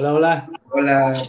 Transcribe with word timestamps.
Hola, 0.00 0.14
hola. 0.14 0.50
Hola. 0.70 1.22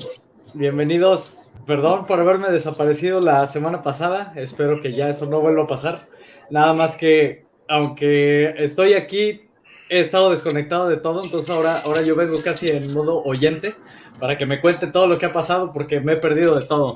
Bienvenidos. 0.54 1.44
Perdón 1.68 2.06
por 2.06 2.22
haberme 2.22 2.50
desaparecido 2.52 3.20
la 3.20 3.46
semana 3.46 3.84
pasada. 3.84 4.32
Espero 4.38 4.80
que 4.80 4.94
ya 4.94 5.10
eso 5.10 5.26
no 5.26 5.42
vuelva 5.42 5.64
a 5.64 5.68
pasar. 5.68 6.08
Nada 6.50 6.74
más 6.74 6.96
que, 6.96 7.44
aunque 7.68 8.56
estoy 8.58 8.94
aquí, 8.94 9.50
he 9.90 10.00
estado 10.00 10.30
desconectado 10.30 10.88
de 10.88 10.96
todo, 10.96 11.22
entonces 11.22 11.50
ahora, 11.50 11.80
ahora 11.82 12.02
yo 12.02 12.16
vengo 12.16 12.42
casi 12.42 12.70
en 12.70 12.94
modo 12.94 13.22
oyente 13.26 13.76
para 14.22 14.38
que 14.38 14.46
me 14.46 14.62
cuente 14.62 14.88
todo 14.88 15.06
lo 15.06 15.18
que 15.18 15.26
ha 15.26 15.34
pasado 15.34 15.74
porque 15.74 16.00
me 16.00 16.14
he 16.14 16.18
perdido 16.18 16.58
de 16.58 16.66
todo. 16.66 16.96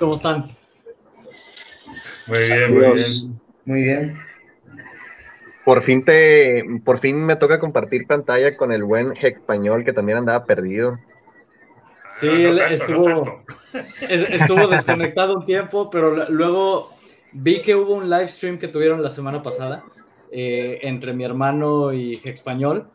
¿Cómo 0.00 0.14
están? 0.14 0.46
Muy 2.26 2.38
bien, 2.48 2.74
muy 2.74 2.80
bien. 2.80 3.40
Muy 3.64 3.82
bien. 3.84 4.18
Por 5.64 5.84
fin 5.84 6.04
te, 6.04 6.64
por 6.84 6.98
fin 6.98 7.14
me 7.14 7.36
toca 7.36 7.60
compartir 7.60 8.08
pantalla 8.08 8.56
con 8.56 8.72
el 8.72 8.82
buen 8.82 9.16
español 9.18 9.84
que 9.84 9.92
también 9.92 10.18
andaba 10.18 10.44
perdido. 10.46 10.98
Sí, 12.12 12.28
él 12.28 12.58
estuvo, 12.58 13.44
estuvo 14.08 14.66
desconectado 14.68 15.34
un 15.34 15.46
tiempo, 15.46 15.90
pero 15.90 16.28
luego 16.28 16.92
vi 17.32 17.62
que 17.62 17.74
hubo 17.74 17.94
un 17.94 18.10
live 18.10 18.28
stream 18.28 18.58
que 18.58 18.68
tuvieron 18.68 19.02
la 19.02 19.10
semana 19.10 19.42
pasada 19.42 19.84
eh, 20.30 20.78
entre 20.82 21.12
mi 21.12 21.24
hermano 21.24 21.92
y 21.92 22.20
Español. 22.24 22.88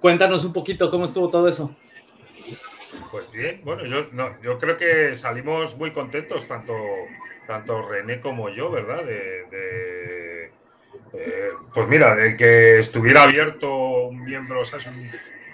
Cuéntanos 0.00 0.44
un 0.44 0.52
poquito 0.52 0.90
cómo 0.90 1.04
estuvo 1.04 1.28
todo 1.28 1.48
eso. 1.48 1.74
Pues 3.10 3.30
bien, 3.32 3.60
bueno, 3.64 3.84
yo, 3.84 4.04
yo 4.42 4.58
creo 4.58 4.76
que 4.76 5.14
salimos 5.14 5.76
muy 5.76 5.92
contentos, 5.92 6.46
tanto, 6.46 6.74
tanto 7.46 7.82
René 7.82 8.20
como 8.20 8.48
yo, 8.48 8.70
¿verdad? 8.70 9.04
De, 9.04 10.52
eh, 11.12 11.50
pues 11.74 11.88
mira, 11.88 12.14
de 12.14 12.36
que 12.36 12.78
estuviera 12.78 13.24
abierto 13.24 14.06
un 14.08 14.24
miembro, 14.24 14.60
o 14.60 14.64
sea, 14.64 14.78
es 14.78 14.86
un, 14.86 15.10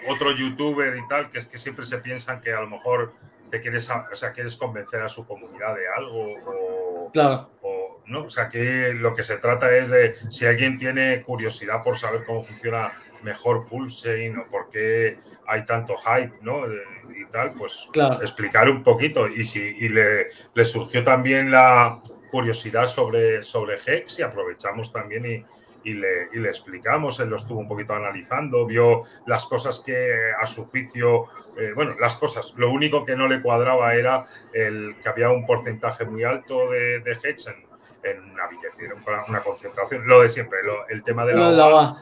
otro 0.08 0.32
youtuber 0.32 0.96
y 0.96 1.06
tal, 1.08 1.28
que 1.28 1.38
es 1.38 1.46
que 1.46 1.58
siempre 1.58 1.84
se 1.84 1.98
piensan 1.98 2.40
que 2.40 2.52
a 2.52 2.60
lo 2.60 2.68
mejor 2.68 3.12
te 3.50 3.60
quieres, 3.60 3.88
o 3.90 4.16
sea, 4.16 4.32
quieres 4.32 4.56
convencer 4.56 5.02
a 5.02 5.08
su 5.08 5.26
comunidad 5.26 5.74
de 5.74 5.88
algo 5.96 6.34
o, 6.46 7.10
claro. 7.12 7.50
o 7.62 8.02
no, 8.06 8.24
o 8.24 8.30
sea, 8.30 8.48
que 8.48 8.92
lo 8.94 9.14
que 9.14 9.22
se 9.22 9.38
trata 9.38 9.74
es 9.76 9.88
de 9.88 10.14
si 10.30 10.46
alguien 10.46 10.76
tiene 10.78 11.22
curiosidad 11.22 11.82
por 11.82 11.96
saber 11.96 12.24
cómo 12.24 12.42
funciona 12.42 12.92
mejor 13.22 13.66
Pulsein 13.66 14.38
o 14.38 14.46
por 14.50 14.68
qué 14.70 15.18
hay 15.46 15.64
tanto 15.64 15.96
hype, 15.96 16.38
¿no? 16.42 16.66
Y 16.66 17.26
tal, 17.30 17.54
pues 17.54 17.88
explicar 18.20 18.68
un 18.68 18.82
poquito. 18.82 19.26
Y 19.26 19.44
si 19.44 19.60
y 19.60 19.88
le, 19.88 20.26
le, 20.54 20.64
surgió 20.64 21.02
también 21.02 21.50
la 21.50 22.00
curiosidad 22.30 22.86
sobre, 22.86 23.42
sobre 23.42 23.76
Hex 23.84 24.18
y 24.18 24.22
aprovechamos 24.22 24.92
también 24.92 25.24
y, 25.26 25.44
y 25.86 25.94
le, 25.94 26.28
y 26.32 26.40
le, 26.40 26.48
explicamos, 26.48 27.20
él 27.20 27.28
lo 27.30 27.36
estuvo 27.36 27.60
un 27.60 27.68
poquito 27.68 27.94
analizando, 27.94 28.66
vio 28.66 29.02
las 29.24 29.46
cosas 29.46 29.78
que 29.78 30.32
a 30.36 30.44
su 30.44 30.66
juicio, 30.66 31.26
eh, 31.56 31.72
bueno, 31.76 31.94
las 32.00 32.16
cosas, 32.16 32.54
lo 32.56 32.72
único 32.72 33.04
que 33.04 33.14
no 33.14 33.28
le 33.28 33.40
cuadraba 33.40 33.94
era 33.94 34.24
el 34.52 34.96
que 35.00 35.08
había 35.08 35.30
un 35.30 35.46
porcentaje 35.46 36.04
muy 36.04 36.24
alto 36.24 36.68
de, 36.70 36.98
de 37.00 37.16
Hex 37.22 37.46
en, 37.46 37.66
en, 38.02 38.32
una 38.32 38.48
billetera, 38.48 38.94
una 39.28 39.40
concentración, 39.44 40.08
lo 40.08 40.22
de 40.22 40.28
siempre, 40.28 40.58
lo, 40.64 40.88
el 40.88 41.04
tema 41.04 41.24
de 41.24 41.34
la, 41.34 41.52
la 41.52 41.96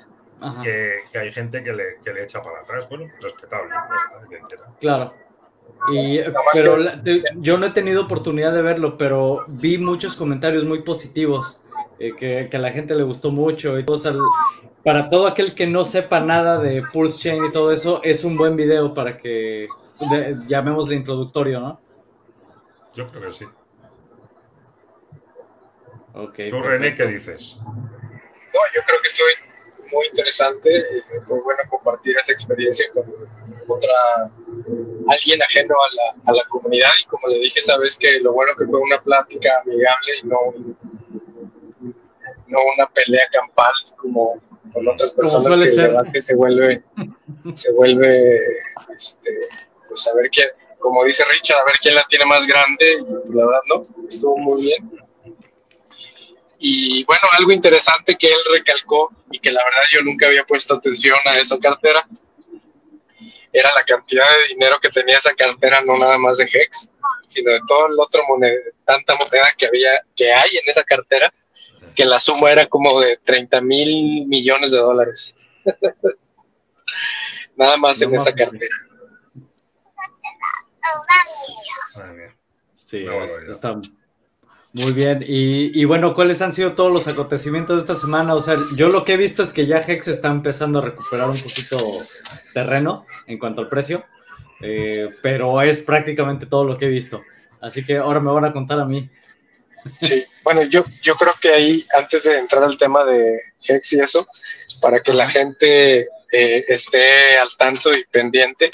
que, 0.62 1.00
que, 1.12 1.18
hay 1.18 1.30
gente 1.30 1.62
que 1.62 1.74
le, 1.74 1.84
que 2.02 2.14
le, 2.14 2.22
echa 2.22 2.42
para 2.42 2.60
atrás, 2.60 2.88
bueno, 2.88 3.06
respetable, 3.20 3.74
Claro. 4.80 5.12
Y, 5.92 6.20
pero 6.54 6.78
yo 7.36 7.58
no 7.58 7.66
he 7.66 7.70
tenido 7.70 8.04
oportunidad 8.04 8.52
de 8.52 8.62
verlo, 8.62 8.96
pero 8.96 9.44
vi 9.46 9.76
muchos 9.76 10.16
comentarios 10.16 10.64
muy 10.64 10.82
positivos 10.82 11.60
eh, 11.98 12.14
que, 12.16 12.48
que, 12.50 12.56
a 12.56 12.60
la 12.60 12.72
gente 12.72 12.94
le 12.94 13.02
gustó 13.02 13.30
mucho. 13.30 13.78
Y 13.78 13.84
para 14.82 15.08
todo 15.10 15.26
aquel 15.26 15.54
que 15.54 15.66
no 15.66 15.84
sepa 15.84 16.20
nada 16.20 16.58
de 16.58 16.82
Pulse 16.92 17.22
Chain 17.22 17.46
y 17.46 17.52
todo 17.52 17.72
eso, 17.72 18.00
es 18.02 18.24
un 18.24 18.36
buen 18.36 18.56
video 18.56 18.92
para 18.94 19.16
que 19.16 19.68
llamémosle 20.46 20.96
introductorio, 20.96 21.60
¿no? 21.60 21.80
Yo 22.94 23.06
creo 23.08 23.22
que 23.22 23.30
sí. 23.30 23.46
Okay, 26.12 26.50
¿Tú, 26.50 26.62
René, 26.62 26.94
qué 26.94 27.06
dices? 27.06 27.58
No, 27.64 28.60
yo 28.72 28.82
creo 28.86 29.00
que 29.02 29.08
estoy 29.08 29.32
muy 29.90 30.06
interesante. 30.06 30.70
y 30.70 31.20
Fue 31.26 31.40
bueno 31.40 31.60
compartir 31.68 32.16
esa 32.18 32.32
experiencia 32.32 32.86
con 32.92 33.04
otra 33.66 34.30
alguien 35.08 35.42
ajeno 35.42 35.74
a 35.74 35.94
la, 35.94 36.30
a 36.30 36.34
la 36.36 36.44
comunidad. 36.48 36.90
Y 37.02 37.06
como 37.06 37.26
le 37.28 37.38
dije, 37.38 37.60
sabes 37.62 37.96
que 37.96 38.20
lo 38.20 38.32
bueno 38.32 38.52
que 38.56 38.64
fue 38.66 38.78
una 38.78 39.00
plática 39.02 39.60
amigable 39.62 40.12
y 40.22 40.26
no 40.26 40.38
no 42.54 42.60
una 42.76 42.88
pelea 42.88 43.28
campal 43.32 43.72
como 43.96 44.40
con 44.72 44.88
otras 44.88 45.12
personas 45.12 45.56
que, 45.56 45.68
ser. 45.68 45.94
que 46.12 46.22
se 46.22 46.34
vuelve, 46.34 46.82
se 47.52 47.72
vuelve, 47.72 48.40
este, 48.94 49.30
pues 49.88 50.06
a 50.08 50.14
ver 50.14 50.30
quién, 50.30 50.48
como 50.78 51.04
dice 51.04 51.24
Richard, 51.24 51.60
a 51.60 51.64
ver 51.64 51.76
quién 51.80 51.94
la 51.94 52.04
tiene 52.08 52.26
más 52.26 52.46
grande, 52.46 52.98
y 53.28 53.32
la 53.32 53.46
verdad 53.46 53.60
no, 53.68 53.86
estuvo 54.08 54.36
muy 54.36 54.62
bien. 54.62 54.90
Y 56.58 57.04
bueno, 57.04 57.22
algo 57.38 57.52
interesante 57.52 58.16
que 58.16 58.26
él 58.26 58.38
recalcó 58.52 59.10
y 59.30 59.38
que 59.38 59.52
la 59.52 59.62
verdad 59.62 59.82
yo 59.92 60.02
nunca 60.02 60.26
había 60.26 60.44
puesto 60.44 60.74
atención 60.74 61.16
a 61.26 61.38
esa 61.38 61.58
cartera, 61.58 62.06
era 63.52 63.70
la 63.72 63.84
cantidad 63.84 64.24
de 64.24 64.54
dinero 64.54 64.78
que 64.80 64.88
tenía 64.88 65.18
esa 65.18 65.32
cartera, 65.34 65.80
no 65.82 65.96
nada 65.96 66.18
más 66.18 66.38
de 66.38 66.44
Hex, 66.44 66.90
sino 67.28 67.52
de 67.52 67.60
todo 67.68 67.86
el 67.86 67.98
otro 67.98 68.22
moneda, 68.28 68.58
tanta 68.84 69.14
moneda 69.14 69.48
que 69.56 69.66
había, 69.66 69.90
que 70.16 70.32
hay 70.32 70.50
en 70.56 70.68
esa 70.68 70.82
cartera, 70.82 71.32
que 71.94 72.04
la 72.04 72.18
suma 72.18 72.50
era 72.50 72.66
como 72.66 73.00
de 73.00 73.18
30 73.24 73.60
mil 73.60 74.26
millones 74.26 74.72
de 74.72 74.78
dólares. 74.78 75.34
Nada 77.56 77.76
más 77.76 78.00
no 78.00 78.08
en 78.08 78.14
esa 78.16 78.34
cartera. 78.34 78.74
Sí, 82.84 83.06
está 83.48 83.80
muy 84.74 84.92
bien. 84.92 85.24
Y, 85.24 85.80
y, 85.80 85.84
bueno, 85.84 86.14
¿cuáles 86.14 86.42
han 86.42 86.50
sido 86.50 86.72
todos 86.72 86.92
los 86.92 87.06
acontecimientos 87.06 87.76
de 87.76 87.82
esta 87.82 87.94
semana? 87.94 88.34
O 88.34 88.40
sea, 88.40 88.58
yo 88.74 88.88
lo 88.88 89.04
que 89.04 89.12
he 89.12 89.16
visto 89.16 89.44
es 89.44 89.52
que 89.52 89.66
ya 89.66 89.78
Hex 89.78 90.08
está 90.08 90.28
empezando 90.28 90.80
a 90.80 90.82
recuperar 90.82 91.30
un 91.30 91.38
poquito 91.38 92.02
terreno 92.52 93.06
en 93.28 93.38
cuanto 93.38 93.60
al 93.60 93.68
precio, 93.68 94.04
eh, 94.60 95.10
pero 95.22 95.62
es 95.62 95.78
prácticamente 95.78 96.46
todo 96.46 96.64
lo 96.64 96.76
que 96.76 96.86
he 96.86 96.88
visto. 96.88 97.22
Así 97.60 97.84
que 97.84 97.98
ahora 97.98 98.18
me 98.18 98.32
van 98.32 98.46
a 98.46 98.52
contar 98.52 98.80
a 98.80 98.84
mí. 98.84 99.08
Sí, 100.00 100.24
bueno, 100.42 100.62
yo, 100.62 100.84
yo 101.02 101.16
creo 101.16 101.34
que 101.40 101.52
ahí, 101.52 101.86
antes 101.94 102.22
de 102.24 102.38
entrar 102.38 102.62
al 102.62 102.78
tema 102.78 103.04
de 103.04 103.40
Hex 103.66 103.92
y 103.94 104.00
eso, 104.00 104.26
para 104.80 105.02
que 105.02 105.12
la 105.12 105.28
gente 105.28 106.08
eh, 106.32 106.64
esté 106.68 107.36
al 107.36 107.54
tanto 107.56 107.92
y 107.92 108.04
pendiente 108.04 108.70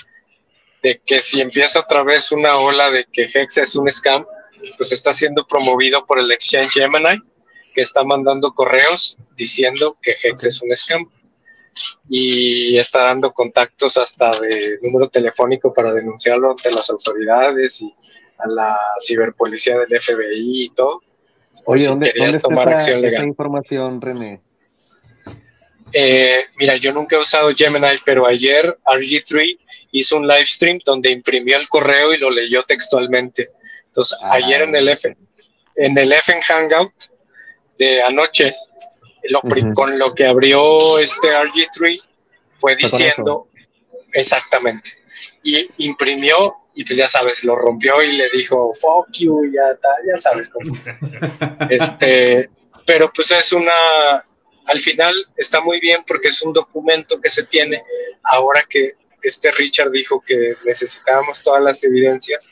de 0.82 1.00
que 1.04 1.20
si 1.20 1.40
empieza 1.40 1.80
otra 1.80 2.02
vez 2.02 2.32
una 2.32 2.56
ola 2.56 2.90
de 2.90 3.06
que 3.12 3.28
Hex 3.32 3.58
es 3.58 3.76
un 3.76 3.90
scam, 3.90 4.24
pues 4.76 4.92
está 4.92 5.12
siendo 5.12 5.46
promovido 5.46 6.04
por 6.06 6.18
el 6.18 6.30
Exchange 6.30 6.72
Gemini, 6.72 7.20
que 7.74 7.82
está 7.82 8.04
mandando 8.04 8.52
correos 8.52 9.16
diciendo 9.36 9.96
que 10.02 10.16
Hex 10.22 10.44
es 10.44 10.62
un 10.62 10.74
scam. 10.74 11.10
Y 12.08 12.76
está 12.78 13.04
dando 13.04 13.32
contactos 13.32 13.96
hasta 13.96 14.38
de 14.40 14.78
número 14.82 15.08
telefónico 15.08 15.72
para 15.72 15.94
denunciarlo 15.94 16.50
ante 16.50 16.72
las 16.72 16.90
autoridades 16.90 17.80
y 17.80 17.94
a 18.42 18.48
la 18.48 18.78
ciberpolicía 19.00 19.78
del 19.78 20.00
FBI 20.00 20.64
y 20.64 20.70
todo. 20.70 21.02
Oye, 21.64 21.80
si 21.82 21.88
¿dónde, 21.88 22.12
¿dónde 22.16 22.38
tomar 22.38 22.68
está 22.68 22.76
acción 22.76 23.00
legal. 23.02 23.26
información, 23.26 24.00
René? 24.00 24.40
Eh, 25.92 26.44
mira, 26.56 26.76
yo 26.76 26.92
nunca 26.92 27.16
he 27.16 27.18
usado 27.18 27.50
Gemini, 27.54 27.86
pero 28.04 28.26
ayer 28.26 28.78
RG3 28.84 29.58
hizo 29.92 30.16
un 30.16 30.26
live 30.26 30.46
stream 30.46 30.78
donde 30.84 31.10
imprimió 31.10 31.56
el 31.56 31.68
correo 31.68 32.14
y 32.14 32.18
lo 32.18 32.30
leyó 32.30 32.62
textualmente. 32.62 33.50
Entonces, 33.86 34.18
ah. 34.22 34.34
ayer 34.34 34.62
en 34.62 34.76
el 34.76 34.88
F, 34.88 35.16
en 35.76 35.98
el 35.98 36.12
F 36.12 36.40
Hangout 36.40 36.92
de 37.76 38.02
anoche, 38.02 38.54
lo, 39.24 39.40
uh 39.40 39.48
-huh. 39.48 39.74
con 39.74 39.98
lo 39.98 40.14
que 40.14 40.26
abrió 40.26 40.98
este 40.98 41.28
RG3 41.28 42.08
fue 42.58 42.76
diciendo 42.76 43.48
exactamente. 44.12 44.92
Y 45.42 45.68
imprimió 45.78 46.54
y 46.74 46.84
pues 46.84 46.96
ya 46.98 47.08
sabes, 47.08 47.44
lo 47.44 47.56
rompió 47.56 48.02
y 48.02 48.12
le 48.12 48.28
dijo, 48.30 48.72
fuck 48.74 49.08
you, 49.12 49.44
ya, 49.52 49.78
ya 50.06 50.16
sabes 50.16 50.48
cómo. 50.48 50.78
este, 51.70 52.48
pero 52.86 53.12
pues 53.12 53.30
es 53.32 53.52
una, 53.52 54.24
al 54.66 54.80
final 54.80 55.14
está 55.36 55.60
muy 55.60 55.80
bien 55.80 56.04
porque 56.06 56.28
es 56.28 56.40
un 56.42 56.52
documento 56.52 57.20
que 57.20 57.30
se 57.30 57.44
tiene 57.44 57.82
ahora 58.22 58.62
que 58.68 58.94
este 59.22 59.50
Richard 59.52 59.90
dijo 59.90 60.22
que 60.26 60.54
necesitábamos 60.64 61.42
todas 61.42 61.62
las 61.62 61.84
evidencias 61.84 62.48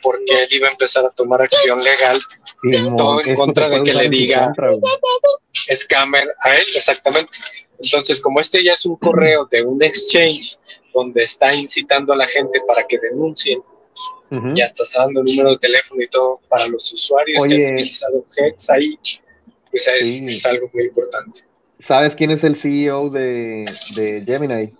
porque 0.00 0.42
él 0.42 0.48
iba 0.50 0.68
a 0.68 0.72
empezar 0.72 1.04
a 1.04 1.10
tomar 1.10 1.42
acción 1.42 1.82
legal 1.82 2.18
sí, 2.62 2.90
todo 2.96 3.20
en 3.24 3.34
contra 3.34 3.68
de 3.68 3.82
que 3.82 3.94
le 3.94 4.08
diga 4.08 4.52
scammer 5.74 6.34
a 6.40 6.56
él, 6.56 6.66
exactamente. 6.74 7.38
Entonces, 7.78 8.20
como 8.20 8.40
este 8.40 8.62
ya 8.62 8.72
es 8.72 8.86
un 8.86 8.96
correo 8.96 9.46
de 9.50 9.62
un 9.62 9.82
exchange 9.82 10.58
donde 10.92 11.22
está 11.22 11.54
incitando 11.54 12.12
a 12.12 12.16
la 12.16 12.26
gente 12.26 12.60
para 12.66 12.84
que 12.86 12.98
denuncien, 12.98 13.60
uh 14.30 14.34
-huh. 14.34 14.56
ya 14.56 14.64
está 14.64 14.84
dando 14.94 15.20
el 15.20 15.26
número 15.26 15.50
de 15.50 15.58
teléfono 15.58 16.02
y 16.02 16.08
todo 16.08 16.40
para 16.48 16.66
los 16.68 16.92
usuarios 16.92 17.42
Oye, 17.42 17.56
que 17.56 17.66
han 17.66 17.72
utilizado 17.74 18.24
Hex 18.36 18.70
ahí, 18.70 18.98
pues 19.70 19.88
es, 19.88 20.18
sí. 20.18 20.28
es, 20.28 20.46
algo 20.46 20.68
muy 20.72 20.84
importante. 20.84 21.40
¿Sabes 21.86 22.14
quién 22.16 22.30
es 22.30 22.44
el 22.44 22.56
CEO 22.56 23.10
de, 23.10 23.64
de 23.96 24.22
Gemini? 24.24 24.72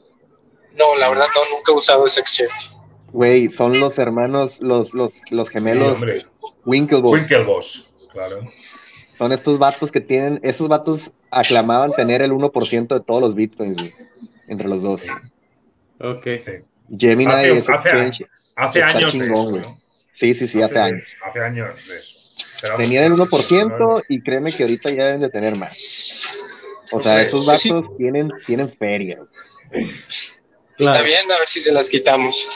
No, 0.78 0.96
la 0.96 1.10
verdad 1.10 1.26
no, 1.34 1.56
nunca 1.56 1.72
he 1.72 1.74
usado 1.74 2.06
ese 2.06 2.20
exchange. 2.20 2.72
Güey, 3.12 3.52
son 3.52 3.78
los 3.78 3.98
hermanos, 3.98 4.58
los, 4.60 4.94
los, 4.94 5.12
los 5.30 5.48
gemelos 5.50 5.98
Sí, 5.98 6.26
Winklevoss. 6.64 7.12
Winklevoss, 7.12 7.94
claro. 8.10 8.48
Son 9.18 9.32
estos 9.32 9.58
vatos 9.58 9.90
que 9.90 10.00
tienen, 10.00 10.40
esos 10.42 10.68
vatos 10.68 11.10
aclamaban 11.30 11.92
tener 11.92 12.22
el 12.22 12.32
1% 12.32 12.86
de 12.88 13.00
todos 13.00 13.20
los 13.20 13.34
bitcoins, 13.34 13.76
güey, 13.76 13.94
entre 14.48 14.68
los 14.68 14.82
dos. 14.82 15.02
Ok. 16.02 16.24
Sí. 16.44 16.52
Gemini 16.98 17.32
Hace- 17.32 17.58
es 17.58 17.64
hace- 17.68 17.88
exchange. 17.88 18.24
Hace 18.56 18.80
Está 18.80 18.98
años 18.98 19.12
de 19.12 19.26
eso. 19.26 19.76
Sí, 20.18 20.34
sí, 20.34 20.48
sí, 20.48 20.62
hace 20.62 20.78
años. 20.78 21.02
Hace 21.24 21.40
años 21.42 21.88
de 21.88 21.98
eso. 21.98 22.18
Pero 22.60 22.76
Tenían 22.76 23.04
el 23.04 23.12
sí, 23.16 23.18
1% 23.22 24.02
y 24.08 24.22
créeme 24.22 24.52
que 24.52 24.62
ahorita 24.62 24.90
ya 24.90 25.04
deben 25.06 25.20
de 25.22 25.30
tener 25.30 25.56
más. 25.56 26.22
O 26.92 27.02
sea, 27.02 27.22
esos 27.22 27.44
vatos 27.46 27.62
sí. 27.62 27.72
tienen, 27.98 28.30
tienen 28.46 28.72
feria. 28.76 29.18
Claro. 30.76 30.92
Está 30.92 31.02
bien, 31.02 31.30
a 31.32 31.38
ver 31.38 31.48
si 31.48 31.60
se 31.60 31.72
las 31.72 31.88
quitamos. 31.88 32.48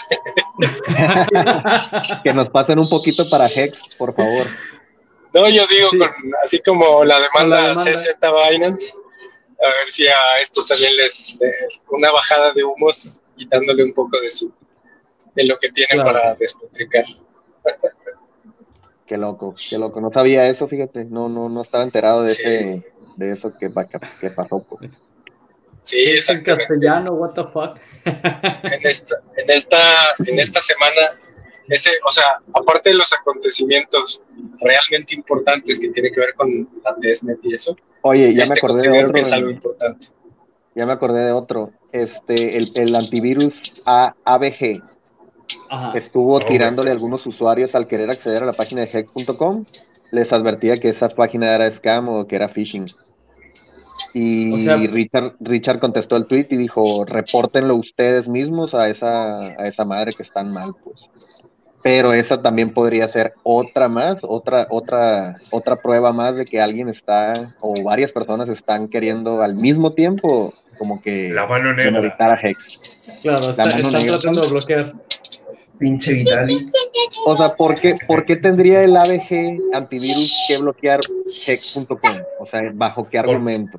Que 2.22 2.32
nos 2.32 2.50
pasen 2.50 2.78
un 2.78 2.88
poquito 2.88 3.28
para 3.28 3.46
Hex, 3.46 3.78
por 3.98 4.14
favor. 4.14 4.46
No, 5.34 5.48
yo 5.48 5.66
digo, 5.66 5.88
Sí. 5.90 5.98
con, 5.98 6.10
así 6.44 6.58
como 6.60 7.04
la 7.04 7.20
demanda, 7.20 7.56
la 7.60 7.68
demanda. 7.68 7.92
CZ 7.92 8.08
Binance, 8.50 8.94
a 9.62 9.66
ver 9.66 9.90
si 9.90 10.06
a 10.06 10.14
estos 10.40 10.66
también 10.66 10.96
les 10.96 11.36
de- 11.38 11.52
una 11.90 12.10
bajada 12.10 12.52
de 12.52 12.64
humos, 12.64 13.20
quitándole 13.36 13.84
un 13.84 13.92
poco 13.92 14.20
de 14.20 14.30
su 14.30 14.52
de 15.34 15.44
lo 15.44 15.58
que 15.58 15.68
Claro. 15.70 16.04
para 16.10 16.34
despotricar. 16.34 17.04
Qué 19.06 19.16
loco, 19.16 19.54
qué 19.70 19.78
loco. 19.78 20.00
No 20.00 20.10
sabía 20.10 20.48
eso, 20.48 20.66
fíjate. 20.66 21.04
No, 21.04 21.28
no, 21.28 21.48
no 21.48 21.62
estaba 21.62 21.84
enterado 21.84 22.22
de 22.22 22.28
Sí. 22.30 22.42
ese, 22.42 22.82
de 23.16 23.32
eso 23.32 23.56
que, 23.56 23.70
pa- 23.70 23.86
que 23.86 24.30
pasó. 24.30 24.60
Pues. 24.64 24.90
Sí, 25.82 26.02
Es 26.02 26.28
en 26.30 26.42
castellano, 26.42 27.12
what 27.12 27.34
the 27.34 27.44
fuck. 27.44 27.76
en 28.04 28.80
esta, 28.86 29.16
en 29.36 29.50
esta, 29.50 29.76
en 30.26 30.40
esta 30.40 30.60
semana, 30.60 31.20
ese, 31.68 31.90
o 32.04 32.10
sea, 32.10 32.40
aparte 32.52 32.90
de 32.90 32.96
los 32.96 33.12
acontecimientos 33.12 34.20
realmente 34.60 35.14
importantes 35.14 35.78
que 35.78 35.90
tiene 35.90 36.10
que 36.10 36.18
ver 36.20 36.34
con 36.34 36.68
la 36.82 36.96
testnet 36.96 37.38
y 37.44 37.54
eso, 37.54 37.76
Oye, 38.02 38.30
ya 38.32 38.38
me 38.38 38.42
este 38.42 38.58
acordé 38.58 38.88
de 38.90 38.98
otro. 38.98 39.12
que 39.12 39.20
es 39.20 39.32
algo 39.32 39.50
importante. 39.50 40.08
Ya 40.76 40.86
me 40.86 40.92
acordé 40.92 41.24
de 41.24 41.32
otro. 41.32 41.70
Este, 41.90 42.56
el, 42.56 42.66
el 42.76 42.94
antivirus 42.94 43.54
A- 43.86 44.14
ABG 44.24 44.72
Ajá. 45.70 45.98
estuvo 45.98 46.36
Oh, 46.36 46.40
tirándole 46.40 46.90
a 46.90 46.92
algunos 46.92 47.26
usuarios 47.26 47.74
al 47.74 47.86
querer 47.88 48.10
acceder 48.10 48.42
a 48.42 48.46
la 48.46 48.52
página 48.52 48.82
de 48.82 48.90
hex.com. 48.92 49.64
Les 50.12 50.32
advertía 50.32 50.74
que 50.76 50.90
esa 50.90 51.08
página 51.08 51.52
era 51.54 51.68
scam 51.72 52.08
o 52.08 52.26
que 52.26 52.36
era 52.36 52.48
phishing. 52.48 52.86
Y 54.12 54.52
O 54.52 54.58
sea- 54.58 54.76
Richard, 54.76 55.34
Richard 55.40 55.80
contestó 55.80 56.16
el 56.16 56.26
tweet 56.26 56.46
y 56.50 56.56
dijo, 56.56 57.04
repórtenlo 57.04 57.74
ustedes 57.76 58.28
mismos 58.28 58.74
a 58.74 58.88
esa, 58.88 59.40
a 59.40 59.66
esa 59.68 59.84
madre 59.84 60.12
que 60.12 60.22
están 60.22 60.52
mal, 60.52 60.74
pues. 60.84 61.00
Pero 61.82 62.12
esa 62.12 62.42
también 62.42 62.74
podría 62.74 63.08
ser 63.12 63.34
otra 63.44 63.88
más, 63.88 64.16
otra, 64.22 64.66
otra, 64.70 65.36
otra 65.50 65.76
prueba 65.76 66.12
más 66.12 66.36
de 66.36 66.44
que 66.44 66.60
alguien 66.60 66.88
está, 66.88 67.54
o 67.60 67.74
varias 67.84 68.10
personas 68.12 68.48
están 68.48 68.88
queriendo 68.88 69.40
al 69.42 69.54
mismo 69.54 69.92
tiempo, 69.92 70.52
como 70.76 71.00
que 71.02 71.30
La 71.30 71.46
mano 71.46 71.72
negra. 71.74 72.16
a 72.18 72.34
Hex. 72.40 72.58
Claro, 73.22 73.50
está- 73.50 73.64
mano 73.64 73.76
están 73.76 73.92
negra. 73.92 74.08
tratando 74.18 74.40
de 74.42 74.48
bloquear. 74.48 74.92
Pinche 75.78 76.14
Vitalik. 76.14 76.70
O 77.26 77.36
sea, 77.36 77.54
¿por 77.54 77.78
qué, 77.78 77.94
por 78.06 78.24
qué 78.24 78.36
tendría 78.36 78.82
el 78.82 78.96
ABG 78.96 79.60
antivirus 79.74 80.34
que 80.48 80.56
bloquear 80.56 81.00
hex.com? 81.46 81.98
O 82.40 82.46
sea, 82.46 82.62
¿bajo 82.74 83.06
qué 83.08 83.18
argumento? 83.18 83.78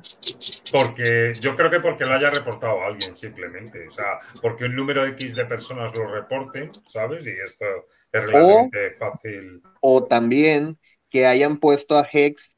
Porque 0.70 1.32
yo 1.40 1.56
creo 1.56 1.70
que 1.70 1.80
porque 1.80 2.04
lo 2.04 2.14
haya 2.14 2.30
reportado 2.30 2.80
a 2.82 2.86
alguien 2.86 3.14
simplemente. 3.16 3.86
O 3.88 3.90
sea, 3.90 4.18
porque 4.40 4.66
un 4.66 4.76
número 4.76 5.04
X 5.06 5.34
de 5.34 5.44
personas 5.46 5.90
lo 5.98 6.06
reporten, 6.06 6.70
¿sabes? 6.86 7.26
Y 7.26 7.30
esto 7.30 7.64
es 8.12 8.22
relativamente 8.22 8.90
fácil. 8.92 9.62
O 9.80 10.04
también 10.04 10.78
que 11.10 11.26
hayan 11.26 11.58
puesto 11.58 11.98
a 11.98 12.06
hex, 12.12 12.54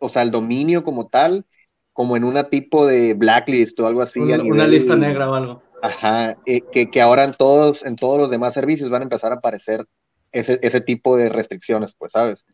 o 0.00 0.08
sea, 0.10 0.22
el 0.22 0.30
dominio 0.30 0.84
como 0.84 1.08
tal, 1.08 1.46
como 1.92 2.16
en 2.16 2.24
una 2.24 2.48
tipo 2.48 2.86
de 2.86 3.14
blacklist 3.14 3.78
o 3.80 3.86
algo 3.86 4.02
así. 4.02 4.20
a 4.20 4.24
Una, 4.24 4.36
nivel- 4.38 4.52
una 4.52 4.66
lista 4.66 4.96
negra 4.96 5.30
o 5.30 5.34
algo. 5.34 5.62
Ajá, 5.82 6.36
eh, 6.46 6.60
que, 6.72 6.90
que 6.90 7.00
ahora 7.00 7.24
en 7.24 7.34
todos, 7.34 7.80
en 7.84 7.96
todos 7.96 8.18
los 8.18 8.30
demás 8.30 8.54
servicios 8.54 8.88
van 8.90 9.02
a 9.02 9.04
empezar 9.04 9.32
a 9.32 9.36
aparecer 9.36 9.84
ese, 10.30 10.58
ese 10.62 10.80
tipo 10.80 11.16
de 11.16 11.28
restricciones, 11.28 11.92
pues, 11.98 12.12
¿sabes? 12.12 12.44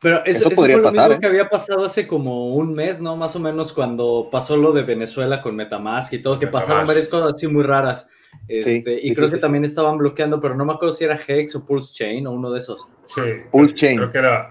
Pero 0.00 0.18
eso, 0.26 0.40
Eso 0.40 0.48
eso 0.48 0.56
podría 0.56 0.76
fue 0.76 0.82
lo 0.82 0.88
pasar, 0.90 1.08
mismo 1.08 1.16
¿eh? 1.16 1.20
que 1.20 1.26
había 1.26 1.48
pasado 1.48 1.84
hace 1.86 2.06
como 2.06 2.54
un 2.54 2.74
mes, 2.74 3.00
¿no? 3.00 3.16
Más 3.16 3.34
o 3.34 3.40
menos 3.40 3.72
cuando 3.72 4.28
pasó 4.30 4.56
lo 4.58 4.72
de 4.72 4.82
Venezuela 4.82 5.40
con 5.40 5.56
Metamask 5.56 6.12
y 6.12 6.18
todo, 6.18 6.38
que 6.38 6.44
Metamask. 6.46 6.68
pasaron 6.68 6.86
varias 6.86 7.08
cosas 7.08 7.32
así 7.32 7.48
muy 7.48 7.62
raras. 7.62 8.08
Este, 8.46 9.00
sí, 9.00 9.08
y 9.08 9.14
creo 9.14 9.26
sí, 9.28 9.30
que 9.32 9.36
sí. 9.38 9.40
también 9.40 9.64
estaban 9.64 9.96
bloqueando, 9.96 10.38
pero 10.38 10.54
no 10.54 10.66
me 10.66 10.74
acuerdo 10.74 10.92
si 10.94 11.04
era 11.04 11.18
Hex 11.26 11.56
o 11.56 11.64
Pulse 11.64 11.94
Chain 11.94 12.26
o 12.26 12.32
uno 12.32 12.50
de 12.50 12.58
esos. 12.58 12.86
Sí, 13.06 13.22
Pulse 13.50 13.74
creo, 13.74 13.76
Chain. 13.76 13.96
creo 13.96 14.10
que 14.10 14.18
era. 14.18 14.50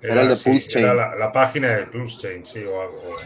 Era 0.00 0.22
el 0.22 0.28
de 0.28 0.36
sí, 0.36 0.50
Pulse 0.50 0.66
era 0.78 0.88
Chain. 0.88 0.96
la, 0.96 1.14
la 1.16 1.32
página 1.32 1.72
de 1.72 1.86
Pulse 1.86 2.20
Chain, 2.20 2.44
sí, 2.44 2.64
o 2.64 2.80
algo. 2.80 2.96
o 2.98 3.16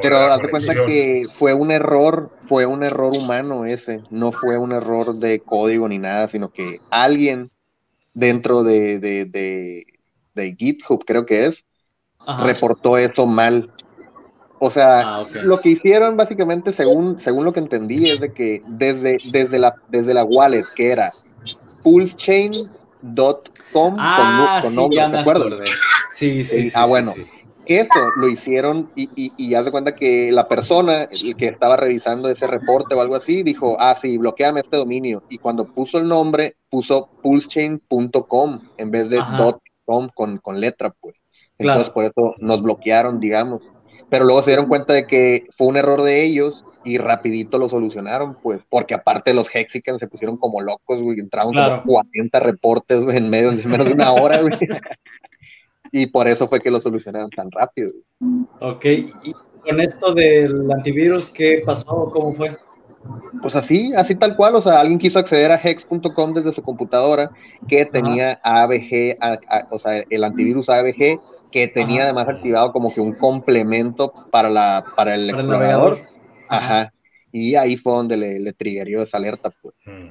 Pero 0.00 0.38
de 0.38 0.50
cuenta 0.50 0.74
que 0.74 1.24
fue 1.38 1.54
un 1.54 1.70
error, 1.70 2.30
fue 2.48 2.66
un 2.66 2.82
error 2.82 3.12
humano 3.16 3.64
ese, 3.66 4.02
no 4.10 4.32
fue 4.32 4.58
un 4.58 4.72
error 4.72 5.14
de 5.14 5.40
código 5.40 5.88
ni 5.88 5.98
nada, 5.98 6.28
sino 6.28 6.50
que 6.50 6.78
alguien 6.90 7.50
dentro 8.14 8.62
de, 8.62 8.98
de, 8.98 9.24
de, 9.26 9.86
de 10.34 10.56
GitHub, 10.56 11.04
creo 11.04 11.24
que 11.26 11.46
es, 11.46 11.64
Ajá. 12.20 12.42
reportó 12.46 12.96
eso 12.98 13.26
mal. 13.26 13.70
O 14.58 14.70
sea, 14.70 15.00
Ah, 15.02 15.26
lo 15.42 15.60
que 15.60 15.70
hicieron 15.70 16.16
básicamente, 16.16 16.72
según, 16.72 17.20
según 17.24 17.44
lo 17.44 17.52
que 17.52 17.60
entendí, 17.60 18.08
es 18.08 18.20
de 18.20 18.32
que 18.32 18.62
desde, 18.66 19.16
desde, 19.32 19.58
la, 19.58 19.74
desde 19.88 20.14
la 20.14 20.24
wallet, 20.24 20.64
que 20.76 20.90
era 20.92 21.12
Ah, 23.98 24.60
con, 24.62 24.70
sí, 24.70 24.76
con 24.76 24.90
ya 24.92 25.06
¿te 25.06 25.12
me 25.12 25.18
acuerdas? 25.20 25.46
acordé. 25.46 25.66
Sí, 26.12 26.44
sí, 26.44 26.44
Sí, 26.44 26.70
sí. 26.70 26.72
ah, 26.76 26.84
sí, 26.84 26.88
bueno. 26.90 27.12
sí. 27.12 27.26
Eso 27.64 28.10
lo 28.16 28.28
hicieron 28.28 28.90
y, 28.96 29.08
y, 29.14 29.32
y 29.36 29.54
haz 29.54 29.64
de 29.64 29.70
cuenta 29.70 29.94
que 29.94 30.32
la 30.32 30.48
persona 30.48 31.04
el 31.04 31.36
que 31.36 31.46
estaba 31.46 31.76
revisando 31.76 32.28
ese 32.28 32.48
reporte 32.48 32.94
o 32.96 33.00
algo 33.00 33.14
así 33.14 33.44
dijo, 33.44 33.76
ah, 33.78 33.96
sí, 34.02 34.18
bloqueame 34.18 34.60
este 34.60 34.76
dominio. 34.76 35.22
Y 35.28 35.38
cuando 35.38 35.64
puso 35.66 35.98
el 35.98 36.08
nombre, 36.08 36.56
puso 36.68 37.08
pulsechain.com 37.22 38.60
en 38.78 38.90
vez 38.90 39.08
de 39.10 39.18
Ajá. 39.20 39.56
.com 39.84 40.08
con, 40.14 40.38
con 40.38 40.60
letra, 40.60 40.90
pues. 41.00 41.14
Claro. 41.58 41.80
Entonces 41.80 41.94
por 41.94 42.04
eso 42.04 42.34
nos 42.40 42.62
bloquearon, 42.62 43.20
digamos. 43.20 43.62
Pero 44.10 44.24
luego 44.24 44.42
se 44.42 44.50
dieron 44.50 44.66
cuenta 44.66 44.92
de 44.94 45.06
que 45.06 45.46
fue 45.56 45.68
un 45.68 45.76
error 45.76 46.02
de 46.02 46.24
ellos 46.24 46.64
y 46.84 46.98
rapidito 46.98 47.58
lo 47.58 47.68
solucionaron, 47.68 48.36
pues, 48.42 48.60
porque 48.68 48.94
aparte 48.94 49.32
los 49.34 49.48
Hexicans 49.54 49.98
se 50.00 50.08
pusieron 50.08 50.36
como 50.36 50.60
locos, 50.60 51.00
güey, 51.00 51.18
entraron 51.20 51.52
Claro. 51.52 51.82
como 51.82 51.94
40 52.02 52.40
reportes 52.40 53.00
güey, 53.00 53.16
en 53.18 53.30
medio 53.30 53.52
de 53.52 53.62
menos 53.66 53.86
de 53.86 53.92
una 53.94 54.12
hora, 54.12 54.40
güey. 54.40 54.54
Y 55.90 56.06
por 56.06 56.26
eso 56.26 56.48
fue 56.48 56.60
que 56.60 56.70
lo 56.70 56.80
solucionaron 56.80 57.30
tan 57.30 57.50
rápido. 57.50 57.90
güey. 58.20 58.44
Ok, 58.60 58.84
y 59.24 59.32
con 59.62 59.80
esto 59.80 60.12
del 60.14 60.70
antivirus, 60.72 61.30
¿qué 61.30 61.62
pasó? 61.64 62.10
¿Cómo 62.12 62.32
fue? 62.34 62.56
Pues 63.42 63.56
así, 63.56 63.92
así 63.96 64.14
tal 64.14 64.36
cual, 64.36 64.54
o 64.54 64.62
sea, 64.62 64.78
alguien 64.80 64.98
quiso 64.98 65.18
acceder 65.18 65.50
a 65.50 65.60
hex.com 65.62 66.34
desde 66.34 66.52
su 66.52 66.62
computadora 66.62 67.30
que 67.68 67.84
tenía 67.84 68.40
ABG, 68.44 69.16
a- 69.20 69.38
a- 69.48 69.66
o 69.70 69.78
sea, 69.80 70.02
el 70.08 70.24
antivirus 70.24 70.68
ABG, 70.68 71.18
que 71.50 71.68
tenía 71.68 72.02
Ajá. 72.02 72.04
además 72.12 72.28
activado 72.28 72.72
como 72.72 72.94
que 72.94 73.00
un 73.00 73.12
complemento 73.14 74.12
para, 74.30 74.48
la, 74.48 74.84
para 74.96 75.14
el 75.16 75.30
Para 75.30 75.40
el 75.42 75.46
explorador. 75.50 75.98
Ajá. 76.56 76.92
Y 77.32 77.54
ahí 77.54 77.76
fue 77.76 77.94
donde 77.94 78.16
le, 78.16 78.38
le 78.38 78.52
triggerió 78.52 79.02
esa 79.02 79.16
alerta, 79.16 79.50
pues. 79.50 79.74
Mm. 79.86 80.10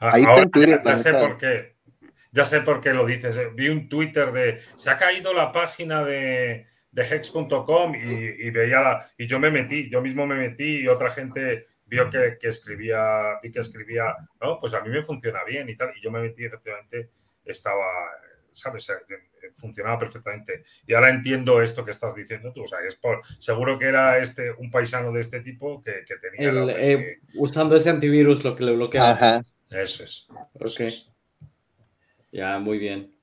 Ah, 0.00 0.10
Ahí 0.14 0.24
ahora 0.24 0.44
ya, 0.84 0.96
sé 0.96 1.12
por 1.12 1.36
qué. 1.36 1.76
Ya 2.32 2.44
sé 2.44 2.60
por 2.62 2.80
qué 2.80 2.94
lo 2.94 3.06
dices. 3.06 3.36
Eh, 3.36 3.50
Vi 3.54 3.68
un 3.68 3.88
Twitter 3.88 4.32
de 4.32 4.60
se 4.76 4.90
ha 4.90 4.96
caído 4.96 5.34
la 5.34 5.52
página 5.52 6.02
de, 6.02 6.64
de 6.90 7.02
hex.com 7.02 7.94
y, 7.94 8.46
y 8.46 8.50
veía 8.50 8.80
la. 8.80 9.06
Y 9.18 9.26
yo 9.26 9.38
me 9.38 9.50
metí, 9.50 9.90
yo 9.90 10.00
mismo 10.00 10.26
me 10.26 10.36
metí 10.36 10.80
y 10.80 10.88
otra 10.88 11.10
gente 11.10 11.64
vio 11.84 12.08
que, 12.08 12.38
que 12.40 12.48
escribía, 12.48 13.38
vi 13.42 13.52
que 13.52 13.60
escribía, 13.60 14.16
no, 14.40 14.58
pues 14.58 14.72
a 14.72 14.80
mí 14.80 14.88
me 14.88 15.02
funciona 15.02 15.44
bien 15.44 15.68
y 15.68 15.76
tal. 15.76 15.92
Y 15.94 16.00
yo 16.00 16.10
me 16.10 16.20
metí, 16.20 16.44
efectivamente, 16.44 17.10
estaba, 17.44 17.84
¿sabes? 18.52 18.90
Funcionaba 19.52 19.98
perfectamente. 19.98 20.62
Y 20.86 20.94
ahora 20.94 21.10
entiendo 21.10 21.60
esto 21.62 21.84
que 21.84 21.90
estás 21.90 22.14
diciendo 22.14 22.52
tú. 22.52 22.62
O 22.62 22.66
sea, 22.68 22.78
es 22.86 22.94
por, 22.96 23.20
seguro 23.38 23.78
que 23.78 23.86
era 23.86 24.18
este 24.18 24.50
un 24.52 24.70
paisano 24.70 25.12
de 25.12 25.20
este 25.20 25.40
tipo 25.40 25.82
que, 25.82 26.04
que 26.06 26.16
tenía. 26.16 26.48
El, 26.48 26.66
la- 26.66 26.72
eh, 26.78 27.18
usando 27.36 27.76
ese 27.76 27.90
antivirus 27.90 28.44
lo 28.44 28.54
que 28.54 28.64
le 28.64 28.72
bloqueaba. 28.72 29.12
Ajá. 29.12 29.44
Eso 29.70 30.04
es. 30.04 30.26
Ok. 30.54 30.80
Ya, 32.30 32.58
muy 32.58 32.78
bien. 32.78 33.14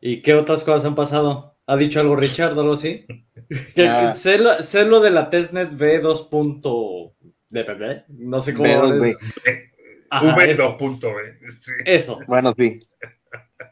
¿Y 0.00 0.22
qué 0.22 0.34
otras 0.34 0.64
cosas 0.64 0.84
han 0.84 0.94
pasado? 0.94 1.56
¿Ha 1.66 1.76
dicho 1.76 2.00
algo 2.00 2.16
Richard 2.16 2.56
o 2.56 2.60
algo 2.60 2.72
así? 2.74 3.06
Ah. 3.76 4.12
sé, 4.14 4.38
lo, 4.38 4.62
sé 4.62 4.84
lo 4.84 5.00
de 5.00 5.10
la 5.10 5.28
testnet 5.28 5.70
V2. 5.72 7.12
DPP, 7.50 8.08
no 8.08 8.40
sé 8.40 8.54
cómo 8.54 8.64
V2B. 8.66 9.08
es. 9.08 9.18
Ajá, 10.08 10.34
V 10.34 10.50
eso. 10.50 10.76
punto 10.78 11.14
B. 11.14 11.38
Sí. 11.60 11.72
Eso. 11.84 12.18
Bueno, 12.26 12.54
sí. 12.56 12.78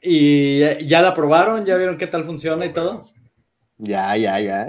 ¿Y 0.02 0.59
ya- 0.87 1.02
la 1.02 1.14
probaron? 1.14 1.64
¿Ya 1.64 1.76
vieron 1.76 1.99
qué 1.99 2.06
tal 2.06 2.25
funciona 2.25 2.66
y 2.66 2.73
todo? 2.73 3.00
Ya, 3.78 4.16
ya, 4.16 4.40
ya. 4.40 4.68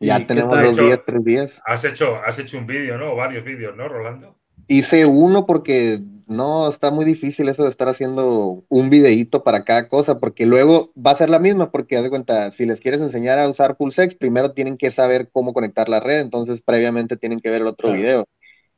Ya 0.00 0.26
tenemos 0.26 0.60
dos 0.60 0.76
días, 0.76 1.00
tres 1.06 1.24
días. 1.24 1.50
Has 1.64 1.84
hecho, 1.84 2.16
has 2.24 2.38
hecho 2.38 2.58
un 2.58 2.66
vídeo, 2.66 2.98
¿no? 2.98 3.14
Varios 3.16 3.44
vídeos, 3.44 3.76
¿no, 3.76 3.88
Rolando? 3.88 4.36
Hice 4.66 5.06
uno 5.06 5.46
porque 5.46 6.00
no, 6.26 6.70
está 6.70 6.90
muy 6.90 7.04
difícil 7.04 7.48
eso 7.48 7.64
de 7.64 7.70
estar 7.70 7.88
haciendo 7.88 8.64
un 8.68 8.90
videíto 8.90 9.42
para 9.44 9.64
cada 9.64 9.88
cosa, 9.88 10.18
porque 10.18 10.46
luego 10.46 10.92
va 10.94 11.12
a 11.12 11.16
ser 11.18 11.28
la 11.28 11.38
misma, 11.38 11.70
porque 11.70 11.96
haz 11.96 12.02
de 12.02 12.10
cuenta, 12.10 12.50
si 12.52 12.66
les 12.66 12.80
quieres 12.80 13.00
enseñar 13.00 13.38
a 13.38 13.48
usar 13.48 13.76
Pulsex, 13.76 14.14
primero 14.14 14.52
tienen 14.52 14.78
que 14.78 14.90
saber 14.90 15.28
cómo 15.32 15.52
conectar 15.52 15.88
la 15.88 16.00
red, 16.00 16.20
entonces 16.20 16.62
previamente 16.64 17.16
tienen 17.16 17.40
que 17.40 17.50
ver 17.50 17.62
el 17.62 17.66
otro 17.68 17.92
video. 17.92 18.24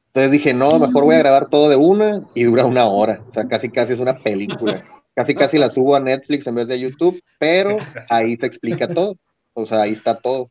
Entonces 0.08 0.32
dije, 0.32 0.54
no, 0.54 0.78
mejor 0.78 1.04
voy 1.04 1.14
a 1.16 1.20
grabar 1.20 1.48
todo 1.50 1.68
de 1.68 1.76
una 1.76 2.26
y 2.34 2.44
dura 2.44 2.64
una 2.64 2.86
hora, 2.86 3.22
o 3.28 3.32
sea, 3.32 3.46
casi 3.46 3.70
casi 3.70 3.92
es 3.92 4.00
una 4.00 4.18
película. 4.18 4.82
Casi 5.16 5.34
casi 5.34 5.56
la 5.56 5.70
subo 5.70 5.96
a 5.96 6.00
Netflix 6.00 6.46
en 6.46 6.56
vez 6.56 6.68
de 6.68 6.78
YouTube, 6.78 7.22
pero 7.38 7.78
ahí 8.10 8.36
te 8.36 8.46
explica 8.46 8.86
todo, 8.94 9.16
o 9.54 9.64
sea, 9.64 9.82
ahí 9.82 9.94
está 9.94 10.14
todo. 10.18 10.50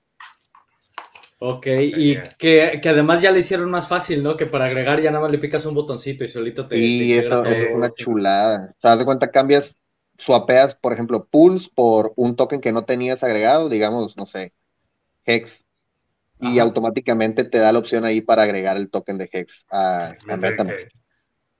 Ok, 1.38 1.68
y 1.68 2.18
que, 2.40 2.82
además 2.84 3.22
ya 3.22 3.30
le 3.30 3.40
hicieron 3.40 3.70
más 3.70 3.88
fácil, 3.88 4.24
¿no? 4.24 4.36
Que 4.36 4.48
para 4.48 4.66
agregar 4.66 5.00
ya 5.00 5.12
nada 5.12 5.22
más 5.22 5.32
le 5.32 5.38
picas 5.38 5.68
un 5.68 5.76
botoncito 5.76 6.24
y 6.24 6.30
solito 6.30 6.68
te. 6.68 6.78
Sí, 6.78 7.14
eso, 7.14 7.46
es 7.46 7.70
una 7.76 7.92
chulada. 7.92 8.74
¿Te 8.82 8.88
das 8.88 8.98
de 8.98 9.06
cuenta? 9.06 9.30
Cambias, 9.30 9.78
swapeas, 10.18 10.74
por 10.74 10.94
ejemplo, 10.94 11.28
Pulse 11.30 11.70
por 11.76 12.14
un 12.16 12.36
token 12.36 12.60
que 12.60 12.72
no 12.72 12.86
tenías 12.86 13.24
agregado, 13.24 13.70
digamos, 13.70 14.18
no 14.18 14.26
sé, 14.26 14.54
Hex. 15.26 15.64
Y 16.40 16.60
automáticamente 16.60 17.44
te 17.44 17.60
da 17.60 17.72
la 17.72 17.80
opción 17.80 18.04
ahí 18.04 18.22
para 18.22 18.44
agregar 18.44 18.78
el 18.78 18.90
token 18.90 19.18
de 19.18 19.30
Hex 19.32 19.66
a, 19.72 20.16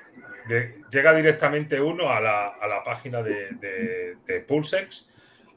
llega 0.89 1.13
directamente 1.13 1.79
uno 1.79 2.09
a 2.09 2.19
la, 2.19 2.81
página 2.83 3.21
de, 3.21 4.15
de, 4.25 4.39
Pulsex 4.41 5.09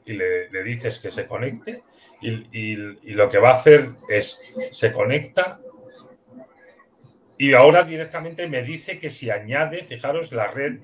y 0.05 0.13
le, 0.13 0.63
dices 0.63 0.99
que 0.99 1.11
se 1.11 1.25
conecte 1.25 1.83
y, 2.21 2.75
lo 3.13 3.29
que 3.29 3.37
va 3.37 3.51
a 3.51 3.55
hacer 3.55 3.89
es 4.09 4.53
se 4.71 4.91
conecta 4.91 5.59
y 7.37 7.53
ahora 7.53 7.83
directamente 7.83 8.47
me 8.47 8.63
dice 8.63 8.97
que 8.97 9.09
si 9.09 9.29
añade, 9.29 9.83
fijaros, 9.83 10.31
la 10.31 10.47
red 10.47 10.79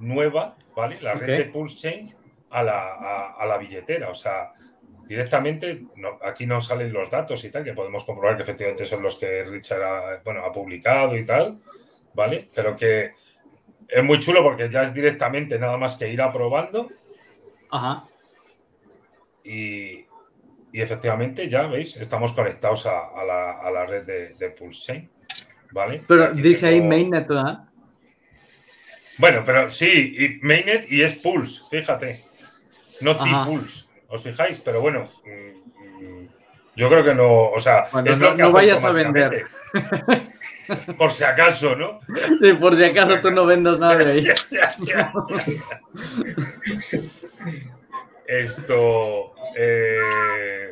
nueva, 0.00 0.56
¿vale? 0.74 1.00
La 1.00 1.14
red 1.14 1.38
de 1.38 1.44
PulseChain 1.44 2.12
a 2.50 2.62
la, 2.62 3.32
a, 3.38 3.46
la 3.46 3.56
billetera. 3.56 4.10
O 4.10 4.14
sea, 4.14 4.50
directamente 5.06 5.84
aquí 6.22 6.46
no 6.46 6.60
salen 6.60 6.92
los 6.92 7.08
datos 7.08 7.44
y 7.44 7.50
tal, 7.50 7.62
que 7.62 7.72
podemos 7.72 8.02
comprobar 8.02 8.36
que 8.36 8.42
efectivamente 8.42 8.84
son 8.84 9.02
los 9.02 9.16
que 9.16 9.44
Richard 9.44 9.82
ha, 9.82 10.22
bueno, 10.24 10.44
ha 10.44 10.50
publicado 10.50 11.16
y 11.16 11.24
tal, 11.24 11.58
¿vale? 12.14 12.46
Pero 12.54 12.74
que 12.74 13.12
es 13.88 14.04
muy 14.04 14.18
chulo 14.18 14.42
porque 14.42 14.68
ya 14.70 14.82
es 14.82 14.92
directamente 14.92 15.58
nada 15.58 15.76
más 15.76 15.96
que 15.96 16.10
ir 16.10 16.20
aprobando. 16.20 16.88
Ajá. 17.70 18.04
Y, 19.44 20.04
efectivamente, 20.72 21.48
ya 21.48 21.66
veis, 21.66 21.96
estamos 21.96 22.32
conectados 22.32 22.86
a, 22.86 23.24
la, 23.24 23.86
red 23.86 24.04
de, 24.04 24.34
de 24.34 24.50
Pulse. 24.50 25.08
¿Vale? 25.72 26.02
Pero 26.06 26.30
dice 26.32 26.68
ahí 26.68 26.80
Mainnet, 26.80 27.26
¿verdad? 27.26 27.64
Bueno, 29.18 29.42
pero 29.44 29.70
sí, 29.70 30.14
y 30.18 30.46
Mainnet 30.46 30.90
y 30.90 31.02
es 31.02 31.14
Pulse, 31.14 31.62
fíjate. 31.70 32.24
No 33.00 33.16
T-Pulse, 33.16 33.86
¿os 34.08 34.22
fijáis? 34.22 34.60
Pero 34.60 34.80
bueno, 34.80 35.10
mm, 35.24 36.04
mm, 36.04 36.28
yo 36.76 36.88
creo 36.88 37.04
que 37.04 37.14
no, 37.14 37.50
o 37.50 37.58
sea, 37.58 37.84
es 38.04 38.18
lo 38.18 38.34
que 38.34 38.42
no 38.42 38.52
vayas 38.52 38.84
a 38.84 38.90
vender. 38.90 39.46
Por 40.98 41.12
si 41.12 41.24
acaso, 41.24 41.76
¿no? 41.76 42.00
Sí, 42.40 42.52
por 42.54 42.76
si 42.76 42.84
acaso 42.84 43.20
tú 43.20 43.30
no 43.30 43.46
vendas 43.46 43.78
nada 43.78 43.96
de 43.96 44.12
ahí. 44.12 44.26
Esto. 48.26 49.34
Eh, 49.56 50.70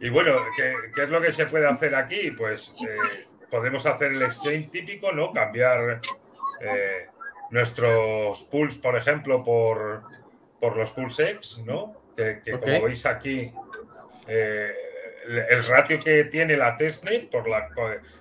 y 0.00 0.08
bueno, 0.08 0.36
¿qué, 0.56 0.74
es 1.02 1.10
lo 1.10 1.20
que 1.20 1.32
se 1.32 1.46
puede 1.46 1.66
hacer 1.66 1.94
aquí? 1.94 2.30
Pues 2.32 2.74
eh, 2.82 3.26
podemos 3.50 3.86
hacer 3.86 4.12
el 4.12 4.22
exchange 4.22 4.70
típico, 4.70 5.12
¿no? 5.12 5.32
Cambiar 5.32 6.00
eh, 6.60 7.06
nuestros 7.50 8.44
pools, 8.44 8.76
por 8.76 8.96
ejemplo, 8.96 9.42
por, 9.42 10.02
por 10.58 10.76
los 10.76 10.92
pools 10.92 11.62
¿no? 11.64 11.96
Que, 12.16 12.42
como 12.58 12.82
veis 12.82 13.06
aquí 13.06 13.50
el 15.30 15.64
ratio 15.64 15.98
que 15.98 16.24
tiene 16.24 16.56
la 16.56 16.76
testnet 16.76 17.30
por 17.30 17.48
la, 17.48 17.68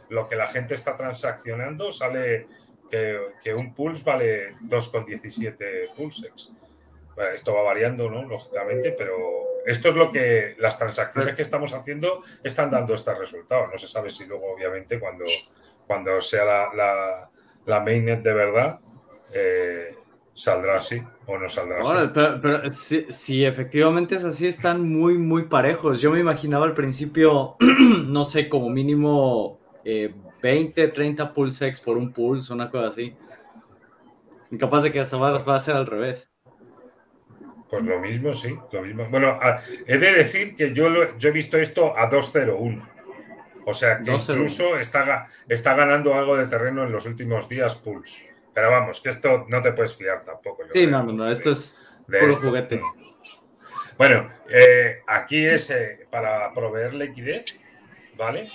lo 0.10 0.28
que 0.30 0.36
la 0.36 0.48
gente 0.48 0.76
está 0.76 0.96
transaccionando 0.96 1.92
sale 1.92 2.48
que, 2.90 3.54
un 3.54 3.74
pulse 3.74 4.04
vale 4.04 4.56
2,17 4.62 5.94
pulsex. 5.96 6.52
esto 7.34 7.54
va 7.54 7.64
variando, 7.64 8.10
¿no? 8.10 8.24
Lógicamente, 8.24 8.92
pero 8.92 9.62
esto 9.66 9.90
es 9.90 9.96
lo 9.96 10.12
que 10.12 10.56
las 10.60 10.78
transacciones 10.78 11.36
que 11.36 11.42
estamos 11.42 11.74
haciendo 11.74 12.24
están 12.44 12.72
dando 12.72 12.94
este 12.94 13.14
resultado. 13.14 13.66
No 13.72 13.78
se 13.78 13.88
sabe 13.88 14.10
si 14.10 14.26
luego, 14.26 14.54
obviamente, 14.54 15.00
cuando, 15.00 15.26
cuando 15.86 16.22
sea 16.22 16.46
la, 16.46 17.30
la, 17.66 17.80
mainnet 17.80 18.22
de 18.22 18.34
verdad, 18.34 18.80
eh, 19.34 19.96
saldrá 20.40 20.78
así 20.78 21.02
o 21.26 21.38
no 21.38 21.50
saldrá 21.50 21.82
así. 21.82 22.12
Pero, 22.14 22.72
si, 22.72 23.44
efectivamente 23.44 24.16
es 24.16 24.24
así, 24.24 24.48
están 24.48 24.88
muy, 24.90 25.18
muy 25.18 25.44
parejos. 25.44 26.02
Yo 26.02 26.12
me 26.12 26.20
imaginaba 26.20 26.66
al 26.66 26.74
principio, 26.74 27.56
no 27.60 28.24
sé, 28.24 28.48
como 28.48 28.70
mínimo 28.70 29.60
20, 30.42 30.88
30 30.88 31.34
pulsex 31.34 31.80
por 31.82 31.98
un 31.98 32.12
pulse, 32.14 32.54
una 32.54 32.70
cosa 32.70 32.88
así. 32.88 33.16
Incapaz 34.52 34.84
de 34.84 34.92
que 34.92 35.00
hasta 35.00 35.18
va, 35.18 35.56
a 35.56 35.60
ser 35.60 35.76
al 35.76 35.86
revés. 35.86 36.32
Pues 37.70 37.84
lo 37.84 38.00
mismo, 38.00 38.34
sí, 38.34 38.58
lo 38.72 38.82
mismo. 38.82 39.08
Bueno, 39.10 39.38
he 39.86 39.98
de 39.98 40.14
decir 40.14 40.56
que 40.56 40.74
yo, 40.74 40.88
yo 41.18 41.30
he 41.30 41.32
visto 41.32 41.58
esto 41.58 41.96
a 41.96 42.10
2.01. 42.10 42.82
O 43.66 43.74
sea 43.74 44.00
que 44.00 44.12
incluso 44.12 44.78
está, 44.80 45.28
está 45.48 45.76
ganando 45.76 46.16
algo 46.16 46.36
de 46.36 46.48
terreno 46.48 46.84
en 46.84 46.92
los 46.92 47.06
últimos 47.06 47.48
días 47.48 47.76
Pulse. 47.76 48.29
Pero 48.60 48.72
vamos, 48.72 49.00
que 49.00 49.08
esto 49.08 49.46
no 49.48 49.62
te 49.62 49.72
puedes 49.72 49.96
fiar 49.96 50.22
tampoco. 50.22 50.64
sí, 50.74 50.86
no, 50.86 51.02
no, 51.02 51.14
no, 51.14 51.32
esto 51.32 51.52
es 51.52 52.04
puro 52.06 52.34
juguete. 52.34 52.82
Bueno, 53.98 54.30
eh, 54.50 54.98
aquí 55.08 55.46
es 55.46 55.70
eh, 55.70 56.06
para 56.12 56.54
proveer 56.54 56.94
liquidez, 56.94 57.56
¿vale? 58.18 58.50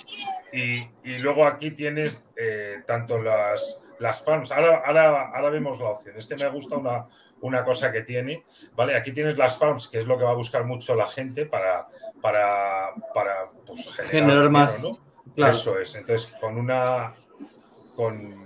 Y, 0.53 0.87
luego 1.17 1.47
aquí 1.47 1.71
tienes 1.71 2.23
eh, 2.35 2.83
tanto 2.85 3.19
las, 3.19 3.81
las 3.97 4.23
farms. 4.23 4.51
Ahora, 4.51 4.83
ahora, 4.85 5.31
ahora, 5.33 5.49
vemos 5.49 5.79
la 5.79 5.89
opción. 5.89 6.15
Es 6.17 6.27
que 6.27 6.35
me 6.35 6.49
gusta 6.49 6.77
una, 6.77 7.05
una 7.41 7.63
cosa 7.63 7.91
que 7.91 8.01
tiene, 8.01 8.43
¿vale? 8.75 8.95
Aquí 8.95 9.11
tienes 9.11 9.35
las 9.37 9.57
farms, 9.57 9.87
que 9.87 9.97
es 9.97 10.05
lo 10.05 10.19
que 10.19 10.23
va 10.23 10.31
a 10.31 10.35
buscar 10.35 10.65
mucho 10.65 10.93
la 10.93 11.07
gente 11.07 11.47
para, 11.47 11.87
para, 12.21 12.93
para 13.11 13.49
pues, 13.65 13.89
generar, 14.03 14.51
más. 14.51 14.87
Eso 15.35 15.79
es. 15.79 15.95
Entonces, 15.95 16.31
con 16.39 16.59
una 16.59 17.15
con 17.95 18.44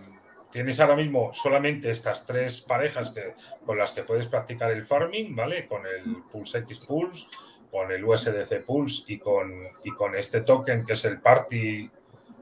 tienes 0.52 0.80
ahora 0.80 0.96
mismo 0.96 1.32
solamente 1.34 1.90
estas 1.90 2.26
tres 2.26 2.62
parejas 2.62 3.12
que, 3.12 3.34
con 3.66 3.78
las 3.78 3.92
que 3.92 4.04
puedes 4.04 4.28
practicar 4.28 4.72
el 4.72 4.86
farming, 4.86 5.36
¿vale? 5.36 5.68
Con 5.68 5.86
el 5.86 6.24
Pulse 6.32 6.60
X 6.60 6.80
Pulse, 6.80 7.28
con 7.72 7.92
el 7.92 8.04
USDC 8.04 8.64
Pulse 8.66 9.04
y 9.08 9.20
con, 9.20 9.52
y 9.84 9.92
con 9.92 10.16
este 10.16 10.42
token 10.42 10.86
que 10.86 10.94
es 10.94 11.06
el 11.06 11.20
Party, 11.20 11.90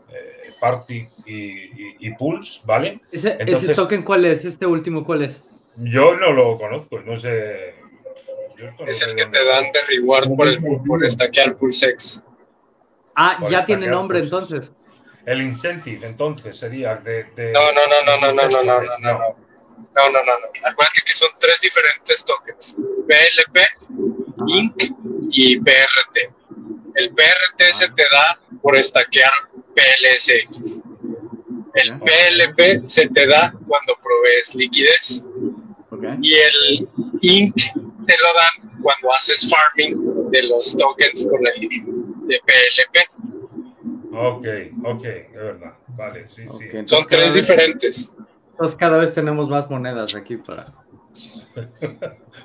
eh, 0.09 0.51
Party 0.59 1.07
y, 1.25 2.11
Pulse, 2.11 2.61
¿vale? 2.65 3.01
¿Ese, 3.11 3.73
token 3.73 4.03
cuál 4.03 4.25
es? 4.25 4.45
¿Este 4.45 4.65
último 4.65 5.03
cuál 5.03 5.23
es? 5.23 5.43
Yo 5.75 6.15
no 6.15 6.31
lo 6.31 6.57
conozco, 6.57 6.99
no 6.99 7.15
sé. 7.17 7.75
es 8.87 9.03
el 9.03 9.15
que 9.15 9.25
te 9.25 9.45
dan 9.45 9.65
de 9.71 9.81
reward 9.87 10.35
por, 10.35 10.47
el, 10.47 10.59
por 10.87 11.03
estaquear 11.03 11.55
Pulse 11.57 11.89
X. 11.89 12.21
Ah, 13.15 13.45
ya 13.49 13.65
tiene 13.65 13.87
nombre 13.87 14.19
entonces. 14.19 14.71
El 15.27 15.41
incentive, 15.41 16.07
entonces, 16.07 16.57
sería 16.57 16.95
de. 16.95 17.25
No, 17.51 17.71
no, 17.73 17.81
no, 17.85 18.01
no, 18.05 18.17
no, 18.17 18.33
no, 18.33 18.49
no, 18.49 18.63
no, 18.63 18.81
no, 18.81 18.97
no. 18.97 19.47
No, 19.93 20.09
no, 20.09 20.23
no, 20.23 20.33
Acuérdate 20.63 21.01
que 21.05 21.13
son 21.13 21.27
tres 21.37 21.59
diferentes 21.59 22.23
tokens: 22.23 22.77
PLP, 23.05 23.59
INC 24.47 24.95
y 25.29 25.59
PRT. 25.59 26.33
El 26.95 27.13
PRT 27.13 27.73
se 27.73 27.89
te 27.89 28.03
da 28.09 28.39
por 28.61 28.77
estaquear 28.77 29.31
PLSX. 29.75 30.79
El 31.73 31.99
PLP 31.99 32.87
se 32.87 33.09
te 33.09 33.27
da 33.27 33.53
cuando 33.67 33.97
provees 34.01 34.55
liquidez. 34.55 35.23
Y 36.21 36.35
el 36.35 36.87
INC 37.19 37.55
te 37.73 38.15
lo 38.23 38.33
dan 38.33 38.81
cuando 38.81 39.13
haces 39.13 39.49
farming 39.49 40.31
de 40.31 40.43
los 40.43 40.73
tokens 40.77 41.27
con 41.29 41.45
el 41.45 41.67
de 42.27 42.39
PLP. 42.45 43.16
Ok, 44.19 44.47
ok, 44.83 45.05
es 45.05 45.33
verdad. 45.33 45.73
Vale, 45.87 46.27
sí, 46.27 46.47
sí. 46.49 46.69
Son 46.85 47.05
tres 47.07 47.35
diferentes. 47.35 48.11
Entonces 48.51 48.75
cada 48.75 48.97
vez 48.97 49.13
tenemos 49.13 49.47
más 49.47 49.69
monedas 49.69 50.15
aquí 50.15 50.37
para... 50.37 50.65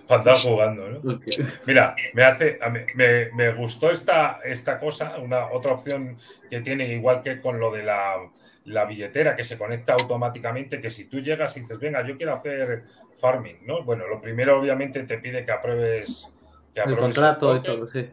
para 0.07 0.21
estar 0.21 0.37
jugando, 0.37 0.89
¿no? 0.89 1.21
Mira, 1.67 1.95
me 2.15 2.25
hace, 2.25 2.59
me, 2.95 3.31
me, 3.33 3.53
gustó 3.53 3.91
esta, 3.91 4.41
esta 4.45 4.79
cosa, 4.79 5.19
una 5.19 5.51
otra 5.51 5.73
opción 5.73 6.19
que 6.49 6.61
tiene, 6.61 6.93
igual 6.93 7.23
que 7.23 7.41
con 7.41 7.59
lo 7.59 7.71
de 7.71 7.83
la, 7.83 8.17
la, 8.65 8.85
billetera 8.87 9.37
que 9.37 9.45
se 9.45 9.59
conecta 9.59 9.95
automáticamente, 9.95 10.81
que 10.81 10.91
si 10.91 11.07
tú 11.07 11.21
llegas 11.21 11.57
y 11.57 11.61
dices, 11.61 11.79
venga, 11.79 12.07
yo 12.07 12.17
quiero 12.17 12.35
hacer 12.35 12.85
farming, 13.19 13.67
¿no? 13.67 13.83
Bueno, 13.83 14.07
lo 14.07 14.21
primero 14.21 14.59
obviamente 14.59 15.03
te 15.03 15.19
pide 15.19 15.45
que 15.45 15.53
apruebes, 15.53 16.33
que 16.75 16.81
el 16.81 16.97
contrato 16.97 17.57
y 17.57 17.63
todo, 17.63 17.87
sí. 17.89 18.09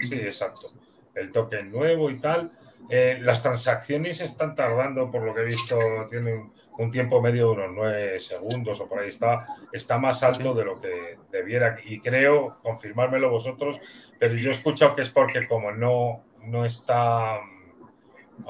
sí, 0.00 0.14
exacto. 0.16 0.68
El 1.14 1.32
token 1.32 1.70
nuevo 1.70 2.10
y 2.10 2.18
tal. 2.20 2.50
Eh, 2.90 3.18
las 3.20 3.42
transacciones 3.42 4.20
están 4.20 4.54
tardando, 4.54 5.10
por 5.10 5.22
lo 5.22 5.34
que 5.34 5.42
he 5.42 5.44
visto, 5.44 5.78
tienen 6.08 6.50
un 6.78 6.90
tiempo 6.90 7.20
medio 7.20 7.48
de 7.48 7.52
unos 7.52 7.70
nueve 7.74 8.20
segundos 8.20 8.80
o 8.80 8.88
por 8.88 9.00
ahí 9.00 9.08
está, 9.08 9.40
está 9.72 9.98
más 9.98 10.22
alto 10.22 10.54
de 10.54 10.64
lo 10.64 10.80
que 10.80 11.18
debiera. 11.30 11.78
Y 11.84 12.00
creo, 12.00 12.58
confirmármelo 12.62 13.30
vosotros, 13.30 13.80
pero 14.18 14.34
yo 14.34 14.48
he 14.48 14.52
escuchado 14.52 14.94
que 14.94 15.02
es 15.02 15.10
porque 15.10 15.46
como 15.46 15.70
no, 15.72 16.24
no 16.44 16.64
está... 16.64 17.40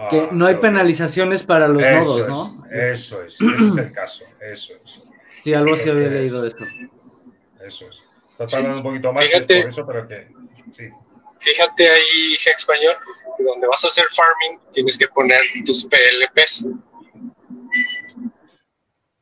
que 0.08 0.28
no 0.30 0.46
hay 0.46 0.56
penalizaciones 0.56 1.42
para 1.42 1.66
los 1.66 1.82
nodos, 1.82 2.28
¿no? 2.28 2.66
eso 2.70 3.22
es, 3.22 3.40
ese 3.40 3.66
es 3.66 3.76
el 3.76 3.92
caso, 3.92 4.24
eso 4.40 4.74
es. 4.84 5.02
Sí, 5.42 5.52
algo 5.54 5.74
así 5.74 5.88
había 5.88 6.08
leído 6.08 6.46
esto. 6.46 6.64
Eso 7.60 7.88
es. 7.88 8.04
Está 8.30 8.46
tardando 8.46 8.76
un 8.76 8.82
poquito 8.84 9.12
más, 9.12 9.24
por 9.30 9.50
eso, 9.50 9.84
pero 9.84 10.06
que 10.06 10.28
sí. 10.70 10.88
Fíjate 11.40 11.88
ahí, 11.88 12.36
español, 12.56 12.96
donde 13.48 13.66
vas 13.66 13.84
a 13.84 13.88
hacer 13.88 14.04
farming 14.10 14.60
tienes 14.72 14.96
que 14.96 15.08
poner 15.08 15.40
tus 15.64 15.86
PLPs. 15.86 16.64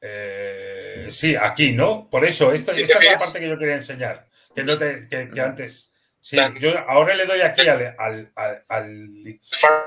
Eh, 0.00 1.08
sí, 1.10 1.34
aquí, 1.34 1.72
¿no? 1.72 2.08
Por 2.10 2.24
eso, 2.24 2.52
esta, 2.52 2.72
es 2.72 2.88
la 2.88 3.18
parte 3.18 3.40
que 3.40 3.48
yo 3.48 3.58
quería 3.58 3.74
enseñar. 3.74 4.28
Que, 4.54 4.64
no 4.64 4.78
que, 4.78 5.40
antes. 5.40 5.92
Sí, 6.20 6.36
yo 6.58 6.78
ahora 6.88 7.14
le 7.14 7.24
doy 7.24 7.40
aquí 7.40 7.68
al, 7.68 7.94
al, 7.98 9.40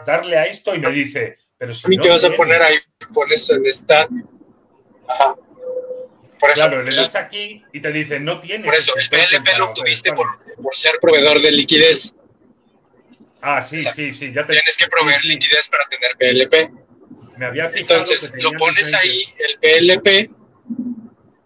darle 0.05 0.37
a 0.37 0.45
esto 0.45 0.73
y 0.73 0.79
me 0.79 0.91
dice, 0.91 1.37
pero 1.57 1.73
si 1.73 1.95
no. 1.95 2.03
¿Qué 2.03 2.09
vas 2.09 2.23
a 2.23 2.31
poner 2.31 2.61
ahí? 2.61 2.75
Pones 3.13 3.49
en 3.49 3.65
esta. 3.65 4.07
Ajá. 5.07 5.35
Por 6.39 6.51
eso, 6.51 6.55
claro, 6.55 6.81
le 6.83 6.95
das 6.95 7.15
aquí 7.15 7.63
y 7.73 7.81
te 7.81 7.91
dice, 7.91 8.19
no 8.19 8.39
tienes. 8.39 8.65
Por 8.65 8.75
eso, 8.75 8.93
el 8.95 9.09
PLP 9.09 9.57
lo 9.57 9.73
tuviste 9.73 10.13
por, 10.13 10.27
por, 10.55 10.73
ser 10.73 10.97
proveedor 11.01 11.41
de 11.41 11.51
liquidez. 11.51 12.15
Ah, 13.41 13.61
sí, 13.61 13.81
sí, 13.81 14.11
sí. 14.11 14.33
Ya 14.33 14.45
Tienes 14.45 14.77
que 14.77 14.87
proveer 14.87 15.23
liquidez 15.23 15.69
para 15.69 15.85
tener 15.87 16.17
PLP. 16.17 16.71
Me 17.37 17.45
había 17.45 17.69
fijado 17.69 18.01
Entonces, 18.01 18.31
lo 18.43 18.51
pones 18.53 18.93
ahí, 18.93 19.23
el 19.37 19.59
PLP. 19.59 20.29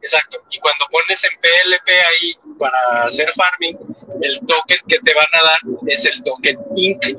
Exacto. 0.02 0.44
Y 0.50 0.60
cuando 0.60 0.86
pones 0.92 1.24
en 1.24 1.32
PLP 1.40 1.90
ahí 1.90 2.38
para 2.58 3.06
hacer 3.06 3.32
farming, 3.34 3.78
el 4.22 4.40
token 4.40 4.78
que 4.88 5.00
te 5.00 5.14
van 5.14 5.28
a 5.34 5.44
dar 5.44 5.60
es 5.88 6.06
el 6.06 6.24
token 6.24 6.58
INC. 6.76 7.18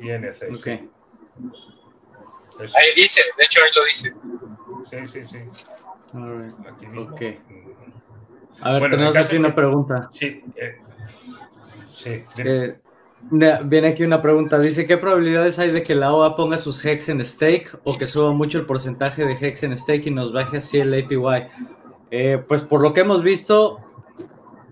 INC. 0.00 0.58
Okay. 0.58 0.88
Ahí 2.58 2.94
dice, 2.94 3.22
de 3.36 3.44
hecho 3.44 3.60
ahí 3.62 3.70
lo 3.74 3.84
dice. 3.84 4.14
Sí, 4.84 5.06
sí, 5.06 5.24
sí. 5.24 5.38
Aquí 6.66 6.86
mismo. 6.86 7.02
Okay. 7.12 7.40
A 8.60 8.72
ver, 8.72 8.90
tenemos 8.90 9.16
aquí 9.16 9.36
una 9.36 9.54
pregunta. 9.54 10.08
Sí, 10.10 10.42
eh, 10.56 10.78
sí. 11.84 12.24
Eh, 12.38 12.78
Viene 13.30 13.88
aquí 13.88 14.04
una 14.04 14.22
pregunta. 14.22 14.58
Dice, 14.58 14.86
¿qué 14.86 14.96
probabilidades 14.96 15.58
hay 15.58 15.70
de 15.70 15.82
que 15.82 15.94
la 15.94 16.14
OA 16.14 16.36
ponga 16.36 16.56
sus 16.56 16.84
hex 16.84 17.08
en 17.08 17.24
stake 17.24 17.78
o 17.84 17.96
que 17.98 18.06
suba 18.06 18.32
mucho 18.32 18.58
el 18.58 18.66
porcentaje 18.66 19.24
de 19.24 19.32
hex 19.32 19.62
en 19.64 19.76
stake 19.76 20.06
y 20.06 20.10
nos 20.10 20.32
baje 20.32 20.58
así 20.58 20.78
el 20.78 20.94
APY? 20.94 21.48
Eh, 22.10 22.42
pues 22.46 22.62
por 22.62 22.82
lo 22.82 22.92
que 22.92 23.00
hemos 23.00 23.22
visto, 23.22 23.80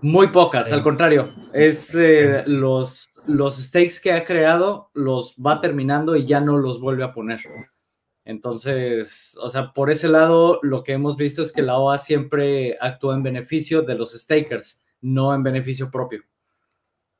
muy 0.01 0.27
pocas. 0.27 0.71
Al 0.71 0.83
contrario, 0.83 1.29
es 1.51 1.95
eh, 1.95 2.43
los, 2.45 3.09
los 3.25 3.57
stakes 3.57 3.99
que 4.01 4.13
ha 4.13 4.23
creado 4.23 4.89
los 4.93 5.35
va 5.35 5.59
terminando 5.59 6.15
y 6.15 6.25
ya 6.25 6.39
no 6.39 6.57
los 6.57 6.79
vuelve 6.79 7.03
a 7.03 7.13
poner. 7.13 7.41
Entonces, 8.23 9.37
o 9.41 9.49
sea, 9.49 9.73
por 9.73 9.91
ese 9.91 10.07
lado, 10.07 10.59
lo 10.63 10.83
que 10.83 10.93
hemos 10.93 11.17
visto 11.17 11.41
es 11.41 11.51
que 11.51 11.61
la 11.61 11.77
OA 11.77 11.97
siempre 11.97 12.77
actúa 12.79 13.15
en 13.15 13.23
beneficio 13.23 13.81
de 13.81 13.95
los 13.95 14.13
stakers, 14.13 14.83
no 15.01 15.33
en 15.35 15.43
beneficio 15.43 15.91
propio. 15.91 16.23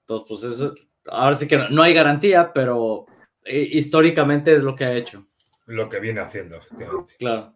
Entonces, 0.02 0.26
pues 0.28 0.44
eso, 0.44 0.74
ahora 1.08 1.36
sí 1.36 1.48
que 1.48 1.58
no, 1.58 1.82
hay 1.82 1.94
garantía, 1.94 2.52
pero 2.54 3.06
eh, 3.44 3.70
históricamente 3.72 4.54
es 4.54 4.64
lo 4.64 4.76
que 4.76 4.86
ha 4.86 4.94
hecho. 4.94 5.28
Lo 5.68 5.90
que 5.90 6.00
viene 6.00 6.22
haciendo, 6.22 6.58
efectivamente. 6.58 7.16
Claro. 7.18 7.56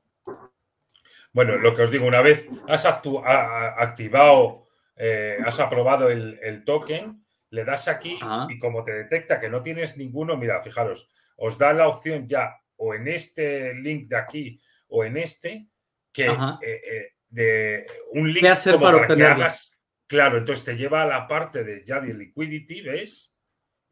Bueno, 1.31 1.57
lo 1.57 1.75
que 1.75 1.83
os 1.83 1.91
digo, 1.91 2.07
una 2.07 2.21
vez 2.21 2.47
has 2.67 2.85
activado, 2.85 4.67
eh, 4.95 5.37
has 5.45 5.59
aprobado 5.59 6.09
el, 6.09 6.63
token, 6.65 7.23
le 7.51 7.65
das 7.65 7.87
aquí 7.87 8.17
y 8.49 8.57
como 8.57 8.83
te 8.83 8.93
detecta 8.93 9.39
que 9.39 9.49
no 9.49 9.61
tienes 9.61 9.95
ninguno, 9.97 10.37
mira, 10.37 10.61
fijaros, 10.61 11.09
os 11.37 11.57
da 11.57 11.71
la 11.73 11.87
opción 11.87 12.27
ya 12.27 12.55
o 12.77 12.95
en 12.95 13.07
este 13.07 13.75
link 13.75 14.07
de 14.07 14.17
aquí 14.17 14.59
o 14.87 15.03
en 15.03 15.17
este, 15.17 15.67
que 16.11 16.25
eh, 16.61 17.13
de 17.29 17.85
un 18.13 18.33
link 18.33 18.45
como 18.63 18.79
para, 18.79 19.07
que 19.07 19.23
hagas, 19.23 19.79
claro, 20.07 20.39
entonces 20.39 20.65
te 20.65 20.75
lleva 20.75 21.03
a 21.03 21.07
la 21.07 21.27
parte 21.27 21.63
de 21.63 21.83
ya 21.85 21.99
de 21.99 22.13
liquidity, 22.15 22.81
¿ves? 22.81 23.38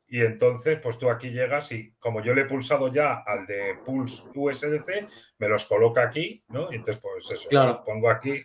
Y 0.10 0.22
entonces, 0.22 0.80
pues 0.82 0.98
tú 0.98 1.10
aquí 1.10 1.32
llegas 1.32 1.72
y 1.72 1.92
como 2.00 2.22
yo 2.22 2.34
le 2.34 2.42
he 2.42 2.46
pulsado 2.46 2.92
ya 2.92 3.24
al 3.26 3.46
de 3.46 3.76
Pulse 3.84 4.30
USDC, 4.34 5.08
me 5.40 5.50
los 5.50 5.66
coloca 5.66 6.04
aquí, 6.04 6.44
¿no? 6.48 6.72
Y 6.72 6.76
entonces, 6.76 7.02
pues 7.02 7.30
eso, 7.30 7.50
claro. 7.50 7.84
pongo 7.84 8.10
aquí 8.10 8.42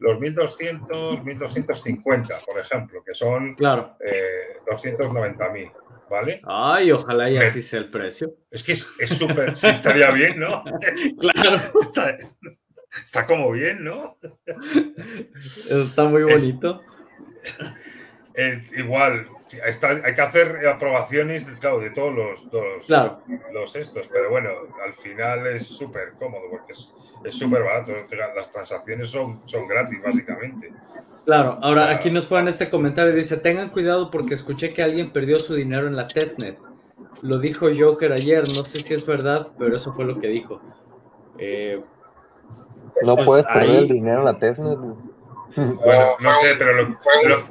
los 0.00 0.18
1200, 0.18 1.24
1250, 1.24 2.40
por 2.46 2.58
ejemplo, 2.58 3.02
que 3.04 3.14
son 3.14 3.54
claro. 3.54 3.96
eh, 4.00 4.58
290.000, 4.66 5.72
¿vale? 6.08 6.40
Ay, 6.44 6.90
ojalá 6.90 7.28
y 7.28 7.36
así 7.36 7.60
sea 7.60 7.80
el 7.80 7.90
precio. 7.90 8.34
Es 8.50 8.62
que 8.62 8.72
es 8.72 8.88
súper, 9.06 9.56
sí 9.56 9.68
estaría 9.68 10.10
bien, 10.10 10.38
¿no? 10.38 10.64
claro. 11.18 11.56
Está, 11.80 12.16
está, 13.04 13.26
como 13.26 13.52
bien, 13.52 13.84
¿no? 13.84 14.16
Está 15.70 16.04
muy 16.04 16.22
bonito. 16.22 16.82
Igual, 18.76 19.26
hay 19.58 20.14
que 20.14 20.20
hacer 20.20 20.66
aprobaciones 20.66 21.44
claro, 21.58 21.80
de 21.80 21.90
todos 21.90 22.14
los, 22.14 22.48
los, 23.52 23.76
estos, 23.76 24.08
pero 24.08 24.30
bueno, 24.30 24.50
al 24.84 24.92
final 24.92 25.46
es 25.48 25.66
súper 25.66 26.12
cómodo 26.18 26.42
porque 26.50 26.72
es 26.72 27.34
súper 27.34 27.62
barato. 27.62 27.92
Las 28.36 28.50
transacciones 28.50 29.10
son, 29.10 29.42
son 29.46 29.66
gratis, 29.66 30.00
básicamente. 30.02 30.72
Claro, 31.24 31.58
ahora 31.62 31.90
aquí 31.90 32.10
nos 32.10 32.26
ponen 32.26 32.48
este 32.48 32.70
comentario: 32.70 33.12
dice: 33.12 33.36
Tengan 33.36 33.70
cuidado 33.70 34.10
porque 34.10 34.34
escuché 34.34 34.72
que 34.72 34.82
alguien 34.82 35.12
perdió 35.12 35.38
su 35.38 35.54
dinero 35.54 35.86
en 35.86 35.96
la 35.96 36.06
testnet. 36.06 36.58
Lo 37.22 37.38
dijo 37.38 37.66
Joker 37.76 38.12
ayer, 38.12 38.40
no 38.56 38.64
sé 38.64 38.80
si 38.80 38.94
es 38.94 39.04
verdad, 39.04 39.48
pero 39.58 39.76
eso 39.76 39.92
fue 39.92 40.04
lo 40.04 40.18
que 40.18 40.28
dijo. 40.28 40.60
Eh, 41.38 41.82
no 43.02 43.14
pues 43.16 43.26
puedes 43.26 43.46
perder 43.46 43.78
el 43.80 43.88
dinero 43.88 44.20
en 44.20 44.24
la 44.24 44.38
testnet. 44.38 44.78
Bueno, 45.56 46.16
no 46.20 46.32
sé, 46.34 46.54
pero 46.56 46.72
lo, 46.74 46.96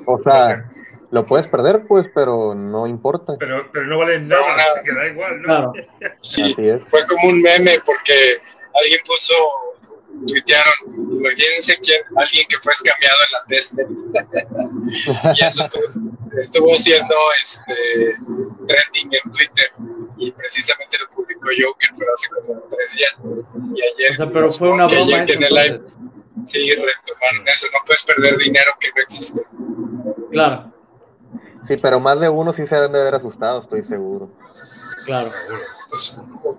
o 0.05 0.23
sea, 0.23 0.71
lo 1.12 1.26
puedes 1.26 1.48
perder, 1.48 1.86
pues, 1.88 2.06
pero 2.13 2.54
no 2.54 2.86
importa. 2.86 3.34
Pero, 3.39 3.69
pero 3.72 3.86
no 3.88 3.98
vale 3.98 4.19
nada, 4.19 4.63
que 4.84 4.93
da 4.95 5.08
igual, 5.08 5.41
¿no? 5.41 5.74
Sí, 6.22 6.56
fue 6.88 7.06
como 7.08 7.30
un 7.30 7.41
meme 7.41 7.80
porque 7.86 8.38
alguien 8.76 9.00
puso, 9.06 9.34
tuitearon, 10.28 10.74
imagínense 11.12 11.78
que 11.82 12.02
alguien 12.15 12.45
que 12.48 12.58
fue 12.62 12.74
escameado 12.74 13.17
en 13.26 13.32
la 13.32 13.45
test. 13.48 13.74
y 15.39 15.45
eso 15.45 15.62
estuvo, 15.62 15.84
estuvo 16.39 16.76
siendo 16.76 17.15
este, 17.41 18.15
trending 18.67 19.19
en 19.24 19.32
Twitter 19.32 19.72
y 20.17 20.32
precisamente 20.32 20.98
lo 21.00 21.10
publicó 21.15 21.48
Joker, 21.60 21.89
pero 21.98 22.13
hace 22.13 22.30
como 22.30 22.62
tres 22.69 22.93
días. 22.93 23.19
Y 23.74 23.82
ayer. 23.82 24.12
O 24.13 24.15
sea, 24.17 24.32
pero 24.32 24.50
fue 24.50 24.69
una 24.69 24.86
broma. 24.86 25.24
Eso, 25.24 25.39
live, 25.39 25.82
sí, 26.45 26.69
retomaron 26.69 27.48
eso. 27.48 27.67
No 27.74 27.80
puedes 27.86 28.04
perder 28.04 28.38
dinero 28.38 28.72
que 28.80 28.89
no 28.95 29.02
existe. 29.02 29.41
Claro. 30.32 30.79
Sí, 31.69 31.77
pero 31.77 31.99
más 31.99 32.19
de 32.19 32.27
uno 32.27 32.51
sí 32.51 32.65
se 32.65 32.73
deben 32.73 32.93
de 32.93 32.99
haber 32.99 33.13
asustado, 33.13 33.62
estoy 33.62 33.84
seguro. 33.84 34.27
Claro. 35.05 35.29
Pues, 35.91 36.17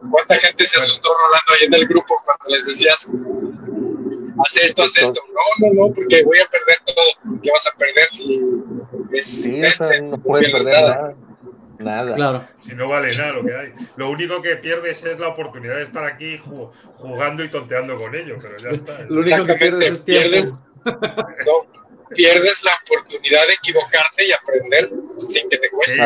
¿Cuánta 0.08 0.36
gente 0.36 0.64
se 0.68 0.78
asustó 0.78 1.08
Rolando 1.12 1.52
ahí 1.58 1.66
en 1.66 1.74
el 1.74 1.88
grupo 1.88 2.14
cuando 2.24 2.56
les 2.56 2.64
decías, 2.64 3.08
haz 4.38 4.56
esto, 4.64 4.84
haz 4.84 4.96
esto? 4.96 5.20
No, 5.34 5.66
no, 5.66 5.88
no, 5.88 5.92
porque 5.92 6.22
voy 6.22 6.38
a 6.38 6.46
perder 6.46 6.76
todo. 6.86 7.40
¿Qué 7.42 7.50
vas 7.50 7.66
a 7.66 7.76
perder 7.76 8.08
si 8.12 8.40
es 9.12 9.26
sí, 9.26 9.58
este, 9.58 10.00
no 10.00 10.16
puedes 10.16 10.48
perder 10.48 10.80
nada. 10.80 11.14
Nada. 11.80 12.14
Claro. 12.14 12.44
Si 12.60 12.76
no 12.76 12.88
vale 12.88 13.08
nada 13.16 13.32
lo 13.32 13.44
que 13.44 13.56
hay. 13.56 13.72
Lo 13.96 14.10
único 14.10 14.40
que 14.42 14.54
pierdes 14.58 15.04
es 15.04 15.18
la 15.18 15.26
oportunidad 15.26 15.74
de 15.74 15.82
estar 15.82 16.04
aquí 16.04 16.40
jugando 16.94 17.42
y 17.42 17.50
tonteando 17.50 17.98
con 17.98 18.14
ellos, 18.14 18.38
pero 18.40 18.56
ya 18.58 18.68
está. 18.68 19.00
Lo 19.08 19.22
único 19.22 19.44
que 19.44 19.54
pierdes 19.54 19.90
es 19.90 19.98
pierdes, 19.98 20.54
no, 20.84 21.79
pierdes 22.14 22.62
la 22.64 22.72
oportunidad 22.84 23.46
de 23.46 23.54
equivocarte 23.54 24.26
y 24.26 24.32
aprender 24.32 24.90
sin 25.28 25.48
que 25.48 25.58
te 25.58 25.70
cueste. 25.70 26.02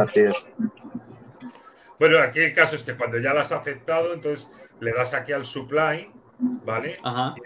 Así 0.00 0.20
es. 0.20 0.44
Bueno, 1.98 2.18
aquí 2.20 2.40
el 2.40 2.52
caso 2.52 2.74
es 2.74 2.82
que 2.82 2.96
cuando 2.96 3.18
ya 3.18 3.32
las 3.32 3.52
has 3.52 3.60
aceptado, 3.60 4.12
entonces 4.12 4.52
le 4.80 4.92
das 4.92 5.14
aquí 5.14 5.32
al 5.32 5.44
supply, 5.44 6.10
¿vale? 6.64 6.98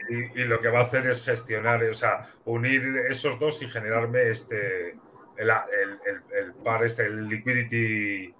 Y, 0.09 0.41
y, 0.41 0.45
lo 0.45 0.59
que 0.59 0.69
va 0.69 0.81
a 0.81 0.83
hacer 0.85 1.07
es 1.07 1.23
gestionar, 1.23 1.83
o 1.85 1.95
sea, 1.95 2.31
unir 2.47 2.83
esos 3.11 3.39
dos 3.39 3.61
y 3.61 3.69
generarme 3.69 4.31
este 4.31 4.97
el, 5.37 5.51
el, 5.51 6.23
el, 6.33 6.55
par 6.55 6.85
este, 6.85 7.05
el 7.05 7.29
liquidity, 7.29 8.35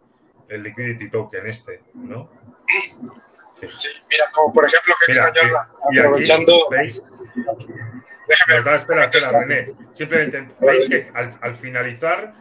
el 0.49 0.63
liquidity 0.63 1.11
token 1.11 1.47
este, 1.47 1.83
¿no? 1.95 2.31
Sí, 2.67 3.89
mira, 4.11 4.31
como 4.33 4.53
por 4.53 4.67
ejemplo 4.67 4.95
que 5.01 5.13
mira, 5.13 5.29
español, 5.29 5.59
y, 5.91 5.99
aprovechando... 5.99 6.55
Aquí, 6.67 6.77
¿veis? 6.77 7.03
Déjame, 8.29 8.77
espera, 8.77 9.05
espera, 9.05 9.41
René. 9.41 9.73
Simplemente 9.93 10.49
veis 10.61 10.89
que 10.89 11.11
al, 11.15 11.39
al, 11.41 11.55
finalizar, 11.55 12.33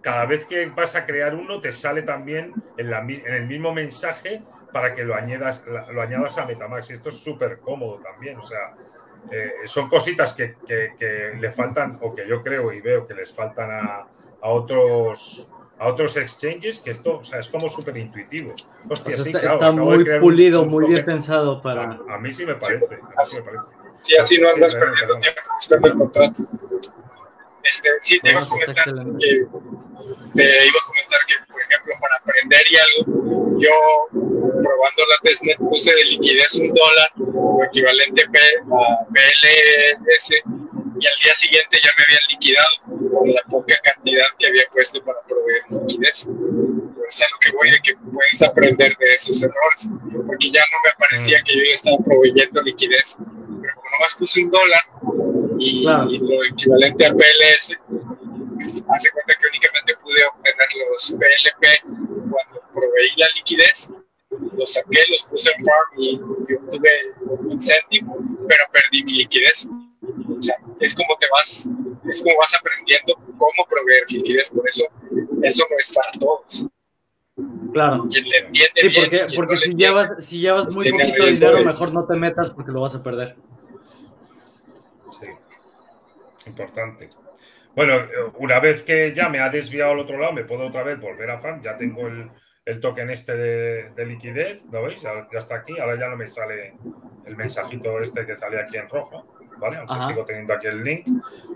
cada 0.00 0.26
vez 0.26 0.46
que 0.46 0.66
vas 0.66 0.94
a 0.96 1.04
crear 1.04 1.34
uno, 1.34 1.60
te 1.60 1.72
sale 1.72 2.02
también 2.02 2.52
en, 2.76 2.90
la, 2.90 3.00
en 3.00 3.34
el 3.34 3.46
mismo 3.46 3.72
mensaje 3.72 4.42
para 4.72 4.94
que 4.94 5.04
lo 5.04 5.14
añadas, 5.14 5.64
lo 5.92 6.00
añadas 6.00 6.38
a 6.38 6.46
Metamax. 6.46 6.90
Y 6.90 6.94
esto 6.94 7.08
es 7.10 7.18
súper 7.22 7.58
cómodo 7.58 8.00
también. 8.02 8.38
O 8.38 8.42
sea, 8.42 8.74
eh, 9.30 9.52
son 9.64 9.88
cositas 9.88 10.32
que, 10.32 10.56
le 11.38 11.50
faltan, 11.52 11.98
o 12.02 12.14
que 12.14 12.26
yo 12.26 12.42
creo 12.42 12.72
y 12.72 12.80
veo 12.80 13.06
que 13.06 13.14
les 13.14 13.32
faltan 13.32 13.70
a, 13.70 14.06
otros 14.40 15.48
a 15.78 15.88
otros 15.88 16.16
exchanges, 16.16 16.78
que 16.78 16.90
esto 16.90 17.18
o 17.18 17.24
sea, 17.24 17.40
es 17.40 17.48
como 17.48 17.68
súper 17.68 17.96
intuitivo. 17.96 18.54
Hostia, 18.88 19.16
sí, 19.16 19.30
está, 19.30 19.40
claro, 19.40 19.54
está 19.56 19.70
muy 19.72 20.20
pulido, 20.20 20.64
muy 20.64 20.88
bien 20.88 21.04
pensado 21.04 21.60
para... 21.60 21.98
A, 22.08 22.18
mí 22.18 22.30
sí 22.30 22.46
me 22.46 22.54
parece. 22.54 23.00
A 23.16 23.24
sí, 23.24 23.38
me 23.38 23.42
parece. 23.42 23.81
Sí 24.02 24.16
así 24.16 24.38
no 24.38 24.50
andas 24.50 24.74
perdiendo 24.74 25.18
tiempo 25.18 25.40
buscando 25.54 25.88
el 25.88 25.94
contrato. 25.94 26.42
Este, 27.64 27.88
sí, 28.00 28.18
te 28.20 28.30
iba, 28.30 28.40
a 28.40 28.48
comentar 28.48 28.74
que, 28.74 29.46
te 30.34 30.66
iba 30.66 30.78
a 30.78 30.86
comentar 30.86 31.20
que, 31.26 31.34
por 31.48 31.60
ejemplo, 31.60 31.94
para 32.00 32.16
aprender 32.16 32.62
y 32.70 32.76
algo, 32.76 33.58
yo 33.58 33.72
probando 34.62 35.06
la 35.08 35.16
testnet 35.22 35.58
puse 35.58 35.94
de 35.94 36.04
liquidez 36.04 36.54
un 36.56 36.68
dólar 36.68 37.12
o 37.34 37.62
equivalente 37.64 38.22
a 38.22 39.06
PLS 39.12 40.30
y 41.02 41.06
al 41.06 41.14
día 41.22 41.34
siguiente 41.34 41.78
ya 41.82 41.90
me 41.98 42.04
habían 42.04 42.28
liquidado 42.28 43.10
con 43.10 43.32
la 43.32 43.42
poca 43.50 43.74
cantidad 43.82 44.26
que 44.38 44.46
había 44.46 44.64
puesto 44.72 45.02
para 45.04 45.20
proveer 45.22 45.62
liquidez. 45.70 46.26
Pues 46.96 47.16
es 47.16 47.22
a 47.22 47.30
lo 47.30 47.38
que 47.38 47.52
voy 47.52 47.70
de 47.70 47.80
que 47.80 47.94
puedes 47.96 48.42
aprender 48.42 48.96
de 48.96 49.14
esos 49.14 49.42
errores, 49.42 49.88
porque 50.26 50.50
ya 50.50 50.60
no 50.60 50.78
me 50.84 50.92
parecía 50.98 51.42
que 51.42 51.56
yo 51.56 51.64
ya 51.64 51.74
estaba 51.74 51.98
proveyendo 52.04 52.62
liquidez, 52.62 53.16
pero 53.18 53.74
como 53.74 53.90
nomás 53.90 54.14
puse 54.14 54.44
un 54.44 54.50
dólar, 54.50 54.80
y, 55.62 56.18
lo 56.18 56.44
equivalente 56.44 57.06
al 57.06 57.16
PLS, 57.16 57.76
hace 58.88 59.10
cuenta 59.10 59.34
que 59.40 59.46
únicamente 59.48 59.96
pude 60.02 60.24
obtener 60.24 60.68
los 60.90 61.10
PLP 61.12 62.30
cuando 62.30 62.60
proveí 62.72 63.10
la 63.16 63.26
liquidez, 63.36 63.90
los 64.56 64.72
saqué, 64.72 65.00
los 65.10 65.24
puse 65.24 65.50
en 65.56 65.64
farm 65.64 65.90
y, 65.98 66.20
obtuve 66.54 66.90
un 67.20 67.52
incentive, 67.52 68.06
pero 68.48 68.64
perdí 68.72 69.04
mi 69.04 69.12
liquidez. 69.18 69.68
O 70.28 70.42
sea, 70.42 70.56
es 70.80 70.94
como 70.94 71.16
te 71.18 71.26
vas, 71.30 71.68
es 72.10 72.22
como 72.22 72.36
vas 72.38 72.54
aprendiendo 72.54 73.14
cómo 73.38 73.66
proveer 73.68 74.04
liquidez, 74.10 74.50
por 74.50 74.68
eso 74.68 74.84
eso 75.42 75.64
no 75.70 75.76
es 75.78 75.92
para 75.92 76.10
todos. 76.18 76.66
Claro. 77.72 78.06
Quien 78.10 78.24
le 78.24 78.36
entiende 78.38 78.80
sí, 78.80 78.90
porque, 78.94 79.26
porque 79.34 79.56
si, 79.56 79.74
llevas, 79.74 80.24
si 80.24 80.40
llevas 80.40 80.74
muy 80.74 80.90
poquito 80.90 81.24
dinero, 81.24 81.64
mejor 81.64 81.92
no 81.92 82.04
te 82.04 82.14
metas 82.16 82.50
porque 82.50 82.70
lo 82.70 82.82
vas 82.82 82.94
a 82.94 83.02
perder. 83.02 83.36
Sí. 85.10 85.26
Importante. 86.46 87.08
Bueno, 87.74 87.94
una 88.38 88.60
vez 88.60 88.82
que 88.82 89.12
ya 89.14 89.28
me 89.28 89.40
ha 89.40 89.48
desviado 89.48 89.92
al 89.92 89.98
otro 89.98 90.18
lado, 90.18 90.32
me 90.32 90.44
puedo 90.44 90.66
otra 90.66 90.82
vez 90.82 91.00
volver 91.00 91.30
a 91.30 91.38
farm. 91.38 91.62
Ya 91.62 91.76
tengo 91.76 92.06
el, 92.06 92.30
el 92.64 92.80
token 92.80 93.10
este 93.10 93.34
de, 93.34 94.06
liquidez, 94.06 94.62
¿lo 94.70 94.84
veis? 94.84 95.02
Ya, 95.02 95.26
está 95.32 95.56
aquí. 95.56 95.78
Ahora 95.78 95.98
ya 95.98 96.08
no 96.08 96.16
me 96.16 96.28
sale 96.28 96.74
el 97.24 97.36
mensajito 97.36 97.98
este 98.00 98.26
que 98.26 98.36
sale 98.36 98.60
aquí 98.60 98.76
en 98.76 98.88
rojo, 98.88 99.36
¿vale? 99.58 99.78
Aunque 99.78 100.06
sigo 100.06 100.24
teniendo 100.24 100.52
aquí 100.52 100.66
el 100.66 100.84
link. 100.84 101.06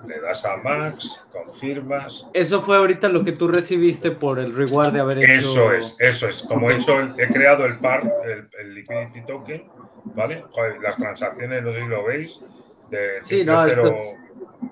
Le 0.06 0.20
das 0.20 0.44
a 0.46 0.56
Max, 0.56 1.26
confirmas. 1.30 2.28
Eso 2.32 2.62
fue 2.62 2.76
ahorita 2.76 3.08
lo 3.08 3.22
que 3.22 3.32
tú 3.32 3.48
recibiste 3.48 4.10
por 4.10 4.38
el 4.38 4.54
reward 4.54 4.92
de 4.92 5.00
haber 5.00 5.18
hecho. 5.18 5.32
Eso 5.32 5.72
es, 5.72 5.96
eso 6.00 6.28
es. 6.28 6.42
Como 6.42 6.70
he 6.70 6.76
hecho, 6.76 6.98
he 7.18 7.28
creado 7.28 7.66
el 7.66 7.76
par, 7.78 8.10
el, 8.24 8.74
liquidity 8.74 9.20
token, 9.26 9.68
¿vale? 10.14 10.44
las 10.82 10.96
transacciones, 10.96 11.62
no 11.62 11.72
sé 11.72 11.80
si 11.80 11.86
lo 11.86 12.04
veis. 12.04 12.40
De, 12.90 13.18
sí, 13.22 13.44
no, 13.44 13.66
esto 13.66 13.96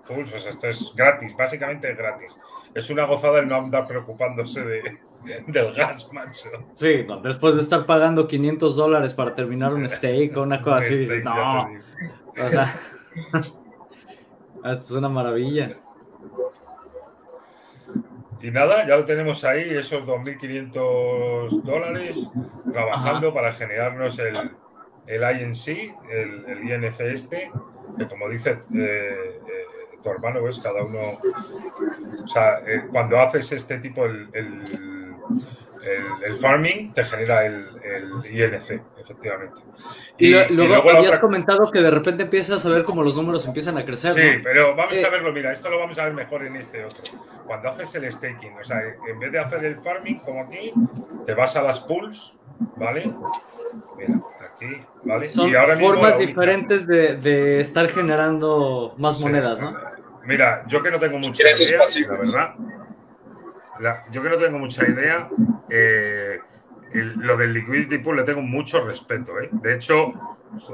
pulsos. 0.06 0.46
Esto 0.46 0.68
es 0.68 0.92
gratis, 0.94 1.34
básicamente 1.36 1.90
es 1.90 1.98
gratis. 1.98 2.38
Es 2.74 2.90
una 2.90 3.04
gozada 3.04 3.38
el 3.38 3.48
no 3.48 3.56
andar 3.56 3.86
preocupándose 3.86 4.64
de, 4.64 4.98
del 5.46 5.72
gas, 5.74 6.12
macho. 6.12 6.48
Sí, 6.74 7.06
después 7.22 7.56
de 7.56 7.62
estar 7.62 7.86
pagando 7.86 8.26
500 8.26 8.76
dólares 8.76 9.14
para 9.14 9.34
terminar 9.34 9.74
un 9.74 9.88
steak 9.88 10.36
o 10.36 10.42
una 10.42 10.60
cosa 10.62 10.78
así, 10.78 10.98
dices, 10.98 11.24
no. 11.24 11.62
O 11.62 12.48
sea, 12.48 12.80
esto 13.32 13.64
es 14.64 14.90
una 14.90 15.08
maravilla. 15.08 15.76
Y 18.40 18.50
nada, 18.50 18.86
ya 18.86 18.96
lo 18.96 19.04
tenemos 19.04 19.42
ahí, 19.44 19.70
esos 19.70 20.04
2.500 20.04 21.62
dólares, 21.62 22.30
trabajando 22.70 23.32
para 23.32 23.52
generarnos 23.52 24.18
el, 24.18 24.50
el 25.06 25.40
INC, 25.40 25.68
el, 26.10 26.44
el 26.46 26.84
INC 26.84 27.00
este, 27.00 27.50
que 27.96 28.06
como 28.06 28.28
dice 28.28 28.58
eh, 28.74 29.40
tu 30.04 30.10
hermano, 30.10 30.42
ves, 30.42 30.58
cada 30.58 30.84
uno, 30.84 30.98
o 32.22 32.28
sea, 32.28 32.58
eh, 32.66 32.84
cuando 32.90 33.18
haces 33.18 33.50
este 33.52 33.78
tipo, 33.78 34.04
el, 34.04 34.28
el, 34.34 34.62
el, 36.26 36.36
farming, 36.36 36.92
te 36.92 37.02
genera 37.02 37.46
el, 37.46 37.66
INC, 38.30 38.82
efectivamente. 38.98 39.62
Y, 40.18 40.30
luego, 40.50 40.90
habías 40.90 41.18
comentado 41.18 41.70
que 41.70 41.80
de 41.80 41.90
repente 41.90 42.24
empiezas 42.24 42.64
a 42.64 42.68
ver 42.68 42.84
cómo 42.84 43.02
los 43.02 43.16
números 43.16 43.46
empiezan 43.46 43.78
a 43.78 43.84
crecer. 43.84 44.10
Sí, 44.10 44.40
pero 44.42 44.76
vamos 44.76 45.02
a 45.02 45.08
verlo, 45.08 45.32
mira, 45.32 45.52
esto 45.52 45.70
lo 45.70 45.78
vamos 45.78 45.98
a 45.98 46.04
ver 46.04 46.12
mejor 46.12 46.44
en 46.44 46.56
este 46.56 46.84
otro. 46.84 47.02
Cuando 47.46 47.70
haces 47.70 47.94
el 47.94 48.10
staking, 48.12 48.58
o 48.58 48.64
sea, 48.64 48.80
en 49.08 49.18
vez 49.18 49.32
de 49.32 49.38
hacer 49.38 49.64
el 49.64 49.76
farming 49.76 50.18
como 50.18 50.42
aquí, 50.42 50.72
te 51.24 51.32
vas 51.34 51.56
a 51.56 51.62
las 51.62 51.80
pools, 51.80 52.36
¿vale? 52.76 53.10
Mira, 53.96 55.28
son 55.28 55.52
formas 55.78 56.18
diferentes 56.18 56.86
de, 56.86 57.60
estar 57.60 57.88
generando 57.88 58.94
más 58.98 59.20
monedas, 59.20 59.60
¿no? 59.60 59.93
Mira, 60.26 60.62
yo 60.66 60.82
que 60.82 60.90
no 60.90 60.98
tengo 60.98 61.18
mucha 61.18 61.42
idea, 61.42 61.78
la 62.08 62.16
verdad. 62.16 62.54
yo 64.10 64.22
que 64.22 64.28
no 64.28 64.38
tengo 64.38 64.58
mucha 64.58 64.88
idea, 64.88 65.28
eh, 65.68 66.38
lo 66.92 67.36
del 67.36 67.52
liquidity 67.52 67.98
pool 67.98 68.16
le 68.16 68.22
tengo 68.22 68.42
mucho 68.42 68.84
respeto. 68.84 69.38
¿eh? 69.40 69.48
De 69.52 69.74
hecho, 69.74 70.12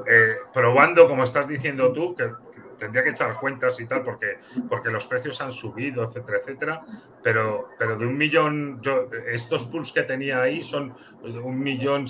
eh, 0.07 0.37
probando, 0.53 1.09
como 1.09 1.25
estás 1.25 1.49
diciendo 1.49 1.93
tú, 1.93 2.15
que, 2.15 2.31
tendría 2.79 3.05
que 3.05 3.11
echar 3.11 3.35
cuentas 3.35 3.79
y 3.79 3.87
tal, 3.87 4.03
porque, 4.03 4.35
porque 4.69 4.91
los 4.91 5.07
precios 5.07 5.41
han 5.41 5.53
subido, 5.53 6.05
etcétera, 6.05 6.39
etcétera. 6.39 6.83
Pero, 7.23 7.71
pero 7.79 7.97
de 7.97 8.07
un 8.07 8.17
millón, 8.17 8.81
yo, 8.81 9.09
estos 9.31 9.67
pools 9.67 9.93
que 9.93 10.03
tenía 10.03 10.43
ahí 10.43 10.63
son 10.63 10.95
de 11.23 11.39
un 11.39 11.61
millón. 11.61 12.05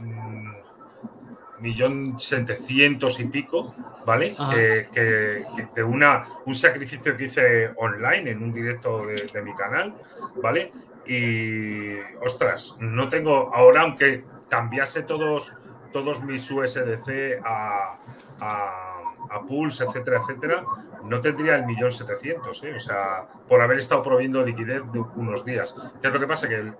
Mm, 0.00 0.63
millón 1.64 2.18
setecientos 2.18 3.18
y 3.20 3.24
pico, 3.24 3.74
¿vale? 4.04 4.36
Que, 4.92 5.44
de 5.74 5.82
una, 5.82 6.22
un 6.44 6.54
sacrificio 6.54 7.16
que 7.16 7.24
hice 7.24 7.70
online 7.76 8.30
en 8.32 8.42
un 8.42 8.52
directo 8.52 9.06
de, 9.06 9.42
mi 9.42 9.54
canal, 9.54 9.94
¿vale? 10.42 10.70
Y, 11.06 11.96
ostras, 12.20 12.76
no 12.80 13.08
tengo, 13.08 13.50
ahora 13.54 13.80
aunque 13.80 14.24
cambiase 14.48 15.02
todos, 15.04 15.54
todos 15.90 16.22
mis 16.22 16.50
USDC 16.50 17.40
a, 17.42 17.96
a, 18.40 19.02
a, 19.30 19.42
Pulse, 19.46 19.84
etcétera, 19.84 20.20
etcétera, 20.20 20.64
no 21.04 21.20
tendría 21.22 21.56
el 21.56 21.64
millón 21.64 21.92
setecientos, 21.92 22.62
¿eh? 22.64 22.74
o 22.74 22.78
sea, 22.78 23.26
por 23.48 23.60
haber 23.62 23.78
estado 23.78 24.02
proviendo 24.02 24.44
liquidez 24.44 24.82
de 24.92 25.00
unos 25.16 25.44
días. 25.44 25.74
¿Qué 26.00 26.08
es 26.08 26.12
lo 26.12 26.20
que 26.20 26.26
pasa? 26.26 26.46
Que 26.48 26.56
el, 26.56 26.74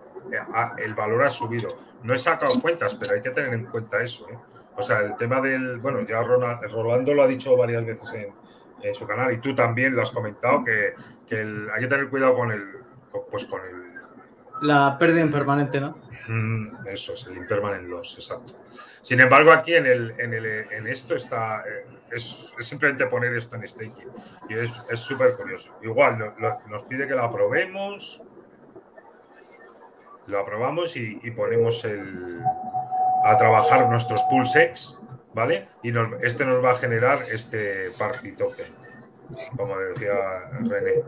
el 0.79 0.95
valor 0.95 1.23
ha 1.23 1.31
subido. 1.31 1.69
No 2.03 2.15
he 2.15 2.19
sacado 2.19 2.53
cuentas, 2.61 2.95
pero 2.95 3.15
hay 3.15 3.23
que 3.23 3.31
tener 3.31 3.53
en 3.53 3.67
cuenta 3.67 4.03
eso. 4.03 4.29
¿eh? 4.31 4.39
O 4.77 4.83
sea, 4.83 5.01
el 5.01 5.17
tema 5.17 5.41
del, 5.41 5.79
bueno, 5.79 6.01
ya 6.03 6.23
Rolando 6.23 7.15
lo 7.15 7.23
ha 7.23 7.27
dicho 7.27 7.57
varias 7.57 7.85
veces 7.85 8.13
en, 8.15 8.35
en 8.83 8.95
su 8.95 9.07
canal 9.07 9.33
y 9.33 9.39
tú 9.39 9.55
también 9.55 9.95
lo 9.95 10.03
has 10.03 10.11
comentado, 10.11 10.65
que, 10.65 10.95
que 11.27 11.41
hay 11.73 11.81
que 11.81 11.87
tener 11.87 12.09
cuidado 12.09 12.35
con 12.35 12.51
el, 12.53 12.79
pues 13.31 13.45
con 13.47 13.61
el... 13.63 13.95
La 14.63 14.97
pérdida 14.99 15.21
impermanente, 15.21 15.81
¿no? 15.81 15.99
Mm, 16.29 16.87
eso 16.87 17.15
es, 17.15 17.27
el 17.27 17.37
impermanent 17.37 17.89
loss, 17.89 18.15
exacto. 18.15 18.55
Sin 19.03 19.21
embargo, 19.21 19.53
aquí 19.53 19.75
en, 19.75 19.87
el, 19.87 20.15
en, 20.19 20.33
el, 20.33 20.47
en 20.47 20.87
esto 20.87 21.15
está, 21.15 21.65
eh, 21.67 21.87
es, 22.11 22.53
es, 22.59 22.67
simplemente 22.67 23.07
poner 23.07 23.35
esto 23.35 23.57
en 23.57 23.67
staking 23.67 24.09
y 24.49 24.55
es 24.55 24.71
súper 24.95 25.37
curioso. 25.37 25.79
Igual 25.83 26.35
nos 26.69 26.85
pide 26.85 27.07
que 27.07 27.15
lo 27.15 27.23
aprobemos, 27.23 28.23
lo 30.27 30.39
aprobamos 30.39 30.97
y, 30.97 31.19
y 31.23 31.31
ponemos 31.33 31.85
el, 31.85 32.43
a 33.25 33.37
trabajar 33.39 33.89
nuestros 33.89 34.23
pulsex, 34.25 34.99
¿vale? 35.33 35.69
Y 35.83 35.91
nos, 35.93 36.09
este 36.23 36.45
nos 36.45 36.63
va 36.63 36.73
a 36.73 36.75
generar 36.75 37.21
este 37.33 37.91
party 37.99 38.33
token, 38.33 38.67
como 39.57 39.79
decía 39.79 40.15
René. 40.61 41.03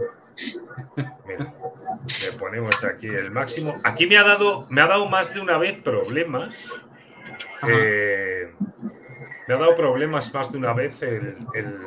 Mira, 1.27 1.55
le 2.23 2.39
ponemos 2.39 2.83
aquí 2.85 3.09
el 3.09 3.31
máximo. 3.31 3.77
Aquí 3.85 4.07
me 4.07 4.17
ha 4.17 4.25
dado, 4.25 4.67
me 4.71 4.81
ha 4.81 4.87
dado 4.87 5.07
más 5.07 5.35
de 5.35 5.41
una 5.41 5.59
vez 5.59 5.83
problemas. 5.83 6.73
Eh, 7.69 8.51
me 9.47 9.55
ha 9.55 9.59
dado 9.59 9.75
problemas 9.75 10.33
más 10.33 10.51
de 10.51 10.59
una 10.59 10.73
vez 10.73 11.03
el, 11.03 11.37
el 11.53 11.81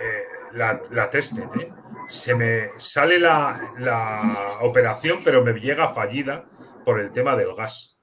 eh, 0.00 0.24
la, 0.52 0.80
la 0.92 1.10
testnet. 1.10 1.54
¿eh? 1.56 1.72
Se 2.08 2.36
me 2.36 2.70
sale 2.76 3.18
la, 3.18 3.72
la 3.78 4.58
operación, 4.62 5.22
pero 5.24 5.42
me 5.42 5.52
llega 5.54 5.88
fallida 5.88 6.44
por 6.84 7.00
el 7.00 7.10
tema 7.10 7.34
del 7.34 7.52
gas 7.54 7.93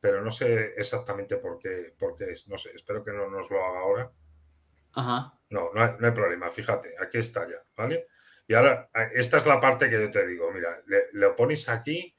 pero 0.00 0.22
no 0.22 0.30
sé 0.30 0.74
exactamente 0.76 1.36
por 1.36 1.58
qué, 1.58 1.94
por 1.98 2.16
qué 2.16 2.32
es. 2.32 2.48
No 2.48 2.56
sé, 2.56 2.70
espero 2.74 3.02
que 3.02 3.12
no 3.12 3.28
nos 3.28 3.50
lo 3.50 3.64
haga 3.64 3.80
ahora. 3.80 4.12
Ajá. 4.92 5.34
No, 5.50 5.70
no 5.74 5.82
hay, 5.82 5.90
no 5.98 6.06
hay, 6.06 6.12
problema, 6.12 6.50
fíjate, 6.50 6.94
aquí 7.00 7.18
está 7.18 7.48
ya, 7.48 7.62
¿vale? 7.76 8.06
Y 8.46 8.54
ahora, 8.54 8.90
esta 9.14 9.36
es 9.36 9.46
la 9.46 9.60
parte 9.60 9.88
que 9.88 10.00
yo 10.00 10.10
te 10.10 10.26
digo, 10.26 10.50
mira, 10.52 10.82
le, 10.86 11.04
lo 11.12 11.36
pones 11.36 11.68
aquí 11.68 12.14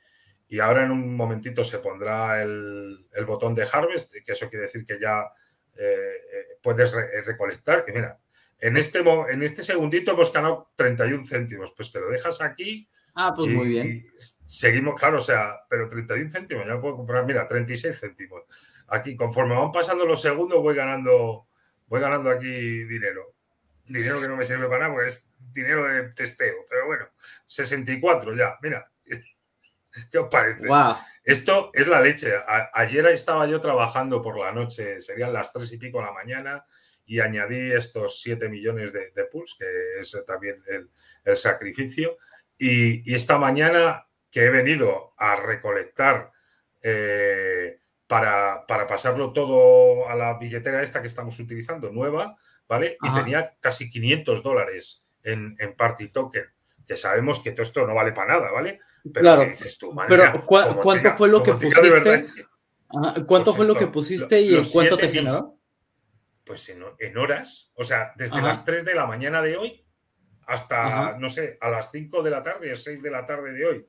y 0.47 0.59
ahora 0.59 0.83
en 0.83 0.91
un 0.91 1.15
momentito 1.15 1.63
se 1.63 1.79
pondrá 1.79 2.41
el, 2.41 3.07
el 3.11 3.25
botón 3.25 3.53
de 3.53 3.67
Harvest, 3.71 4.13
que 4.23 4.31
eso 4.31 4.49
quiere 4.49 4.63
decir 4.63 4.85
que 4.85 4.99
ya 4.99 5.27
eh, 5.75 6.57
puedes 6.61 6.91
re, 6.91 7.21
recolectar, 7.23 7.85
que 7.85 7.93
mira, 7.93 8.19
en 8.59 8.77
este, 8.77 8.99
en 8.99 9.43
este 9.43 9.63
segundito 9.63 10.11
hemos 10.11 10.33
ganado 10.33 10.71
31 10.75 11.25
céntimos, 11.25 11.71
pues 11.73 11.91
te 11.91 11.99
lo 11.99 12.09
dejas 12.09 12.41
aquí 12.41 12.89
Ah, 13.21 13.33
pues 13.35 13.51
y, 13.51 13.53
muy 13.53 13.67
bien. 13.67 14.07
seguimos, 14.45 14.95
claro, 14.97 15.17
o 15.17 15.21
sea, 15.21 15.59
pero 15.69 15.89
31 15.89 16.29
céntimos, 16.29 16.65
ya 16.65 16.79
puedo 16.79 16.95
comprar, 16.95 17.25
mira, 17.25 17.45
36 17.45 17.99
céntimos. 17.99 18.43
Aquí, 18.87 19.17
conforme 19.17 19.57
van 19.57 19.73
pasando 19.73 20.05
los 20.05 20.21
segundos, 20.21 20.61
voy 20.61 20.73
ganando, 20.73 21.49
voy 21.87 21.99
ganando 21.99 22.29
aquí 22.29 22.85
dinero. 22.85 23.33
Dinero 23.85 24.21
que 24.21 24.27
no 24.29 24.37
me 24.37 24.45
sirve 24.45 24.67
para 24.67 24.83
nada, 24.83 24.93
porque 24.93 25.09
es 25.09 25.29
dinero 25.51 25.83
de 25.83 26.13
testeo. 26.13 26.63
Pero 26.69 26.85
bueno, 26.85 27.09
64 27.45 28.37
ya, 28.37 28.57
mira. 28.61 28.89
¿Qué 30.11 30.17
os 30.17 30.29
parece? 30.31 30.65
Wow. 30.65 30.95
Esto 31.21 31.71
es 31.73 31.87
la 31.87 31.99
leche. 31.99 32.33
A, 32.37 32.71
ayer 32.73 33.05
estaba 33.07 33.47
yo 33.47 33.59
trabajando 33.59 34.21
por 34.21 34.39
la 34.39 34.53
noche, 34.53 35.01
serían 35.01 35.33
las 35.33 35.51
3 35.51 35.69
y 35.73 35.77
pico 35.77 35.99
de 35.99 36.05
la 36.05 36.13
mañana, 36.13 36.63
y 37.05 37.19
añadí 37.19 37.73
estos 37.73 38.21
7 38.21 38.47
millones 38.47 38.93
de, 38.93 39.11
de 39.11 39.25
pools, 39.25 39.57
que 39.59 39.99
es 39.99 40.17
también 40.25 40.63
el, 40.67 40.89
el 41.25 41.35
sacrificio. 41.35 42.15
Y, 42.59 43.09
y, 43.09 43.15
esta 43.15 43.37
mañana 43.37 44.05
que 44.29 44.45
he 44.45 44.49
venido 44.49 45.13
a 45.17 45.35
recolectar 45.37 46.31
eh, 46.81 47.79
para, 48.05 48.65
para, 48.65 48.87
pasarlo 48.87 49.33
todo 49.33 50.09
a 50.09 50.15
la 50.15 50.37
billetera 50.37 50.81
esta 50.81 51.01
que 51.01 51.07
estamos 51.07 51.39
utilizando, 51.39 51.91
nueva, 51.91 52.35
¿vale? 52.67 52.97
Ajá. 53.01 53.11
Y 53.11 53.23
tenía 53.23 53.55
casi 53.59 53.89
500 53.89 54.43
dólares 54.43 55.05
en, 55.23 55.55
en, 55.59 55.75
Party 55.75 56.09
Token, 56.09 56.45
que 56.85 56.97
sabemos 56.97 57.39
que 57.39 57.51
todo 57.51 57.63
esto 57.63 57.85
no 57.85 57.93
vale 57.93 58.11
para 58.11 58.39
nada, 58.39 58.51
¿vale? 58.51 58.79
Pero 59.03 59.23
claro, 59.23 59.45
dices 59.45 59.77
tú, 59.77 59.95
pero 60.07 60.33
¿cu 60.33 60.45
¿cuánto 60.47 60.93
tenga, 60.93 61.17
fue 61.17 61.29
lo 61.29 61.43
que 61.43 61.53
pusiste? 61.53 62.47
Ajá, 62.89 63.25
¿Cuánto 63.25 63.51
pues 63.51 63.55
fue 63.55 63.65
esto, 63.65 63.65
lo 63.65 63.75
que 63.75 63.87
pusiste 63.87 64.41
y 64.41 64.55
en 64.55 64.65
cuánto 64.65 64.97
te 64.97 65.09
generó? 65.09 65.55
Pues 66.43 66.67
en, 66.69 66.83
en, 66.97 67.17
horas, 67.17 67.71
o 67.75 67.83
sea, 67.83 68.13
desde 68.15 68.37
Ajá. 68.37 68.47
las 68.47 68.65
3 68.65 68.83
de 68.83 68.95
la 68.95 69.05
mañana 69.05 69.41
de 69.43 69.55
hoy 69.55 69.85
hasta, 70.49 70.87
Ajá. 70.87 71.17
no 71.19 71.29
sé, 71.29 71.57
a 71.61 71.69
las 71.69 71.91
5 71.91 72.23
de 72.23 72.31
la 72.31 72.41
tarde 72.41 72.71
o 72.71 72.75
6 72.75 73.03
de 73.03 73.11
la 73.11 73.25
tarde 73.25 73.53
de 73.53 73.65
hoy. 73.65 73.87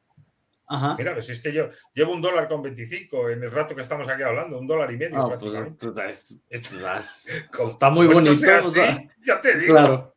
Ajá. 0.69 0.95
Mira, 0.97 1.15
pues 1.15 1.31
es 1.31 1.41
que 1.41 1.53
yo 1.53 1.69
llevo 1.95 2.13
un 2.13 2.21
dólar 2.21 2.47
con 2.47 2.63
25 2.63 3.31
en 3.31 3.43
el 3.43 3.51
rato 3.51 3.75
que 3.75 3.81
estamos 3.81 4.07
aquí 4.09 4.23
hablando, 4.23 4.59
un 4.59 4.67
dólar 4.69 4.93
y 4.93 4.99
medio. 4.99 5.39
Pues, 5.41 5.55
es, 6.09 6.39
es, 6.51 6.73
está 7.67 7.91
muy 7.91 8.07
pues 8.07 8.19
bonito. 8.19 8.35
Sea 8.35 8.59
así, 8.59 8.81
ya 9.25 9.41
te 9.41 9.59
digo. 9.59 9.75
Claro. 9.75 10.15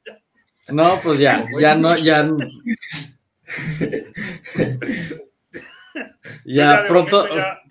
No, 0.71 0.99
pues 1.01 1.17
ya, 1.17 1.43
ya 1.59 1.75
no, 1.75 1.95
ya. 1.97 2.27
ya, 6.45 6.83
ya 6.83 6.85
pronto. 6.87 7.27
Ya, 7.33 7.61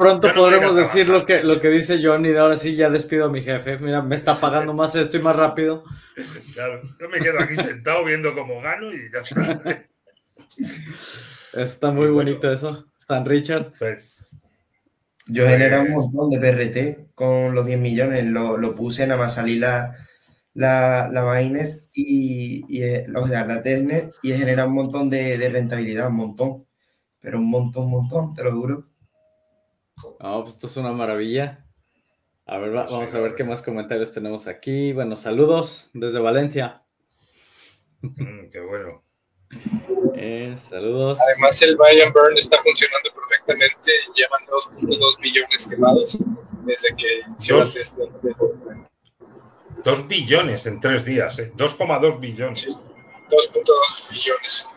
pronto 0.00 0.28
no 0.28 0.34
podremos 0.34 0.74
decir 0.74 1.08
lo 1.08 1.26
que, 1.26 1.42
lo 1.42 1.60
que 1.60 1.68
dice 1.68 2.00
Johnny. 2.02 2.34
Ahora 2.34 2.56
sí, 2.56 2.74
ya 2.74 2.88
despido 2.88 3.26
a 3.26 3.28
mi 3.28 3.42
jefe. 3.42 3.78
Mira, 3.78 4.00
me 4.00 4.16
está 4.16 4.40
pagando 4.40 4.72
más 4.72 4.94
esto 4.94 5.18
y 5.18 5.20
más 5.20 5.36
rápido. 5.36 5.84
Claro, 6.54 6.82
yo 7.00 7.08
me 7.08 7.20
quedo 7.20 7.40
aquí 7.40 7.56
sentado 7.56 8.04
viendo 8.04 8.34
cómo 8.34 8.60
gano 8.60 8.92
y 8.92 9.10
ya 9.10 9.18
está. 9.18 9.86
Está 11.62 11.90
muy 11.90 12.08
bonito 12.08 12.52
eso, 12.52 12.86
Stan 12.98 13.24
Richard. 13.24 13.72
Pues, 13.78 14.28
yo 15.26 15.46
generé 15.48 15.78
un 15.78 15.90
montón 15.92 16.30
de 16.30 16.38
PRT 16.38 17.14
con 17.14 17.54
los 17.54 17.66
10 17.66 17.78
millones, 17.78 18.26
lo, 18.26 18.56
lo 18.56 18.74
puse 18.74 19.06
nada 19.06 19.20
más 19.20 19.34
salir 19.34 19.60
la, 19.60 19.96
la, 20.54 21.08
la 21.10 21.42
y, 21.92 22.64
y 22.68 22.82
o 23.14 23.28
sea, 23.28 23.46
la 23.46 23.62
y 24.22 24.32
he 24.32 24.38
generado 24.38 24.68
un 24.68 24.74
montón 24.74 25.10
de, 25.10 25.38
de, 25.38 25.48
rentabilidad, 25.48 26.08
un 26.08 26.16
montón, 26.16 26.66
pero 27.20 27.38
un 27.38 27.50
montón, 27.50 27.84
un 27.84 27.90
montón, 27.90 28.34
te 28.34 28.44
lo 28.44 28.52
juro. 28.52 28.84
Oh, 30.20 30.42
pues 30.42 30.54
esto 30.54 30.66
es 30.66 30.76
una 30.76 30.92
maravilla. 30.92 31.64
A 32.46 32.58
ver, 32.58 32.72
vamos 32.72 33.14
a 33.14 33.20
ver 33.20 33.34
qué 33.34 33.44
más 33.44 33.62
comentarios 33.62 34.12
tenemos 34.12 34.46
aquí. 34.46 34.92
Bueno, 34.92 35.16
saludos 35.16 35.90
desde 35.94 36.18
Valencia. 36.18 36.82
Mm, 38.02 38.48
qué 38.50 38.60
bueno. 38.60 39.04
Eh, 40.14 40.54
saludos. 40.58 41.18
Además, 41.20 41.62
el 41.62 41.76
buy 41.76 42.00
and 42.00 42.12
burn 42.12 42.36
está 42.36 42.62
funcionando 42.62 43.10
perfectamente. 43.14 43.92
Llevan 44.16 44.44
2.2 44.46 45.20
billones 45.20 45.66
quemados 45.66 46.18
desde 46.64 46.96
que 46.96 47.22
Dos, 47.52 47.76
este... 47.76 48.02
2 49.84 50.08
billones 50.08 50.66
en 50.66 50.80
tres 50.80 51.04
días, 51.04 51.38
¿eh? 51.38 51.52
2,2 51.56 52.20
billones. 52.20 52.62
Sí, 52.62 52.68
2.2 53.30 54.10
billones. 54.10 54.68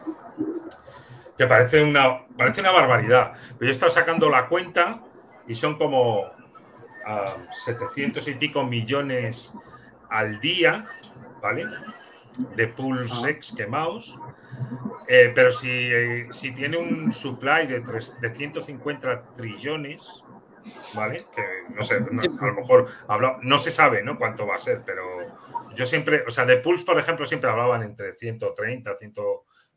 Que 1.38 1.48
parece 1.48 1.84
una, 1.84 2.28
parece 2.38 2.62
una 2.62 2.72
barbaridad. 2.72 3.34
Pero 3.58 3.62
yo 3.62 3.68
he 3.68 3.72
estado 3.72 3.92
sacando 3.92 4.30
la 4.30 4.48
cuenta 4.48 5.02
y 5.48 5.56
son 5.56 5.78
como 5.78 6.22
uh, 6.22 7.54
700 7.66 8.28
y 8.28 8.34
pico 8.36 8.64
millones 8.64 9.54
al 10.10 10.40
día, 10.40 10.86
¿vale? 11.42 11.66
De 12.56 12.68
pulsex 12.68 13.54
ah. 13.54 13.58
quemados. 13.58 14.20
Eh, 15.08 15.32
pero 15.36 15.52
si, 15.52 15.70
eh, 15.70 16.28
si, 16.32 16.54
tiene 16.54 16.78
un 16.78 17.12
supply 17.12 17.68
de, 17.68 17.82
tres, 17.82 18.20
de 18.22 18.34
150 18.34 19.34
trillones, 19.36 20.24
¿vale? 20.94 21.26
Que 21.36 21.74
no 21.74 21.84
sé, 21.84 22.00
no, 22.00 22.22
a 22.22 22.46
lo 22.48 22.54
mejor 22.54 22.88
habla, 23.08 23.38
no 23.42 23.58
se 23.58 23.72
sabe 23.72 24.04
¿no? 24.04 24.18
cuánto 24.18 24.48
va 24.48 24.56
a 24.56 24.60
ser, 24.60 24.80
pero 24.86 25.04
yo 25.76 25.86
siempre, 25.86 26.24
o 26.28 26.32
sea, 26.32 26.46
de 26.46 26.58
Pulse, 26.58 26.86
por 26.86 26.98
ejemplo, 26.98 27.26
siempre 27.26 27.50
hablaban 27.50 27.84
entre 27.84 28.14
130, 28.14 28.96
100, 28.96 29.14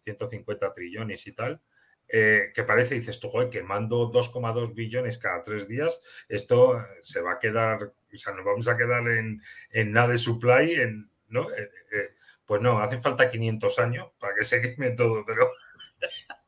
150 0.03 0.73
trillones 0.73 1.27
y 1.27 1.33
tal. 1.33 1.61
Eh, 2.09 2.53
que 2.55 2.63
parece, 2.63 2.95
dices 2.95 3.19
tú, 3.19 3.29
joder, 3.29 3.51
que 3.51 3.65
mando 3.65 4.13
2,2 4.13 4.75
billones 4.75 5.19
cada 5.19 5.43
tres 5.43 5.67
días, 5.67 6.03
esto 6.29 6.77
se 7.03 7.21
va 7.21 7.33
a 7.33 7.39
quedar, 7.41 7.83
o 7.83 8.17
sea, 8.17 8.33
nos 8.33 8.45
vamos 8.45 8.69
a 8.69 8.77
quedar 8.77 9.09
en, 9.09 9.41
en 9.71 9.93
nada 9.93 10.09
de 10.09 10.19
supply, 10.19 10.75
en, 10.75 11.11
¿no? 11.29 11.51
Eh, 11.51 11.69
eh, 11.93 12.11
pues 12.45 12.63
no, 12.63 12.79
hace 12.79 12.99
falta 12.99 13.29
500 13.29 13.79
años 13.81 14.07
para 14.21 14.35
que 14.35 14.45
se 14.45 14.63
queme 14.63 14.93
todo, 14.93 15.25
pero... 15.27 15.51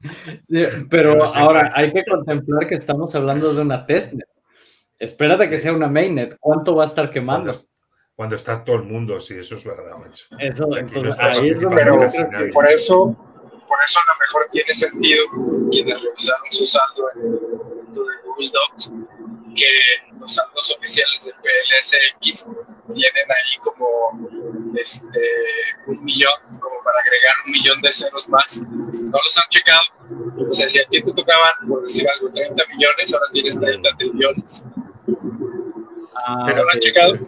Pero 0.91 1.25
ahora 1.25 1.73
hay 1.75 1.91
que 1.91 2.05
contemplar 2.05 2.69
que 2.69 2.77
estamos 2.77 3.13
hablando 3.15 3.53
de 3.53 3.63
una 3.63 3.85
testnet. 3.85 4.29
Espérate 4.99 5.49
que 5.49 5.57
sea 5.57 5.73
una 5.73 5.89
mainnet. 5.89 6.37
¿Cuánto 6.39 6.77
va 6.77 6.85
a 6.85 6.87
estar 6.87 7.11
quemando? 7.11 7.51
Cuando, 7.51 7.69
cuando 8.15 8.37
está 8.37 8.63
todo 8.63 8.77
el 8.77 8.83
mundo, 8.83 9.19
sí, 9.19 9.39
eso 9.39 9.55
es 9.55 9.65
verdad, 9.65 9.97
macho. 9.97 10.27
Eso, 10.39 10.69
entonces, 10.77 11.19
no 11.19 11.25
ahí 11.25 11.51
es 11.51 11.61
donde 11.61 11.77
pero 11.77 12.09
por 12.53 12.67
eso, 12.67 13.17
por 13.69 13.79
eso 13.85 14.01
a 14.01 14.13
lo 14.13 14.19
mejor 14.21 14.49
tiene 14.51 14.75
sentido 14.75 15.25
quienes 15.71 16.03
revisaron 16.03 16.51
su 16.51 16.67
saldo 16.67 17.11
en 17.15 17.21
el 17.21 17.33
de 17.95 18.01
Google 18.25 18.51
Docs 18.53 18.91
que 19.55 20.19
los 20.19 20.35
saldos 20.35 20.77
oficiales 20.77 21.25
de 21.25 21.33
PLSX 21.33 22.47
tienen 22.95 23.31
ahí 23.31 23.59
como 23.63 24.29
este, 24.77 25.21
un 25.87 26.05
millón, 26.05 26.33
como 26.61 26.83
para 26.83 27.01
agregar 27.01 27.35
un 27.47 27.53
millón 27.53 27.81
de 27.83 27.93
ceros 27.93 28.29
más. 28.29 28.61
No 28.61 29.19
los 29.23 29.39
han 29.39 29.49
checado. 29.51 29.81
O 30.51 30.55
sea, 30.55 30.69
si 30.69 30.81
a 30.81 30.87
ti 30.89 31.03
te 31.03 31.13
tocaban, 31.13 31.69
por 31.69 31.83
decir 31.83 32.09
algo, 32.09 32.33
30 32.33 32.65
millones, 32.67 33.13
ahora 33.13 33.27
tienes 33.33 33.61
30 33.61 33.97
trillones. 33.99 34.65
Ah, 36.27 36.45
pero 36.47 36.65
lo 36.65 36.71
han 36.71 36.79
checado. 36.79 37.19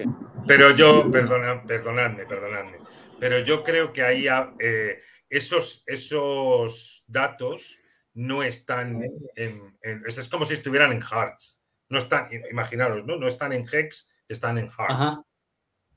Pero 0.46 0.70
yo, 0.74 1.10
perdona, 1.10 1.62
perdonadme, 1.62 2.26
perdonadme, 2.26 2.78
pero 3.18 3.38
yo 3.40 3.62
creo 3.62 3.92
que 3.92 4.02
ahí 4.02 4.26
eh, 4.58 5.00
esos, 5.30 5.84
esos 5.86 7.04
datos 7.06 7.78
no 8.14 8.42
están 8.42 9.02
en, 9.36 9.76
Es 10.06 10.28
como 10.28 10.44
si 10.44 10.54
estuvieran 10.54 10.92
en 10.92 11.00
Hearts. 11.00 11.64
No 11.88 11.98
están, 11.98 12.28
imaginaros, 12.50 13.04
¿no? 13.06 13.16
No 13.16 13.26
están 13.26 13.52
en 13.52 13.66
Hex, 13.70 14.10
están 14.28 14.58
en 14.58 14.68
Hearts. 14.68 15.22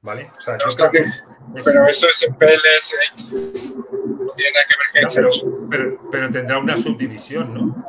¿Vale? 0.01 0.29
O 0.37 0.41
sea, 0.41 0.57
yo 0.57 0.75
creo 0.75 0.91
que 0.91 0.97
es, 0.99 1.23
Pero 1.65 1.87
eso 1.87 2.07
es 2.09 2.23
en 2.23 2.35
PLS. 2.35 3.75
No 3.75 4.33
tiene 4.33 4.51
nada 4.51 4.65
que 4.67 4.99
ver 4.99 5.07
con 5.07 5.69
pero, 5.69 6.09
pero, 6.11 6.31
tendrá 6.31 6.57
una 6.57 6.75
subdivisión, 6.77 7.53
¿no? 7.53 7.85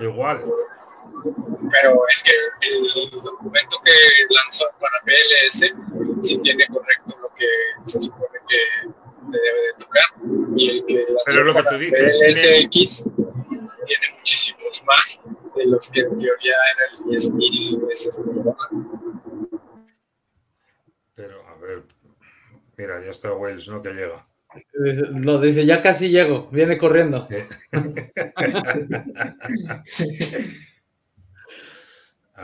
Igual. 0.00 0.42
Pero 1.70 2.02
es 2.12 2.22
que 2.24 2.32
el 2.62 3.10
documento 3.10 3.80
que 3.84 3.92
lanzó 4.28 4.66
para 4.80 5.00
PLS 5.04 5.72
sí 6.22 6.38
tiene 6.38 6.66
correcto 6.66 7.16
lo 7.20 7.32
que 7.34 7.46
se 7.86 8.02
supone 8.02 8.38
que 8.48 8.92
debe 9.30 9.62
de 9.66 9.72
tocar. 9.78 10.04
Y 10.56 10.70
el 10.70 10.86
que 10.86 11.06
pero 11.26 11.44
lo 11.44 11.54
que 11.54 11.62
tú 11.62 11.78
dices, 11.78 12.16
PLSX 12.16 13.04
tiene 13.86 14.16
muchísimos 14.18 14.84
más 14.86 15.20
de 15.56 15.66
los 15.66 15.90
que 15.90 16.00
en 16.00 16.16
teoría 16.16 16.54
eran 16.76 17.08
10.000 17.08 17.86
veces 17.86 18.16
por 18.16 18.56
Pero, 21.14 21.46
a 21.46 21.56
ver, 21.56 21.84
mira, 22.76 23.02
ya 23.02 23.10
está 23.10 23.32
Wales, 23.32 23.68
¿no? 23.68 23.82
Que 23.82 23.90
llega. 23.90 24.26
Lo 25.14 25.40
dice, 25.40 25.64
ya 25.64 25.80
casi 25.80 26.10
llego, 26.10 26.48
viene 26.50 26.76
corriendo. 26.76 27.16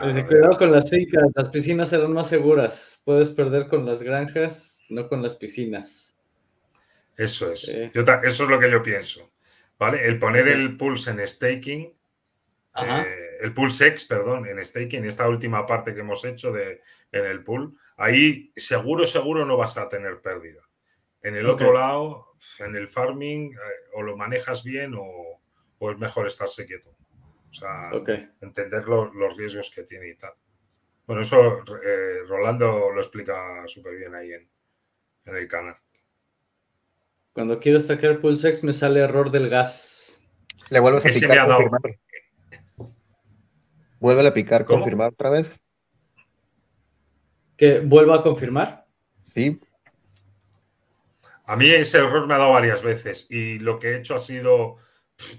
dice, 0.07 0.27
cuidado 0.27 0.57
con 0.57 0.73
las 0.73 0.89
fincas, 0.89 1.25
las 1.35 1.51
piscinas 1.51 1.91
serán 1.91 2.13
más 2.13 2.29
seguras. 2.29 3.03
Puedes 3.05 3.31
perder 3.31 3.69
con 3.69 3.85
las 3.85 4.03
granjas, 4.03 4.83
no 4.89 5.07
con 5.09 5.23
las 5.23 5.37
piscinas. 5.37 6.08
Eso 7.19 7.51
es. 7.51 7.69
eso 7.69 8.45
es 8.45 8.49
lo 8.49 8.61
que 8.61 8.71
yo 8.71 8.81
pienso. 8.81 9.33
¿vale? 9.77 10.07
El 10.07 10.21
poner 10.21 10.47
el 10.47 10.77
pulse 10.77 11.11
en 11.11 11.27
staking, 11.27 11.93
eh, 12.81 13.39
el 13.41 13.53
pulse 13.53 13.89
X, 13.89 14.05
perdón, 14.05 14.47
en 14.47 14.65
staking, 14.65 15.05
esta 15.05 15.29
última 15.29 15.67
parte 15.67 15.95
que 15.95 16.01
hemos 16.01 16.25
hecho 16.25 16.53
de, 16.53 16.81
en 17.11 17.27
el 17.27 17.43
pool, 17.43 17.77
ahí 17.97 18.53
seguro, 18.55 19.05
seguro 19.05 19.45
no 19.45 19.57
vas 19.57 19.77
a 19.77 19.89
tener 19.89 20.21
pérdida. 20.21 20.63
En 21.21 21.35
el 21.35 21.49
otro 21.49 21.73
lado, 21.73 22.37
en 22.61 22.77
el 22.77 22.87
farming, 22.87 23.53
eh, 23.53 23.57
o 23.95 24.03
lo 24.03 24.17
manejas 24.17 24.63
bien 24.63 24.95
o, 24.97 25.41
es 25.91 25.99
mejor 25.99 26.29
estarse 26.29 26.67
quieto. 26.67 26.97
O 27.51 27.53
sea, 27.53 27.91
entender 28.41 28.87
los 28.87 29.37
riesgos 29.37 29.73
que 29.75 29.83
tiene 29.83 30.11
y 30.11 30.15
tal. 30.15 30.35
Bueno, 31.05 31.23
eso 31.23 31.65
eh, 31.85 32.19
Rolando 32.29 32.91
lo 32.91 33.01
explica 33.01 33.67
súper 33.67 33.97
bien 33.97 34.15
ahí 34.15 34.33
en 34.33 34.49
el 35.25 35.49
canal. 35.49 35.77
Cuando 37.39 37.61
quiero 37.61 37.79
stackear 37.79 38.19
PulseX 38.19 38.65
me 38.65 38.73
sale 38.73 38.99
error 38.99 39.31
del 39.31 39.49
gas. 39.49 40.21
Le 40.71 40.81
vuelves 40.81 41.07
a 41.07 41.21
picar, 41.21 41.47
confirmar. 41.47 41.81
Vuelve 44.01 44.27
a 44.27 44.35
picar, 44.35 44.65
confirmar 44.65 45.13
otra 45.13 45.31
vez. 45.31 45.49
¿Que 47.57 47.79
vuelva 47.79 48.17
a 48.17 48.23
confirmar? 48.23 48.87
Sí. 49.23 49.61
A 51.45 51.55
mí 51.55 51.71
ese 51.71 51.99
error 51.99 52.27
me 52.27 52.35
ha 52.35 52.39
dado 52.39 52.51
varias 52.51 52.83
veces 52.83 53.31
y 53.31 53.61
lo 53.61 53.79
que 53.79 53.91
he 53.91 53.99
hecho 53.99 54.17
ha 54.17 54.19
sido, 54.19 54.75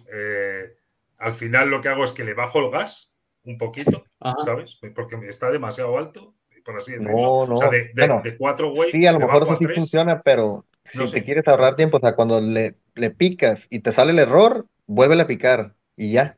eh, 0.09 0.77
al 1.17 1.33
final 1.33 1.69
lo 1.69 1.81
que 1.81 1.89
hago 1.89 2.05
es 2.05 2.13
que 2.13 2.23
le 2.23 2.33
bajo 2.33 2.59
el 2.59 2.71
gas 2.71 3.13
un 3.43 3.57
poquito, 3.57 4.05
¿sabes? 4.45 4.79
Porque 4.95 5.17
está 5.27 5.51
demasiado 5.51 5.97
alto, 5.97 6.33
por 6.63 6.77
así 6.77 6.93
decirlo. 6.93 7.11
No, 7.11 7.45
no. 7.45 7.55
O 7.55 7.57
sea, 7.57 7.67
de, 7.67 7.91
de, 7.93 8.37
cuatro 8.37 8.71
way. 8.71 8.89
Sí, 8.89 9.05
a 9.05 9.11
lo 9.11 9.19
mejor 9.19 9.43
eso 9.43 9.57
sí 9.57 9.65
funciona, 9.65 10.21
pero 10.21 10.63
si 10.91 11.11
te 11.11 11.23
quieres 11.23 11.47
ahorrar 11.47 11.75
tiempo, 11.75 11.97
o 11.97 11.99
sea, 11.99 12.15
cuando 12.15 12.41
le, 12.41 12.75
le, 12.95 13.11
picas 13.11 13.61
y 13.69 13.79
te 13.79 13.91
sale 13.91 14.11
el 14.11 14.19
error, 14.19 14.67
vuelve 14.87 15.21
a 15.21 15.27
picar 15.27 15.75
y 15.95 16.11
ya. 16.11 16.37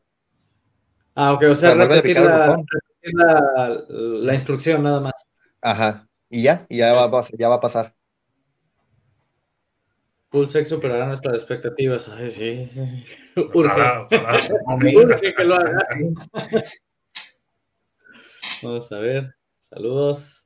Ah, 1.15 1.33
ok, 1.33 1.43
o 1.49 1.55
sea, 1.55 1.73
repetir, 1.73 2.19
la, 2.19 2.63
la, 3.87 4.33
instrucción 4.33 4.83
nada 4.83 4.99
más. 4.99 5.13
Ajá, 5.61 6.07
y 6.29 6.43
ya, 6.43 6.57
y 6.69 6.77
ya 6.77 6.93
va, 6.93 7.27
ya 7.37 7.49
va 7.49 7.55
a 7.55 7.61
pasar. 7.61 7.93
Pulsex 10.31 10.69
superará 10.69 11.07
nuestras 11.07 11.35
expectativas. 11.35 12.07
Ay, 12.07 12.29
sí. 12.29 12.69
Urge. 13.53 14.07
Urge 14.95 15.33
que 15.35 15.43
lo 15.43 15.55
haga. 15.55 15.85
Vamos 18.63 18.91
a 18.93 18.99
ver. 18.99 19.35
Saludos. 19.59 20.45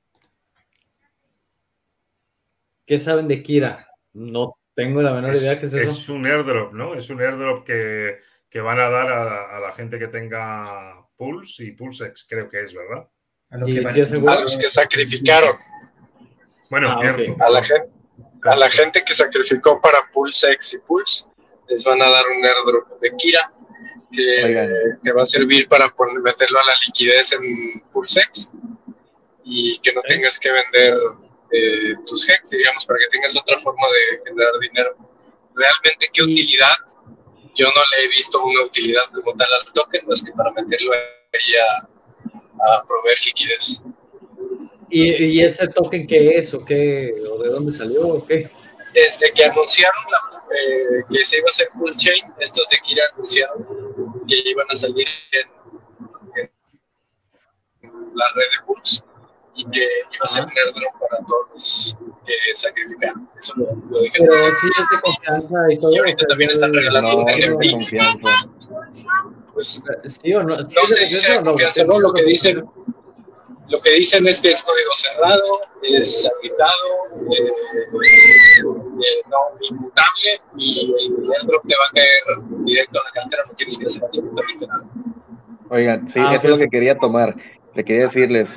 ¿Qué 2.87 2.97
saben 2.97 3.27
de 3.27 3.43
Kira? 3.43 3.87
No 4.15 4.57
tengo 4.73 5.01
la 5.01 5.13
menor 5.13 5.35
idea 5.35 5.59
qué 5.59 5.65
es 5.65 5.73
eso. 5.73 5.89
Es 5.89 6.09
un 6.09 6.25
airdrop, 6.25 6.73
¿no? 6.73 6.93
Es 6.95 7.09
un 7.09 7.21
airdrop 7.21 7.65
que, 7.65 8.19
van 8.61 8.79
a 8.79 8.89
dar 8.89 9.11
a, 9.11 9.59
la 9.59 9.73
gente 9.73 9.99
que 9.99 10.07
tenga 10.07 11.05
Pulse 11.17 11.65
y 11.65 11.71
PulseX, 11.71 12.25
creo 12.27 12.47
que 12.47 12.63
es, 12.63 12.73
¿verdad? 12.73 13.05
A, 13.49 13.57
los 13.57 14.57
que 14.57 14.69
sacrificaron. 14.69 15.57
Bueno, 16.69 16.91
ah, 16.91 16.99
cierto. 17.01 17.35
A, 17.43 17.49
la 17.49 17.61
gente, 17.61 17.89
a 18.43 18.55
la 18.55 18.69
gente 18.69 19.03
que 19.05 19.13
sacrificó 19.13 19.81
para 19.81 20.09
PulseX 20.13 20.75
y 20.75 20.77
Pulse, 20.79 21.25
les 21.67 21.83
van 21.83 22.01
a 22.01 22.09
dar 22.09 22.25
un 22.27 22.45
airdrop 22.45 23.01
de 23.01 23.11
Kira 23.17 23.51
que, 24.11 25.11
va 25.11 25.23
a 25.23 25.25
servir 25.25 25.67
para 25.67 25.93
meterlo 26.23 26.59
a 26.59 26.65
la 26.65 26.73
liquidez 26.85 27.33
en 27.33 27.81
PulseX 27.91 28.49
y 29.43 29.77
que 29.79 29.93
no 29.93 30.01
tengas 30.01 30.39
que 30.39 30.51
vender 30.51 30.97
eh, 31.55 31.95
tus 32.05 32.27
hex, 32.27 32.49
digamos, 32.49 32.85
para 32.85 32.99
que 32.99 33.07
tengas 33.11 33.35
otra 33.37 33.57
forma 33.59 33.87
de 33.87 34.29
generar 34.29 34.59
dinero. 34.59 34.95
Realmente, 35.53 36.09
¿qué 36.11 36.23
utilidad? 36.23 36.75
Yo 37.55 37.67
no 37.67 37.81
le 37.91 38.03
he 38.03 38.07
visto 38.09 38.43
una 38.43 38.63
utilidad 38.63 39.03
como 39.13 39.33
tal 39.35 39.47
al 39.53 39.71
token, 39.73 40.05
más 40.07 40.21
que 40.21 40.31
para 40.33 40.51
meterlo 40.51 40.91
ahí 40.93 41.55
a, 41.55 41.87
a 42.71 42.85
proveer 42.85 43.17
liquidez. 43.25 43.81
¿Y, 44.89 45.23
¿Y, 45.25 45.41
ese 45.41 45.67
token 45.69 46.05
qué 46.05 46.37
es 46.37 46.53
o 46.53 46.63
qué? 46.63 47.15
¿O 47.31 47.41
de 47.41 47.49
dónde 47.49 47.71
salió 47.71 48.07
o 48.07 48.25
qué? 48.25 48.49
Desde 48.93 49.31
que 49.31 49.45
anunciaron 49.45 50.03
eh, 50.51 51.03
que 51.09 51.25
se 51.25 51.37
iba 51.37 51.47
a 51.47 51.49
hacer 51.49 51.69
full 51.77 51.95
chain, 51.95 52.25
estos 52.39 52.67
de 52.69 52.77
Kira 52.79 53.03
anunciaron 53.13 53.65
que 54.27 54.35
iban 54.45 54.67
a 54.69 54.75
salir 54.75 55.07
en, 55.31 56.49
en 57.81 57.91
la 58.13 58.25
red 58.35 58.51
de 58.51 58.65
pools 58.65 59.03
y 59.55 59.65
que 59.69 59.81
iba 59.81 60.23
a 60.23 60.27
ser 60.27 60.45
un 60.45 60.51
airdrop 60.51 60.99
para 60.99 61.25
todos 61.25 61.47
los 61.53 61.97
que 62.25 62.33
sacrificaron. 62.55 63.29
Eso 63.39 63.53
lo, 63.55 63.65
lo 63.89 64.01
dije. 64.01 64.17
Pero 64.19 64.33
sí 64.33 64.67
es 64.67 64.89
de 64.89 65.01
confianza 65.01 65.57
y 65.71 65.77
todo. 65.77 65.91
Y 65.91 65.97
ahorita 65.97 66.25
también 66.27 66.49
están 66.51 66.73
regalando 66.73 67.17
un 67.17 67.25
NFT. 67.25 68.21
Pues, 69.53 69.81
sí 70.05 70.33
o 70.33 70.43
no. 70.43 70.63
¿Sí 70.65 70.77
no 70.81 70.87
sé 70.87 71.05
si 71.05 71.15
sea 71.15 71.41
confianza 71.41 71.83
no, 71.85 71.99
lo 71.99 72.13
que 72.13 72.23
dicen. 72.23 72.65
Lo 73.69 73.81
que 73.81 73.93
dicen 73.93 74.27
es 74.27 74.39
que 74.41 74.51
es 74.51 74.61
código 74.61 74.91
cerrado, 74.93 75.61
es 75.81 76.29
habitado, 76.37 76.71
eh, 77.31 77.47
eh, 77.47 79.21
no 79.27 79.37
inmutable 79.59 80.39
y 80.55 80.93
el 80.93 81.31
airdrop 81.33 81.67
te 81.67 81.73
va 81.75 81.85
a 81.89 81.93
caer 81.95 82.63
directo 82.63 82.99
a 82.99 83.03
la 83.05 83.11
cartera, 83.11 83.43
no 83.47 83.55
tienes 83.55 83.75
que 83.79 83.87
hacer 83.87 84.03
absolutamente 84.03 84.67
nada. 84.67 84.83
Oigan, 85.69 86.07
sí, 86.09 86.19
ah, 86.19 86.35
eso 86.35 86.43
es 86.43 86.49
lo 86.51 86.57
que 86.57 86.69
quería 86.69 86.99
tomar. 86.99 87.35
Le 87.73 87.83
quería 87.83 88.03
decirles, 88.03 88.47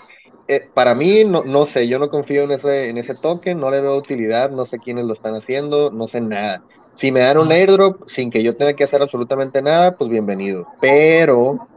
eh, 0.48 0.66
para 0.72 0.94
mí, 0.94 1.24
no, 1.24 1.44
no 1.44 1.66
sé, 1.66 1.86
yo 1.88 1.98
no 1.98 2.08
confío 2.08 2.44
en 2.44 2.52
ese, 2.52 2.88
en 2.88 2.96
ese 2.96 3.14
token, 3.14 3.60
no 3.60 3.70
le 3.70 3.82
veo 3.82 3.96
utilidad, 3.96 4.50
no 4.50 4.64
sé 4.64 4.78
quiénes 4.78 5.04
lo 5.04 5.12
están 5.12 5.34
haciendo, 5.34 5.90
no 5.90 6.08
sé 6.08 6.22
nada. 6.22 6.64
Si 6.96 7.12
me 7.12 7.20
dan 7.20 7.36
un 7.36 7.52
airdrop 7.52 8.08
sin 8.08 8.30
que 8.30 8.42
yo 8.42 8.56
tenga 8.56 8.72
que 8.72 8.84
hacer 8.84 9.02
absolutamente 9.02 9.60
nada, 9.60 9.94
pues 9.94 10.10
bienvenido. 10.10 10.66
Pero 10.80 11.68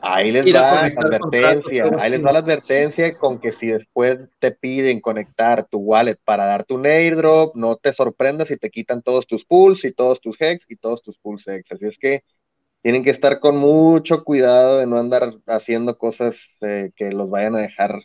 ahí 0.00 0.32
les 0.32 0.44
va 0.52 0.86
la 0.86 1.16
advertencia, 1.16 1.88
ahí 2.00 2.10
les 2.10 2.24
va 2.24 2.32
la 2.32 2.40
advertencia 2.40 3.16
con 3.16 3.38
que 3.38 3.52
si 3.52 3.68
después 3.68 4.18
te 4.40 4.50
piden 4.50 5.00
conectar 5.00 5.68
tu 5.68 5.78
wallet 5.78 6.18
para 6.24 6.46
darte 6.46 6.74
un 6.74 6.84
airdrop, 6.84 7.54
no 7.54 7.76
te 7.76 7.92
sorprendas 7.92 8.48
si 8.48 8.56
te 8.56 8.70
quitan 8.70 9.02
todos 9.02 9.28
tus 9.28 9.44
pools 9.44 9.84
y 9.84 9.92
todos 9.92 10.20
tus 10.20 10.36
hex 10.40 10.64
y 10.68 10.74
todos 10.74 11.00
tus 11.00 11.16
pools 11.18 11.46
hex. 11.46 11.70
Así 11.70 11.86
es 11.86 11.96
que 11.96 12.24
tienen 12.82 13.04
que 13.04 13.10
estar 13.10 13.38
con 13.38 13.56
mucho 13.56 14.24
cuidado 14.24 14.78
de 14.78 14.86
no 14.86 14.98
andar 14.98 15.32
haciendo 15.46 15.96
cosas 15.96 16.34
eh, 16.60 16.90
que 16.96 17.12
los 17.12 17.30
vayan 17.30 17.54
a 17.54 17.60
dejar 17.60 18.00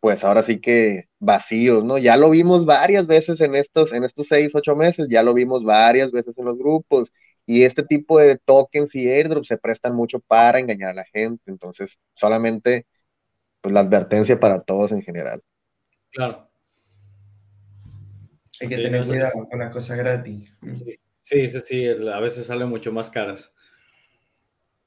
pues 0.00 0.22
ahora 0.24 0.44
sí 0.44 0.60
que 0.60 1.04
vacíos, 1.18 1.84
¿no? 1.84 1.98
Ya 1.98 2.16
lo 2.16 2.30
vimos 2.30 2.64
varias 2.64 3.06
veces 3.06 3.40
en 3.40 3.54
estos, 3.54 3.92
en 3.92 4.04
estos 4.04 4.28
seis, 4.28 4.52
ocho 4.54 4.76
meses, 4.76 5.08
ya 5.10 5.22
lo 5.22 5.34
vimos 5.34 5.64
varias 5.64 6.12
veces 6.12 6.36
en 6.38 6.44
los 6.44 6.58
grupos, 6.58 7.10
y 7.46 7.64
este 7.64 7.82
tipo 7.82 8.18
de 8.18 8.36
tokens 8.36 8.94
y 8.94 9.08
airdrops 9.08 9.48
se 9.48 9.56
prestan 9.56 9.94
mucho 9.94 10.20
para 10.20 10.58
engañar 10.58 10.90
a 10.90 10.94
la 10.94 11.04
gente, 11.04 11.50
entonces 11.50 11.98
solamente, 12.14 12.86
pues, 13.60 13.72
la 13.72 13.80
advertencia 13.80 14.38
para 14.38 14.60
todos 14.62 14.92
en 14.92 15.02
general. 15.02 15.42
Claro. 16.10 16.48
Hay 18.60 18.68
que 18.68 18.76
tener 18.76 19.06
cuidado 19.06 19.48
con 19.48 19.58
las 19.58 19.72
cosas 19.72 19.98
gratis. 19.98 20.52
Sí, 21.16 21.46
sí, 21.46 21.60
sí, 21.60 21.86
a 21.86 22.20
veces 22.20 22.46
salen 22.46 22.68
mucho 22.68 22.92
más 22.92 23.08
caras. 23.10 23.52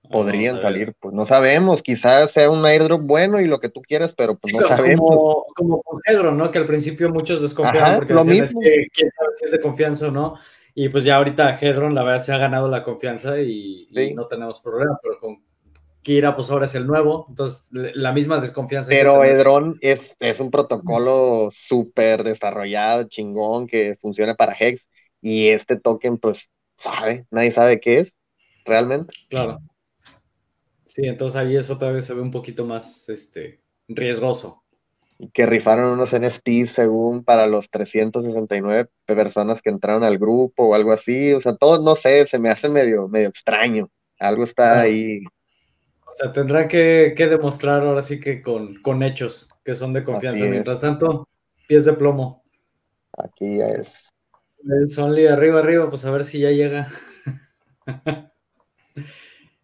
Podrían 0.10 0.62
salir, 0.62 0.94
pues 1.00 1.14
no 1.14 1.26
sabemos, 1.26 1.82
quizás 1.82 2.32
sea 2.32 2.50
un 2.50 2.66
airdrop 2.66 3.02
bueno 3.02 3.40
y 3.40 3.46
lo 3.46 3.60
que 3.60 3.70
tú 3.70 3.82
quieras, 3.82 4.14
pero 4.18 4.38
pues 4.38 4.54
no 4.54 4.62
sabemos. 4.68 5.46
Como, 5.56 5.82
con 5.84 6.02
Hedron, 6.06 6.38
¿no? 6.38 6.52
Que 6.52 6.58
al 6.58 6.66
principio 6.66 7.10
muchos 7.10 7.42
desconfiaban 7.42 7.96
porque 7.96 8.14
lo 8.14 8.24
decían, 8.24 8.44
es 8.44 8.54
que 8.54 8.88
quién 8.94 9.12
sabe 9.12 9.30
si 9.36 9.46
es 9.46 9.52
de 9.52 9.62
confianza 9.62 10.08
o 10.08 10.12
no. 10.12 10.36
Y 10.74 10.90
pues 10.90 11.04
ya 11.04 11.18
ahorita 11.18 11.58
Hedron, 11.60 11.94
la 11.96 12.04
verdad, 12.04 12.24
se 12.24 12.34
ha 12.34 12.38
ganado 12.38 12.68
la 12.68 12.84
confianza 12.84 13.40
y, 13.40 13.88
no 14.16 14.28
tenemos 14.28 14.60
problema, 14.60 14.98
pero 15.02 15.20
con 15.20 15.44
Kira, 16.02 16.36
pues 16.36 16.50
ahora 16.50 16.66
es 16.66 16.76
el 16.76 16.88
nuevo, 16.88 17.28
entonces 17.30 17.70
la 17.72 18.12
misma 18.12 18.40
desconfianza. 18.40 18.90
Pero 18.90 19.24
Hedron 19.24 19.78
es, 19.82 20.16
es 20.20 20.40
un 20.40 20.50
protocolo 20.50 21.50
súper 21.52 22.24
desarrollado, 22.24 23.04
chingón, 23.08 23.68
que 23.68 23.98
funciona 24.02 24.34
para 24.36 24.56
Hex, 24.60 24.88
y 25.22 25.50
este 25.50 25.80
token, 25.80 26.18
pues, 26.18 26.50
sabe, 26.78 27.28
nadie 27.30 27.52
sabe 27.52 27.80
qué 27.80 28.00
es, 28.00 28.14
realmente. 28.66 29.14
Claro. 29.30 29.60
Sí, 30.94 31.04
entonces 31.06 31.40
ahí 31.40 31.56
eso 31.56 31.78
todavía 31.78 32.02
se 32.02 32.14
ve 32.14 32.20
un 32.20 32.32
poquito 32.32 32.66
más 32.66 33.08
este, 33.08 33.62
riesgoso. 33.88 34.62
Que 35.34 35.46
rifaron 35.46 35.94
unos 35.94 36.12
NFTs 36.12 36.74
según 36.76 37.24
para 37.24 37.48
los 37.48 37.70
369 37.70 38.90
personas 39.06 39.62
que 39.62 39.70
entraron 39.70 40.04
al 40.04 40.18
grupo 40.18 40.68
o 40.68 40.76
algo 40.76 40.92
así. 40.92 41.32
O 41.32 41.40
sea, 41.40 41.56
todo, 41.56 41.82
no 41.82 41.96
sé, 41.96 42.28
se 42.28 42.40
me 42.40 42.50
hace 42.50 42.68
medio, 42.68 43.08
medio 43.08 43.30
extraño. 43.30 43.90
Algo 44.20 44.44
está 44.44 44.82
ahí. 44.82 45.24
O 46.06 46.12
sea, 46.12 46.34
tendrán 46.34 46.68
que, 46.68 47.16
demostrar 47.18 47.84
ahora 47.84 48.02
sí 48.02 48.20
que 48.20 48.42
con, 48.42 48.82
con 48.82 49.02
hechos 49.02 49.48
que 49.64 49.76
son 49.76 49.94
de 49.94 50.04
confianza. 50.04 50.44
Mientras 50.46 50.82
tanto, 50.82 51.30
pies 51.70 51.86
de 51.86 51.94
plomo. 51.94 52.44
Aquí 53.18 53.60
ya 53.60 53.68
es. 53.68 53.88
El 54.66 54.90
Sonly 54.90 55.28
arriba, 55.28 55.60
arriba, 55.60 55.90
pues 55.90 56.04
a 56.04 56.12
ver 56.12 56.26
si 56.26 56.40
ya 56.40 56.52
llega. 56.52 56.90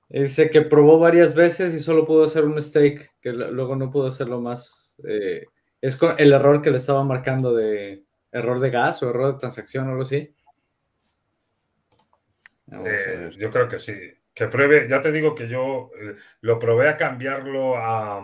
Dice 0.09 0.49
que 0.49 0.61
probó 0.61 0.99
varias 0.99 1.35
veces 1.35 1.73
y 1.73 1.79
solo 1.79 2.05
pudo 2.05 2.23
hacer 2.23 2.45
un 2.45 2.61
stake, 2.61 3.11
que 3.19 3.33
luego 3.33 3.75
no 3.75 3.91
pudo 3.91 4.07
hacerlo 4.07 4.39
más. 4.39 4.95
Eh, 5.07 5.45
es 5.81 5.99
el 6.17 6.33
error 6.33 6.61
que 6.61 6.71
le 6.71 6.77
estaba 6.77 7.03
marcando 7.03 7.53
de 7.53 8.05
error 8.31 8.59
de 8.59 8.69
gas 8.69 9.03
o 9.03 9.09
error 9.09 9.33
de 9.33 9.39
transacción 9.39 9.87
o 9.87 9.91
algo 9.91 10.03
así. 10.03 10.33
Eh, 12.71 13.31
yo 13.37 13.51
creo 13.51 13.67
que 13.67 13.79
sí. 13.79 13.93
Que 14.33 14.47
pruebe, 14.47 14.87
ya 14.87 15.01
te 15.01 15.11
digo 15.11 15.35
que 15.35 15.49
yo 15.49 15.89
eh, 15.99 16.15
lo 16.41 16.59
probé 16.59 16.89
a 16.89 16.97
cambiarlo 16.97 17.75
a, 17.75 18.23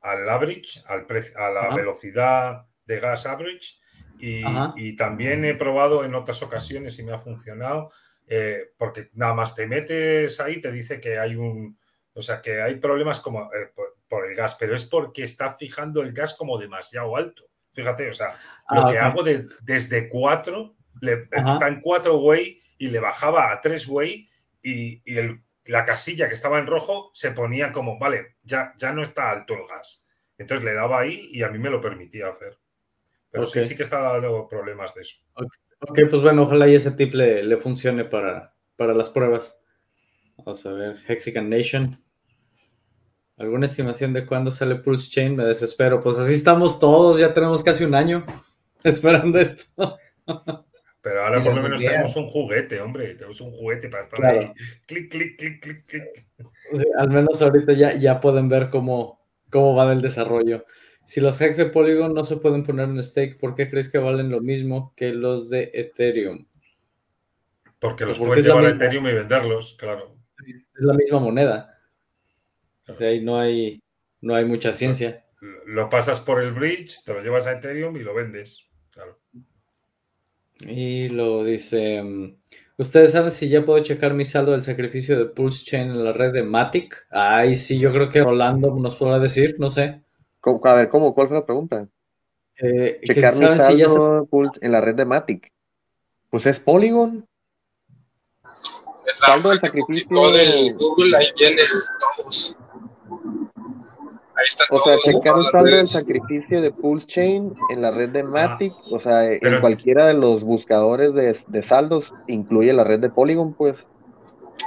al 0.00 0.28
average, 0.28 0.82
al 0.86 1.06
a 1.36 1.50
la 1.50 1.74
velocidad 1.74 2.66
de 2.84 3.00
gas 3.00 3.26
average, 3.26 3.78
y, 4.18 4.42
y, 4.76 4.96
también 4.96 5.44
he 5.44 5.54
probado 5.54 6.04
en 6.04 6.14
otras 6.14 6.42
ocasiones 6.42 6.98
y 6.98 7.04
me 7.04 7.12
ha 7.12 7.18
funcionado 7.18 7.88
eh, 8.30 8.72
porque 8.76 9.08
nada 9.14 9.32
más 9.32 9.54
te 9.54 9.66
metes 9.66 10.38
ahí, 10.40 10.60
te 10.60 10.70
dice 10.70 11.00
que 11.00 11.18
hay 11.18 11.34
un, 11.34 11.78
o 12.12 12.20
sea, 12.20 12.42
que 12.42 12.60
hay 12.60 12.76
problemas 12.76 13.20
como 13.20 13.44
eh, 13.54 13.72
por, 14.06 14.26
el 14.26 14.36
gas, 14.36 14.54
pero 14.56 14.74
es 14.74 14.84
porque 14.84 15.22
está 15.22 15.54
fijando 15.54 16.02
el 16.02 16.12
gas 16.12 16.34
como 16.34 16.58
demasiado 16.58 17.16
alto. 17.16 17.44
Fíjate, 17.72 18.10
o 18.10 18.12
sea, 18.12 18.36
lo 18.70 18.86
ah, 18.86 18.90
que 18.90 18.98
hago 18.98 19.22
desde 19.22 20.08
4, 20.08 20.76
está 21.46 21.68
en 21.68 21.80
4 21.80 22.18
way 22.18 22.60
y 22.76 22.88
le 22.88 23.00
bajaba 23.00 23.52
a 23.52 23.60
3 23.60 23.88
way 23.88 24.28
y, 24.62 25.02
la 25.66 25.84
casilla 25.84 26.28
que 26.28 26.34
estaba 26.34 26.58
en 26.58 26.66
rojo 26.66 27.10
se 27.12 27.30
ponía 27.32 27.72
como, 27.72 27.98
vale, 27.98 28.36
ya, 28.42 28.72
ya 28.78 28.90
no 28.90 29.02
está 29.02 29.30
alto 29.30 29.52
el 29.52 29.66
gas. 29.66 30.06
Entonces 30.38 30.64
le 30.64 30.72
daba 30.72 31.00
ahí 31.00 31.28
y 31.30 31.42
a 31.42 31.50
mí 31.50 31.58
me 31.58 31.68
lo 31.68 31.78
permitía 31.78 32.28
hacer. 32.28 32.58
Pero 33.30 33.46
sí, 33.46 33.62
sí 33.62 33.76
que 33.76 33.82
está 33.82 34.00
dando 34.00 34.48
problemas 34.48 34.94
de 34.94 35.02
eso. 35.02 35.18
Ok, 35.80 36.00
pues 36.10 36.22
bueno, 36.22 36.42
ojalá 36.42 36.68
y 36.68 36.74
ese 36.74 36.90
tip 36.90 37.14
le, 37.14 37.56
funcione 37.56 38.04
para, 38.04 38.54
para, 38.76 38.94
las 38.94 39.10
pruebas. 39.10 39.58
Vamos 40.36 40.64
a 40.66 40.72
ver, 40.72 40.96
Hexican 41.06 41.48
Nation. 41.48 41.96
¿Alguna 43.36 43.66
estimación 43.66 44.12
de 44.12 44.26
cuándo 44.26 44.50
sale 44.50 44.76
Pulse 44.76 45.10
Chain? 45.10 45.36
Me 45.36 45.44
desespero. 45.44 46.00
Pues 46.00 46.18
así 46.18 46.34
estamos 46.34 46.80
todos, 46.80 47.18
ya 47.18 47.32
tenemos 47.32 47.62
casi 47.62 47.84
un 47.84 47.94
año 47.94 48.24
esperando 48.82 49.38
esto. 49.38 49.98
Pero 51.00 51.24
ahora 51.24 51.42
por 51.42 51.54
lo 51.54 51.62
menos 51.62 51.80
tenemos 51.80 52.16
un 52.16 52.28
juguete, 52.28 52.80
hombre. 52.80 53.14
Tenemos 53.14 53.40
un 53.40 53.52
juguete 53.52 53.88
para 53.88 54.02
estar 54.02 54.24
ahí. 54.24 54.52
Clic, 54.86 55.10
clic, 55.10 55.38
clic, 55.38 55.62
clic, 55.62 55.86
clic. 55.86 56.26
al 56.98 57.08
menos 57.08 57.40
ahorita 57.40 57.72
ya, 57.74 57.94
ya 57.94 58.18
pueden 58.18 58.48
ver 58.48 58.68
cómo, 58.68 59.24
cómo 59.48 59.76
va 59.76 59.92
el 59.92 60.02
desarrollo. 60.02 60.64
Si 61.08 61.22
los 61.22 61.40
hacks 61.40 61.56
de 61.56 61.64
Polygon 61.64 62.12
no 62.12 62.22
se 62.22 62.36
pueden 62.36 62.64
poner 62.64 62.86
en 62.86 63.02
stake, 63.02 63.38
¿por 63.38 63.54
qué 63.54 63.70
crees 63.70 63.90
que 63.90 63.96
valen 63.96 64.28
lo 64.28 64.42
mismo 64.42 64.92
que 64.94 65.14
los 65.14 65.48
de 65.48 65.70
Ethereum? 65.72 66.44
Porque 67.78 68.04
los 68.04 68.18
puedes 68.18 68.44
llevar 68.44 68.66
a 68.66 68.68
Ethereum 68.68 69.06
y 69.06 69.14
venderlos, 69.14 69.74
claro. 69.78 70.18
Es 70.46 70.66
la 70.74 70.92
misma 70.92 71.18
moneda. 71.18 71.80
O 72.86 72.94
sea, 72.94 73.08
ahí 73.08 73.24
no 73.24 73.40
hay, 73.40 73.82
no 74.20 74.34
hay 74.34 74.44
mucha 74.44 74.70
ciencia. 74.70 75.24
Lo 75.64 75.88
pasas 75.88 76.20
por 76.20 76.42
el 76.42 76.52
bridge, 76.52 77.02
te 77.02 77.14
lo 77.14 77.22
llevas 77.22 77.46
a 77.46 77.52
Ethereum 77.52 77.96
y 77.96 78.00
lo 78.00 78.12
vendes. 78.12 78.68
Claro. 78.92 79.18
Y 80.60 81.08
lo 81.08 81.42
dice. 81.42 82.02
Mm, 82.02 82.36
¿Ustedes 82.76 83.12
saben 83.12 83.30
si 83.30 83.48
ya 83.48 83.64
puedo 83.64 83.82
checar 83.82 84.12
mi 84.12 84.26
saldo 84.26 84.52
del 84.52 84.62
sacrificio 84.62 85.18
de 85.18 85.24
Pulse 85.24 85.64
Chain 85.64 85.88
en 85.88 86.04
la 86.04 86.12
red 86.12 86.34
de 86.34 86.42
Matic? 86.42 87.06
Ay, 87.08 87.56
sí, 87.56 87.78
yo 87.78 87.94
creo 87.94 88.10
que 88.10 88.22
Rolando 88.22 88.76
nos 88.76 88.94
podrá 88.94 89.18
decir, 89.18 89.56
no 89.58 89.70
sé. 89.70 90.02
A 90.42 90.74
ver, 90.74 90.88
¿cómo? 90.88 91.14
¿Cuál 91.14 91.28
fue 91.28 91.36
la 91.36 91.46
pregunta? 91.46 91.88
Eh, 92.60 93.00
Checar 93.06 93.34
mi 93.34 93.58
saldo 93.58 94.28
en 94.60 94.72
la 94.72 94.80
red 94.80 94.94
de 94.94 95.04
Matic. 95.04 95.52
Pues 96.30 96.46
es 96.46 96.58
Polygon. 96.58 97.26
saldo 99.24 99.50
del 99.50 99.60
sacrificio. 99.60 100.32
del 100.32 100.74
Google, 100.74 101.16
ahí 101.16 101.26
vienen 101.38 101.66
todos. 102.16 102.56
Ahí 104.34 104.44
está 104.46 104.64
o 104.70 104.80
sea, 104.84 104.96
checar 104.98 105.34
un 105.34 105.44
saldo 105.50 105.76
del 105.76 105.88
sacrificio 105.88 106.60
de 106.60 106.70
Pulse 106.70 107.06
Chain 107.08 107.54
en 107.70 107.82
la 107.82 107.90
red 107.90 108.10
de 108.10 108.22
Matic, 108.22 108.72
o 108.90 109.00
sea, 109.00 109.26
en 109.32 109.60
cualquiera 109.60 110.06
de 110.06 110.14
los 110.14 110.42
buscadores 110.44 111.12
de, 111.14 111.36
de, 111.48 111.62
saldos, 111.64 112.14
incluye 112.28 112.72
la 112.72 112.84
red 112.84 113.00
de 113.00 113.10
Polygon, 113.10 113.54
pues. 113.54 113.76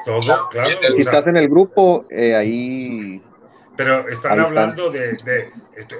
Todo, 0.05 0.19
claro. 0.49 0.76
Si 0.95 1.01
estás 1.01 1.26
en 1.28 1.38
el 1.38 1.47
grupo, 1.47 2.03
eh, 2.09 2.36
ahí 2.36 3.22
pero 3.84 4.07
están 4.09 4.39
hablando 4.39 4.91
de, 4.91 5.17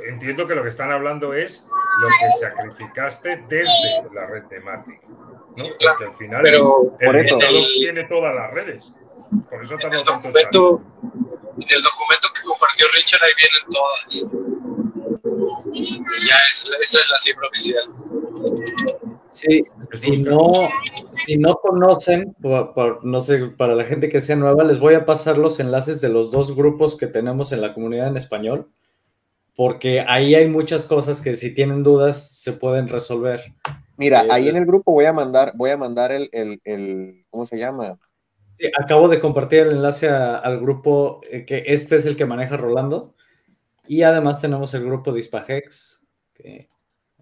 Entiendo 0.08 0.46
que 0.46 0.54
lo 0.54 0.62
que 0.62 0.70
están 0.70 0.92
hablando 0.92 1.34
es 1.34 1.66
lo 2.00 2.08
que 2.20 2.32
sacrificaste 2.40 3.44
desde 3.50 4.04
la 4.14 4.28
red 4.28 4.44
de 4.44 4.60
Matic. 4.60 5.02
¿no? 5.04 5.66
Porque 5.80 6.06
al 6.06 6.14
final 6.14 6.42
pero 6.44 6.96
el, 7.00 7.16
el 7.16 7.28
tiene 7.80 8.04
todas 8.04 8.36
las 8.36 8.52
redes. 8.52 8.92
Por 9.50 9.64
eso 9.64 9.80
en 9.80 9.94
el, 9.94 10.04
documento, 10.04 10.82
en 11.58 11.68
el 11.70 11.82
documento 11.82 12.28
que 12.36 12.42
compartió 12.44 12.86
Richard 12.96 13.22
ahí 13.24 13.32
vienen 13.40 13.64
todas. 13.72 14.26
Ya 16.28 16.38
es, 16.52 16.72
esa 16.82 17.00
es 17.00 17.10
la 17.12 17.20
cifra 17.20 17.48
oficial. 17.48 17.90
Sí, 19.32 19.64
si 19.94 20.22
no, 20.24 20.52
si 21.26 21.38
no 21.38 21.56
conocen, 21.56 22.36
no 23.04 23.20
sé, 23.22 23.48
para 23.58 23.76
la 23.76 23.86
gente 23.86 24.10
que 24.10 24.20
sea 24.20 24.36
nueva, 24.36 24.66
les 24.66 24.78
voy 24.78 24.94
a 24.94 25.06
pasar 25.06 25.38
los 25.38 25.60
enlaces 25.62 26.02
de 26.02 26.10
los 26.10 26.32
dos 26.32 26.54
grupos 26.54 26.98
que 26.98 27.08
tenemos 27.08 27.54
en 27.54 27.62
la 27.62 27.74
comunidad 27.74 28.10
en 28.10 28.18
español, 28.18 28.70
porque 29.56 30.02
ahí 30.02 30.36
hay 30.36 30.50
muchas 30.50 30.86
cosas 30.86 31.22
que 31.22 31.38
si 31.38 31.54
tienen 31.54 31.82
dudas 31.82 32.30
se 32.42 32.52
pueden 32.52 32.90
resolver. 32.90 33.54
Mira, 33.96 34.24
eh, 34.24 34.28
ahí 34.32 34.50
en 34.50 34.58
el 34.58 34.66
grupo 34.66 34.92
voy 34.92 35.06
a 35.06 35.14
mandar, 35.14 35.54
voy 35.56 35.70
a 35.70 35.78
mandar 35.78 36.12
el, 36.12 36.30
el, 36.34 37.26
¿cómo 37.30 37.46
se 37.46 37.58
llama? 37.58 37.98
Sí, 38.50 38.70
acabo 38.78 39.08
de 39.08 39.22
compartir 39.22 39.60
el 39.60 39.72
enlace 39.72 40.10
al 40.10 40.60
grupo, 40.60 41.22
eh, 41.32 41.46
que 41.46 41.64
este 41.68 41.96
es 41.96 42.06
el 42.06 42.18
que 42.18 42.26
maneja 42.26 42.58
Rolando, 42.58 43.16
y 43.88 44.02
además 44.02 44.42
tenemos 44.42 44.74
el 44.74 44.84
grupo 44.84 45.14
de 45.14 45.22
Ispahex, 45.22 46.02
que 46.34 46.68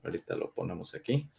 ahorita 0.03 0.35
lo 0.35 0.51
ponemos 0.53 0.95
aquí 0.95 1.29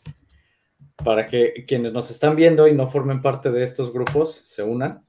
para 1.05 1.25
que 1.25 1.65
quienes 1.67 1.93
nos 1.93 2.11
están 2.11 2.37
viendo 2.37 2.69
y 2.69 2.75
no 2.75 2.87
formen 2.87 3.21
parte 3.23 3.51
de 3.51 3.63
estos 3.63 3.93
grupos 3.93 4.41
se 4.45 4.63
unan. 4.63 5.05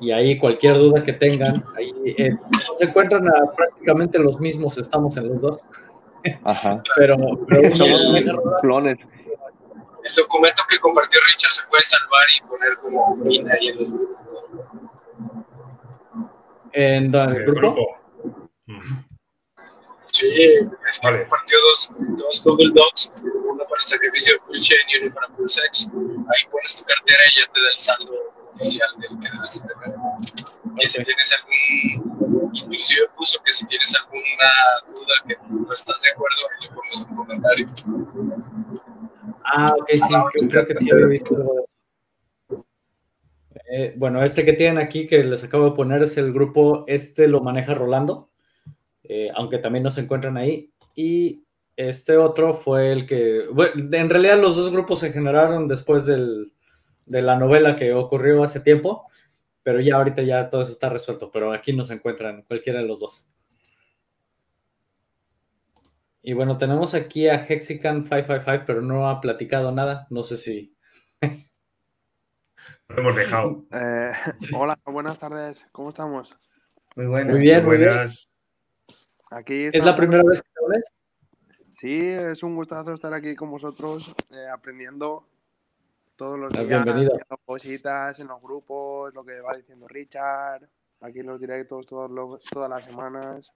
Y 0.00 0.12
ahí 0.12 0.38
cualquier 0.38 0.76
duda 0.76 1.02
que 1.02 1.12
tengan, 1.12 1.64
ahí 1.76 1.92
eh, 2.06 2.36
se 2.76 2.84
encuentran 2.84 3.24
prácticamente 3.56 4.18
los 4.18 4.38
mismos, 4.38 4.78
estamos 4.78 5.16
en 5.16 5.28
los 5.28 5.40
dos. 5.40 5.64
Ajá. 6.44 6.82
pero, 6.96 7.16
pero 7.48 7.76
somos 7.76 8.60
clones. 8.60 8.98
El 10.04 10.14
documento 10.14 10.62
que 10.70 10.78
compartió 10.78 11.20
Richard 11.32 11.52
se 11.52 11.62
puede 11.68 11.84
salvar 11.84 12.22
y 12.36 12.48
poner 12.48 12.76
como 12.78 13.16
mina 13.16 13.52
ahí 13.54 13.68
en 13.68 13.76
los 13.78 13.88
grupos. 13.90 14.18
¿En, 16.72 17.14
el 17.14 17.44
grupo? 17.44 17.96
Sí, 20.18 20.26
es 20.26 20.98
que 20.98 21.06
vale. 21.06 21.20
compartió 21.20 21.58
dos, 21.60 21.90
dos 22.16 22.42
Google 22.42 22.72
Docs 22.74 23.12
para 23.68 23.82
el 23.82 23.88
sacrificio 23.88 24.34
de 24.34 24.40
Pulse 24.40 24.74
y 24.88 25.04
uno 25.04 25.14
para 25.14 25.28
PulseX. 25.28 25.86
Ahí 25.86 26.50
pones 26.50 26.76
tu 26.76 26.84
cartera 26.84 27.20
y 27.32 27.40
ya 27.40 27.52
te 27.52 27.60
da 27.60 27.68
el 27.68 27.78
saldo 27.78 28.34
oficial 28.52 28.88
del 28.98 29.10
que 29.20 29.28
debes 29.30 29.54
de 29.54 29.60
tener. 29.60 29.96
Y 30.78 30.88
si 30.88 31.02
tienes 31.04 31.32
algún 31.32 32.50
inclusive 32.52 33.08
puso 33.16 33.40
que 33.44 33.52
si 33.52 33.66
tienes 33.66 33.94
alguna 34.02 34.50
duda 34.94 35.14
que 35.28 35.36
no 35.50 35.72
estás 35.72 36.00
de 36.02 36.10
acuerdo, 36.10 36.36
le 36.62 36.68
pones 36.74 37.08
un 37.08 37.16
comentario. 37.16 37.66
Ah, 39.44 39.72
ok, 39.78 39.90
sí, 39.94 40.48
creo, 40.48 40.66
que 40.66 40.74
sí 40.74 40.90
había 40.90 41.06
visto 41.06 41.36
algo 41.36 41.54
de 41.54 41.60
eso. 41.60 42.66
Eh, 43.70 43.94
bueno, 43.96 44.22
este 44.24 44.44
que 44.44 44.54
tienen 44.54 44.78
aquí 44.78 45.06
que 45.06 45.22
les 45.22 45.44
acabo 45.44 45.66
de 45.66 45.76
poner 45.76 46.02
es 46.02 46.16
el 46.16 46.32
grupo, 46.32 46.84
este 46.86 47.28
lo 47.28 47.40
maneja 47.40 47.74
Rolando, 47.74 48.27
eh, 49.08 49.30
aunque 49.34 49.58
también 49.58 49.82
no 49.82 49.90
se 49.90 50.02
encuentran 50.02 50.36
ahí. 50.36 50.70
Y 50.94 51.42
este 51.76 52.16
otro 52.16 52.54
fue 52.54 52.92
el 52.92 53.06
que, 53.06 53.46
bueno, 53.52 53.96
en 53.96 54.10
realidad 54.10 54.40
los 54.40 54.56
dos 54.56 54.70
grupos 54.70 55.00
se 55.00 55.12
generaron 55.12 55.66
después 55.66 56.04
del, 56.04 56.52
de 57.06 57.22
la 57.22 57.36
novela 57.36 57.74
que 57.74 57.94
ocurrió 57.94 58.42
hace 58.42 58.60
tiempo, 58.60 59.06
pero 59.62 59.80
ya 59.80 59.96
ahorita 59.96 60.22
ya 60.22 60.50
todo 60.50 60.60
eso 60.60 60.72
está 60.72 60.88
resuelto, 60.88 61.30
pero 61.32 61.52
aquí 61.52 61.72
no 61.72 61.84
se 61.84 61.94
encuentran 61.94 62.42
cualquiera 62.42 62.80
de 62.80 62.86
los 62.86 63.00
dos. 63.00 63.32
Y 66.22 66.34
bueno, 66.34 66.58
tenemos 66.58 66.94
aquí 66.94 67.28
a 67.28 67.46
Hexican555, 67.46 68.64
pero 68.66 68.82
no 68.82 69.08
ha 69.08 69.20
platicado 69.20 69.72
nada. 69.72 70.06
No 70.10 70.22
sé 70.22 70.36
si. 70.36 70.76
Lo 72.88 72.98
hemos 72.98 73.16
dejado. 73.16 73.64
Eh, 73.72 74.10
hola, 74.54 74.78
buenas 74.84 75.18
tardes. 75.18 75.66
¿Cómo 75.72 75.88
estamos? 75.88 76.36
Muy 76.96 77.06
buenas. 77.06 77.32
Muy 77.32 77.40
bien, 77.40 77.64
muy 77.64 77.78
buenas. 77.78 78.37
Aquí 79.30 79.68
¿Es 79.72 79.84
la 79.84 79.94
primera 79.94 80.22
vez 80.24 80.42
que 80.42 80.48
lo 80.60 80.68
ves? 80.68 80.84
Sí, 81.70 82.00
es 82.00 82.42
un 82.42 82.56
gustazo 82.56 82.92
estar 82.94 83.12
aquí 83.12 83.34
con 83.36 83.50
vosotros, 83.50 84.14
eh, 84.30 84.48
aprendiendo 84.52 85.24
todos 86.16 86.38
los 86.38 86.52
días, 86.52 86.66
bienvenido. 86.66 87.12
haciendo 87.14 87.36
cositas 87.44 88.18
en 88.18 88.26
los 88.28 88.40
grupos, 88.42 89.14
lo 89.14 89.24
que 89.24 89.40
va 89.40 89.54
diciendo 89.56 89.86
Richard, 89.86 90.68
aquí 91.00 91.20
en 91.20 91.26
los 91.26 91.38
directos 91.40 91.86
todos 91.86 92.10
los- 92.10 92.42
todas 92.44 92.68
las 92.70 92.84
semanas. 92.84 93.52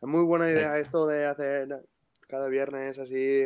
Es 0.00 0.08
muy 0.08 0.22
buena 0.24 0.48
idea 0.48 0.78
esto 0.78 1.06
de 1.06 1.26
hacer 1.26 1.84
cada 2.28 2.48
viernes 2.48 2.98
así 2.98 3.44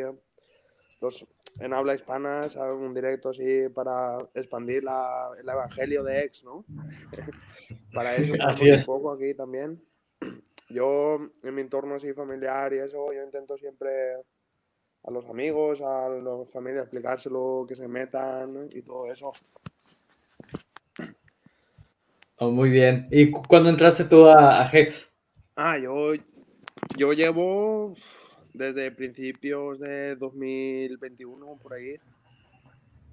los 1.01 1.25
en 1.59 1.73
habla 1.73 1.95
hispana, 1.95 2.49
¿sabes? 2.49 2.73
un 2.75 2.93
directo 2.93 3.29
así 3.29 3.69
para 3.69 4.17
expandir 4.33 4.83
la, 4.83 5.29
el 5.39 5.47
evangelio 5.47 6.03
de 6.03 6.23
ex, 6.23 6.43
¿no? 6.43 6.65
para 7.93 8.15
eso 8.15 8.33
Así 8.41 8.69
es. 8.69 8.79
un 8.81 8.85
poco 8.85 9.11
aquí 9.13 9.33
también. 9.33 9.81
Yo 10.69 11.17
en 11.43 11.55
mi 11.55 11.61
entorno 11.61 11.95
así 11.95 12.13
familiar 12.13 12.73
y 12.73 12.79
eso, 12.79 13.11
yo 13.13 13.23
intento 13.23 13.57
siempre 13.57 14.15
a 15.03 15.11
los 15.11 15.25
amigos, 15.25 15.81
a 15.81 16.09
la 16.09 16.45
familia 16.45 16.81
explicárselo, 16.81 17.65
que 17.67 17.75
se 17.75 17.87
metan 17.87 18.69
y 18.71 18.81
todo 18.81 19.11
eso. 19.11 19.31
Oh, 22.37 22.49
muy 22.51 22.69
bien. 22.69 23.07
¿Y 23.11 23.29
cu- 23.31 23.43
cuándo 23.47 23.69
entraste 23.69 24.05
tú 24.05 24.25
a, 24.27 24.61
a 24.61 24.69
Hex? 24.71 25.13
Ah, 25.55 25.77
yo, 25.77 26.13
yo 26.97 27.13
llevo 27.13 27.93
desde 28.53 28.91
principios 28.91 29.79
de 29.79 30.15
2021 30.15 31.57
por 31.61 31.73
ahí. 31.73 31.95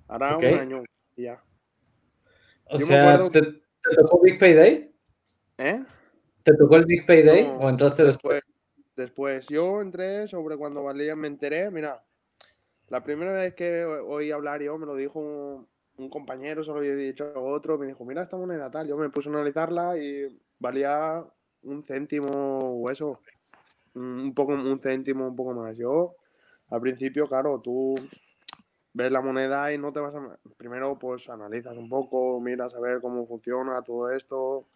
Ahora 0.09 0.37
un 0.39 0.45
año 0.45 0.83
ya. 1.17 1.43
O 2.67 2.79
Yo 2.79 2.87
sea, 2.87 3.15
acuerdo- 3.15 3.31
¿te, 3.31 3.43
te 3.43 3.97
tocó 3.97 4.21
Big 4.23 4.39
Payday? 4.39 4.95
¿Eh? 5.59 5.81
¿Te 6.45 6.55
tocó 6.55 6.77
el 6.77 6.87
Big 6.87 7.07
Payday 7.07 7.45
No, 7.45 7.59
o 7.59 7.69
entraste 7.69 8.05
después? 8.05 8.43
Después, 8.97 9.47
yo 9.49 9.81
entré 9.81 10.29
sobre 10.29 10.57
cuando 10.57 10.83
valía, 10.83 11.17
me 11.17 11.29
enteré, 11.29 11.71
mira, 11.71 12.05
la 12.89 13.03
primera 13.03 13.33
vez 13.33 13.55
que 13.55 13.85
oí 13.85 14.31
hablar 14.31 14.63
yo, 14.63 14.77
me 14.77 14.87
lo 14.87 14.97
dijo 14.97 15.21
un, 15.21 15.67
un 15.97 16.09
compañero, 16.11 16.63
solo 16.63 16.81
había 16.81 16.95
dicho 16.95 17.33
otro, 17.37 17.79
me 17.79 17.87
dijo, 17.87 18.05
mira 18.05 18.23
esta 18.23 18.37
moneda 18.37 18.71
tal, 18.71 18.89
yo 18.89 18.97
me 18.97 19.11
puse 19.11 19.29
a 19.29 19.33
analizarla 19.33 19.97
y 19.99 20.41
valía 20.59 21.25
un 21.63 21.83
céntimo 21.83 22.31
o 22.31 22.91
eso, 22.91 23.21
un 23.95 24.33
poco, 24.35 24.53
un 24.53 24.79
céntimo, 24.79 25.29
un 25.29 25.37
poco 25.37 25.53
más. 25.53 25.77
Yo, 25.77 26.17
al 26.69 26.81
principio, 26.81 27.29
claro, 27.29 27.61
tú 27.61 27.95
ves 28.93 29.11
la 29.11 29.21
moneda 29.21 29.73
y 29.73 29.79
no 29.79 29.93
te 29.93 30.01
vas 30.01 30.15
a... 30.15 30.39
Primero, 30.57 30.99
pues 30.99 31.29
analizas 31.29 31.77
un 31.77 31.89
poco, 31.89 32.41
miras 32.41 32.75
a 32.75 32.81
ver 32.81 33.01
cómo 33.01 33.27
funciona 33.27 33.83
todo 33.83 34.11
esto, 34.11 34.67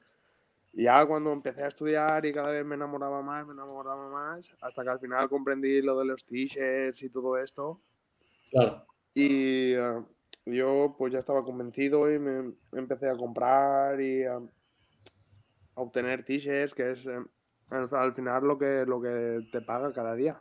y 0.77 0.85
ya 0.85 1.07
cuando 1.07 1.33
empecé 1.33 1.63
a 1.65 1.69
estudiar 1.69 2.27
y 2.27 2.33
cada 2.33 2.51
vez 2.51 2.65
me 2.65 2.75
enamoraba 2.75 3.23
más, 3.23 3.47
me 3.47 3.53
enamoraba 3.53 4.09
más, 4.09 4.53
hasta 4.61 4.83
que 4.83 4.91
al 4.91 4.99
final 4.99 5.29
comprendí 5.29 5.81
lo 5.81 5.99
de 5.99 6.07
los 6.07 6.25
t-shirts 6.25 7.03
y 7.03 7.11
todo 7.11 7.39
esto. 7.39 7.81
Claro. 8.51 8.85
Y 9.15 9.73
eh, 9.75 10.03
yo 10.47 10.95
pues 10.99 11.13
ya 11.13 11.21
estaba 11.21 11.43
convencido 11.43 12.13
y 12.13 12.19
me 12.19 12.55
empecé 12.73 13.09
a 13.09 13.17
comprar 13.17 14.01
y 14.01 14.25
a, 14.25 14.37
a 14.37 15.81
obtener 15.81 16.25
t-shirts, 16.25 16.75
que 16.75 16.91
es 16.91 17.07
eh, 17.07 17.23
al, 17.71 17.89
al 17.93 18.13
final 18.15 18.45
lo 18.45 18.59
que, 18.59 18.85
lo 18.87 19.01
que 19.01 19.47
te 19.53 19.61
paga 19.61 19.93
cada 19.93 20.15
día. 20.15 20.41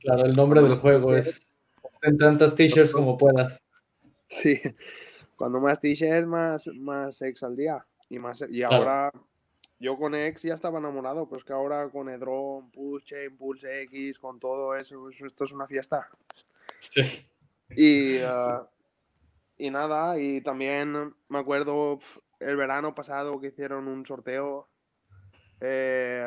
Claro, 0.00 0.24
el 0.24 0.34
nombre 0.34 0.62
del 0.62 0.78
juego 0.78 1.16
es 1.16 1.54
en 2.02 2.18
tantas 2.18 2.54
t-shirts 2.54 2.92
como 2.92 3.16
puedas. 3.18 3.62
Sí, 4.28 4.60
cuando 5.36 5.60
más 5.60 5.80
t-shirts, 5.80 6.26
más, 6.26 6.68
más 6.74 7.20
ex 7.22 7.42
al 7.42 7.56
día. 7.56 7.84
Y, 8.08 8.18
más, 8.18 8.44
y 8.48 8.58
Claro. 8.58 8.76
ahora, 8.76 9.12
yo 9.78 9.96
con 9.96 10.14
ex 10.14 10.42
ya 10.42 10.54
estaba 10.54 10.78
enamorado, 10.78 11.28
pues 11.28 11.44
que 11.44 11.52
ahora 11.52 11.88
con 11.90 12.08
Edron, 12.08 12.70
Push, 12.70 13.12
Impulse 13.26 13.82
X, 13.82 14.18
con 14.18 14.38
todo 14.38 14.74
eso, 14.74 15.08
esto 15.08 15.44
es 15.44 15.52
una 15.52 15.66
fiesta. 15.66 16.08
Sí. 16.80 17.22
Y, 17.70 18.18
ah, 18.26 18.68
y 19.56 19.70
nada, 19.70 20.18
y 20.18 20.40
también 20.40 21.14
me 21.28 21.38
acuerdo 21.38 21.98
el 22.40 22.56
verano 22.56 22.94
pasado 22.94 23.40
que 23.40 23.48
hicieron 23.48 23.88
un 23.88 24.04
sorteo 24.06 24.68
eh, 25.60 26.24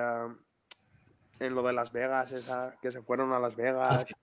en 1.39 1.55
lo 1.55 1.61
de 1.61 1.73
Las 1.73 1.91
Vegas, 1.91 2.31
esa, 2.31 2.75
que 2.81 2.91
se 2.91 3.01
fueron 3.01 3.33
a 3.33 3.39
Las 3.39 3.55
Vegas. 3.55 4.05
sí. 4.07 4.13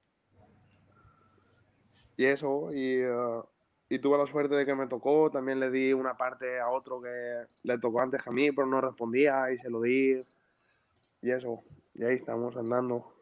Y 2.16 2.26
eso, 2.26 2.72
y, 2.72 3.00
eh, 3.00 3.42
y 3.94 3.98
tuve 3.98 4.18
la 4.18 4.26
suerte 4.26 4.54
de 4.54 4.66
que 4.66 4.74
me 4.74 4.86
tocó. 4.86 5.30
También 5.30 5.60
le 5.60 5.70
di 5.70 5.92
una 5.92 6.16
parte 6.16 6.58
a 6.60 6.68
otro 6.70 7.00
que 7.00 7.44
le 7.62 7.78
tocó 7.78 8.00
antes 8.00 8.22
que 8.22 8.30
a 8.30 8.32
mí, 8.32 8.50
pero 8.52 8.66
no 8.66 8.80
respondía 8.80 9.50
y 9.52 9.58
se 9.58 9.70
lo 9.70 9.80
di. 9.80 10.20
Y 11.22 11.30
eso, 11.30 11.62
y 11.94 12.04
ahí 12.04 12.16
estamos 12.16 12.56
andando. 12.56 13.12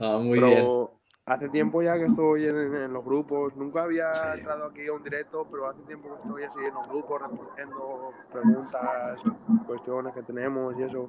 Ah, 0.00 0.18
muy 0.18 0.38
pero 0.40 0.48
bien. 0.48 0.88
hace 1.26 1.48
tiempo 1.48 1.82
ya 1.82 1.96
que 1.96 2.06
estoy 2.06 2.46
en, 2.46 2.74
en 2.74 2.92
los 2.92 3.04
grupos. 3.04 3.54
Nunca 3.56 3.84
había 3.84 4.34
entrado 4.34 4.66
aquí 4.66 4.86
a 4.86 4.92
un 4.92 5.02
directo, 5.02 5.46
pero 5.50 5.68
hace 5.68 5.82
tiempo 5.82 6.08
que 6.08 6.22
estoy 6.22 6.42
así 6.44 6.58
en 6.58 6.74
los 6.74 6.88
grupos 6.88 7.22
respondiendo 7.22 8.12
preguntas, 8.32 9.22
cuestiones 9.66 10.14
que 10.14 10.22
tenemos 10.22 10.74
y 10.78 10.82
eso. 10.82 11.08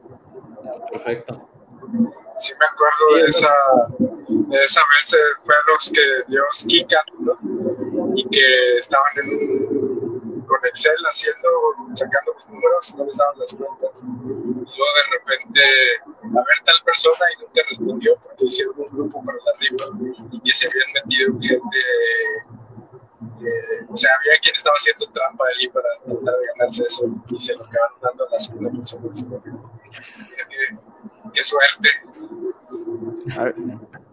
Perfecto. 0.92 1.50
Sí 2.40 2.54
me 2.60 2.66
acuerdo 2.66 3.24
de 3.24 3.30
esa, 3.30 3.54
de 4.30 4.64
esa 4.64 4.82
vez, 4.82 5.14
eh, 5.14 5.18
fue 5.44 5.54
a 5.54 5.72
los 5.72 5.92
que 5.94 6.32
Dios 6.32 6.66
Kika, 6.68 7.04
¿no? 7.20 7.38
Y 8.16 8.28
que 8.30 8.78
estaban 8.78 9.18
en 9.18 9.30
un- 9.30 10.46
con 10.48 10.66
Excel 10.66 10.96
haciendo, 11.10 11.50
sacando 11.96 12.34
los 12.34 12.48
números 12.50 12.90
y 12.90 12.96
no 12.98 13.06
les 13.06 13.18
daban 13.18 13.40
las 13.40 13.54
cuentas. 13.56 14.02
Y 14.04 14.06
luego 14.06 14.94
de 14.98 15.18
repente, 15.18 15.62
a 16.22 16.44
ver 16.44 16.58
tal 16.66 16.76
persona 16.86 17.26
y 17.38 17.42
no 17.42 17.48
te 17.54 17.64
respondió 17.64 18.16
porque 18.24 18.46
hicieron 18.46 18.76
un 18.78 18.88
grupo 18.90 19.24
para 19.26 19.38
la 19.38 19.54
rifa 19.60 19.86
y 20.32 20.42
que 20.42 20.52
se 20.54 20.68
habían 20.68 20.92
metido 20.94 21.34
gente, 21.40 21.80
eh, 23.42 23.86
o 23.90 23.98
sea, 23.98 24.12
había 24.20 24.38
quien 24.42 24.56
estaba 24.56 24.76
haciendo 24.76 25.08
trampa 25.12 25.46
ahí 25.58 25.68
para 25.70 25.88
tratar 26.06 26.40
de 26.40 26.46
ganarse 26.58 26.84
eso 26.86 27.06
y 27.30 27.40
se 27.40 27.56
lo 27.56 27.64
acabaron 27.66 27.98
dando 28.02 28.28
a 28.28 28.30
la 28.32 28.40
segunda 28.40 28.72
persona. 28.72 29.10
Mira 29.46 30.48
qué, 30.50 30.78
qué 31.34 31.44
suerte. 31.44 31.90
A 33.38 33.44
ver, 33.46 33.56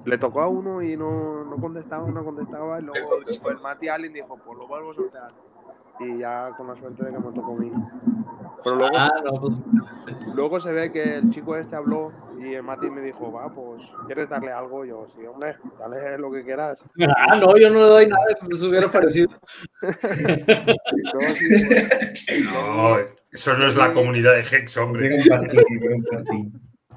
le 0.04 0.18
tocó 0.18 0.40
a 0.40 0.48
uno 0.48 0.82
y 0.82 0.96
no, 0.96 1.44
no 1.44 1.56
contestaba, 1.56 2.08
no 2.10 2.24
contestaba. 2.24 2.80
Y 2.80 2.84
luego 2.84 3.18
dijo 3.26 3.50
el 3.50 3.60
Mati 3.60 3.88
Allen 3.88 4.12
dijo, 4.12 4.38
pues 4.44 4.58
lo 4.58 4.66
vuelvo 4.66 4.90
a 4.90 4.94
sortear. 4.94 5.30
Y 6.00 6.18
ya 6.18 6.54
con 6.56 6.66
la 6.66 6.76
suerte 6.76 7.04
de 7.04 7.12
que 7.12 7.18
me 7.18 7.32
tocó 7.32 7.52
a 7.52 7.56
mí. 7.56 7.70
Pero 8.64 8.76
luego, 8.76 8.96
Ah, 8.96 9.10
no, 9.22 9.40
pues 9.40 9.56
luego 10.34 10.58
se 10.60 10.72
ve 10.72 10.90
que 10.90 11.16
el 11.16 11.28
chico 11.30 11.56
este 11.56 11.76
habló 11.76 12.10
y 12.38 12.54
el 12.54 12.62
Mati 12.62 12.88
me 12.88 13.02
dijo, 13.02 13.30
va, 13.30 13.52
pues, 13.52 13.82
¿quieres 14.06 14.30
darle 14.30 14.50
algo? 14.50 14.86
Yo, 14.86 15.06
sí, 15.14 15.26
hombre, 15.26 15.56
dale 15.78 16.16
lo 16.16 16.30
que 16.32 16.42
quieras. 16.42 16.82
Ah, 17.28 17.36
no, 17.36 17.54
yo 17.58 17.68
no 17.68 17.80
le 17.80 17.86
doy 17.86 18.06
nada, 18.06 18.24
pues 18.48 18.62
hubiera 18.62 18.88
parecido. 18.92 19.30
No, 19.82 21.20
sí, 21.34 22.44
No, 22.50 22.98
eso 23.30 23.58
no 23.58 23.66
es 23.66 23.76
la 23.76 23.92
comunidad 23.92 24.32
de 24.34 24.40
Hex, 24.40 24.78
hombre. 24.78 25.22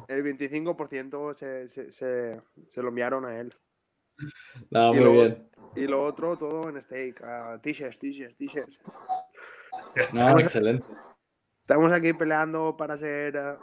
El 0.08 0.24
25% 0.24 1.34
se, 1.34 1.68
se, 1.68 1.92
se, 1.92 2.42
se 2.68 2.82
lo 2.82 2.90
enviaron 2.90 3.26
a 3.26 3.38
él. 3.40 3.54
No, 4.70 4.94
Y 4.94 4.98
muy 4.98 5.00
luego- 5.00 5.14
bien. 5.22 5.50
Y 5.76 5.88
lo 5.88 6.04
otro, 6.04 6.38
todo 6.38 6.70
en 6.70 6.80
stake. 6.82 7.22
ah, 7.24 7.58
t-shirts, 7.62 7.98
t-shirts, 8.00 8.36
t-shirts. 8.38 8.80
No, 10.14 10.38
excelente. 10.40 10.86
Estamos 11.62 11.92
aquí 11.92 12.14
peleando 12.14 12.76
para 12.78 12.98
ser 12.98 13.36
eh, 13.36 13.58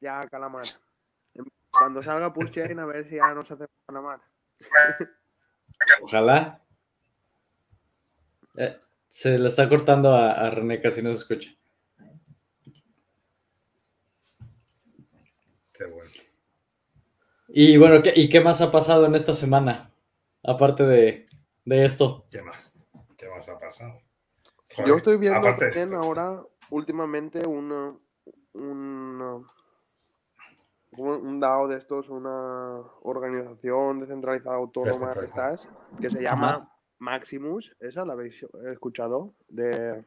ya 0.00 0.26
calamar. 0.28 0.64
Cuando 1.70 2.02
salga 2.02 2.32
Push 2.32 2.50
Chain, 2.50 2.78
a 2.78 2.86
ver 2.86 3.08
si 3.08 3.16
ya 3.16 3.32
nos 3.34 3.50
hacemos 3.50 3.70
calamar. 3.86 4.20
Ojalá. 6.02 6.60
Eh, 8.56 8.78
se 9.08 9.38
le 9.38 9.48
está 9.48 9.68
cortando 9.68 10.14
a, 10.14 10.32
a 10.32 10.50
René, 10.50 10.80
casi 10.80 11.02
no 11.02 11.08
se 11.10 11.22
escucha. 11.22 11.50
Y 17.56 17.76
bueno, 17.76 18.02
¿y 18.16 18.28
qué 18.28 18.40
más 18.40 18.60
ha 18.62 18.72
pasado 18.72 19.06
en 19.06 19.14
esta 19.14 19.32
semana? 19.32 19.94
Aparte 20.42 20.82
de, 20.82 21.24
esto. 21.64 22.26
¿Qué 22.28 22.42
más? 22.42 22.72
¿Qué 23.16 23.28
más 23.28 23.48
ha 23.48 23.60
pasado? 23.60 24.00
Yo 24.84 24.96
estoy 24.96 25.18
viendo 25.18 25.54
también 25.56 25.94
ahora, 25.94 26.42
últimamente, 26.70 27.46
una, 27.46 27.96
un, 28.54 29.46
un 30.96 31.40
DAO 31.40 31.68
de 31.68 31.76
estos, 31.76 32.08
una 32.08 32.82
organización 33.02 34.00
descentralizada 34.00 34.56
autónoma 34.56 35.14
que 36.00 36.10
se 36.10 36.22
llama 36.22 36.76
Maximus. 36.98 37.76
¿Esa 37.78 38.04
la 38.04 38.14
habéis 38.14 38.44
escuchado? 38.72 39.32
De, 39.46 40.04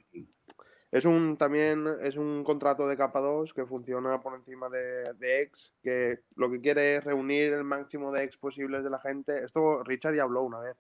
es 0.91 1.05
un 1.05 1.37
también 1.37 1.85
es 2.01 2.15
un 2.15 2.43
contrato 2.43 2.87
de 2.87 2.95
capa 2.95 3.19
2 3.19 3.53
que 3.53 3.65
funciona 3.65 4.21
por 4.21 4.35
encima 4.35 4.69
de, 4.69 5.13
de 5.15 5.41
X, 5.41 5.73
que 5.83 6.19
lo 6.35 6.49
que 6.49 6.61
quiere 6.61 6.95
es 6.95 7.03
reunir 7.03 7.53
el 7.53 7.65
máximo 7.65 8.11
de 8.11 8.23
X 8.23 8.37
posibles 8.37 8.83
de 8.83 8.89
la 8.89 8.99
gente. 8.99 9.43
Esto 9.43 9.83
Richard 9.83 10.15
ya 10.15 10.23
habló 10.23 10.43
una 10.43 10.59
vez. 10.59 10.77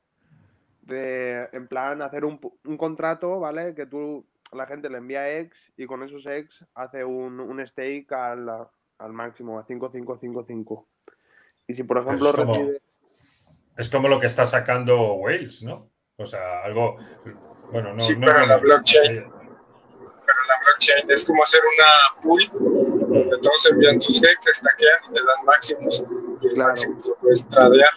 De, 0.81 1.49
en 1.51 1.67
plan, 1.67 2.01
hacer 2.01 2.23
un, 2.23 2.39
un 2.63 2.77
contrato, 2.77 3.41
¿vale? 3.41 3.75
Que 3.75 3.85
tú, 3.85 4.25
la 4.53 4.65
gente 4.65 4.89
le 4.89 4.99
envía 4.99 5.39
X 5.39 5.73
y 5.75 5.85
con 5.85 6.01
esos 6.03 6.25
X 6.25 6.63
hace 6.73 7.03
un, 7.03 7.41
un 7.41 7.67
stake 7.67 8.09
al, 8.13 8.47
al 8.99 9.13
máximo, 9.13 9.59
a 9.59 9.65
5555. 9.65 10.87
Y 11.67 11.73
si, 11.73 11.83
por 11.83 11.97
ejemplo, 11.97 12.29
es 12.29 12.35
como, 12.35 12.53
recibe... 12.53 12.81
Es 13.77 13.89
como 13.89 14.07
lo 14.07 14.21
que 14.21 14.27
está 14.27 14.45
sacando 14.45 15.15
Wales, 15.15 15.63
¿no? 15.63 15.89
O 16.15 16.25
sea, 16.25 16.63
algo... 16.63 16.95
Bueno, 17.73 17.93
no... 17.93 17.99
Sí, 17.99 18.15
no, 18.15 18.27
la 18.27 18.55
blockchain 18.55 19.36
es 21.07 21.25
como 21.25 21.43
hacer 21.43 21.61
una 21.61 22.21
pool 22.21 22.49
donde 22.51 23.37
todos 23.39 23.65
envían 23.71 24.01
sus 24.01 24.21
hex, 24.23 24.57
stackean 24.57 24.99
y 25.09 25.13
te 25.13 25.19
dan 25.19 25.45
máximos. 25.45 26.03
Y 26.41 26.47
el 26.47 26.53
claro. 26.53 26.69
máximo 26.69 26.99
lo 27.05 27.15
puedes 27.15 27.47
tradear 27.47 27.91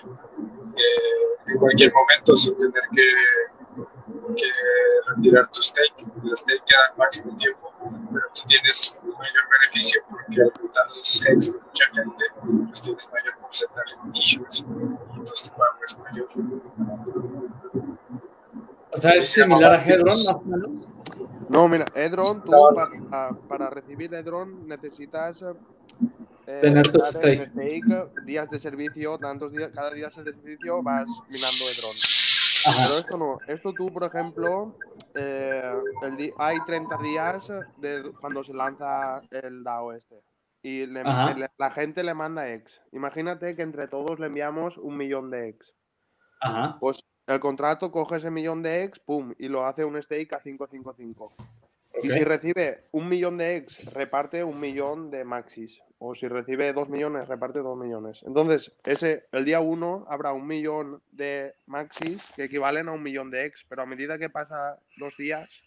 eh, 0.76 1.48
en 1.48 1.58
cualquier 1.58 1.92
momento 1.92 2.36
sin 2.36 2.56
tener 2.56 2.82
que, 2.94 4.34
que 4.36 4.50
retirar 5.14 5.50
tu 5.50 5.62
stake. 5.62 6.06
El 6.24 6.36
stake 6.36 6.62
queda 6.66 6.94
máximo 6.96 7.36
tiempo, 7.36 7.72
pero 8.12 8.26
tú 8.34 8.42
tienes 8.46 8.98
un 9.02 9.10
mayor 9.10 9.44
beneficio 9.60 10.02
porque 10.10 10.42
al 10.42 10.52
juntar 10.58 10.86
los 10.96 11.26
hex 11.26 11.52
de 11.52 11.58
mucha 11.58 11.84
gente, 11.94 12.24
pues 12.68 12.80
tienes 12.80 13.10
mayor 13.12 13.38
porcentaje 13.40 13.94
de 14.04 14.18
issues 14.18 14.60
y 14.60 15.18
entonces 15.18 15.42
tu 15.42 15.50
pago 15.50 15.78
es 15.84 15.98
mayor. 15.98 16.28
O 18.92 18.96
sea, 18.96 19.10
es 19.12 19.28
similar 19.28 19.74
a 19.74 19.82
Hedron, 19.82 20.04
más 20.06 20.28
o 20.28 20.40
menos. 20.40 20.88
No, 21.50 21.68
mira, 21.68 21.84
Edron, 21.96 22.44
tú 22.44 22.52
para, 22.74 23.30
para 23.48 23.70
recibir 23.70 24.14
Edron 24.14 24.68
necesitas 24.68 25.42
eh, 26.46 26.58
tener 26.62 26.92
tus 26.92 27.08
stakes. 27.08 27.50
días 28.24 28.48
de 28.48 28.58
servicio, 28.60 29.18
tantos 29.18 29.52
días, 29.52 29.70
cada 29.74 29.90
día 29.90 30.06
de 30.06 30.12
servicio 30.12 30.80
vas 30.80 31.08
minando 31.28 31.64
Edron. 31.74 31.96
Pero 32.64 32.98
esto 32.98 33.18
no, 33.18 33.38
esto 33.48 33.72
tú, 33.72 33.92
por 33.92 34.04
ejemplo, 34.04 34.76
eh, 35.16 35.74
el 36.02 36.32
hay 36.38 36.58
30 36.64 36.96
días 36.98 37.48
de 37.78 38.12
cuando 38.20 38.44
se 38.44 38.54
lanza 38.54 39.20
el 39.32 39.64
DAO 39.64 39.92
este. 39.92 40.22
Y 40.62 40.86
la 40.86 41.70
gente 41.74 42.04
le 42.04 42.14
manda 42.14 42.48
X. 42.48 42.80
Imagínate 42.92 43.56
que 43.56 43.62
entre 43.62 43.88
todos 43.88 44.20
le 44.20 44.26
enviamos 44.26 44.78
un 44.78 44.96
millón 44.96 45.32
de 45.32 45.48
X. 45.48 45.74
Ajá. 46.42 46.76
Pues 46.78 47.02
el 47.34 47.40
contrato 47.40 47.92
coge 47.92 48.16
ese 48.16 48.30
millón 48.30 48.62
de 48.62 48.82
X, 48.84 49.00
pum, 49.00 49.34
y 49.38 49.48
lo 49.48 49.64
hace 49.66 49.84
un 49.84 50.00
stake 50.02 50.32
a 50.32 50.40
555. 50.40 51.32
Y 52.02 52.10
si 52.10 52.24
recibe 52.24 52.84
un 52.92 53.08
millón 53.08 53.36
de 53.36 53.56
X, 53.56 53.92
reparte 53.92 54.42
un 54.42 54.58
millón 54.58 55.10
de 55.10 55.24
maxis. 55.24 55.82
O 55.98 56.14
si 56.14 56.28
recibe 56.28 56.72
dos 56.72 56.88
millones, 56.88 57.28
reparte 57.28 57.60
dos 57.60 57.76
millones. 57.76 58.22
Entonces, 58.26 58.72
ese, 58.84 59.26
el 59.32 59.44
día 59.44 59.60
uno 59.60 60.06
habrá 60.08 60.32
un 60.32 60.46
millón 60.46 61.02
de 61.12 61.54
maxis 61.66 62.22
que 62.34 62.44
equivalen 62.44 62.88
a 62.88 62.92
un 62.92 63.02
millón 63.02 63.30
de 63.30 63.44
X. 63.46 63.66
Pero 63.68 63.82
a 63.82 63.86
medida 63.86 64.16
que 64.16 64.30
pasa 64.30 64.78
los 64.96 65.16
días, 65.16 65.62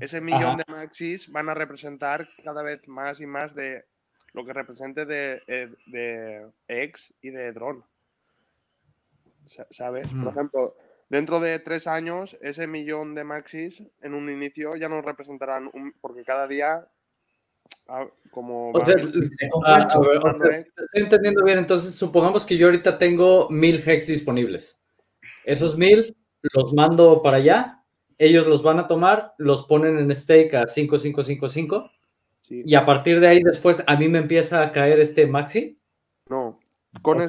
ese 0.00 0.20
millón 0.20 0.58
de 0.58 0.64
maxis 0.68 1.30
van 1.32 1.48
a 1.48 1.54
representar 1.54 2.28
cada 2.44 2.62
vez 2.62 2.86
más 2.86 3.20
y 3.20 3.26
más 3.26 3.54
de 3.54 3.84
lo 4.34 4.44
que 4.44 4.52
represente 4.52 5.04
de, 5.04 5.42
eh, 5.46 5.68
de 5.86 6.46
X 6.68 7.12
y 7.20 7.30
de 7.30 7.52
Drone. 7.52 7.82
¿Sabes? 9.70 10.06
Por 10.08 10.16
mm. 10.16 10.28
ejemplo, 10.28 10.76
Dentro 11.12 11.40
de 11.40 11.58
tres 11.58 11.86
años, 11.86 12.38
ese 12.40 12.66
millón 12.66 13.14
de 13.14 13.22
maxis 13.22 13.82
en 14.00 14.14
un 14.14 14.30
inicio 14.30 14.76
ya 14.76 14.88
nos 14.88 15.04
representarán, 15.04 15.68
un, 15.74 15.92
porque 16.00 16.22
cada 16.24 16.48
día, 16.48 16.88
ah, 17.86 18.06
como... 18.30 18.70
O 18.70 18.80
sea, 18.80 18.94
ah, 19.66 19.88
estoy 19.90 21.02
entendiendo 21.02 21.44
bien, 21.44 21.58
entonces 21.58 21.96
supongamos 21.96 22.46
que 22.46 22.56
yo 22.56 22.66
ahorita 22.66 22.96
tengo 22.96 23.50
mil 23.50 23.86
hex 23.86 24.06
disponibles. 24.06 24.80
Esos 25.44 25.76
mil 25.76 26.16
los 26.40 26.72
mando 26.72 27.20
para 27.20 27.36
allá, 27.36 27.84
ellos 28.16 28.46
los 28.46 28.62
van 28.62 28.78
a 28.78 28.86
tomar, 28.86 29.34
los 29.36 29.66
ponen 29.66 29.98
en 29.98 30.16
stake 30.16 30.54
a 30.54 30.66
5555 30.66 31.90
sí. 32.40 32.62
y 32.64 32.74
a 32.74 32.86
partir 32.86 33.20
de 33.20 33.28
ahí 33.28 33.42
después 33.42 33.84
a 33.86 33.96
mí 33.98 34.08
me 34.08 34.16
empieza 34.16 34.62
a 34.62 34.72
caer 34.72 34.98
este 34.98 35.26
maxi. 35.26 35.78
Con 37.00 37.26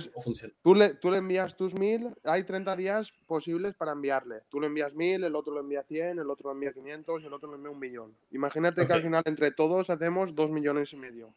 tú, 0.62 0.76
le, 0.76 0.94
tú 0.96 1.10
le 1.10 1.20
envías 1.20 1.56
tus 1.56 1.74
mil, 1.74 2.14
hay 2.26 2.44
30 2.44 2.76
días 2.76 3.14
posibles 3.26 3.76
para 3.76 3.94
enviarle. 3.94 4.42
Tú 4.50 4.60
le 4.60 4.68
envías 4.68 4.94
mil, 4.94 5.24
el 5.24 5.36
otro 5.36 5.54
le 5.54 5.62
envía 5.62 5.84
100, 5.84 6.20
el 6.20 6.30
otro 6.30 6.50
le 6.50 6.56
envía 6.56 6.74
500 6.74 7.22
y 7.22 7.26
el 7.26 7.34
otro 7.34 7.50
le 7.50 7.56
envía 7.56 7.72
un 7.72 7.80
millón. 7.80 8.14
Imagínate 8.32 8.86
que 8.86 8.94
al 8.94 9.02
final 9.02 9.24
entre 9.26 9.52
todos 9.52 9.90
hacemos 9.90 10.36
dos 10.36 10.52
millones 10.52 10.92
y 10.92 10.98
medio. 10.98 11.34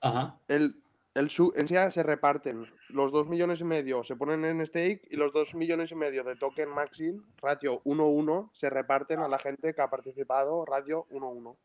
Ajá. 0.00 0.38
El, 0.48 0.74
el 1.14 1.30
en 1.54 1.68
sí 1.68 1.74
se 1.90 2.02
reparten. 2.02 2.66
Los 2.88 3.12
dos 3.12 3.28
millones 3.28 3.60
y 3.60 3.64
medio 3.64 4.04
se 4.04 4.16
ponen 4.16 4.46
en 4.46 4.66
stake 4.66 5.06
y 5.10 5.16
los 5.16 5.30
dos 5.34 5.54
millones 5.54 5.92
y 5.92 5.96
medio 5.96 6.24
de 6.24 6.36
token 6.36 6.70
maxim, 6.70 7.22
ratio 7.42 7.82
1-1, 7.82 8.50
se 8.52 8.70
reparten 8.70 9.20
a 9.20 9.28
la 9.28 9.38
gente 9.38 9.74
que 9.74 9.82
ha 9.82 9.90
participado, 9.90 10.64
ratio 10.64 11.06
1-1. 11.10 11.56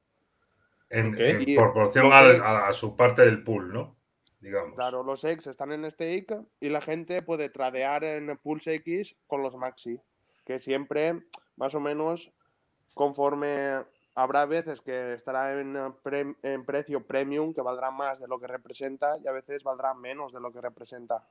En, 0.90 1.16
proporción 1.56 2.12
a, 2.12 2.68
a 2.68 2.74
su 2.74 2.98
parte 2.98 3.24
del 3.24 3.44
pool, 3.44 3.74
¿no? 3.74 3.96
Claro, 4.76 5.04
los 5.04 5.24
X 5.24 5.48
están 5.48 5.72
en 5.72 5.90
stake 5.90 6.38
y 6.60 6.70
la 6.70 6.82
gente 6.82 7.22
puede 7.22 7.50
tradear 7.50 8.04
en 8.04 8.38
Pulse 8.38 8.76
X 8.76 9.16
con 9.28 9.42
los 9.42 9.56
Maxi, 9.56 10.00
que 10.46 10.60
siempre, 10.60 11.24
más 11.56 11.74
o 11.74 11.80
menos, 11.80 12.32
conforme 12.94 13.84
habrá 14.14 14.46
veces 14.46 14.82
que 14.82 15.14
estará 15.14 15.60
en, 15.60 15.76
en 16.44 16.66
precio 16.66 17.06
premium, 17.06 17.54
que 17.54 17.62
valdrá 17.62 17.92
más 17.92 18.20
de 18.20 18.28
lo 18.28 18.40
que 18.40 18.48
representa, 18.48 19.18
y 19.24 19.28
a 19.28 19.32
veces 19.32 19.64
valdrá 19.64 19.94
menos 19.94 20.32
de 20.32 20.40
lo 20.40 20.52
que 20.52 20.62
representa. 20.62 21.28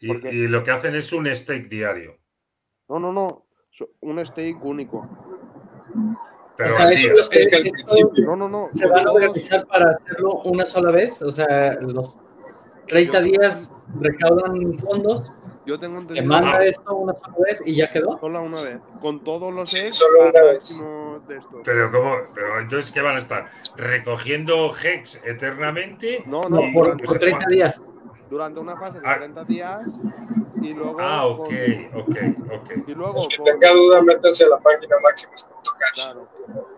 Y, 0.00 0.48
lo 0.48 0.62
que 0.62 0.70
hacen 0.70 0.94
es 0.94 1.12
un 1.12 1.26
stake 1.34 1.68
diario. 1.68 2.18
No, 2.88 2.98
no, 2.98 3.12
no. 3.12 3.46
Un 4.00 4.24
stake 4.24 4.62
único. 4.62 5.08
Pero 6.56 6.72
o 6.72 6.76
sea, 6.76 6.90
eso, 6.90 7.30
principio. 7.30 8.26
No, 8.26 8.36
no, 8.36 8.48
no. 8.48 8.68
¿Se 8.72 8.86
van 8.86 9.08
a 9.08 9.12
organizar 9.12 9.66
para 9.66 9.90
hacerlo 9.90 10.40
una 10.44 10.64
sola 10.64 10.92
vez? 10.92 11.20
O 11.22 11.30
sea, 11.30 11.74
los 11.80 12.16
30 12.86 13.20
días 13.20 13.70
recaudan 14.00 14.78
fondos. 14.78 15.32
Yo 15.66 15.80
tengo 15.80 15.98
Se 15.98 16.20
manda 16.20 16.62
esto 16.64 16.94
una 16.94 17.14
sola 17.14 17.36
vez 17.46 17.62
y 17.64 17.74
ya 17.74 17.90
quedó. 17.90 18.18
Solo 18.20 18.42
una 18.42 18.62
vez. 18.62 18.80
Con 19.00 19.24
todos 19.24 19.52
los 19.52 19.70
sí, 19.70 19.90
solo 19.90 20.28
una 20.28 20.42
vez. 20.42 20.68
de 21.26 21.36
estos. 21.38 21.60
Pero 21.64 21.90
cómo, 21.90 22.16
pero 22.34 22.60
entonces 22.60 22.92
qué 22.92 23.00
van 23.00 23.16
a 23.16 23.18
estar 23.18 23.48
recogiendo 23.76 24.72
hex 24.74 25.20
eternamente. 25.24 26.22
No, 26.26 26.48
no, 26.48 26.60
por, 26.72 27.02
por 27.02 27.18
30 27.18 27.46
días. 27.48 27.82
Durante 28.28 28.60
una 28.60 28.76
fase 28.76 29.00
de 29.00 29.14
30 29.14 29.40
ah. 29.40 29.44
días 29.44 29.82
y 30.64 30.74
luego. 30.74 30.96
Ah, 31.00 31.26
ok, 31.26 31.50
ok, 31.94 32.16
ok. 32.52 32.70
Y 32.86 32.94
luego. 32.94 33.28
que 33.28 33.38
tenga 33.42 33.72
duda, 33.72 34.02
métanse 34.02 34.44
a 34.44 34.48
la 34.48 34.58
página 34.58 34.96
máximos.cash. 35.02 35.94
Claro. 35.94 36.28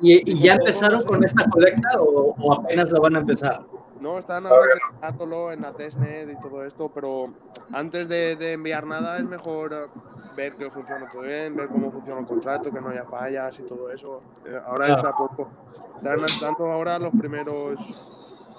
¿Y, 0.00 0.32
¿Y, 0.32 0.40
ya 0.40 0.54
empezaron 0.54 1.02
con 1.04 1.24
esta 1.24 1.48
colecta 1.48 2.00
o, 2.00 2.34
o, 2.38 2.52
apenas 2.54 2.90
la 2.90 3.00
van 3.00 3.16
a 3.16 3.20
empezar? 3.20 3.64
No, 4.00 4.18
están 4.18 4.46
ahora 4.46 4.74
no. 5.26 5.50
en 5.50 5.62
la 5.62 5.72
testnet 5.72 6.30
y 6.30 6.40
todo 6.40 6.64
esto, 6.64 6.90
pero 6.94 7.32
antes 7.72 8.08
de, 8.08 8.36
de, 8.36 8.52
enviar 8.52 8.86
nada 8.86 9.16
es 9.16 9.24
mejor 9.24 9.90
ver 10.36 10.54
que 10.56 10.70
funciona 10.70 11.08
todo 11.10 11.22
bien, 11.22 11.56
ver 11.56 11.68
cómo 11.68 11.90
funciona 11.90 12.20
el 12.20 12.26
contrato, 12.26 12.70
que 12.70 12.80
no 12.80 12.90
haya 12.90 13.04
fallas 13.04 13.58
y 13.58 13.62
todo 13.62 13.90
eso. 13.90 14.22
Eh, 14.44 14.60
ahora 14.66 14.86
claro. 14.86 15.02
está 15.02 15.16
poco. 15.16 15.50
Están 15.96 16.18
dando 16.40 16.70
ahora 16.70 16.98
los 16.98 17.12
primeros 17.18 17.78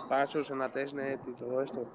pasos 0.07 0.49
en 0.49 0.59
la 0.59 0.69
testnet 0.69 1.19
y 1.27 1.31
todo 1.33 1.61
esto. 1.61 1.85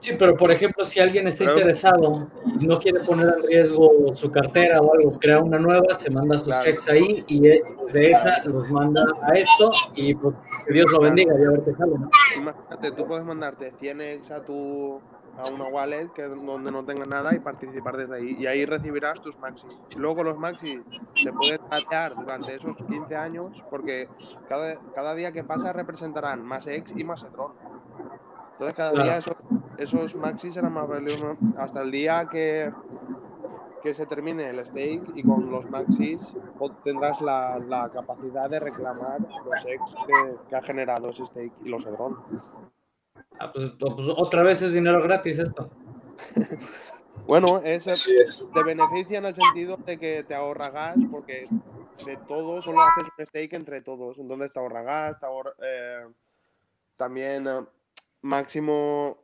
Sí, 0.00 0.12
pero 0.18 0.36
por 0.36 0.50
ejemplo, 0.50 0.84
si 0.84 1.00
alguien 1.00 1.26
está 1.26 1.44
interesado 1.44 2.28
y 2.60 2.66
no 2.66 2.78
quiere 2.78 3.00
poner 3.00 3.34
en 3.36 3.42
riesgo 3.46 4.14
su 4.14 4.30
cartera 4.30 4.80
o 4.80 4.94
algo, 4.94 5.18
crea 5.18 5.40
una 5.40 5.58
nueva, 5.58 5.94
se 5.94 6.10
manda 6.10 6.38
sus 6.38 6.58
checks 6.60 6.88
ahí 6.88 7.24
y 7.26 7.40
de 7.40 7.62
esa 7.92 8.42
los 8.44 8.70
manda 8.70 9.04
a 9.22 9.34
esto 9.34 9.70
y 9.94 10.14
pues, 10.14 10.34
que 10.66 10.74
Dios 10.74 10.90
lo 10.92 11.00
bendiga 11.00 11.34
y 11.38 11.44
a 11.44 11.50
ver 11.50 11.60
qué 11.64 11.72
sale, 11.72 11.98
¿no? 11.98 12.10
Imagínate, 12.36 12.90
tú 12.92 13.06
puedes 13.06 13.24
mandarte 13.24 13.72
100 13.78 14.00
ex 14.00 14.30
a 14.30 14.42
tu 14.42 15.00
a 15.38 15.52
una 15.52 15.64
wallet 15.66 16.08
que 16.12 16.22
donde 16.24 16.70
no 16.70 16.84
tenga 16.84 17.04
nada 17.06 17.34
y 17.34 17.38
participar 17.38 17.96
desde 17.96 18.16
ahí. 18.16 18.36
Y 18.38 18.46
ahí 18.46 18.64
recibirás 18.66 19.20
tus 19.20 19.38
maxi. 19.38 19.66
Luego 19.96 20.24
los 20.24 20.38
maxi 20.38 20.82
se 21.14 21.32
pueden 21.32 21.60
tratear 21.68 22.14
durante 22.16 22.54
esos 22.54 22.76
15 22.76 23.16
años 23.16 23.64
porque 23.70 24.08
cada, 24.48 24.78
cada 24.94 25.14
día 25.14 25.32
que 25.32 25.44
pasa 25.44 25.72
representarán 25.72 26.44
más 26.44 26.66
X 26.66 26.94
y 26.96 27.04
más 27.04 27.22
Etron. 27.22 27.52
Entonces 28.52 28.76
cada 28.76 28.90
día 28.90 29.18
esos, 29.18 29.36
esos 29.78 30.16
maxis 30.16 30.54
serán 30.54 30.72
más 30.72 30.88
valiosos 30.88 31.36
hasta 31.56 31.82
el 31.82 31.92
día 31.92 32.28
que, 32.28 32.72
que 33.82 33.94
se 33.94 34.06
termine 34.06 34.50
el 34.50 34.66
stake 34.66 35.12
y 35.14 35.22
con 35.22 35.50
los 35.50 35.70
maxis 35.70 36.36
tendrás 36.82 37.20
la, 37.20 37.58
la 37.58 37.88
capacidad 37.90 38.50
de 38.50 38.58
reclamar 38.58 39.20
los 39.20 39.64
ex 39.66 39.94
que, 40.48 40.56
ha 40.56 40.62
generado 40.62 41.10
ese 41.10 41.24
stake 41.26 41.52
y 41.64 41.68
los 41.68 41.86
Edron. 41.86 42.16
Ah, 43.38 43.52
pues, 43.52 43.72
pues, 43.78 44.08
otra 44.16 44.42
vez 44.42 44.62
es 44.62 44.72
dinero 44.72 45.02
gratis 45.02 45.38
esto. 45.38 45.70
bueno, 47.26 47.60
es, 47.64 47.84
te 47.84 48.62
beneficia 48.64 49.18
en 49.18 49.26
el 49.26 49.34
sentido 49.34 49.76
de 49.76 49.98
que 49.98 50.24
te 50.24 50.34
ahorra 50.34 50.70
gas 50.70 50.96
porque 51.10 51.44
de 52.04 52.16
todo 52.28 52.60
solo 52.62 52.80
haces 52.80 53.04
un 53.16 53.26
stake 53.26 53.52
entre 53.54 53.80
todos. 53.80 54.18
Entonces 54.18 54.52
te 54.52 54.58
ahorra 54.58 54.82
gas, 54.82 55.20
te 55.20 55.26
ahorra, 55.26 55.52
eh, 55.62 56.06
también 56.96 57.46
eh, 57.46 57.64
máximo, 58.22 59.18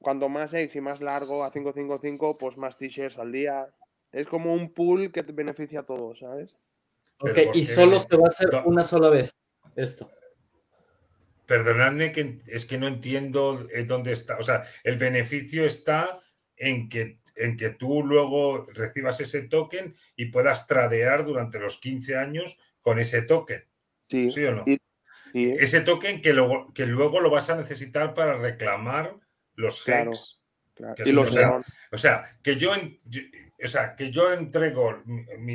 cuando 0.00 0.28
más 0.28 0.54
X 0.54 0.76
y 0.76 0.80
más 0.80 1.00
largo 1.00 1.42
a 1.44 1.50
555, 1.50 2.38
pues 2.38 2.56
más 2.56 2.76
t-shirts 2.76 3.18
al 3.18 3.32
día. 3.32 3.68
Es 4.12 4.26
como 4.26 4.54
un 4.54 4.72
pool 4.72 5.10
que 5.10 5.22
te 5.22 5.32
beneficia 5.32 5.80
a 5.80 5.86
todos, 5.86 6.20
¿sabes? 6.20 6.56
Ok, 7.20 7.38
y 7.54 7.64
solo 7.64 7.98
se 7.98 8.16
va 8.16 8.24
a 8.24 8.28
hacer 8.28 8.48
una 8.64 8.84
sola 8.84 9.10
vez 9.10 9.34
esto. 9.74 10.08
Perdonadme 11.48 12.12
que 12.12 12.40
es 12.46 12.66
que 12.66 12.76
no 12.76 12.86
entiendo 12.86 13.66
eh, 13.72 13.84
dónde 13.84 14.12
está. 14.12 14.36
O 14.36 14.42
sea, 14.42 14.64
el 14.84 14.98
beneficio 14.98 15.64
está 15.64 16.20
en 16.56 16.90
que, 16.90 17.20
en 17.36 17.56
que 17.56 17.70
tú 17.70 18.04
luego 18.04 18.66
recibas 18.74 19.18
ese 19.22 19.48
token 19.48 19.94
y 20.14 20.26
puedas 20.26 20.66
tradear 20.66 21.24
durante 21.24 21.58
los 21.58 21.80
15 21.80 22.18
años 22.18 22.60
con 22.82 22.98
ese 22.98 23.22
token. 23.22 23.64
Sí, 24.10 24.30
¿Sí 24.30 24.44
o 24.44 24.56
no? 24.56 24.64
Ese 25.32 25.80
token 25.80 26.20
que 26.20 26.34
luego, 26.34 26.70
que 26.74 26.84
luego 26.84 27.18
lo 27.18 27.30
vas 27.30 27.48
a 27.48 27.56
necesitar 27.56 28.12
para 28.12 28.36
reclamar 28.36 29.16
los 29.54 29.88
hex. 29.88 30.42
Y 31.06 31.12
los 31.12 31.34
o, 31.90 31.96
sea, 31.96 32.24
que 32.42 32.56
yo, 32.56 32.72
o 32.72 33.68
sea, 33.68 33.96
que 33.96 34.10
yo 34.10 34.34
entrego 34.34 35.02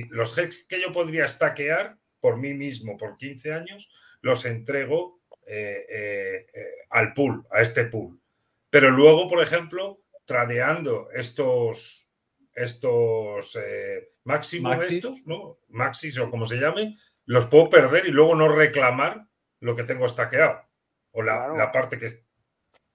los 0.10 0.36
hex 0.40 0.66
que 0.66 0.82
yo 0.82 0.92
podría 0.92 1.28
stackear 1.28 1.94
por 2.20 2.40
mí 2.40 2.56
mismo 2.56 2.98
por 2.98 3.16
15 3.18 3.54
años, 3.54 3.92
los 4.22 4.46
entrego 4.46 5.22
eh, 5.46 5.86
eh, 5.90 6.48
eh, 6.54 6.74
al 6.90 7.14
pool, 7.14 7.46
a 7.52 7.62
este 7.62 7.86
pool. 7.86 8.20
Pero 8.70 8.92
luego, 8.92 9.28
por 9.28 9.42
ejemplo, 9.42 10.02
tradeando 10.26 11.10
estos, 11.12 12.12
estos 12.54 13.58
máximos 14.24 14.86
estos, 14.92 15.26
¿no? 15.26 15.60
Maxis 15.68 16.18
o 16.18 16.30
como 16.30 16.48
se 16.48 16.58
llame, 16.58 16.98
los 17.26 17.46
puedo 17.46 17.70
perder 17.70 18.06
y 18.08 18.12
luego 18.12 18.36
no 18.36 18.48
reclamar 18.48 19.28
lo 19.60 19.76
que 19.76 19.84
tengo 19.84 20.08
stackeado. 20.08 20.62
O 21.12 21.22
la, 21.22 21.72
parte 21.72 21.98
que. 21.98 22.24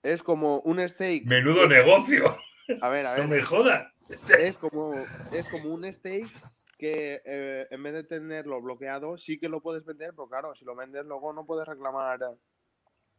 Es 0.03 0.22
como 0.22 0.61
un 0.61 0.86
stake. 0.88 1.24
Menudo 1.24 1.68
negocio. 1.68 2.36
A 2.80 2.88
ver, 2.88 3.07
a 3.07 3.12
ver. 3.14 3.22
No 3.22 3.28
me 3.28 3.42
jodas. 3.42 3.92
Es 4.38 4.59
como, 4.59 4.94
es 5.32 5.49
como 5.49 5.72
un 5.72 5.92
stake 5.92 6.30
que 6.79 7.20
eh, 7.24 7.66
en 7.70 7.83
vez 7.83 7.93
de 7.93 8.05
tenerlo 8.05 8.62
bloqueado, 8.62 9.18
sí 9.18 9.39
que 9.39 9.49
lo 9.49 9.61
puedes 9.61 9.85
vender, 9.85 10.12
pero 10.14 10.29
claro, 10.29 10.55
si 10.55 10.64
lo 10.64 10.76
vendes 10.76 11.05
luego 11.05 11.33
no 11.33 11.45
puedes 11.45 11.66
reclamar. 11.66 12.20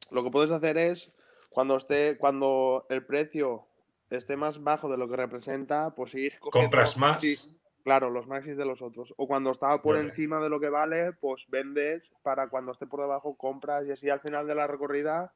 Lo 0.09 0.23
que 0.23 0.31
puedes 0.31 0.49
hacer 0.49 0.77
es, 0.77 1.11
cuando 1.49 1.75
esté, 1.77 2.17
cuando 2.17 2.87
el 2.89 3.05
precio 3.05 3.67
esté 4.09 4.37
más 4.37 4.63
bajo 4.63 4.89
de 4.89 4.97
lo 4.97 5.09
que 5.09 5.17
representa, 5.17 5.93
pues 5.93 6.15
ir 6.15 6.39
Compras 6.39 6.97
más. 6.97 7.53
Claro, 7.83 8.09
los 8.09 8.27
maxis 8.27 8.57
de 8.57 8.65
los 8.65 8.81
otros. 8.81 9.13
O 9.17 9.27
cuando 9.27 9.51
está 9.51 9.81
por 9.81 9.97
encima 9.97 10.39
de 10.39 10.49
lo 10.49 10.59
que 10.59 10.69
vale, 10.69 11.13
pues 11.13 11.45
vendes 11.49 12.03
para 12.21 12.49
cuando 12.49 12.71
esté 12.71 12.85
por 12.87 13.01
debajo 13.01 13.35
compras 13.37 13.85
y 13.85 13.91
así 13.91 14.09
al 14.09 14.19
final 14.19 14.47
de 14.47 14.55
la 14.55 14.67
recorrida 14.67 15.33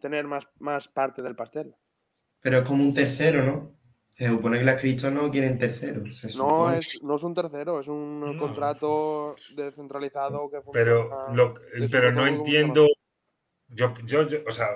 tener 0.00 0.26
más, 0.26 0.46
más 0.58 0.88
parte 0.88 1.22
del 1.22 1.36
pastel. 1.36 1.74
Pero 2.40 2.58
es 2.58 2.64
como 2.64 2.82
un 2.82 2.94
tercero, 2.94 3.42
¿no? 3.42 3.75
Se 4.16 4.28
supone 4.28 4.58
que 4.58 4.64
las 4.64 4.80
criptos 4.80 5.12
no 5.12 5.30
quieren 5.30 5.58
tercero. 5.58 6.02
no, 6.38 6.72
es, 6.72 7.02
no 7.02 7.16
es 7.16 7.22
un 7.22 7.34
tercero, 7.34 7.80
es 7.80 7.86
un 7.86 8.38
contrato 8.38 9.36
descentralizado 9.54 10.48
que 10.50 10.62
funciona. 10.62 10.72
Pero, 10.72 11.54
pero 11.90 12.12
no 12.12 12.26
entiendo. 12.26 12.88
Yo, 13.68 13.92
yo, 14.04 14.26
yo, 14.26 14.38
o 14.46 14.50
sea, 14.50 14.68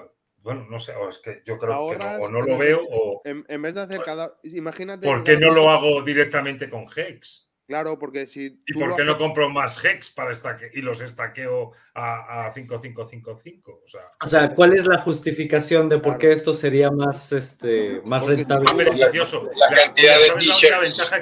bueno, 0.42 0.66
no 0.68 0.78
sé, 0.78 0.94
o 0.94 1.08
es 1.08 1.18
que 1.18 1.42
yo 1.46 1.56
creo 1.56 1.88
que 1.88 1.96
no, 1.96 2.24
o 2.24 2.28
no 2.30 2.42
lo 2.42 2.58
veo 2.58 2.82
o... 2.92 3.22
En, 3.24 3.62
vez 3.62 3.74
de 3.74 3.80
hacer 3.80 4.02
cada... 4.02 4.38
Imagínate... 4.42 5.06
¿Por 5.06 5.24
qué 5.24 5.38
no 5.38 5.52
lo 5.52 5.70
hago 5.70 6.02
directamente 6.02 6.68
con 6.68 6.86
Hex? 6.94 7.49
Claro, 7.70 8.00
porque 8.00 8.26
si... 8.26 8.60
¿Y 8.66 8.72
por 8.72 8.96
qué 8.96 9.04
no 9.04 9.16
compro 9.16 9.48
más 9.48 9.78
Hex 9.84 10.10
para 10.10 10.32
estaque 10.32 10.68
y 10.74 10.82
los 10.82 11.00
estaqueo 11.00 11.70
a, 11.94 12.46
a 12.46 12.52
5555? 12.52 13.82
O 13.84 13.86
sea, 13.86 14.00
o 14.20 14.26
sea, 14.26 14.52
¿cuál 14.56 14.74
es 14.74 14.88
la 14.88 14.98
justificación 14.98 15.88
de 15.88 15.98
por 15.98 16.18
qué 16.18 16.32
esto 16.32 16.52
sería 16.52 16.90
más, 16.90 17.30
este, 17.30 18.02
más 18.04 18.26
rentable? 18.26 18.64
Más 18.64 18.76
beneficioso. 18.76 19.48
La, 19.54 19.84
cantidad 19.84 20.18
de 20.18 20.30
t-shirts. 20.40 21.12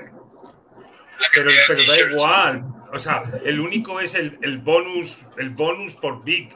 Pero, 1.35 1.51
pero 1.67 1.81
da 1.87 2.13
igual. 2.13 2.65
O 2.95 2.99
sea, 2.99 3.25
el 3.45 3.61
único 3.61 4.01
es 4.01 4.15
el, 4.15 4.39
el 4.41 4.57
bonus, 4.57 5.29
el 5.37 5.51
bonus 5.51 5.97
por 5.97 6.25
Big. 6.25 6.49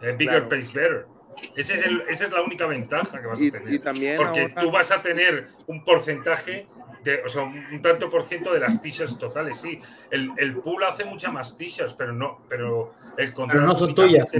Eh, 0.00 0.14
bigger 0.16 0.48
pays 0.48 0.72
better. 0.72 1.04
Ese 1.54 1.74
es 1.74 1.84
esa 2.08 2.24
es 2.24 2.32
la 2.32 2.40
única 2.40 2.64
ventaja 2.64 3.20
que 3.20 3.26
vas 3.26 3.42
a 3.42 3.50
tener. 3.50 3.78
también 3.80 4.16
Porque 4.16 4.54
tú 4.58 4.70
vas 4.70 4.90
a 4.90 5.02
tener 5.02 5.48
un 5.66 5.84
porcentaje, 5.84 6.66
de, 7.04 7.22
o 7.22 7.28
sea, 7.28 7.42
un, 7.42 7.80
tanto 7.82 8.10
por 8.10 8.22
ciento 8.24 8.52
de 8.52 8.60
las 8.60 8.80
t-shirts 8.80 9.18
totales, 9.18 9.60
sí. 9.60 9.80
El, 10.10 10.30
el, 10.36 10.56
pool 10.56 10.82
hace 10.84 11.04
muchas 11.04 11.32
más 11.32 11.56
t-shirts, 11.56 11.94
pero 11.94 12.12
no, 12.12 12.42
pero 12.48 12.90
el 13.16 13.32
contrato. 13.32 13.60
Pero 13.60 13.66
no 13.66 13.76
son 13.76 13.94
tuyas. 13.94 14.32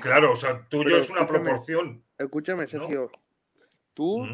Claro, 0.00 0.32
o 0.32 0.36
sea, 0.36 0.66
tuyo 0.68 0.96
es 0.96 1.10
una 1.10 1.26
proporción. 1.26 2.02
Escúchame, 2.18 2.66
Sergio. 2.66 3.10
Tú, 3.94 4.26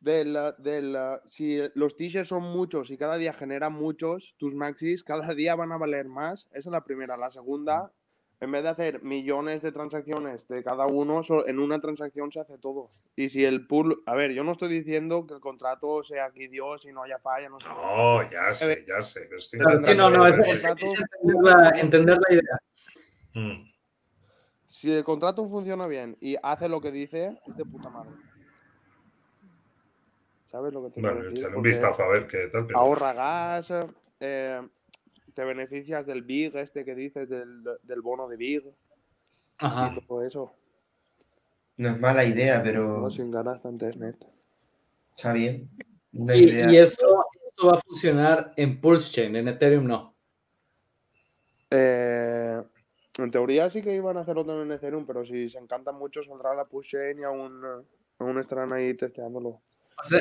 de 0.00 0.24
la, 0.24 0.52
de 0.52 0.82
la, 0.82 1.22
si 1.26 1.58
los 1.74 1.96
t-shirts 1.96 2.28
son 2.28 2.42
muchos 2.42 2.90
y 2.90 2.96
cada 2.96 3.16
día 3.16 3.32
generan 3.32 3.72
muchos, 3.72 4.34
tus 4.36 4.54
maxis 4.54 5.02
cada 5.04 5.34
día 5.34 5.54
van 5.54 5.72
a 5.72 5.78
valer 5.78 6.06
más. 6.06 6.48
Esa 6.50 6.58
es 6.58 6.66
la 6.66 6.84
primera. 6.84 7.16
La 7.16 7.30
segunda, 7.30 7.92
en 8.40 8.52
vez 8.52 8.62
de 8.62 8.68
hacer 8.68 9.02
millones 9.02 9.62
de 9.62 9.72
transacciones 9.72 10.46
de 10.48 10.62
cada 10.62 10.86
uno, 10.86 11.22
en 11.46 11.58
una 11.58 11.80
transacción 11.80 12.30
se 12.30 12.40
hace 12.40 12.58
todo. 12.58 12.90
Y 13.14 13.30
si 13.30 13.44
el 13.44 13.66
pool, 13.66 14.02
a 14.04 14.14
ver, 14.14 14.32
yo 14.32 14.44
no 14.44 14.52
estoy 14.52 14.68
diciendo 14.68 15.26
que 15.26 15.34
el 15.34 15.40
contrato 15.40 16.04
sea 16.04 16.26
aquí 16.26 16.46
Dios 16.46 16.84
y 16.84 16.92
no 16.92 17.02
haya 17.02 17.18
falla, 17.18 17.48
no 17.48 17.58
sé. 17.58 17.68
No, 17.68 18.30
ya 18.30 18.52
sé, 18.52 18.84
ya 18.86 19.00
sé. 19.00 19.26
no, 19.96 20.10
no, 20.10 20.26
es, 20.26 20.64
entender, 21.80 22.18
la, 22.28 22.34
idea. 22.34 22.60
Hmm. 23.32 23.70
Si 24.66 24.92
el 24.92 25.04
contrato 25.04 25.46
funciona 25.48 25.86
bien 25.86 26.16
y 26.20 26.36
hace 26.42 26.68
lo 26.68 26.80
que 26.82 26.92
dice, 26.92 27.40
es 27.46 27.56
de 27.56 27.64
puta 27.64 27.88
madre. 27.88 28.10
¿Sabes 30.44 30.74
lo 30.74 30.84
que 30.84 30.90
te 30.90 31.00
Bueno, 31.00 31.26
echarle 31.28 31.56
un 31.56 31.62
vistazo 31.62 32.02
a 32.02 32.08
ver 32.08 32.26
qué 32.26 32.48
tal. 32.48 32.66
Ahorra 32.74 33.12
gas, 33.14 33.72
eh, 34.20 34.60
te 35.36 35.44
beneficias 35.44 36.06
del 36.06 36.22
Big, 36.22 36.56
este 36.56 36.82
que 36.82 36.94
dices, 36.94 37.28
del, 37.28 37.62
del 37.82 38.00
bono 38.00 38.26
de 38.26 38.38
Big. 38.38 38.64
Ajá. 39.58 39.92
Y 39.94 40.00
todo 40.06 40.24
eso. 40.24 40.54
No 41.76 41.90
es 41.90 42.00
mala 42.00 42.24
idea, 42.24 42.62
pero. 42.64 43.00
No, 43.00 43.10
sin 43.10 43.30
ganas 43.30 43.62
de 43.62 43.68
internet. 43.68 44.16
Está 45.14 45.34
bien. 45.34 45.68
Una 46.14 46.34
y, 46.34 46.44
idea. 46.44 46.72
y 46.72 46.78
esto, 46.78 47.26
esto, 47.48 47.66
va 47.66 47.76
a 47.76 47.80
funcionar 47.82 48.54
en 48.56 48.80
Pulse 48.80 49.12
Chain, 49.12 49.36
en 49.36 49.48
Ethereum 49.48 49.86
no. 49.86 50.14
Eh, 51.70 52.62
en 53.18 53.30
teoría 53.30 53.68
sí 53.68 53.82
que 53.82 53.94
iban 53.94 54.16
a 54.16 54.20
hacerlo 54.20 54.46
también 54.46 54.68
en 54.68 54.76
Ethereum, 54.76 55.04
pero 55.04 55.26
si 55.26 55.50
se 55.50 55.58
encantan 55.58 55.96
mucho 55.96 56.22
saldrá 56.22 56.54
la 56.54 56.64
Pulse 56.64 56.96
Chain 56.96 57.18
y 57.18 57.24
aún, 57.24 57.62
aún 58.18 58.38
estarán 58.38 58.72
ahí 58.72 58.94
testeándolo. 58.94 59.60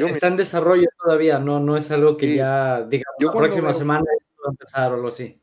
está 0.10 0.28
en 0.28 0.36
desarrollo 0.36 0.88
todavía, 1.02 1.40
no, 1.40 1.62
no 1.62 1.78
es 1.78 1.90
algo 1.92 2.18
que 2.18 2.36
ya, 2.36 2.82
digamos, 2.84 3.16
la 3.22 3.32
próxima 3.32 3.72
semana 3.72 4.04
empezar 4.50 4.92
o 4.92 4.96
algo 4.96 5.08
así. 5.08 5.40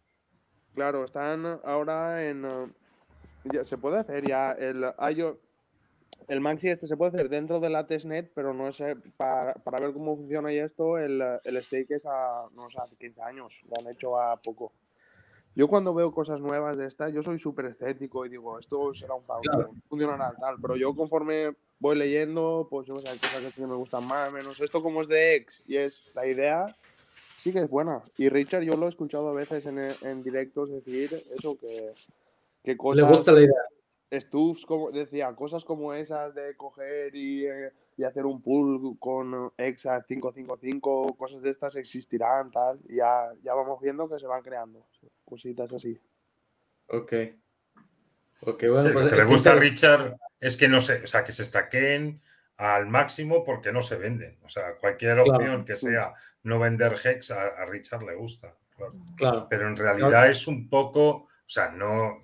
Claro, 0.75 1.05
están 1.05 1.61
ahora 1.65 2.25
en. 2.27 2.45
Uh, 2.45 2.69
ya, 3.53 3.65
se 3.65 3.79
puede 3.79 3.99
hacer 3.99 4.27
ya. 4.27 4.53
El 4.53 4.93
yo 5.17 5.39
el 6.29 6.41
Maxi 6.41 6.69
este 6.69 6.87
se 6.87 6.97
puede 6.97 7.11
hacer 7.11 7.29
dentro 7.29 7.61
de 7.61 7.71
la 7.71 7.87
testnet, 7.87 8.31
pero 8.35 8.55
no 8.55 8.73
sé, 8.73 8.97
para, 9.17 9.55
para 9.55 9.81
ver 9.81 9.93
cómo 9.93 10.17
funciona 10.17 10.53
y 10.53 10.59
esto, 10.59 10.99
el, 10.99 11.23
el 11.45 11.63
stake 11.63 11.91
es 11.91 12.07
a, 12.07 12.47
no 12.55 12.71
sé, 12.71 12.79
hace 12.81 12.97
15 12.97 13.23
años, 13.23 13.63
lo 13.69 13.81
han 13.81 13.93
hecho 13.93 14.19
a 14.19 14.37
poco. 14.37 14.73
Yo 15.55 15.69
cuando 15.69 15.93
veo 15.93 16.13
cosas 16.13 16.41
nuevas 16.41 16.79
de 16.79 16.87
estas, 16.87 17.13
yo 17.13 17.23
soy 17.23 17.39
súper 17.39 17.67
escéptico 17.67 18.25
y 18.25 18.31
digo, 18.31 18.59
esto 18.59 18.95
será 18.95 19.15
un 19.15 19.23
favor, 19.23 19.71
funcionará 19.89 20.33
tal, 20.41 20.57
pero 20.61 20.77
yo 20.77 20.95
conforme 20.95 21.55
voy 21.79 21.97
leyendo, 21.97 22.67
pues 22.71 22.87
yo 22.87 22.97
sé, 22.97 23.11
hay 23.11 23.19
cosas 23.19 23.53
que 23.55 23.67
me 23.67 23.75
gustan 23.75 24.07
más, 24.07 24.33
menos. 24.33 24.59
Esto 24.61 24.83
como 24.83 25.03
es 25.03 25.09
de 25.09 25.37
X 25.37 25.63
y 25.67 25.77
es 25.77 26.11
la 26.15 26.27
idea, 26.27 26.75
sí 27.43 27.53
que 27.53 27.59
es 27.59 27.69
buena. 27.69 28.03
Y 28.17 28.29
Richard, 28.29 28.63
yo 28.63 28.77
lo 28.77 28.87
he 28.87 28.89
escuchado 28.89 29.29
a 29.29 29.35
veces 29.35 29.67
en, 29.67 29.81
en 29.81 30.23
directos 30.23 30.71
decir 30.71 31.25
eso, 31.37 31.59
que, 31.59 31.93
que 32.63 32.77
cosas... 32.77 33.05
Le 33.05 33.17
gusta 33.17 33.33
la 33.33 33.41
idea. 33.41 33.63
Stuffs, 34.13 34.65
como 34.65 34.93
decía, 34.93 35.35
cosas 35.35 35.65
como 35.65 35.93
esas 35.93 36.35
de 36.35 36.55
coger 36.55 37.17
y, 37.17 37.47
eh, 37.47 37.73
y 37.97 38.05
hacer 38.05 38.27
un 38.27 38.43
pool 38.43 38.97
con 39.01 39.53
Exa 39.57 40.05
555, 40.07 41.17
cosas 41.17 41.43
de 41.43 41.51
estas 41.51 41.75
existirán, 41.77 42.51
tal. 42.53 42.79
Y 42.89 42.97
ya, 42.97 43.33
ya 43.43 43.55
vamos 43.55 43.81
viendo 43.81 44.09
que 44.09 44.21
se 44.21 44.27
van 44.27 44.43
creando 44.43 44.87
cositas 45.25 45.73
así. 45.73 45.99
Ok. 46.89 47.13
Ok, 48.43 48.65
bueno. 48.69 48.89
lo 48.89 48.93
pues 48.93 49.11
que 49.11 49.17
le 49.17 49.25
gusta 49.25 49.53
a 49.53 49.57
Richard 49.57 50.17
es 50.39 50.57
que 50.57 50.69
no 50.69 50.81
sé, 50.81 51.03
o 51.03 51.07
sea, 51.07 51.25
que 51.25 51.33
se 51.33 51.43
estaqueen 51.43 52.21
al 52.63 52.87
máximo 52.87 53.43
porque 53.43 53.73
no 53.73 53.83
se 53.83 53.97
venden. 53.97 54.39
O 54.45 54.49
sea, 54.49 54.77
cualquier 54.77 55.19
opción 55.19 55.65
que 55.65 55.75
sea 55.75 56.13
no 56.45 56.61
vender 56.61 56.95
Hex 57.03 57.33
a, 57.33 57.65
Richard 57.67 58.05
le 58.05 58.15
gusta. 58.15 58.57
Claro. 59.17 59.49
Pero 59.51 59.67
en 59.67 59.77
realidad 59.77 60.29
es 60.29 60.47
un 60.47 60.69
poco, 60.69 61.09
o 61.09 61.29
sea, 61.45 61.71
no, 61.71 62.23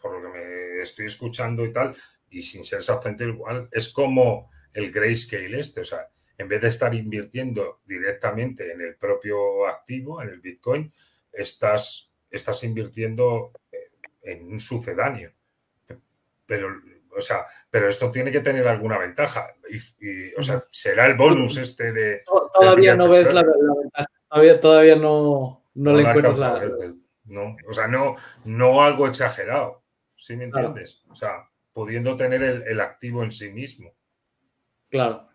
por 0.00 0.20
lo 0.20 0.22
que 0.22 0.38
me 0.38 0.82
estoy 0.82 1.06
escuchando 1.06 1.64
y 1.64 1.72
tal, 1.72 1.94
y 2.30 2.42
sin 2.42 2.64
ser 2.64 2.80
exactamente 2.80 3.24
igual, 3.24 3.68
es 3.70 3.90
como 3.90 4.50
el 4.72 4.90
grayscale 4.90 5.60
este. 5.60 5.82
O 5.82 5.84
sea, 5.84 6.08
en 6.36 6.48
vez 6.48 6.60
de 6.60 6.68
estar 6.68 6.92
invirtiendo 6.92 7.80
directamente 7.84 8.72
en 8.72 8.80
el 8.80 8.96
propio 8.96 9.68
activo, 9.68 10.20
en 10.20 10.30
el 10.30 10.40
Bitcoin, 10.40 10.92
estás, 11.32 12.10
estás 12.28 12.64
invirtiendo 12.64 13.52
eh, 13.70 13.90
en 14.22 14.50
un 14.50 14.58
sucedáneo. 14.58 15.32
Pero, 16.44 16.70
o 17.18 17.22
sea, 17.22 17.44
pero 17.70 17.88
esto 17.88 18.10
tiene 18.10 18.30
que 18.30 18.40
tener 18.40 18.66
alguna 18.68 18.98
ventaja. 18.98 19.52
Y, 20.00 20.32
o 20.34 20.42
sea, 20.42 20.64
será 20.70 21.06
el 21.06 21.16
bonus 21.16 21.56
este 21.58 21.92
de. 21.92 22.22
Todavía 22.54 22.94
no 22.94 23.08
ves 23.08 23.32
la, 23.32 23.42
ventaja. 23.42 24.06
Todavía, 24.28 24.60
todavía 24.60 24.96
no, 24.96 25.64
no, 25.74 25.92
le 25.92 26.02
encuentras 26.02 26.38
la. 26.38 26.62
No, 27.24 27.56
o 27.68 27.74
sea, 27.74 27.88
no, 27.88 28.14
no 28.44 28.82
algo 28.82 29.06
exagerado. 29.06 29.82
¿Sí 30.16 30.36
me 30.36 30.44
entiendes? 30.44 31.02
O 31.10 31.14
sea, 31.14 31.48
pudiendo 31.72 32.16
tener 32.16 32.42
el, 32.42 32.80
activo 32.80 33.22
en 33.22 33.32
sí 33.32 33.52
mismo. 33.52 33.92
Claro. 34.88 35.28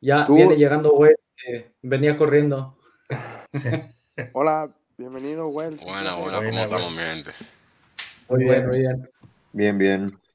Ya 0.00 0.26
viene 0.26 0.56
llegando 0.56 0.92
Wells, 0.92 1.18
que 1.36 1.72
venía 1.82 2.16
corriendo. 2.16 2.76
Hola, 4.32 4.70
bienvenido, 4.98 5.46
Wells. 5.48 5.82
Buena, 5.82 6.16
buena, 6.16 6.38
¿cómo 6.38 6.58
estamos, 6.58 6.90
mi 6.90 6.98
gente? 6.98 7.30
Muy 8.28 8.44
bien, 8.44 8.66
muy 8.66 8.78
bien. 8.78 9.10
Bien, 9.52 9.78
bien. 9.78 10.25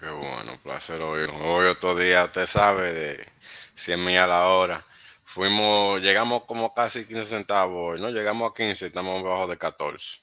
Qué 0.00 0.08
bueno, 0.08 0.58
placer 0.62 0.98
oírlo. 1.02 1.36
Hoy 1.36 1.66
otro 1.66 1.94
día, 1.94 2.24
usted 2.24 2.46
sabe, 2.46 2.90
de 2.90 3.26
100 3.74 4.02
mil 4.02 4.16
a 4.16 4.26
la 4.26 4.46
hora. 4.46 4.82
Fuimos, 5.24 6.00
llegamos 6.00 6.44
como 6.44 6.72
casi 6.72 7.04
15 7.04 7.24
centavos, 7.26 8.00
¿no? 8.00 8.08
Llegamos 8.08 8.50
a 8.50 8.54
15, 8.54 8.86
estamos 8.86 9.22
bajo 9.22 9.46
de 9.46 9.58
14. 9.58 10.20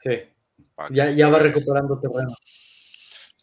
Sí. 0.00 0.10
Ya, 0.90 1.06
ya 1.06 1.28
va 1.28 1.40
recuperando 1.40 1.98
terreno. 1.98 2.36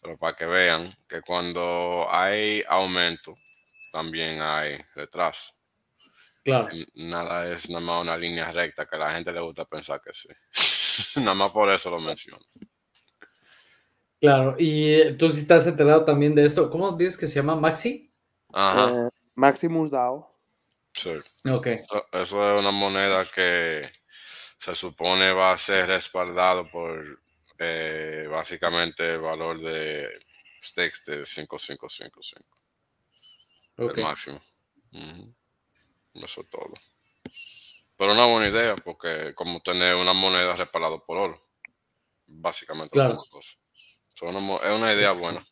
Pero 0.00 0.16
para 0.16 0.34
que 0.34 0.46
vean 0.46 0.90
que 1.06 1.20
cuando 1.20 2.06
hay 2.10 2.64
aumento, 2.66 3.34
también 3.92 4.40
hay 4.40 4.78
retraso. 4.94 5.52
Claro. 6.44 6.68
Nada 6.94 7.52
es 7.52 7.68
nada 7.68 7.84
más 7.84 8.00
una 8.00 8.16
línea 8.16 8.50
recta 8.52 8.86
que 8.86 8.96
a 8.96 9.00
la 9.00 9.12
gente 9.12 9.32
le 9.32 9.40
gusta 9.40 9.66
pensar 9.66 10.00
que 10.00 10.14
sí. 10.14 10.30
nada 11.20 11.34
más 11.34 11.50
por 11.50 11.70
eso 11.70 11.90
lo 11.90 12.00
menciono. 12.00 12.42
Claro, 14.20 14.56
y 14.58 15.12
tú 15.16 15.30
sí 15.30 15.40
estás 15.40 15.66
enterado 15.66 16.04
también 16.04 16.34
de 16.34 16.44
eso. 16.44 16.68
¿Cómo 16.70 16.92
dices 16.92 17.16
que 17.16 17.26
se 17.26 17.36
llama 17.36 17.54
Maxi? 17.54 18.12
Ajá. 18.52 19.06
Eh, 19.06 19.10
Maximus 19.34 19.90
DAO. 19.90 20.28
Sí. 20.92 21.10
Ok. 21.48 21.66
Eso 22.12 22.52
es 22.52 22.60
una 22.60 22.72
moneda 22.72 23.24
que 23.32 23.88
se 24.58 24.74
supone 24.74 25.32
va 25.32 25.52
a 25.52 25.58
ser 25.58 25.86
respaldado 25.86 26.68
por 26.68 27.20
eh, 27.58 28.26
básicamente 28.28 29.14
el 29.14 29.20
valor 29.20 29.60
de 29.60 30.08
stakes 30.62 31.02
de 31.06 31.24
5555. 31.24 32.58
El 33.76 34.02
máximo. 34.02 34.40
Eso 36.14 36.40
es 36.40 36.50
todo. 36.50 36.74
Pero 37.96 38.12
una 38.12 38.26
buena 38.26 38.48
idea, 38.48 38.74
porque 38.76 39.34
como 39.34 39.60
tener 39.60 39.94
una 39.94 40.12
moneda 40.12 40.56
respaldada 40.56 40.98
por 40.98 41.18
oro. 41.18 41.48
Básicamente 42.26 42.96
la 42.98 43.08
misma 43.08 43.24
cosa. 43.30 43.56
Es 44.26 44.76
una 44.76 44.92
idea 44.92 45.12
buena. 45.12 45.44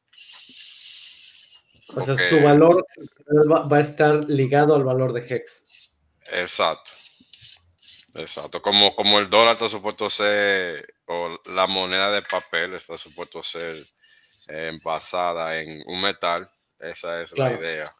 O 1.94 2.02
sea, 2.02 2.16
su 2.16 2.40
valor 2.42 2.84
va 3.48 3.76
a 3.76 3.80
estar 3.80 4.28
ligado 4.28 4.74
al 4.74 4.82
valor 4.82 5.12
de 5.12 5.20
Hex. 5.20 5.92
Exacto. 6.32 6.92
Exacto. 8.16 8.62
Como, 8.62 8.94
como 8.96 9.18
el 9.18 9.30
dólar 9.30 9.54
está 9.54 9.68
supuesto 9.68 10.06
a 10.06 10.10
ser, 10.10 10.94
o 11.06 11.38
la 11.52 11.66
moneda 11.66 12.10
de 12.10 12.22
papel 12.22 12.74
está 12.74 12.98
supuesto 12.98 13.38
a 13.40 13.44
ser 13.44 13.76
eh, 14.48 14.72
basada 14.82 15.58
en 15.58 15.82
un 15.86 16.00
metal, 16.00 16.50
esa 16.80 17.20
es 17.20 17.36
la 17.36 17.52
idea 17.52 17.92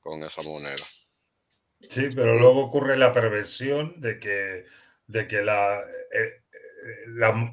con 0.00 0.22
esa 0.24 0.42
moneda. 0.42 0.84
Sí, 1.88 2.08
pero 2.14 2.38
luego 2.38 2.64
ocurre 2.64 2.96
la 2.96 3.12
perversión 3.12 4.00
de 4.00 4.18
que, 4.18 4.64
de 5.06 5.28
que 5.28 5.42
la, 5.42 5.80
eh, 6.12 6.43
eh, 6.84 7.06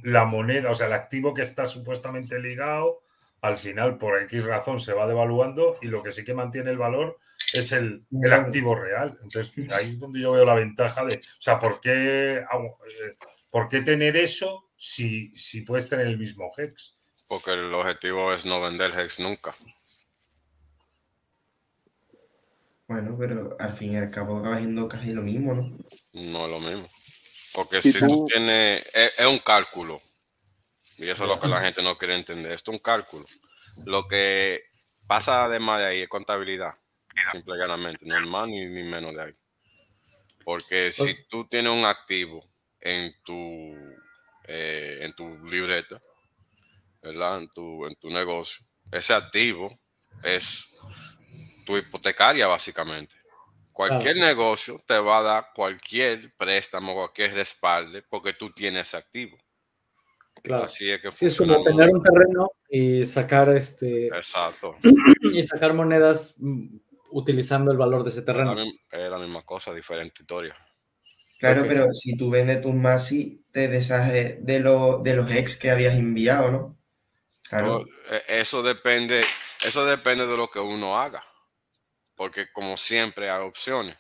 la, 0.04 0.26
moneda, 0.26 0.72
o 0.72 0.76
sea, 0.76 0.88
el 0.88 0.94
activo 0.94 1.34
que 1.34 1.42
está 1.42 1.66
supuestamente 1.66 2.38
ligado, 2.38 3.02
al 3.40 3.58
final 3.58 3.98
por 3.98 4.22
X 4.24 4.44
razón 4.44 4.82
se 4.82 4.94
va 4.94 5.08
devaluando 5.08 5.78
y 5.82 5.88
lo 5.88 6.04
que 6.04 6.12
sí 6.12 6.26
que 6.26 6.34
mantiene 6.34 6.70
el 6.70 6.78
valor 6.78 7.18
es 7.54 7.72
el, 7.72 8.06
activo 8.30 8.76
real. 8.76 9.18
Entonces, 9.24 9.54
ahí 9.72 9.92
es 9.92 10.00
donde 10.00 10.20
yo 10.20 10.34
veo 10.34 10.44
la 10.44 10.56
ventaja 10.56 11.06
de, 11.06 11.16
o 11.16 11.42
sea, 11.42 11.58
¿por 11.60 11.80
qué, 11.80 12.38
eh, 12.38 12.46
¿por 13.52 13.70
qué 13.70 13.82
tener 13.82 14.18
eso 14.18 14.70
si, 14.76 15.34
si 15.34 15.62
puedes 15.62 15.88
tener 15.88 16.08
el 16.08 16.18
mismo 16.18 16.52
Hex? 16.58 16.94
Porque 17.30 17.54
el 17.54 17.74
objetivo 17.74 18.34
es 18.34 18.46
no 18.46 18.60
vender 18.60 18.92
Hex 19.00 19.22
nunca. 19.22 19.56
Bueno, 22.86 23.16
pero 23.18 23.56
al 23.58 23.72
fin 23.72 23.94
y 23.94 23.98
al 23.98 24.12
cabo 24.12 24.40
acaba 24.40 24.58
siendo 24.58 24.90
casi 24.90 25.14
lo 25.14 25.22
mismo, 25.22 25.54
¿no? 25.54 25.72
No 26.12 26.46
es 26.46 26.52
lo 26.52 26.60
mismo. 26.60 26.86
Porque 27.54 27.82
si 27.82 28.00
tú 28.00 28.26
tienes, 28.28 28.90
es, 28.94 29.26
un 29.26 29.40
cálculo. 29.40 30.02
Y 30.98 31.10
eso 31.10 31.24
es 31.24 31.30
lo 31.30 31.40
que 31.40 31.48
la 31.48 31.62
gente 31.62 31.82
no 31.82 31.98
quiere 31.98 32.16
entender. 32.16 32.52
Esto 32.54 32.72
es 32.72 32.76
un 32.76 32.84
cálculo. 32.84 33.26
Lo 33.86 34.08
que 34.08 34.64
pasa 35.08 35.46
además 35.46 35.80
de 35.80 35.86
ahí 35.88 36.02
es 36.02 36.10
contabilidad. 36.10 36.76
Simple 37.32 37.56
y 37.56 37.60
llanamente. 37.60 38.06
No 38.06 38.18
es 38.18 38.26
más 38.26 38.48
ni, 38.48 38.66
menos 38.66 39.14
de 39.16 39.22
ahí. 39.22 39.36
Porque 40.44 40.92
si 40.92 41.28
tú 41.28 41.46
tienes 41.48 41.72
un 41.72 41.86
activo 41.86 42.44
en 42.80 43.14
tu, 43.24 43.76
eh, 44.48 45.00
en 45.02 45.14
tu 45.16 45.38
libreta, 45.46 46.02
¿verdad? 47.02 47.40
En 47.40 47.50
tu, 47.50 47.86
en 47.86 47.96
tu 47.96 48.10
negocio, 48.10 48.66
ese 48.92 49.14
activo 49.14 49.80
es 50.24 50.68
tu 51.66 51.78
hipotecaria, 51.78 52.48
básicamente. 52.48 53.21
Cualquier 53.72 54.18
negocio 54.18 54.80
te 54.86 55.00
va 55.00 55.20
a 55.20 55.22
dar 55.22 55.48
cualquier 55.56 56.34
préstamo, 56.36 56.94
cualquier 56.94 57.34
respaldo, 57.34 58.00
porque 58.10 58.34
tú 58.34 58.52
tienes 58.52 58.94
activo. 58.94 59.38
Claro. 60.44 60.64
Así 60.64 60.90
es 60.90 61.00
que 61.00 61.10
Es 61.26 61.38
como 61.38 61.64
tener 61.64 61.90
un 61.90 62.02
terreno 62.02 62.52
y 62.70 63.06
sacar 63.06 63.50
este. 63.50 64.08
Exacto. 64.08 64.76
Y 65.34 65.44
sacar 65.44 65.74
monedas 65.74 66.34
mm, 66.38 66.78
utilizando 67.12 67.72
el 67.72 67.78
valor 67.78 68.04
de 68.04 68.10
ese 68.10 68.24
terreno. 68.24 68.56
Es 68.92 69.10
la 69.10 69.18
misma 69.18 69.44
cosa, 69.44 69.74
diferente 69.74 70.24
historia. 70.24 70.56
Claro, 71.40 71.64
pero 71.68 71.88
si 71.94 72.18
tú 72.18 72.30
vendes 72.30 72.62
tus 72.62 72.74
Masi, 72.74 73.46
te 73.52 73.68
deshaces 73.68 74.46
de, 74.46 74.60
lo, 74.60 75.00
de 75.00 75.16
los 75.16 75.32
ex 75.32 75.58
que 75.58 75.72
habías 75.72 75.96
enviado, 75.96 76.52
¿no? 76.52 76.78
Claro. 77.50 77.86
E, 78.10 78.40
eso 78.40 78.62
depende, 78.62 79.22
eso 79.66 79.86
depende 79.86 80.28
de 80.28 80.38
lo 80.38 80.50
que 80.50 80.60
uno 80.60 81.00
haga 81.00 81.24
porque 82.22 82.52
como 82.52 82.78
siempre 82.78 83.32
hay 83.32 83.42
opciones, 83.42 83.98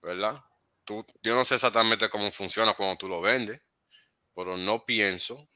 ¿verdad? 0.00 0.44
Tú, 0.84 1.04
yo 1.24 1.34
no 1.34 1.44
sé 1.44 1.56
exactamente 1.56 2.08
cómo 2.08 2.30
funciona 2.30 2.72
cuando 2.74 2.96
tú 2.96 3.08
lo 3.08 3.20
vendes, 3.20 3.60
pero 4.32 4.56
no 4.56 4.86
pienso 4.86 5.48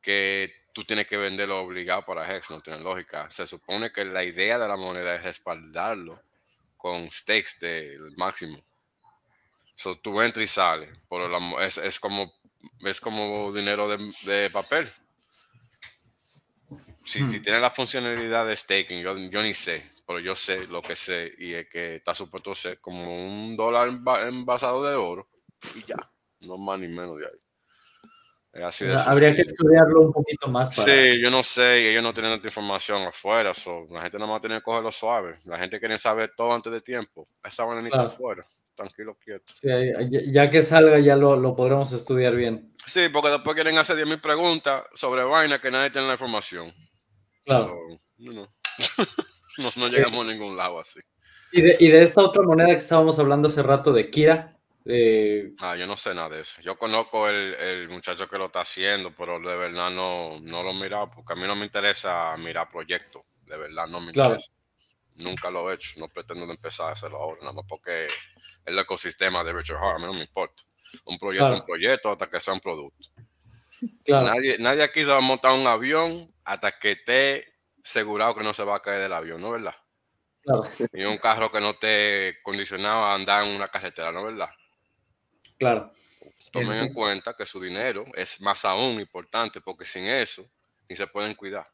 que 0.00 0.54
tú 0.72 0.84
tienes 0.84 1.08
que 1.08 1.16
venderlo 1.16 1.60
obligado 1.60 2.04
para 2.04 2.24
Hex, 2.24 2.52
no 2.52 2.60
tiene 2.60 2.78
lógica. 2.78 3.28
Se 3.32 3.48
supone 3.48 3.90
que 3.90 4.04
la 4.04 4.22
idea 4.22 4.60
de 4.60 4.68
la 4.68 4.76
moneda 4.76 5.12
es 5.16 5.24
respaldarlo 5.24 6.22
con 6.76 7.10
stakes 7.10 7.58
del 7.58 8.16
máximo. 8.16 8.64
So, 9.74 9.96
tú 9.96 10.22
entras 10.22 10.44
y 10.44 10.46
sales, 10.46 10.96
pero 11.10 11.58
es, 11.62 11.98
como, 11.98 12.32
es 12.82 13.00
como 13.00 13.52
dinero 13.52 13.88
de, 13.88 14.50
papel. 14.50 14.88
Si, 17.02 17.28
si, 17.28 17.40
hmm. 17.40 17.42
tiene 17.42 17.58
la 17.58 17.70
funcionalidad 17.70 18.46
de 18.46 18.56
staking, 18.56 19.00
yo, 19.00 19.18
yo 19.18 19.42
ni 19.42 19.52
sé 19.52 19.93
pero 20.06 20.20
yo 20.20 20.36
sé 20.36 20.66
lo 20.66 20.82
que 20.82 20.96
sé 20.96 21.32
y 21.38 21.54
es 21.54 21.68
que 21.68 21.96
está 21.96 22.14
supuesto 22.14 22.54
ser 22.54 22.80
como 22.80 23.26
un 23.26 23.56
dólar 23.56 23.88
envasado 24.28 24.84
de 24.84 24.94
oro 24.94 25.28
y 25.74 25.84
ya, 25.84 25.96
no 26.40 26.58
más 26.58 26.78
ni 26.78 26.88
menos 26.88 27.18
de 27.18 27.26
ahí. 27.26 28.62
así 28.64 28.84
de 28.84 28.94
Habría 28.94 29.34
que 29.34 29.42
estudiarlo 29.42 30.02
un 30.02 30.12
poquito 30.12 30.48
más. 30.48 30.76
Para... 30.76 30.92
Sí, 30.92 31.20
yo 31.20 31.30
no 31.30 31.42
sé, 31.42 31.82
y 31.82 31.86
ellos 31.88 32.02
no 32.02 32.12
tienen 32.12 32.32
tanta 32.32 32.48
información 32.48 33.02
afuera, 33.02 33.52
la 33.90 34.02
gente 34.02 34.18
nada 34.18 34.30
más 34.30 34.40
tiene 34.40 34.56
que 34.56 34.62
cogerlo 34.62 34.92
suave. 34.92 35.38
La 35.44 35.58
gente 35.58 35.80
quiere 35.80 35.96
saber 35.98 36.32
todo 36.36 36.52
antes 36.52 36.72
de 36.72 36.80
tiempo. 36.82 37.28
Esa 37.42 37.64
manera 37.64 38.02
afuera, 38.02 38.44
tranquilo, 38.74 39.16
quieto. 39.18 39.54
Sí, 39.54 39.68
ya 40.30 40.50
que 40.50 40.62
salga 40.62 40.98
ya 40.98 41.16
lo, 41.16 41.36
lo, 41.36 41.56
podremos 41.56 41.92
estudiar 41.92 42.36
bien. 42.36 42.74
Sí, 42.86 43.08
porque 43.10 43.30
después 43.30 43.54
quieren 43.54 43.78
hacer 43.78 43.96
10.000 43.96 44.20
preguntas 44.20 44.84
sobre 44.94 45.24
vaina 45.24 45.58
que 45.60 45.70
nadie 45.70 45.90
tiene 45.90 46.06
la 46.08 46.14
información. 46.14 46.70
Claro. 47.44 47.78
No, 49.58 49.70
no 49.76 49.88
llegamos 49.88 50.26
a 50.26 50.32
ningún 50.32 50.56
lado 50.56 50.80
así. 50.80 51.00
¿Y 51.52 51.60
de, 51.60 51.76
y 51.78 51.88
de, 51.88 52.02
esta 52.02 52.22
otra 52.22 52.42
moneda 52.42 52.68
que 52.68 52.78
estábamos 52.78 53.18
hablando 53.18 53.46
hace 53.46 53.62
rato 53.62 53.92
de 53.92 54.10
Kira. 54.10 54.58
Ah, 55.62 55.76
yo 55.76 55.86
no 55.86 55.96
sé 55.96 56.14
nada 56.14 56.30
de 56.30 56.40
eso. 56.40 56.60
Yo 56.60 56.76
conozco 56.76 57.28
el, 57.28 57.54
el, 57.54 57.88
muchacho 57.88 58.28
que 58.28 58.36
lo 58.36 58.46
está 58.46 58.60
haciendo, 58.60 59.14
pero 59.14 59.38
de 59.38 59.56
verdad 59.56 59.90
no, 59.90 60.38
no 60.40 60.62
lo 60.62 60.70
he 60.70 60.74
mirado 60.74 61.10
porque 61.10 61.32
a 61.32 61.36
mí 61.36 61.46
no 61.46 61.56
me 61.56 61.64
interesa 61.64 62.36
mirar 62.36 62.68
proyectos. 62.68 63.22
De 63.46 63.56
verdad 63.56 63.86
no 63.86 64.00
me 64.00 64.08
interesa. 64.08 64.52
Nunca 65.16 65.50
lo 65.50 65.70
he 65.70 65.74
hecho, 65.74 66.00
no 66.00 66.08
pretendo 66.08 66.44
empezar 66.50 66.88
a 66.88 66.92
hacerlo 66.92 67.18
ahora, 67.18 67.38
nada 67.40 67.52
más 67.52 67.64
porque 67.68 68.08
el 68.64 68.78
ecosistema 68.78 69.44
de 69.44 69.52
Richard 69.52 69.78
Hart, 69.78 70.00
no 70.00 70.12
me 70.12 70.22
importa. 70.22 70.64
Un 71.06 71.18
proyecto, 71.18 71.54
un 71.54 71.64
proyecto 71.64 72.10
hasta 72.10 72.28
que 72.28 72.40
sea 72.40 72.54
un 72.54 72.60
producto. 72.60 73.08
Nadie, 74.06 74.58
nadie 74.58 74.82
aquí 74.82 75.02
se 75.02 75.10
va 75.10 75.18
a 75.18 75.22
montar 75.22 75.52
un 75.52 75.66
avión 75.66 76.34
hasta 76.44 76.78
que 76.78 76.92
esté 76.92 77.53
asegurado 77.84 78.34
que 78.34 78.42
no 78.42 78.54
se 78.54 78.64
va 78.64 78.76
a 78.76 78.82
caer 78.82 79.00
del 79.00 79.12
avión, 79.12 79.40
¿no 79.40 79.50
verdad? 79.50 79.74
Claro. 80.42 80.64
Y 80.92 81.04
un 81.04 81.18
carro 81.18 81.50
que 81.50 81.60
no 81.60 81.70
esté 81.70 82.38
condicionado 82.42 83.04
a 83.04 83.14
andar 83.14 83.46
en 83.46 83.54
una 83.54 83.68
carretera, 83.68 84.10
¿no 84.12 84.24
verdad? 84.24 84.50
Claro. 85.58 85.92
Tomen 86.50 86.78
en 86.78 86.92
cuenta 86.94 87.34
que 87.34 87.46
su 87.46 87.60
dinero 87.60 88.04
es 88.14 88.40
más 88.40 88.64
aún 88.64 89.00
importante 89.00 89.60
porque 89.60 89.84
sin 89.84 90.06
eso 90.06 90.44
ni 90.88 90.96
se 90.96 91.06
pueden 91.06 91.34
cuidar. 91.34 91.66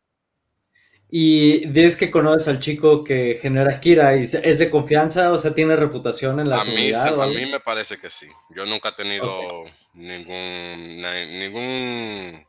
Y 1.12 1.66
dices 1.66 1.96
que 1.96 2.10
conoces 2.10 2.46
al 2.46 2.60
chico 2.60 3.02
que 3.02 3.38
genera 3.42 3.80
Kira, 3.80 4.14
¿es 4.14 4.58
de 4.58 4.70
confianza? 4.70 5.32
O 5.32 5.38
sea, 5.38 5.52
¿tiene 5.52 5.74
reputación 5.74 6.38
en 6.38 6.48
la 6.48 6.56
a 6.56 6.64
comunidad? 6.64 7.16
Mí, 7.16 7.22
a 7.22 7.26
mí 7.26 7.50
me 7.50 7.60
parece 7.60 7.98
que 7.98 8.08
sí. 8.08 8.28
Yo 8.50 8.64
nunca 8.64 8.90
he 8.90 8.92
tenido 8.92 9.64
ningún, 9.94 11.02
ningún 11.02 12.46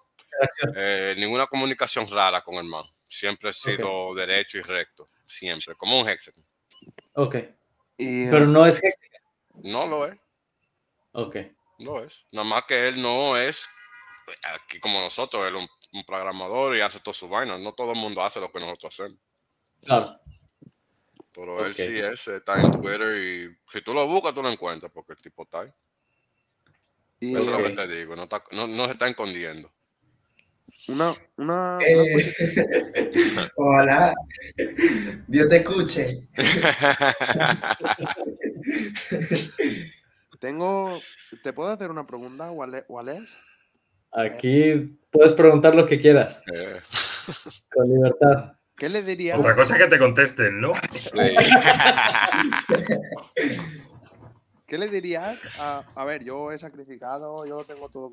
eh, 0.76 1.16
ninguna 1.18 1.48
comunicación 1.48 2.10
rara 2.10 2.42
con 2.42 2.56
el 2.56 2.66
man. 2.66 2.86
Siempre 3.08 3.50
he 3.50 3.54
sido 3.54 4.14
derecho 4.16 4.58
y 4.58 4.62
recto. 4.62 5.10
Siempre, 5.26 5.76
como 5.76 6.00
un 6.00 6.08
hexagon. 6.08 6.46
Ok. 7.14 7.36
Pero 7.98 8.48
no 8.48 8.66
es 8.66 8.82
hexagon. 8.84 9.72
No 9.72 9.86
lo 9.86 10.06
es. 10.08 10.18
Ok. 11.12 11.38
No 11.80 12.00
es. 12.00 12.26
Nada 12.32 12.48
más 12.48 12.64
que 12.64 12.88
él 12.88 13.02
no 13.02 13.38
es 13.38 13.68
aquí 14.56 14.80
como 14.80 15.02
nosotros, 15.02 15.48
él 15.48 15.56
un 15.56 15.68
un 15.94 16.04
programador 16.04 16.76
y 16.76 16.82
hace 16.82 17.00
todo 17.00 17.14
su 17.14 17.28
vaina. 17.28 17.58
No 17.58 17.74
todo 17.74 17.92
el 17.94 18.00
mundo 18.00 18.24
hace 18.24 18.40
lo 18.40 18.52
que 18.52 18.60
nosotros 18.60 18.94
hacemos. 18.94 19.20
Claro. 19.84 20.20
Pero 21.34 21.66
él 21.66 21.76
sí 21.76 21.98
es, 21.98 22.28
está 22.28 22.60
en 22.60 22.72
Twitter 22.72 23.16
y 23.18 23.58
si 23.72 23.82
tú 23.82 23.94
lo 23.94 24.06
buscas, 24.06 24.34
tú 24.34 24.44
lo 24.44 24.50
encuentras 24.50 24.92
porque 24.92 25.14
el 25.14 25.22
tipo 25.22 25.44
está 25.44 25.62
ahí. 25.62 25.74
Eso 27.22 27.40
es 27.40 27.48
lo 27.48 27.64
que 27.64 27.70
te 27.70 27.88
digo, 27.88 28.16
no, 28.16 28.28
no, 28.68 28.86
se 28.86 28.92
está 28.92 29.08
escondiendo. 29.08 29.72
Una, 30.92 31.16
una, 31.38 31.78
eh, 31.88 32.34
Hola, 33.56 34.14
Dios 35.26 35.48
te 35.48 35.56
escuche. 35.58 36.28
Tengo, 40.42 41.00
¿te 41.44 41.54
puedo 41.54 41.70
hacer 41.70 41.92
una 41.92 42.06
pregunta, 42.06 42.52
Wallace? 42.52 43.38
Aquí 44.12 45.00
puedes 45.10 45.32
preguntar 45.32 45.76
lo 45.76 45.86
que 45.86 45.98
quieras. 45.98 46.42
Eh. 46.54 46.82
Con 47.72 47.88
libertad. 47.88 48.58
¿Qué 48.76 48.90
le 48.90 49.02
dirías? 49.02 49.40
Otra 49.40 49.56
cosa 49.56 49.78
que 49.78 49.88
te 49.88 49.98
contesten, 49.98 50.60
¿no? 50.60 50.74
¿Qué 54.68 54.78
le 54.78 54.90
dirías? 54.90 55.58
A, 55.58 55.86
a, 55.96 56.04
ver, 56.04 56.26
yo 56.26 56.52
he 56.52 56.60
sacrificado, 56.60 57.46
yo 57.46 57.64
tengo 57.64 57.88
todo. 57.88 58.12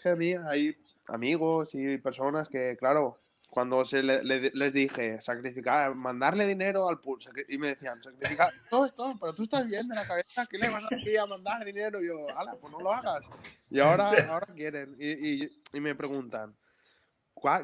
Que 0.00 0.10
a 0.10 0.16
mí 0.16 0.34
hay 0.34 0.76
amigos 1.08 1.74
y 1.74 1.98
personas 1.98 2.48
que, 2.48 2.76
claro, 2.78 3.18
cuando 3.50 3.84
se 3.84 4.02
les 4.02 4.72
dije 4.72 5.20
sacrificar, 5.20 5.94
mandarle 5.94 6.46
dinero 6.46 6.88
al 6.88 7.00
pool, 7.00 7.18
y 7.48 7.58
me 7.58 7.68
decían, 7.68 8.02
sacrificar 8.02 8.50
todo 8.70 8.86
esto, 8.86 9.16
pero 9.18 9.34
tú 9.34 9.44
estás 9.44 9.66
bien 9.66 9.88
de 9.88 9.94
la 9.94 10.06
cabeza, 10.06 10.46
¿qué 10.46 10.58
le 10.58 10.68
vas 10.68 10.84
a, 10.84 11.22
a 11.22 11.26
mandar 11.26 11.64
dinero? 11.64 12.02
Y 12.02 12.08
yo, 12.08 12.28
ala, 12.38 12.54
pues 12.60 12.72
no 12.72 12.80
lo 12.80 12.92
hagas. 12.92 13.30
Y 13.70 13.80
ahora, 13.80 14.10
ahora 14.30 14.46
quieren, 14.54 14.96
y, 14.98 15.44
y, 15.44 15.58
y 15.72 15.80
me 15.80 15.94
preguntan, 15.94 16.54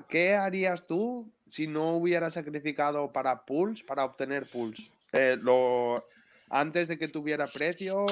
¿qué 0.09 0.35
harías 0.35 0.87
tú 0.87 1.31
si 1.49 1.67
no 1.67 1.97
hubieras 1.97 2.35
sacrificado 2.35 3.13
para 3.13 3.45
pools, 3.45 3.83
para 3.83 4.05
obtener 4.05 4.49
pools? 4.49 4.91
Eh, 5.13 5.37
lo, 5.41 6.05
antes 6.51 6.89
de 6.89 6.99
que 6.99 7.09
tuviera 7.09 7.47
precio, 7.47 8.07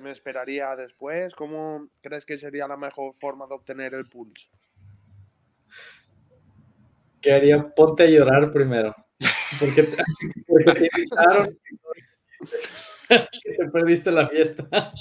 me 0.00 0.10
esperaría 0.10 0.74
después. 0.76 1.34
¿Cómo 1.34 1.88
crees 2.02 2.24
que 2.24 2.38
sería 2.38 2.68
la 2.68 2.76
mejor 2.76 3.14
forma 3.14 3.46
de 3.46 3.54
obtener 3.54 3.94
el 3.94 4.06
pools? 4.06 4.50
¿Qué 7.20 7.32
haría? 7.32 7.68
Ponte 7.74 8.04
a 8.04 8.06
llorar 8.06 8.52
primero. 8.52 8.94
Porque 9.58 9.82
te, 9.82 9.96
porque 10.46 10.72
te 10.72 10.88
invitaron 10.96 11.58
que 13.08 13.52
te 13.56 13.66
perdiste 13.70 14.10
la 14.10 14.28
fiesta. 14.28 14.68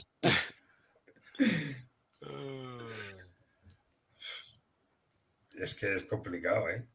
Es 5.60 5.76
que 5.76 5.94
es 5.94 6.04
complicado, 6.04 6.70
¿eh? 6.70 6.86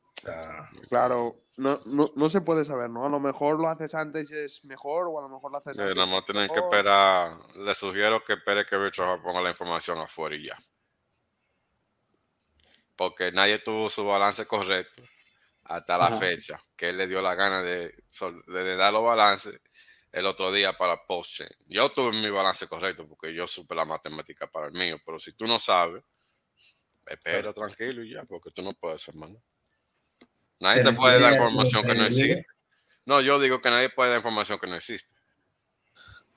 Claro, 0.89 1.45
no, 1.57 1.81
no, 1.85 2.29
se 2.31 2.41
puede 2.41 2.65
saber, 2.65 2.91
¿no? 2.91 3.07
A 3.07 3.09
lo 3.09 3.21
mejor 3.21 3.61
lo 3.61 3.69
haces 3.69 3.95
antes 3.95 4.31
y 4.31 4.37
es 4.37 4.65
mejor, 4.65 5.07
o 5.09 5.19
a 5.19 5.23
lo 5.23 5.29
mejor 5.29 5.53
lo 5.53 5.59
haces 5.59 5.79
antes. 5.79 5.95
nada 5.95 6.25
tienen 6.25 6.49
que 6.49 6.59
esperar. 6.59 7.39
Les 7.57 7.77
sugiero 7.77 8.25
que 8.25 8.35
espere 8.35 8.67
que 8.67 8.77
Richard 8.77 9.23
ponga 9.23 9.41
la 9.41 9.51
información 9.51 9.99
afuera 9.99 10.35
y 10.35 10.49
ya. 10.49 10.59
Porque 12.97 13.31
nadie 13.33 13.59
tuvo 13.59 13.89
su 13.89 14.05
balance 14.07 14.47
correcto 14.47 15.03
hasta 15.65 15.97
la 15.97 16.13
fecha, 16.19 16.63
que 16.77 16.91
él 16.91 16.99
le 16.99 17.07
dio 17.07 17.23
la 17.23 17.35
gana 17.35 17.63
de, 17.63 17.95
de, 18.47 18.77
dar 18.77 18.93
los 18.93 19.03
balances 19.03 19.61
el 20.13 20.27
otro 20.27 20.53
día 20.53 20.77
para 20.77 21.07
post 21.07 21.41
-chain. 21.41 21.57
Yo 21.67 21.91
tuve 21.91 22.13
mi 22.13 22.31
balance 22.31 22.69
correcto 22.69 23.09
porque 23.09 23.33
yo 23.33 23.47
supe 23.47 23.75
la 23.75 23.85
matemática 23.85 24.47
para 24.47 24.67
el 24.67 24.73
mío, 24.73 24.99
pero 25.05 25.19
si 25.19 25.33
tú 25.33 25.47
no 25.47 25.59
sabes, 25.59 26.05
espera 27.07 27.53
tranquilo 27.53 28.03
y 28.03 28.13
ya, 28.13 28.25
porque 28.25 28.51
tú 28.51 28.63
no 28.63 28.75
puedes 28.75 29.15
más. 29.15 29.31
Nadie 30.61 30.83
te 30.83 30.93
puede 30.93 31.21
dar 31.21 31.35
información 31.35 31.85
que 31.85 31.95
no 31.95 32.05
existe. 32.05 32.43
No, 33.07 33.21
yo 33.21 33.39
digo 33.39 33.61
que 33.61 33.71
nadie 33.71 33.91
puede 33.91 34.11
dar 34.11 34.19
información 34.19 34.59
que 34.59 34.67
no 34.67 34.77
existe. 34.77 35.15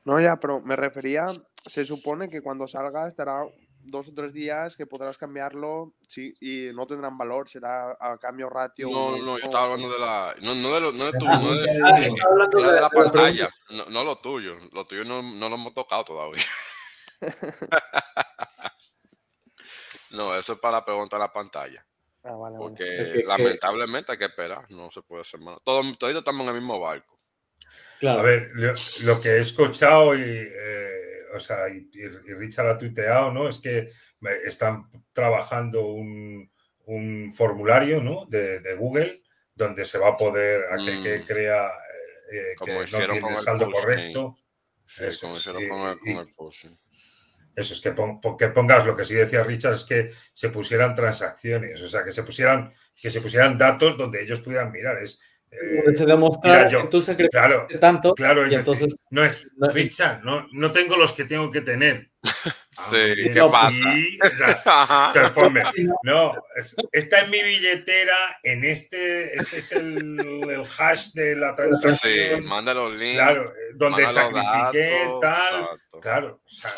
No, 0.03 0.19
ya, 0.19 0.37
pero 0.37 0.61
me 0.61 0.75
refería, 0.75 1.27
se 1.65 1.85
supone 1.85 2.29
que 2.29 2.41
cuando 2.41 2.67
salga 2.67 3.07
estará 3.07 3.45
dos 3.87 4.09
o 4.09 4.13
tres 4.13 4.33
días 4.33 4.75
que 4.75 4.85
podrás 4.85 5.17
cambiarlo 5.17 5.93
sí, 6.07 6.33
y 6.39 6.71
no 6.73 6.85
tendrán 6.85 7.17
valor, 7.17 7.49
será 7.49 7.97
a 7.99 8.17
cambio 8.17 8.49
ratio. 8.49 8.89
No, 8.89 9.17
no, 9.17 9.37
yo 9.37 9.45
estaba 9.45 9.65
hablando 9.65 9.91
de 9.91 9.99
la. 9.99 10.35
No, 10.41 10.55
no 10.55 10.73
de, 10.73 10.81
lo, 10.81 10.91
no 10.91 11.05
de 11.05 11.17
tu. 11.17 11.25
No 11.25 11.53
de, 11.53 11.61
de, 11.61 12.73
de, 12.73 12.81
la 12.81 12.89
pantalla, 12.89 13.49
no, 13.69 13.85
no, 13.85 14.03
lo 14.03 14.17
tuyo. 14.17 14.57
Lo 14.73 14.85
tuyo 14.85 15.03
no, 15.03 15.21
no 15.21 15.49
lo 15.49 15.55
hemos 15.55 15.73
tocado 15.73 16.03
todavía. 16.03 16.43
no, 20.11 20.35
eso 20.35 20.53
es 20.53 20.59
para 20.59 20.85
preguntar 20.85 21.19
la 21.19 21.31
pantalla. 21.31 21.85
Ah, 22.27 22.35
vale, 22.35 22.57
Porque 22.57 23.23
lamentablemente 23.25 24.11
hay 24.11 24.17
que 24.17 24.25
esperar, 24.25 24.69
no 24.71 24.91
se 24.91 25.01
puede 25.01 25.21
hacer 25.21 25.39
más. 25.39 25.57
Todos, 25.63 25.97
todos 25.97 26.15
estamos 26.15 26.41
en 26.43 26.55
el 26.55 26.61
mismo 26.61 26.79
barco. 26.79 27.19
Claro. 27.99 28.19
A 28.19 28.23
ver, 28.23 28.51
lo, 28.53 28.73
lo 29.03 29.21
que 29.21 29.29
he 29.29 29.39
escuchado 29.39 30.15
y. 30.15 30.21
Eh, 30.21 31.07
o 31.33 31.39
sea, 31.39 31.69
y, 31.69 31.89
Richard 32.35 32.67
ha 32.67 32.77
tuiteado, 32.77 33.31
¿no? 33.31 33.47
Es 33.47 33.59
que 33.59 33.87
están 34.45 34.89
trabajando 35.13 35.85
un, 35.87 36.51
formulario, 37.35 38.01
¿no? 38.01 38.25
De, 38.27 38.75
Google 38.75 39.21
donde 39.53 39.85
se 39.85 39.97
va 39.97 40.09
a 40.09 40.17
poder, 40.17 40.65
a 40.71 40.77
que, 40.77 41.01
que 41.01 41.19
mm. 41.19 41.25
crea 41.25 41.69
eh, 42.31 42.55
que 42.63 42.73
no 42.73 42.83
tiene 42.85 43.17
el 43.17 43.37
saldo 43.37 43.71
correcto. 43.71 44.37
eso, 44.99 45.33
Eso 47.57 47.73
es 47.73 47.81
que, 47.81 47.91
que, 48.37 48.47
pongas 48.49 48.85
lo 48.85 48.95
que 48.95 49.03
sí 49.03 49.15
decía 49.15 49.41
Richard, 49.41 49.73
es 49.73 49.83
que 49.83 50.11
se 50.31 50.49
pusieran 50.49 50.93
transacciones, 50.93 51.81
o 51.81 51.89
sea, 51.89 52.03
que 52.03 52.11
se 52.11 52.21
pusieran, 52.21 52.71
que 52.95 53.09
se 53.09 53.19
pusieran 53.19 53.57
datos 53.57 53.97
donde 53.97 54.21
ellos 54.21 54.41
pudieran 54.41 54.71
mirar. 54.71 54.99
Es, 55.01 55.19
eh, 55.49 55.95
se 55.95 56.05
demuestra 56.05 56.69
que 56.69 56.87
tú 56.91 57.01
claro, 57.31 57.65
tanto. 57.81 58.13
Claro, 58.13 58.45
entonces, 58.45 58.95
no 59.09 59.23
es, 59.23 59.49
Richard, 59.73 60.21
no, 60.23 60.45
no 60.51 60.71
tengo 60.71 60.97
los 60.97 61.13
que 61.13 61.25
tengo 61.25 61.49
que 61.49 61.61
tener. 61.61 62.11
Sí, 62.69 63.31
¿qué 63.33 63.47
pasa? 63.51 63.95
no, 66.03 66.33
está 66.91 67.21
en 67.21 67.31
mi 67.31 67.41
billetera, 67.41 68.39
en 68.43 68.63
este, 68.63 69.35
este 69.35 69.57
es 69.57 69.71
el, 69.71 70.19
el 70.49 70.61
hash 70.77 71.13
de 71.13 71.35
la 71.35 71.55
transacción. 71.55 72.39
Sí, 72.39 72.45
manda 72.45 72.73
los 72.73 72.93
links. 72.93 73.15
Claro, 73.15 73.49
eh, 73.49 73.73
donde 73.73 74.05
sacrifiqué, 74.05 75.09
tal. 75.21 75.69
Claro, 76.01 76.41
o 76.45 76.49
sea, 76.49 76.73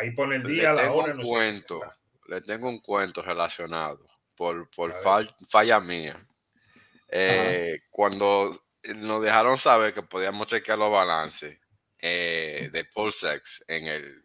ahí 0.00 0.12
pone 0.12 0.36
el 0.36 0.44
día, 0.44 0.72
le 0.72 0.84
la 0.84 0.92
hora. 0.92 1.14
Un 1.14 1.22
cuento, 1.22 1.80
Le 2.28 2.40
tengo 2.40 2.68
un 2.68 2.78
cuento 2.78 3.22
relacionado 3.22 4.06
por, 4.36 4.70
por 4.70 4.94
falla 5.48 5.80
mía. 5.80 6.16
Eh, 7.08 7.80
cuando 7.90 8.52
nos 8.96 9.22
dejaron 9.22 9.58
saber 9.58 9.92
que 9.92 10.02
podíamos 10.02 10.46
chequear 10.46 10.78
los 10.78 10.90
balances 10.90 11.58
eh, 11.98 12.70
de 12.72 12.84
PulseX 12.84 13.64
en 13.68 13.88
el 13.88 14.24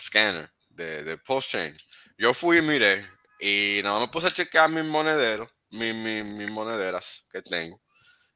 scanner 0.00 0.50
de, 0.68 1.04
de 1.04 1.18
PulseChain, 1.18 1.76
yo 2.18 2.34
fui 2.34 2.58
y 2.58 2.62
miré 2.62 3.06
y 3.40 3.80
nada 3.82 3.98
más 3.98 4.08
me 4.08 4.12
puse 4.12 4.26
a 4.26 4.32
chequear 4.32 4.68
mis 4.70 4.84
monederos, 4.84 5.48
mis, 5.70 5.94
mis, 5.94 6.50
monederas 6.50 7.26
que 7.30 7.40
tengo, 7.40 7.80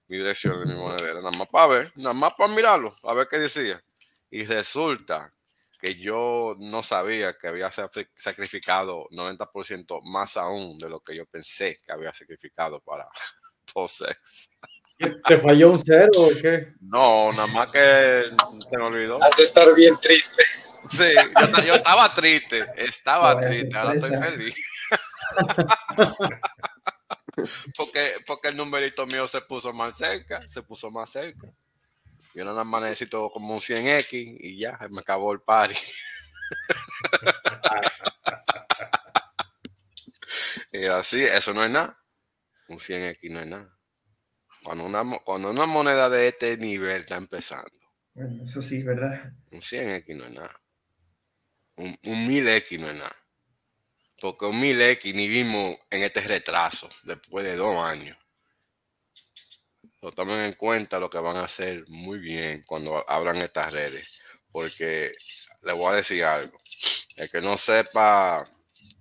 mi 0.08 0.16
dirección 0.16 0.58
de 0.60 0.72
mi 0.72 0.80
monedera, 0.80 1.20
nada 1.20 1.30
más 1.30 1.48
para 1.48 1.66
ver, 1.66 1.92
nada 1.96 2.14
más 2.14 2.32
para 2.34 2.52
mirarlo, 2.52 2.94
a 3.02 3.14
ver 3.14 3.28
qué 3.28 3.38
decía. 3.38 3.82
Y 4.30 4.46
resulta 4.46 5.32
que 5.78 5.94
yo 5.96 6.56
no 6.58 6.82
sabía 6.82 7.36
que 7.36 7.48
había 7.48 7.70
sacrificado 7.70 9.06
90% 9.10 10.00
más 10.04 10.38
aún 10.38 10.78
de 10.78 10.88
lo 10.88 11.00
que 11.00 11.14
yo 11.14 11.26
pensé 11.26 11.78
que 11.84 11.92
había 11.92 12.14
sacrificado 12.14 12.80
para, 12.80 13.06
PulseX. 13.74 14.58
¿Te 15.26 15.38
falló 15.38 15.72
un 15.72 15.80
cero 15.84 16.10
o 16.16 16.30
qué? 16.40 16.72
No, 16.80 17.32
nada 17.32 17.48
más 17.48 17.68
que 17.70 17.78
te 18.70 18.78
me 18.78 18.84
olvidó. 18.84 19.22
Has 19.22 19.36
de 19.36 19.42
estar 19.42 19.74
bien 19.74 19.98
triste. 20.00 20.44
Sí, 20.88 21.14
yo, 21.66 21.74
estaba 21.74 22.14
triste, 22.14 22.64
estaba 22.76 23.40
triste, 23.40 23.76
ahora 23.76 23.94
estoy 23.94 24.16
feliz. 24.18 24.54
porque, 27.76 28.12
porque 28.26 28.48
el 28.48 28.56
numerito 28.56 29.06
mío 29.06 29.26
se 29.26 29.40
puso 29.40 29.72
más 29.72 29.96
cerca, 29.96 30.46
se 30.48 30.62
puso 30.62 30.90
más 30.90 31.10
cerca. 31.10 31.48
Yo 32.34 32.44
nada 32.44 32.64
más 32.64 32.82
necesito 32.82 33.30
como 33.30 33.54
un 33.54 33.60
100X 33.60 34.36
y 34.40 34.58
ya, 34.58 34.78
me 34.90 35.00
acabó 35.00 35.32
el 35.32 35.40
party. 35.40 35.74
y 40.72 40.84
así, 40.86 41.22
eso 41.22 41.54
no 41.54 41.64
es 41.64 41.70
nada. 41.70 41.96
Un 42.68 42.78
100X 42.78 43.30
no 43.30 43.40
es 43.40 43.46
nada. 43.46 43.74
Cuando 44.64 44.84
una, 44.84 45.04
cuando 45.24 45.50
una 45.50 45.66
moneda 45.66 46.08
de 46.08 46.28
este 46.28 46.56
nivel 46.56 47.02
está 47.02 47.16
empezando. 47.16 47.70
Bueno, 48.14 48.44
eso 48.44 48.62
sí, 48.62 48.82
¿verdad? 48.82 49.32
Un 49.52 49.60
100X 49.60 50.16
no 50.16 50.24
es 50.24 50.32
nada. 50.32 50.63
Un, 51.76 51.98
1000X 52.02 52.78
no 52.78 52.90
es 52.90 52.96
nada. 52.96 53.16
Porque 54.20 54.46
un 54.46 54.60
1000X 54.60 55.14
ni 55.14 55.28
vimos 55.28 55.76
en 55.90 56.02
este 56.02 56.20
retraso 56.20 56.88
después 57.02 57.44
de 57.44 57.56
dos 57.56 57.76
años. 57.84 58.16
Lo 60.00 60.10
tomen 60.10 60.40
en 60.40 60.52
cuenta 60.52 60.98
lo 60.98 61.10
que 61.10 61.18
van 61.18 61.36
a 61.36 61.44
hacer 61.44 61.84
muy 61.88 62.18
bien 62.18 62.62
cuando 62.66 63.08
abran 63.08 63.38
estas 63.38 63.72
redes. 63.72 64.22
Porque 64.52 65.12
les 65.62 65.74
voy 65.74 65.92
a 65.92 65.96
decir 65.96 66.24
algo. 66.24 66.58
El 67.16 67.30
que 67.30 67.40
no 67.40 67.56
sepa 67.56 68.48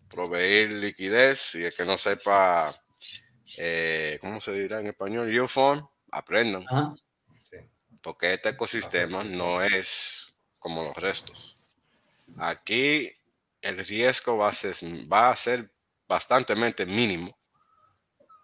proveer 0.10 0.70
liquidez 0.72 1.56
y 1.56 1.64
el 1.64 1.74
que 1.74 1.86
no 1.86 1.98
sepa, 1.98 2.74
eh, 3.58 4.18
¿cómo 4.22 4.40
se 4.40 4.54
dirá 4.54 4.80
en 4.80 4.88
español? 4.88 5.40
Uform, 5.40 5.86
aprendan. 6.12 6.66
Porque 8.02 8.34
este 8.34 8.50
ecosistema 8.50 9.24
no 9.24 9.62
es 9.64 10.34
como 10.60 10.84
los 10.84 10.96
restos. 10.98 11.53
Aquí 12.38 13.12
el 13.62 13.78
riesgo 13.86 14.38
va 14.38 14.50
a 14.50 14.54
ser, 14.54 14.76
va 15.12 15.30
a 15.30 15.36
ser 15.36 15.72
bastante 16.08 16.56
mínimo 16.86 17.38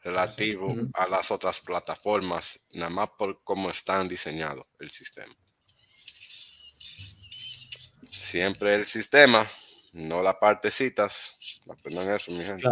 relativo 0.02 0.76
a 0.94 1.08
las 1.08 1.30
otras 1.30 1.60
plataformas, 1.60 2.66
nada 2.72 2.90
más 2.90 3.10
por 3.18 3.44
cómo 3.44 3.70
están 3.70 4.08
diseñados 4.08 4.66
el 4.80 4.90
sistema. 4.90 5.36
Siempre 8.10 8.76
el 8.76 8.86
sistema, 8.86 9.46
no 9.94 10.24
las 10.24 10.36
partecitas. 10.36 11.62
Aprendan 11.70 12.10
eso, 12.10 12.32
mi 12.32 12.44
gente. 12.44 12.68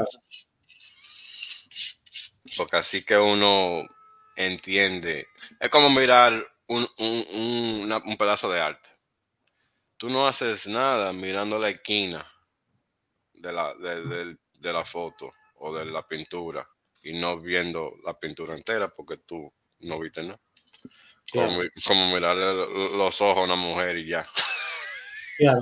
Porque 2.55 2.77
así 2.77 3.03
que 3.03 3.17
uno 3.17 3.83
entiende. 4.35 5.27
Es 5.59 5.69
como 5.69 5.89
mirar 5.89 6.47
un, 6.67 6.87
un 6.97 8.17
pedazo 8.17 8.49
de 8.51 8.61
arte 8.61 8.96
tú 9.97 10.09
no 10.09 10.27
haces 10.27 10.67
nada 10.67 11.11
mirando 11.11 11.59
la 11.59 11.69
esquina 11.69 12.25
de 13.33 13.51
la, 13.51 13.73
de, 13.73 14.73
la 14.73 14.85
foto 14.85 15.33
o 15.55 15.75
de 15.75 15.85
la 15.85 16.07
pintura 16.07 16.67
y 17.03 17.13
no 17.13 17.39
viendo 17.39 17.93
la 18.03 18.17
pintura 18.17 18.55
entera 18.55 18.93
porque 18.93 19.17
tú 19.17 19.51
no 19.79 19.99
viste 19.99 20.23
nada. 20.23 20.39
Como, 21.31 21.59
como 21.85 22.13
mirarle 22.13 22.97
los 22.97 23.21
ojos 23.21 23.37
a 23.37 23.43
una 23.43 23.55
mujer 23.55 23.97
y 23.97 24.07
ya. 24.07 24.25
Claro. 25.37 25.61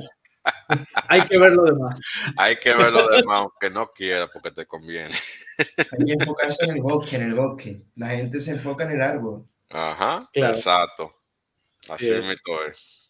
Hay 1.09 1.21
que 1.27 1.37
ver 1.39 1.53
lo 1.53 1.63
demás. 1.63 1.99
Hay 2.37 2.55
que 2.57 2.73
ver 2.75 2.91
lo 2.91 3.09
demás, 3.09 3.39
aunque 3.39 3.69
no 3.69 3.91
quiera, 3.91 4.27
porque 4.27 4.51
te 4.51 4.65
conviene. 4.65 5.13
Hay 5.57 6.05
que 6.05 6.13
enfocarse 6.13 6.65
en 6.65 6.75
el 6.75 6.81
bosque, 6.81 7.15
en 7.15 7.23
el 7.23 7.33
bosque. 7.33 7.81
La 7.95 8.09
gente 8.09 8.39
se 8.39 8.51
enfoca 8.51 8.83
en 8.85 8.91
el 8.91 9.01
árbol. 9.01 9.47
Ajá, 9.69 10.29
exacto. 10.33 11.15
Así 11.89 12.11
es. 12.11 12.25
es. 12.69 13.04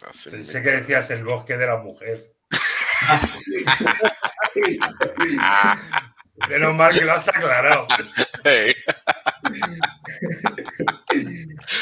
Pensé 0.00 0.62
que 0.62 0.70
decías 0.70 1.10
el 1.10 1.24
bosque 1.24 1.56
de 1.56 1.66
la 1.66 1.78
mujer. 1.78 2.32
Menos 6.48 6.74
mal 6.74 6.92
que 6.92 7.04
lo 7.04 7.12
has 7.12 7.28
aclarado. 7.28 7.86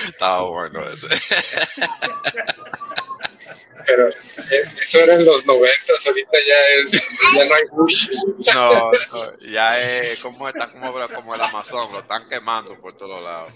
Estaba 0.08 0.42
bueno 0.48 0.82
ese. 0.88 1.08
Pero 3.86 4.08
eh, 4.08 4.14
eso 4.82 4.98
era 4.98 5.14
en 5.14 5.24
los 5.24 5.46
noventas, 5.46 6.04
ahorita 6.06 6.38
ya 6.46 6.56
es, 6.80 6.90
ya 6.90 7.44
no 7.44 7.54
hay 7.54 7.62
Bush. 7.70 8.10
No, 8.52 8.90
no, 8.92 9.38
ya 9.38 9.80
es 9.80 10.18
como 10.20 10.48
está 10.48 10.68
como, 10.72 10.92
como 11.08 11.34
el 11.34 11.40
Amazon, 11.40 11.92
lo 11.92 12.00
están 12.00 12.26
quemando 12.26 12.76
por 12.80 12.96
todos 12.96 13.22
lados. 13.22 13.54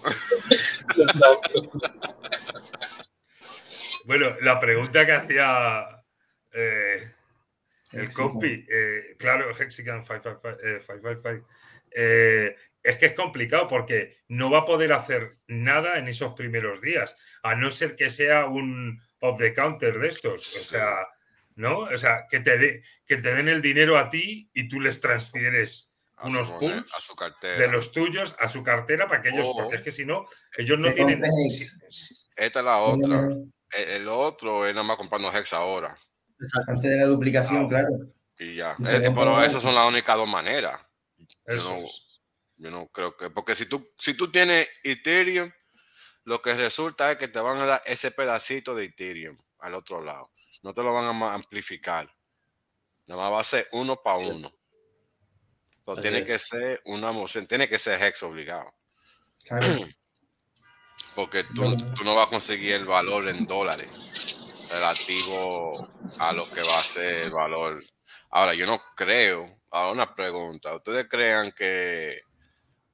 Bueno, 4.06 4.36
la 4.40 4.58
pregunta 4.58 5.04
que 5.06 5.12
hacía 5.12 6.04
eh, 6.52 7.12
el 7.92 8.12
copy, 8.12 8.66
eh, 8.70 9.16
claro, 9.18 9.50
Hexican 9.50 10.04
555, 10.04 11.46
eh, 11.92 12.54
es 12.82 12.98
que 12.98 13.06
es 13.06 13.14
complicado 13.14 13.68
porque 13.68 14.18
no 14.28 14.50
va 14.50 14.60
a 14.60 14.64
poder 14.64 14.92
hacer 14.92 15.38
nada 15.46 15.98
en 15.98 16.08
esos 16.08 16.34
primeros 16.34 16.80
días, 16.80 17.16
a 17.42 17.54
no 17.54 17.70
ser 17.70 17.96
que 17.96 18.10
sea 18.10 18.46
un 18.46 19.02
off 19.20 19.38
the 19.38 19.52
counter 19.52 19.98
de 19.98 20.08
estos. 20.08 20.56
O 20.56 20.60
sea, 20.60 21.06
¿no? 21.56 21.80
O 21.80 21.98
sea, 21.98 22.26
que 22.30 22.40
te, 22.40 22.82
que 23.06 23.16
te 23.16 23.34
den 23.34 23.48
el 23.48 23.60
dinero 23.60 23.98
a 23.98 24.08
ti 24.08 24.50
y 24.54 24.68
tú 24.68 24.80
les 24.80 25.00
transfieres 25.00 25.94
unos 26.22 26.50
puntos 26.52 27.12
de 27.42 27.68
los 27.68 27.92
tuyos 27.92 28.36
a 28.38 28.48
su 28.48 28.62
cartera 28.62 29.08
para 29.08 29.22
que 29.22 29.30
ellos, 29.30 29.50
porque 29.56 29.76
es 29.76 29.82
que 29.82 29.90
si 29.90 30.04
no, 30.04 30.24
ellos 30.56 30.78
no 30.78 30.92
tienen. 30.92 31.22
Esta 32.36 32.58
es 32.58 32.64
la 32.64 32.78
otra. 32.78 33.28
El, 33.72 34.08
otro 34.08 34.66
es 34.66 34.74
nada 34.74 34.86
más 34.86 34.96
comprando 34.96 35.32
Hex 35.32 35.52
ahora. 35.52 35.96
Antes 36.66 36.90
de 36.90 36.96
la 36.96 37.06
duplicación, 37.06 37.66
ah, 37.66 37.68
claro. 37.68 37.88
Y 38.38 38.56
ya. 38.56 38.72
Eh, 38.72 39.12
pero 39.14 39.42
esas 39.42 39.62
son 39.62 39.74
las 39.74 39.86
únicas 39.86 40.16
dos 40.16 40.28
maneras. 40.28 40.80
Yo 42.56 42.70
no, 42.70 42.88
creo 42.88 43.16
que. 43.16 43.30
Porque 43.30 43.54
si 43.54 43.66
tú, 43.66 43.86
si 43.98 44.14
tú 44.14 44.30
tienes 44.30 44.68
Ethereum, 44.82 45.50
lo 46.24 46.42
que 46.42 46.54
resulta 46.54 47.12
es 47.12 47.18
que 47.18 47.28
te 47.28 47.40
van 47.40 47.58
a 47.58 47.66
dar 47.66 47.82
ese 47.84 48.10
pedacito 48.10 48.74
de 48.74 48.86
Ethereum 48.86 49.38
al 49.58 49.74
otro 49.74 50.02
lado. 50.02 50.30
No 50.62 50.74
te 50.74 50.82
lo 50.82 50.92
van 50.92 51.22
a 51.22 51.34
amplificar. 51.34 52.10
Nada 53.06 53.22
más 53.22 53.32
va 53.32 53.40
a 53.40 53.44
ser 53.44 53.68
uno 53.72 54.02
para 54.02 54.18
uno. 54.18 54.52
Pero 55.84 56.00
tiene 56.00 56.24
que 56.24 56.38
ser 56.38 56.80
una 56.84 57.12
tiene 57.48 57.68
que 57.68 57.78
ser 57.78 58.02
Hex 58.02 58.22
obligado. 58.22 58.72
Claro. 59.46 59.66
porque 61.14 61.44
tú, 61.44 61.64
no 62.04 62.14
vas 62.14 62.26
a 62.26 62.30
conseguir 62.30 62.72
el 62.72 62.86
valor 62.86 63.28
en 63.28 63.46
dólares 63.46 63.88
relativo 64.70 65.88
a 66.18 66.32
lo 66.32 66.48
que 66.50 66.62
va 66.62 66.78
a 66.78 66.84
ser 66.84 67.22
el 67.22 67.32
valor. 67.32 67.84
Ahora, 68.30 68.54
yo 68.54 68.66
no 68.66 68.80
creo, 68.94 69.60
ahora 69.70 69.92
una 69.92 70.14
pregunta, 70.14 70.74
¿ustedes 70.74 71.08
crean 71.08 71.52
que 71.52 72.20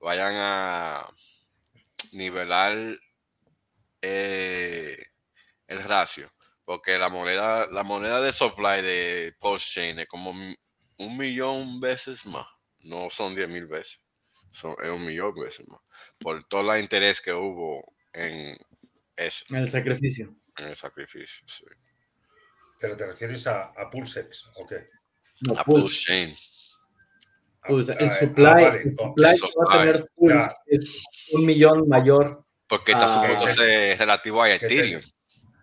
vayan 0.01 0.35
a 0.37 1.07
nivelar 2.13 2.77
eh, 4.01 4.99
el 5.67 5.79
ratio? 5.81 6.31
Porque 6.65 6.99
la 6.99 7.11
moneda, 7.11 7.67
la 7.71 7.83
moneda 7.83 8.21
de 8.21 8.33
supply 8.33 8.83
de 8.83 9.35
post-chain 9.39 10.01
es 10.01 10.07
como 10.07 10.31
un 10.31 11.17
millón 11.17 11.79
veces 11.79 12.25
más, 12.27 12.47
no 12.81 13.11
son 13.11 13.35
diez 13.35 13.49
mil 13.49 13.67
veces, 13.67 14.03
son, 14.51 14.75
es 14.83 14.89
un 14.89 15.05
millón 15.05 15.35
veces 15.35 15.69
más, 15.69 15.81
por 16.19 16.43
todo 16.49 16.73
el 16.73 16.81
interés 16.81 17.21
que 17.21 17.33
hubo 17.33 17.96
en 18.17 18.59
el 19.17 19.69
sacrificio. 19.69 20.35
En 20.57 20.67
el 20.67 20.77
sacrificio, 20.77 21.47
sí. 21.47 21.65
¿Pero 22.79 22.97
te 22.97 23.07
refieres 23.07 23.47
a, 23.47 23.73
a 23.77 23.91
Pulsex 23.91 24.51
o 24.55 24.67
qué? 24.67 24.89
a 25.57 25.65
Pulse 25.65 26.07
Chain. 26.07 26.37
Pues 27.67 27.89
el 27.89 28.13
supply, 28.13 28.65
el 28.65 28.97
supply, 28.97 29.41
va 29.59 29.75
a 29.75 29.79
tener 29.79 30.05
Pulse 30.15 30.51
es 30.67 31.05
un 31.33 31.45
millón 31.45 31.89
mayor. 31.89 32.45
Porque 32.69 32.93
está 32.93 33.09
supuesto 33.09 33.47
ser 33.47 33.99
relativo 33.99 34.43
a 34.43 34.51
Ethereum. 34.51 35.03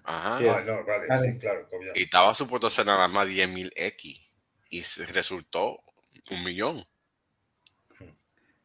Ajá. 0.04 0.38
Sí, 0.38 0.48
ah, 0.48 0.62
no, 0.66 0.86
vale, 0.86 1.32
sí, 1.32 1.38
claro. 1.38 1.70
Y 1.96 2.04
estaba 2.04 2.34
supuesto 2.34 2.70
ser 2.70 2.86
nada 2.86 3.08
más 3.08 3.28
10.000 3.28 3.72
X. 3.74 4.22
Y 4.70 4.82
resultó 5.14 5.82
un 6.32 6.44
millón. 6.44 6.86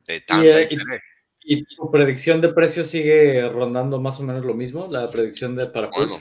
De 0.05 0.21
tanta 0.21 0.63
y, 0.63 0.75
interés. 0.75 1.03
¿Y 1.51 1.65
tu 1.65 1.91
predicción 1.91 2.43
de 2.43 2.51
precio 2.51 2.85
sigue 2.85 3.49
rondando 3.49 3.99
más 3.99 4.21
o 4.21 4.23
menos 4.23 4.45
lo 4.45 4.53
mismo? 4.53 4.87
La 4.87 5.07
predicción 5.07 5.57
de 5.57 5.67
para 5.67 5.89
Bueno, 5.89 6.19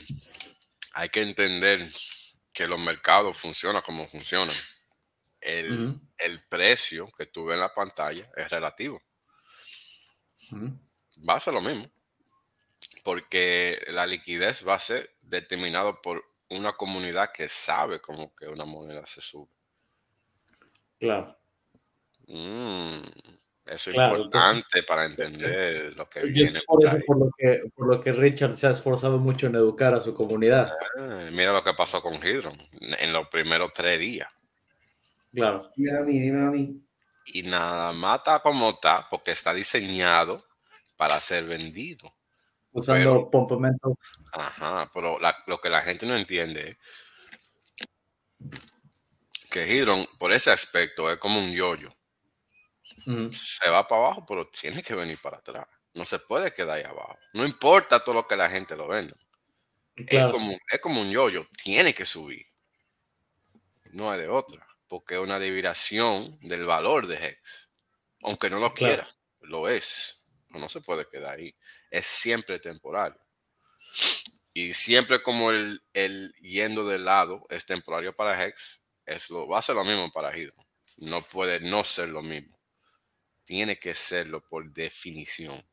hay 0.94 1.10
que 1.10 1.20
entender 1.20 1.86
que 2.50 2.66
los 2.66 2.80
mercados 2.80 3.36
funcionan 3.36 3.82
como 3.82 4.08
funcionan. 4.08 4.56
El, 5.38 6.00
precio 6.48 7.08
que 7.14 7.26
tú 7.26 7.44
ves 7.44 7.56
en 7.56 7.60
la 7.60 7.74
pantalla 7.74 8.26
es 8.38 8.50
relativo. 8.50 9.02
Va 11.28 11.34
a 11.34 11.40
ser 11.40 11.52
lo 11.52 11.60
mismo. 11.60 11.90
Porque 13.04 13.84
la 13.88 14.06
liquidez 14.06 14.66
va 14.66 14.76
a 14.76 14.78
ser 14.78 15.14
determinado 15.20 16.00
por 16.00 16.24
una 16.48 16.72
comunidad 16.72 17.32
que 17.32 17.50
sabe 17.50 18.00
cómo 18.00 18.34
que 18.34 18.46
una 18.46 18.64
moneda 18.64 19.04
se 19.04 19.20
sube. 19.20 19.50
Claro. 20.98 21.38
Mm. 22.28 23.02
Es 23.68 23.86
importante 23.88 24.82
para 24.84 25.04
entender 25.04 25.94
lo 25.94 26.08
que 26.08 26.24
viene. 26.24 26.60
Por, 26.66 26.86
eso 26.86 26.98
por 27.06 27.18
lo, 27.18 27.30
que, 27.36 27.62
por 27.74 27.86
lo 27.86 28.00
que 28.00 28.12
Richard 28.12 28.56
se 28.56 28.66
ha 28.66 28.70
esforzado 28.70 29.18
mucho 29.18 29.46
en 29.46 29.56
educar 29.56 29.94
a 29.94 30.00
su 30.00 30.14
comunidad. 30.14 30.72
Ah, 30.98 31.28
mira 31.32 31.52
lo 31.52 31.62
que 31.62 31.74
pasó 31.74 32.00
con 32.00 32.14
Hydron 32.14 32.56
en 32.72 33.12
los 33.12 33.28
primeros 33.28 33.70
tres 33.74 34.00
días. 34.00 34.28
Claro. 35.34 35.70
Dímelo 35.76 35.98
a 35.98 36.04
mí, 36.04 36.18
dímelo 36.18 36.46
a 36.46 36.50
mí. 36.50 36.82
Y 37.26 37.42
nada 37.42 37.92
más 37.92 38.18
está 38.18 38.40
como 38.40 38.70
está, 38.70 39.06
porque 39.10 39.32
está 39.32 39.52
diseñado 39.52 40.46
para 40.96 41.20
ser 41.20 41.44
vendido. 41.44 42.10
Usando 42.72 43.30
pompomento. 43.30 43.98
Ajá, 44.32 44.90
pero 44.94 45.18
lo 45.46 45.60
que 45.60 45.68
la 45.68 45.82
gente 45.82 46.06
no 46.06 46.16
entiende 46.16 46.70
es 46.70 46.76
que 49.50 49.66
Hydron, 49.66 50.06
por 50.18 50.32
ese 50.32 50.50
aspecto, 50.50 51.10
es 51.10 51.18
como 51.18 51.38
un 51.38 51.52
yoyo. 51.52 51.97
Se 53.32 53.70
va 53.70 53.88
para 53.88 54.02
abajo, 54.02 54.26
pero 54.26 54.48
tiene 54.48 54.82
que 54.82 54.94
venir 54.94 55.18
para 55.22 55.38
atrás. 55.38 55.66
No 55.94 56.04
se 56.04 56.18
puede 56.18 56.52
quedar 56.52 56.76
ahí 56.76 56.84
abajo. 56.84 57.18
No 57.32 57.46
importa 57.46 58.04
todo 58.04 58.16
lo 58.16 58.28
que 58.28 58.36
la 58.36 58.50
gente 58.50 58.76
lo 58.76 58.86
venda. 58.86 59.16
Es, 59.96 60.26
como, 60.26 60.52
es 60.52 60.80
como 60.80 61.00
un 61.00 61.10
yoyo, 61.10 61.46
tiene 61.62 61.94
que 61.94 62.04
subir. 62.04 62.46
No 63.92 64.10
hay 64.10 64.20
de 64.20 64.28
otra, 64.28 64.66
porque 64.86 65.14
es 65.14 65.20
una 65.20 65.38
deviación 65.38 66.38
del 66.40 66.66
valor 66.66 67.06
de 67.06 67.16
Hex. 67.16 67.70
Aunque 68.22 68.50
no 68.50 68.58
lo 68.58 68.74
quiera, 68.74 69.08
lo 69.40 69.68
es. 69.68 70.28
No 70.50 70.68
se 70.68 70.80
puede 70.80 71.08
quedar 71.08 71.38
ahí. 71.38 71.56
Es 71.90 72.06
siempre 72.06 72.58
temporal. 72.58 73.18
Y 74.52 74.74
siempre 74.74 75.22
como 75.22 75.50
el, 75.50 75.82
el 75.94 76.32
yendo 76.34 76.86
de 76.86 76.98
lado 76.98 77.46
es 77.48 77.64
temporario 77.64 78.14
para 78.14 78.44
Hex, 78.44 78.82
es 79.06 79.30
lo, 79.30 79.48
va 79.48 79.60
a 79.60 79.62
ser 79.62 79.76
lo 79.76 79.84
mismo 79.84 80.10
para 80.12 80.36
Hydro. 80.36 80.54
No 80.98 81.22
puede 81.22 81.60
no 81.60 81.84
ser 81.84 82.08
lo 82.08 82.22
mismo. 82.22 82.57
Tiene 83.48 83.78
que 83.78 83.94
serlo 83.94 84.42
por 84.42 84.70
definición. 84.74 85.64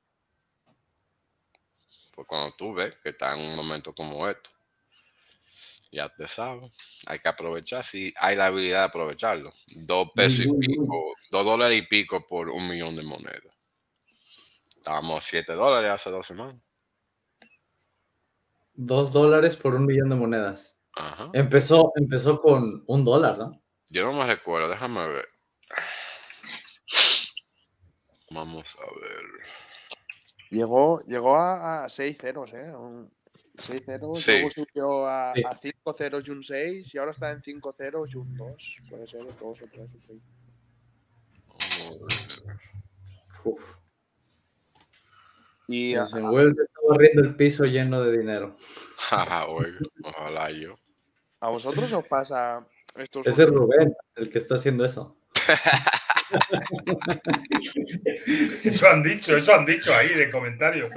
Pues 2.13 2.25
cuando 2.25 2.55
tú 2.55 2.73
ves 2.73 2.95
que 3.03 3.09
está 3.09 3.35
en 3.35 3.41
un 3.41 3.53
momento 3.53 3.93
como 3.93 4.25
esto, 4.29 4.49
ya 5.91 6.07
te 6.07 6.25
sabes, 6.25 6.71
hay 7.05 7.19
que 7.19 7.27
aprovechar 7.27 7.83
si 7.83 8.13
hay 8.15 8.37
la 8.37 8.45
habilidad 8.45 8.79
de 8.79 8.85
aprovecharlo. 8.85 9.51
Dos 9.75 10.07
pesos 10.15 10.45
y 10.45 10.57
pico, 10.57 11.13
dos 11.29 11.43
dólares 11.43 11.79
y 11.79 11.81
pico 11.81 12.25
por 12.25 12.49
un 12.49 12.65
millón 12.65 12.95
de 12.95 13.03
monedas. 13.03 13.53
Estábamos 14.73 15.17
a 15.17 15.21
siete 15.21 15.51
dólares 15.51 15.91
hace 15.91 16.09
dos 16.09 16.25
semanas. 16.25 16.55
Dos 18.73 19.11
dólares 19.11 19.57
por 19.57 19.75
un 19.75 19.85
millón 19.85 20.07
de 20.07 20.15
monedas. 20.15 20.77
Empezó, 21.33 21.91
empezó 21.97 22.39
con 22.39 22.85
un 22.87 23.03
dólar, 23.03 23.37
¿no? 23.37 23.61
Yo 23.89 24.05
no 24.05 24.13
me 24.13 24.25
recuerdo, 24.25 24.69
déjame 24.69 25.05
ver. 25.09 25.34
Vamos 28.35 28.77
a 28.79 28.99
ver. 28.99 29.23
Llegó, 30.49 30.99
llegó 31.05 31.37
a, 31.37 31.87
6 31.87 32.17
ceros, 32.19 32.53
¿eh? 32.53 32.69
6 33.57 33.83
ceros, 33.85 34.27
luego 34.27 34.49
subió 34.49 35.07
a, 35.07 35.33
5 35.33 35.93
ceros 35.93 36.27
y 36.27 36.31
un 36.31 36.43
6 36.43 36.93
y 36.93 36.97
ahora 36.97 37.11
está 37.11 37.31
en 37.31 37.41
5 37.41 37.73
ceros 37.73 38.13
y 38.13 38.17
un 38.17 38.35
2. 38.35 38.77
Puede 38.89 39.07
ser 39.07 39.25
2 39.25 39.39
o 39.41 39.53
3 39.53 39.89
o 39.89 39.99
3. 40.05 40.19
Y 45.67 45.95
pues 45.95 46.13
en 46.13 46.25
Wells 46.25 46.59
está 46.59 46.79
barriendo 46.89 47.21
el 47.23 47.35
piso 47.37 47.63
lleno 47.63 48.03
de 48.03 48.17
dinero. 48.17 48.57
ojalá 50.03 50.51
yo. 50.51 50.75
¿A 51.39 51.49
vosotros 51.49 51.91
os 51.93 52.05
pasa 52.05 52.67
esto? 52.97 53.21
Ese 53.21 53.43
es 53.43 53.49
Rubén, 53.49 53.95
el 54.15 54.29
que 54.29 54.39
está 54.39 54.55
haciendo 54.55 54.83
eso. 54.83 55.15
eso 58.63 58.87
han 58.89 59.03
dicho, 59.03 59.37
eso 59.37 59.53
han 59.53 59.65
dicho 59.65 59.93
ahí 59.93 60.09
de 60.09 60.29
comentarios. 60.29 60.89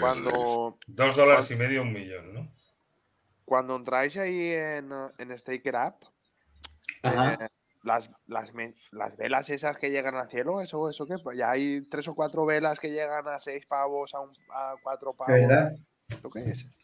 cuando 0.00 0.78
dos 0.86 1.16
dólares 1.16 1.50
y 1.50 1.56
medio 1.56 1.82
un 1.82 1.92
millón, 1.92 2.32
¿no? 2.34 2.52
Cuando 3.44 3.76
entráis 3.76 4.16
ahí 4.16 4.52
en, 4.52 4.90
en 5.18 5.38
Staker 5.38 5.76
App, 5.76 6.02
eh, 7.04 7.48
las, 7.84 8.10
las, 8.26 8.52
las, 8.92 9.16
velas 9.16 9.48
esas 9.50 9.78
que 9.78 9.90
llegan 9.90 10.16
al 10.16 10.28
cielo, 10.28 10.60
eso, 10.60 10.90
eso 10.90 11.06
que 11.06 11.14
ya 11.36 11.52
hay 11.52 11.82
tres 11.88 12.08
o 12.08 12.16
cuatro 12.16 12.44
velas 12.44 12.80
que 12.80 12.90
llegan 12.90 13.28
a 13.28 13.38
seis 13.38 13.64
pavos, 13.66 14.14
a, 14.14 14.20
un, 14.20 14.32
a 14.50 14.74
cuatro 14.82 15.12
pavos. 15.16 15.32
¿Verdad? 15.32 15.76
¿Lo 16.22 16.30
qué 16.30 16.40
es? 16.40 16.75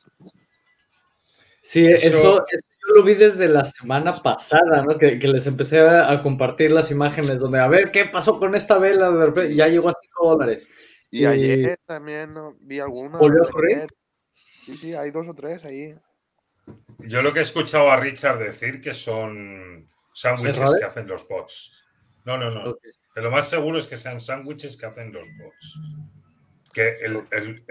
Sí, 1.62 1.86
eso, 1.86 2.44
yo 2.50 2.94
lo 2.94 3.04
vi 3.04 3.14
desde 3.14 3.46
la 3.46 3.64
semana 3.64 4.20
pasada, 4.20 4.82
¿no? 4.82 4.98
Que, 4.98 5.18
que 5.20 5.28
les 5.28 5.46
empecé 5.46 5.80
a, 5.80 6.20
compartir 6.20 6.72
las 6.72 6.90
imágenes 6.90 7.38
donde, 7.38 7.60
a 7.60 7.68
ver, 7.68 7.92
¿qué 7.92 8.04
pasó 8.04 8.38
con 8.40 8.56
esta 8.56 8.78
vela? 8.78 9.32
ya 9.48 9.68
llegó 9.68 9.88
a 9.88 9.94
5 10.00 10.28
dólares. 10.28 10.68
Y, 11.10 11.24
ayer 11.24 11.78
también 11.86 12.34
vi 12.60 12.80
alguna. 12.80 13.18
¿Volvió 13.18 13.44
a 13.44 13.50
correr? 13.50 13.86
Sí, 14.66 14.76
sí, 14.76 14.94
hay 14.94 15.10
dos 15.10 15.28
o 15.28 15.34
tres 15.34 15.64
ahí. 15.64 15.94
Yo 16.98 17.22
lo 17.22 17.32
que 17.32 17.40
he 17.40 17.42
escuchado 17.42 17.90
a 17.90 17.96
Richard 17.96 18.38
decir 18.38 18.80
que 18.80 18.92
son 18.92 19.86
sándwiches 20.14 20.74
que 20.78 20.84
hacen 20.84 21.06
los 21.06 21.28
bots. 21.28 21.86
No, 22.24 22.36
no, 22.36 22.50
no. 22.50 22.76
Lo 23.14 23.30
más 23.30 23.48
seguro 23.48 23.78
es 23.78 23.86
que 23.86 23.96
sean 23.96 24.20
sándwiches 24.20 24.76
que 24.76 24.86
hacen 24.86 25.12
los 25.12 25.26
bots. 25.38 25.78
Que 26.72 26.96
el, 27.02 27.24
el, 27.30 27.64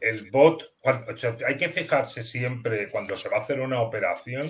el 0.00 0.30
bot, 0.30 0.74
hay 1.46 1.56
que 1.56 1.68
fijarse 1.68 2.22
siempre 2.22 2.90
cuando 2.90 3.16
se 3.16 3.28
va 3.28 3.38
a 3.38 3.40
hacer 3.40 3.60
una 3.60 3.80
operación, 3.80 4.46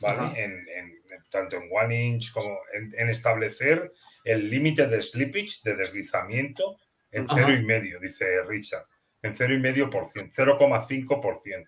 ¿vale? 0.00 0.42
En, 0.42 0.66
tanto 1.30 1.56
en 1.56 1.68
one 1.70 2.06
inch 2.06 2.32
como 2.32 2.58
en, 2.72 3.08
establecer 3.08 3.92
el 4.24 4.50
límite 4.50 4.86
de 4.86 5.00
slippage, 5.00 5.60
de 5.64 5.76
deslizamiento, 5.76 6.78
en 7.10 7.26
cero 7.28 7.52
y 7.52 7.62
medio, 7.62 8.00
dice 8.00 8.42
Richard. 8.42 8.84
En 9.22 9.34
cero 9.34 9.54
y 9.54 9.58
medio 9.58 9.88
por 9.88 10.10
ciento, 10.10 10.42
0,5%. 10.42 11.66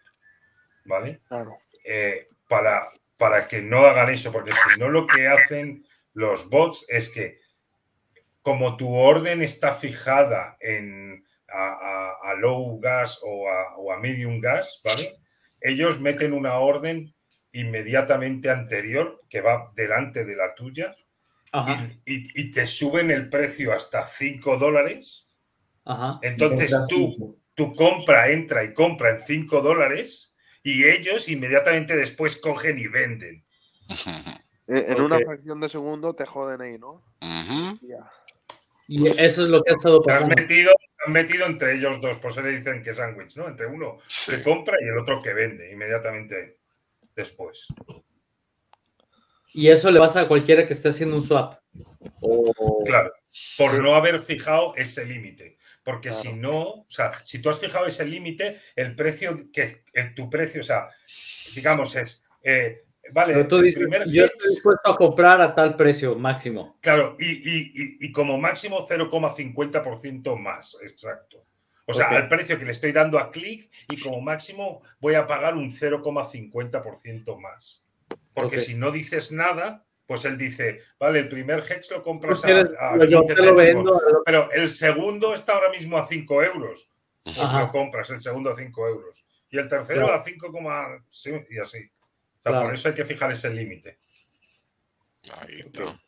¿Vale? 0.86 1.20
Claro. 1.28 1.56
Eh, 1.85 2.28
para, 2.48 2.90
para 3.16 3.47
que 3.47 3.62
no 3.62 3.86
hagan 3.86 4.10
eso, 4.10 4.32
porque 4.32 4.52
si 4.52 4.81
no 4.81 4.89
lo 4.89 5.06
que 5.06 5.28
hacen 5.28 5.86
los 6.14 6.48
bots 6.48 6.86
es 6.89 7.10
que 7.10 7.39
como 8.43 8.76
tu 8.76 8.94
orden 8.94 9.43
está 9.43 9.72
fijada 9.72 10.56
en 10.60 11.24
a, 11.55 12.35
low 12.39 12.78
gas 12.81 13.20
o 13.22 13.93
a, 13.93 13.98
medium 13.98 14.40
gas, 14.40 14.81
¿vale? 14.85 15.14
Ellos 15.60 16.01
meten 16.01 16.32
una 16.32 16.59
orden 16.59 17.14
inmediatamente 17.52 18.51
anterior 18.51 19.22
que 19.28 19.40
va 19.40 19.72
delante 19.74 20.24
de 20.24 20.36
la 20.36 20.55
tuya 20.55 20.94
y, 22.05 22.51
te 22.51 22.66
suben 22.66 23.10
el 23.10 23.28
precio 23.28 23.72
hasta 23.72 24.06
5 24.06 24.56
dólares. 24.56 25.28
Entonces 26.22 26.74
tú, 26.89 27.40
tu 27.55 27.74
compra 27.74 28.31
entra 28.31 28.64
y 28.64 28.74
compra 28.74 29.10
en 29.10 29.22
5 29.22 29.60
dólares 29.62 30.35
y 30.62 30.85
ellos 30.85 31.28
inmediatamente 31.28 31.94
después 31.94 32.36
cogen 32.36 32.78
y 32.78 32.89
venden. 32.89 33.44
Eh, 34.66 34.86
en 34.89 35.01
una 35.02 35.18
fracción 35.18 35.60
de 35.60 35.68
segundo 35.68 36.14
te 36.14 36.24
joden 36.24 36.62
ahí, 36.62 36.78
¿no? 36.78 37.05
Y 38.89 39.06
eso 39.09 39.43
es 39.43 39.48
lo 39.48 39.62
que 39.62 39.73
ha 39.73 39.77
estado 39.77 40.02
pasando. 40.02 40.35
Han 40.36 40.40
metido, 40.40 40.73
han 41.06 41.12
metido 41.12 41.47
entre 41.47 41.77
ellos 41.77 42.01
dos, 42.01 42.19
por 42.19 42.31
eso 42.31 42.43
le 42.43 42.51
dicen 42.51 42.82
que 42.82 42.93
sándwich, 42.93 43.36
¿no? 43.36 43.48
Entre 43.48 43.66
uno 43.66 43.98
que 44.28 44.43
compra 44.43 44.77
y 44.81 44.89
el 44.89 44.98
otro 44.98 45.23
que 45.23 45.32
vende 45.32 45.70
inmediatamente 45.70 46.59
después. 47.15 47.66
Y 49.52 49.69
eso 49.69 49.90
le 49.90 50.01
pasa 50.01 50.23
a 50.23 50.28
cualquiera 50.28 50.66
que 50.66 50.73
esté 50.73 50.89
haciendo 50.89 51.16
un 51.16 51.23
swap. 51.23 51.61
Claro, 52.85 53.12
por 53.56 53.81
no 53.81 53.94
haber 53.94 54.19
fijado 54.20 54.74
ese 54.77 55.05
límite. 55.05 55.59
Porque 55.85 56.12
si 56.12 56.32
no, 56.32 56.61
o 56.62 56.86
sea, 56.89 57.12
si 57.12 57.40
tú 57.40 57.51
has 57.51 57.61
fijado 57.61 57.86
ese 57.86 58.06
límite, 58.06 58.59
el 58.74 58.94
precio 58.94 59.51
que 59.52 59.85
tu 60.16 60.31
precio, 60.31 60.62
o 60.62 60.65
sea, 60.65 60.89
digamos, 61.55 61.94
es. 61.94 62.27
Eh, 62.43 62.85
vale, 63.12 63.35
Pero 63.35 63.48
tú 63.48 63.60
dices, 63.60 63.86
yo 64.06 64.24
estoy 64.24 64.51
dispuesto 64.51 64.90
a 64.90 64.97
comprar 64.97 65.40
a 65.40 65.55
tal 65.55 65.76
precio 65.76 66.14
máximo. 66.16 66.78
Claro, 66.81 67.16
y, 67.18 68.10
como 68.12 68.39
máximo 68.39 68.86
0,50% 68.86 70.39
más, 70.39 70.78
exacto. 70.82 71.44
O 71.86 71.93
sea, 71.93 72.09
al 72.09 72.28
precio 72.28 72.59
que 72.59 72.64
le 72.64 72.70
estoy 72.70 72.93
dando 72.93 73.18
a 73.18 73.31
clic 73.31 73.70
y 73.90 74.01
como 74.01 74.20
máximo 74.20 74.82
voy 75.01 75.14
a 75.14 75.26
pagar 75.26 75.55
un 75.55 75.70
0,50% 75.70 77.39
más. 77.39 77.85
Porque 78.32 78.59
si 78.59 78.74
no 78.74 78.90
dices 78.90 79.32
nada, 79.32 79.85
pues 80.06 80.24
él 80.24 80.36
dice, 80.36 80.81
vale, 80.98 81.20
el 81.20 81.28
primer 81.28 81.60
Hex 81.60 81.90
lo 81.90 82.02
compras 82.02 82.44
a, 82.44 82.98
15 82.98 83.35
pero 84.24 84.51
el 84.52 84.68
segundo 84.68 85.35
está 85.35 85.55
ahora 85.55 85.70
mismo 85.70 85.97
a 85.98 86.06
5 86.06 86.43
euros. 86.43 86.90
Pues 87.22 87.52
lo 87.59 87.70
compras, 87.70 88.10
el 88.10 88.20
segundo 88.20 88.51
a 88.51 88.56
5 88.56 88.89
euros. 88.89 89.26
Y 89.48 89.59
el 89.59 89.68
tercero 89.68 90.12
a 90.12 90.22
5, 90.22 90.52
y 91.48 91.59
así. 91.59 91.78
Por 92.44 92.74
eso 92.74 92.88
hay 92.88 92.94
que 92.94 93.04
fijar 93.04 93.32
ese 93.32 93.50
límite. 93.50 93.98
Ahí 95.32 95.60
está. 95.60 96.00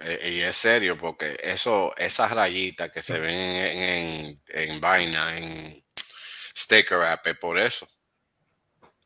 Eh, 0.00 0.30
y 0.32 0.40
es 0.40 0.56
serio, 0.56 0.96
porque 0.96 1.36
eso, 1.42 1.94
esas 1.96 2.30
rayitas 2.30 2.90
que 2.90 3.02
se 3.02 3.18
ven 3.18 3.38
en, 3.38 4.42
en, 4.48 4.80
vaina, 4.80 5.36
en 5.36 5.84
sticker 6.56 7.02
app, 7.02 7.26
por 7.40 7.58
eso. 7.58 7.86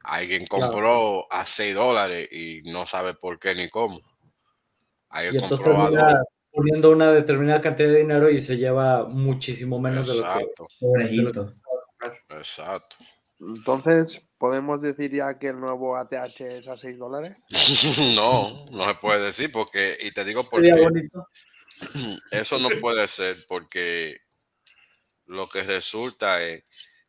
Alguien 0.02 0.46
compró 0.46 1.26
a 1.32 1.44
6 1.44 1.74
dólares 1.74 2.28
y 2.30 2.62
no 2.64 2.86
sabe 2.86 3.14
por 3.14 3.38
qué 3.38 3.54
ni 3.54 3.68
cómo. 3.68 4.00
Alguien 5.08 5.40
y 5.40 5.44
entonces 5.44 5.64
termina 5.64 6.22
poniendo 6.52 6.90
una 6.90 7.12
determinada 7.12 7.60
cantidad 7.60 7.88
de 7.88 7.98
dinero 7.98 8.30
y 8.30 8.40
se 8.40 8.56
lleva 8.56 9.04
muchísimo 9.04 9.78
menos 9.78 10.16
de 10.16 11.22
lo 11.22 11.32
que... 11.32 11.40
Exacto. 12.30 12.96
Entonces, 13.38 14.25
¿podemos 14.38 14.80
decir 14.82 15.12
ya 15.12 15.38
que 15.38 15.48
el 15.48 15.60
nuevo 15.60 15.96
ATH 15.96 16.40
es 16.40 16.68
a 16.68 16.76
6 16.76 16.98
dólares? 16.98 17.44
no, 18.16 18.66
no 18.70 18.86
se 18.86 18.94
puede 18.94 19.24
decir 19.24 19.50
porque, 19.52 19.96
y 20.00 20.12
te 20.12 20.24
digo 20.24 20.44
por 20.44 20.62
qué. 20.62 20.72
Eso 22.30 22.58
no 22.58 22.70
puede 22.80 23.06
ser 23.08 23.36
porque 23.48 24.20
lo 25.26 25.48
que 25.48 25.62
resulta 25.62 26.42
es 26.42 26.64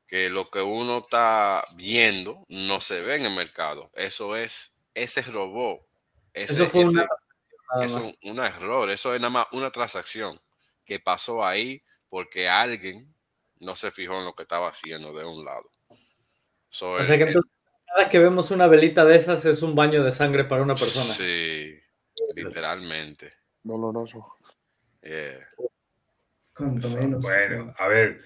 que 0.08 0.30
lo 0.30 0.49
que 0.49 0.62
uno 0.62 0.99
está 0.99 1.64
viendo 1.76 2.45
no 2.49 2.82
se 2.82 3.02
ve 3.02 3.16
en 3.16 3.26
el 3.26 3.36
mercado. 3.36 3.91
Eso 3.94 4.36
es 4.36 4.82
ese 4.94 5.22
robot. 5.22 5.82
eso 6.34 6.66
fue 6.68 6.86
un 8.24 8.40
error. 8.40 8.90
Eso 8.90 9.14
es 9.14 9.22
nada 9.22 9.30
más 9.30 9.48
una 9.52 9.72
transacción 9.72 10.40
que 10.86 10.99
pasó 10.99 11.45
ahí 11.45 11.84
porque 12.10 12.48
alguien 12.48 13.14
no 13.60 13.76
se 13.76 13.91
fijó 13.91 14.18
en 14.18 14.26
lo 14.26 14.34
que 14.34 14.44
estaba 14.44 14.70
haciendo 14.70 15.14
de 15.14 15.26
un 15.26 15.44
lado. 15.44 15.70
O 16.69 17.03
sea 17.03 17.18
que 17.18 17.23
entonces, 17.23 17.52
cada 17.85 18.10
que 18.10 18.19
vemos 18.19 18.52
una 18.52 18.68
velita 18.68 19.06
de 19.06 19.15
esas 19.15 19.45
es 19.45 19.61
un 19.61 19.76
baño 19.76 20.03
de 20.03 20.11
sangre 20.11 20.45
para 20.45 20.64
una 20.64 20.76
persona. 20.76 21.06
Sí, 21.06 21.80
literalmente. 22.35 23.34
Doloroso. 23.64 24.35
Bueno, 26.60 27.74
a 27.78 27.88
ver, 27.88 28.20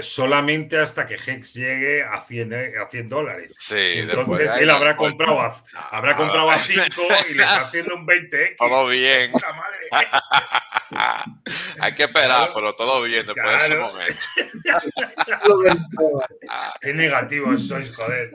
solamente 0.00 0.78
hasta 0.78 1.04
que 1.06 1.14
Hex 1.14 1.54
llegue 1.54 2.02
a 2.02 2.20
100, 2.20 2.78
a 2.78 2.88
100 2.88 3.08
dólares. 3.08 3.54
Sí, 3.58 3.94
Entonces 3.94 4.54
él 4.56 4.70
habrá 4.70 4.96
comprado, 4.96 5.40
a, 5.40 5.64
habrá 5.90 6.16
comprado 6.16 6.50
a 6.50 6.56
5 6.56 6.82
y 7.30 7.34
le 7.34 7.42
está 7.42 7.56
haciendo 7.66 7.96
un 7.96 8.06
20X. 8.06 8.56
Todo 8.56 8.88
bien. 8.88 9.32
Hay 11.80 11.94
que 11.94 12.04
esperar, 12.04 12.50
pero 12.54 12.72
todo 12.74 13.02
bien 13.02 13.26
después 13.26 13.46
de 13.46 13.56
ese 13.56 13.76
momento. 13.76 14.26
Qué 16.80 16.94
negativos 16.94 17.66
sois, 17.66 17.92
joder. 17.94 18.30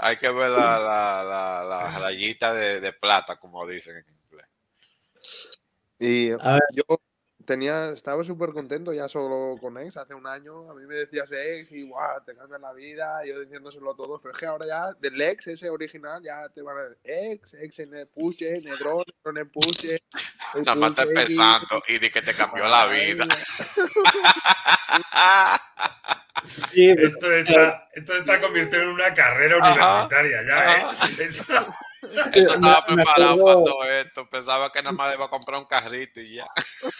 Hay 0.00 0.16
que 0.16 0.30
ver 0.30 0.50
la, 0.50 0.78
la, 0.78 1.62
la, 1.68 1.98
rayita 1.98 2.54
de, 2.54 2.80
de, 2.80 2.94
plata, 2.94 3.36
como 3.36 3.66
dicen 3.66 3.98
en 3.98 4.06
inglés. 4.08 4.48
Y 5.98 6.30
yo 6.30 6.84
tenía, 7.50 7.90
estaba 7.90 8.22
súper 8.22 8.50
contento 8.50 8.92
ya 8.92 9.08
solo 9.08 9.56
con 9.60 9.76
Ex 9.76 9.96
hace 9.96 10.14
un 10.14 10.24
año. 10.24 10.70
A 10.70 10.74
mí 10.74 10.86
me 10.86 10.94
decías 10.94 11.28
Ex 11.32 11.72
y 11.72 11.82
guau, 11.82 12.24
te 12.24 12.36
cambia 12.36 12.58
la 12.58 12.72
vida. 12.72 13.24
Yo 13.26 13.40
diciéndoselo 13.40 13.90
a 13.90 13.96
todos, 13.96 14.20
pero 14.22 14.32
es 14.32 14.38
que 14.38 14.46
ahora 14.46 14.66
ya 14.68 14.92
del 15.00 15.20
Ex, 15.20 15.48
ese 15.48 15.68
original, 15.68 16.22
ya 16.22 16.48
te 16.48 16.62
van 16.62 16.78
a 16.78 16.82
decir 16.82 16.98
Ex, 17.02 17.54
Ex 17.54 17.78
en 17.80 17.90
Puche, 18.14 18.60
Nedron, 18.60 19.04
en 19.24 19.50
Puche. 19.50 19.98
Nada 20.64 20.76
más 20.76 20.90
está 20.90 21.02
empezando 21.02 21.82
y 21.88 21.98
de 21.98 22.08
que 22.08 22.22
te 22.22 22.34
cambió 22.34 22.68
la 22.68 22.86
vida. 22.86 23.26
Sí, 26.72 26.88
esto, 26.88 27.30
está, 27.30 27.88
esto 27.92 28.16
está 28.16 28.40
convirtiendo 28.40 28.88
en 28.88 28.94
una 28.94 29.12
carrera 29.12 29.58
universitaria 29.58 30.42
ya, 30.42 30.72
¿eh? 30.72 30.84
Esto 32.34 32.54
estaba 32.54 32.86
preparado 32.86 33.44
para 33.44 33.54
todo 33.54 33.84
esto. 33.84 34.28
Pensaba 34.30 34.72
que 34.72 34.82
nada 34.82 34.92
más 34.92 35.14
iba 35.14 35.26
a 35.26 35.30
comprar 35.30 35.60
un 35.60 35.66
carrito 35.66 36.20
y 36.20 36.36
ya. 36.36 36.46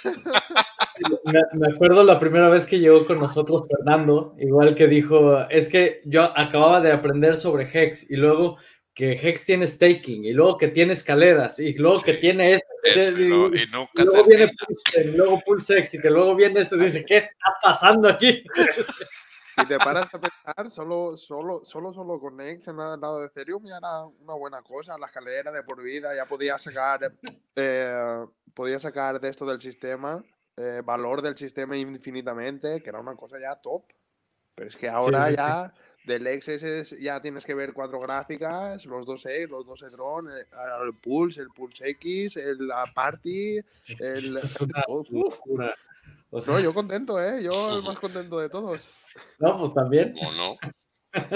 Me, 1.55 1.73
acuerdo 1.73 2.05
la 2.05 2.19
primera 2.19 2.49
vez 2.49 2.67
que 2.67 2.79
llegó 2.79 3.07
con 3.07 3.19
nosotros 3.19 3.65
Fernando, 3.69 4.35
igual 4.39 4.75
que 4.75 4.87
dijo, 4.87 5.49
es 5.49 5.69
que 5.69 6.03
yo 6.05 6.37
acababa 6.37 6.81
de 6.81 6.93
aprender 6.93 7.37
sobre 7.37 7.65
Hex 7.65 8.11
y 8.11 8.17
luego 8.17 8.59
que 8.93 9.13
Hex 9.13 9.47
tiene 9.47 9.67
staking 9.67 10.25
y 10.25 10.35
luego 10.35 10.59
que 10.59 10.69
tiene 10.69 10.93
escaleras 10.93 11.59
y 11.59 11.73
luego 11.75 12.03
que 12.03 12.15
tiene 12.15 12.53
esto. 12.55 12.67
y, 13.19 13.25
luego 13.29 13.51
viene 14.27 14.49
Pulse, 14.49 15.05
y 15.05 15.17
luego 15.17 15.41
Pulsex 15.47 15.95
y 15.95 16.01
que 16.01 16.11
luego 16.11 16.35
viene 16.35 16.61
esto. 16.61 16.77
Dice, 16.77 17.05
¿qué 17.05 17.17
está 17.17 17.55
pasando 17.63 18.09
aquí? 18.09 18.45
Si 19.57 19.67
te 19.67 19.79
paras 19.79 20.15
a 20.15 20.21
pensar, 20.21 20.71
solo, 20.71 21.17
solo, 21.17 21.65
solo, 21.65 21.93
solo 21.93 22.21
con 22.21 22.41
X 22.41 22.69
en 22.69 22.81
el 22.81 23.01
lado 23.01 23.21
de 23.21 23.27
Ethereum 23.27 23.67
ya 23.67 23.79
era 23.79 24.05
una 24.05 24.35
buena 24.35 24.63
cosa. 24.63 24.97
La 24.99 25.07
escalera 25.07 25.51
de 25.51 25.63
por 25.63 25.83
vida 25.83 26.15
ya 26.15 26.27
podía 26.27 26.59
sacar, 26.59 27.13
eh, 27.57 28.27
podía 28.55 28.79
sacar 28.79 29.21
de 29.21 29.29
esto 29.29 29.47
del 29.47 29.61
sistema, 29.61 30.23
eh, 30.57 30.83
valor 30.85 31.23
del 31.23 31.37
sistema 31.37 31.77
infinitamente, 31.77 32.83
que 32.83 32.89
era 32.89 33.01
una 33.01 33.17
cosa 33.17 33.39
ya 33.41 33.57
top. 33.57 33.85
Pero 34.55 34.69
es 34.69 34.77
que 34.77 34.89
ahora 34.89 35.31
ya 35.31 35.75
del 36.05 36.27
XS 36.27 36.99
ya 36.99 37.21
tienes 37.21 37.45
que 37.45 37.55
ver 37.55 37.73
cuatro 37.73 38.01
gráficas, 38.01 38.85
los 38.87 39.07
dos 39.07 39.25
X, 39.27 39.49
los 39.49 39.67
dos 39.67 39.83
Edron, 39.83 40.31
el, 40.31 40.39
el, 40.39 40.95
Pulse, 41.01 41.41
el 41.41 41.49
Pulse 41.49 41.89
X, 41.91 42.37
el, 42.37 42.67
la 42.67 42.85
Party, 42.95 43.59
el... 43.99 44.39
no, 46.31 46.61
yo 46.61 46.73
contento, 46.73 47.21
¿eh? 47.21 47.43
Yo 47.43 47.51
el 47.77 47.83
más 47.83 47.99
contento 47.99 48.39
de 48.39 48.49
todos. 48.49 48.87
No, 49.39 49.59
pues 49.59 49.75
también. 49.75 50.15
¿O 50.23 50.33
no? 50.33 50.57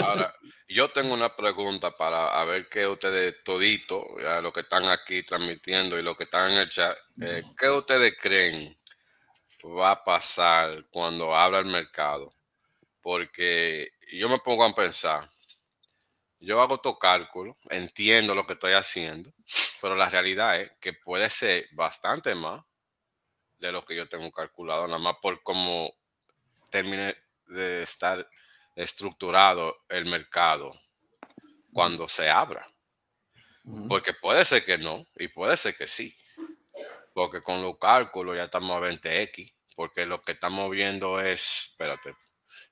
Ahora, 0.00 0.32
yo 0.68 0.88
tengo 0.88 1.14
una 1.14 1.34
pregunta 1.34 1.96
para 1.96 2.40
a 2.40 2.44
ver 2.44 2.68
qué 2.68 2.86
ustedes 2.86 3.42
todito, 3.42 4.06
ya, 4.20 4.40
lo 4.40 4.52
que 4.52 4.60
están 4.60 4.84
aquí 4.84 5.24
transmitiendo 5.24 5.98
y 5.98 6.02
lo 6.02 6.16
que 6.16 6.24
están 6.24 6.52
en 6.52 6.58
el 6.58 6.68
chat, 6.68 6.96
eh, 7.20 7.42
¿qué 7.58 7.68
ustedes 7.70 8.14
creen 8.20 8.78
va 9.64 9.90
a 9.90 10.04
pasar 10.04 10.86
cuando 10.90 11.34
abra 11.34 11.58
el 11.58 11.66
mercado? 11.66 12.32
Porque 13.00 13.90
yo 14.12 14.28
me 14.28 14.38
pongo 14.38 14.64
a 14.64 14.74
pensar, 14.74 15.28
yo 16.38 16.62
hago 16.62 16.78
todo 16.78 16.98
cálculo, 16.98 17.56
entiendo 17.68 18.34
lo 18.34 18.46
que 18.46 18.52
estoy 18.52 18.74
haciendo, 18.74 19.32
pero 19.80 19.96
la 19.96 20.08
realidad 20.08 20.60
es 20.60 20.70
que 20.80 20.92
puede 20.92 21.28
ser 21.30 21.66
bastante 21.72 22.34
más 22.34 22.62
de 23.58 23.72
lo 23.72 23.84
que 23.84 23.96
yo 23.96 24.08
tengo 24.08 24.30
calculado, 24.32 24.86
nada 24.86 24.98
más 24.98 25.16
por 25.22 25.42
cómo 25.42 25.94
termine 26.70 27.16
de 27.46 27.82
estar 27.82 28.28
estructurado 28.74 29.84
el 29.88 30.06
mercado 30.06 30.72
cuando 31.72 32.08
se 32.08 32.28
abra. 32.28 32.68
Porque 33.88 34.12
puede 34.12 34.44
ser 34.44 34.64
que 34.64 34.76
no 34.76 35.06
y 35.16 35.28
puede 35.28 35.56
ser 35.56 35.74
que 35.76 35.86
sí. 35.86 36.14
Porque 37.14 37.40
con 37.40 37.62
los 37.62 37.78
cálculos 37.78 38.36
ya 38.36 38.44
estamos 38.44 38.76
a 38.76 38.86
20x. 38.86 39.52
Porque 39.74 40.04
lo 40.04 40.20
que 40.20 40.32
estamos 40.32 40.70
viendo 40.70 41.18
es, 41.18 41.70
espérate, 41.70 42.14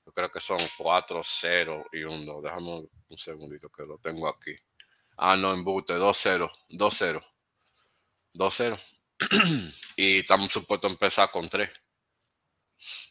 yo 0.05 0.11
creo 0.13 0.29
que 0.29 0.39
son 0.39 0.59
4, 0.77 1.21
0 1.23 1.85
y 1.93 2.03
1, 2.03 2.25
2. 2.25 2.43
Déjame 2.43 2.69
un 3.09 3.17
segundito 3.17 3.69
que 3.69 3.83
lo 3.83 3.97
tengo 3.97 4.27
aquí. 4.27 4.55
Ah, 5.17 5.35
no, 5.35 5.53
embute, 5.53 5.93
2, 5.93 6.17
0, 6.17 6.51
2, 6.69 6.93
0. 6.97 7.25
2, 8.33 8.53
0. 8.53 8.77
y 9.95 10.19
estamos 10.19 10.51
supuestos 10.51 10.89
a 10.89 10.93
empezar 10.93 11.29
con 11.29 11.47
3. 11.47 11.69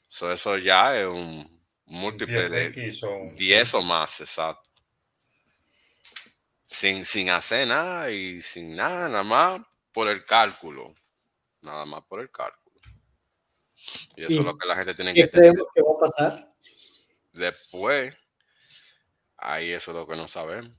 eso 0.08 0.58
ya 0.58 0.98
es 0.98 1.06
un 1.06 1.62
múltiple 1.86 2.48
de 2.48 2.70
10 3.36 3.74
o 3.74 3.82
más, 3.82 4.20
exacto. 4.20 4.70
Sin, 6.68 7.04
sin 7.04 7.28
hacer 7.30 7.68
nada 7.68 8.10
y 8.10 8.40
sin 8.40 8.74
nada, 8.74 9.08
nada 9.08 9.24
más 9.24 9.60
por 9.92 10.08
el 10.08 10.24
cálculo. 10.24 10.94
Nada 11.60 11.84
más 11.84 12.02
por 12.04 12.20
el 12.20 12.30
cálculo. 12.30 12.62
Y 14.16 14.24
eso 14.24 14.40
es 14.40 14.44
lo 14.44 14.56
que 14.56 14.66
la 14.66 14.76
gente 14.76 14.94
tiene 14.94 15.12
que 15.12 15.22
entender. 15.22 15.52
que 15.74 15.82
va 15.82 15.92
a 15.92 16.10
pasar? 16.10 16.54
Después, 17.32 18.14
ahí 19.36 19.72
eso 19.72 19.90
es 19.90 19.96
lo 19.96 20.06
que 20.06 20.16
no 20.16 20.28
sabemos. 20.28 20.72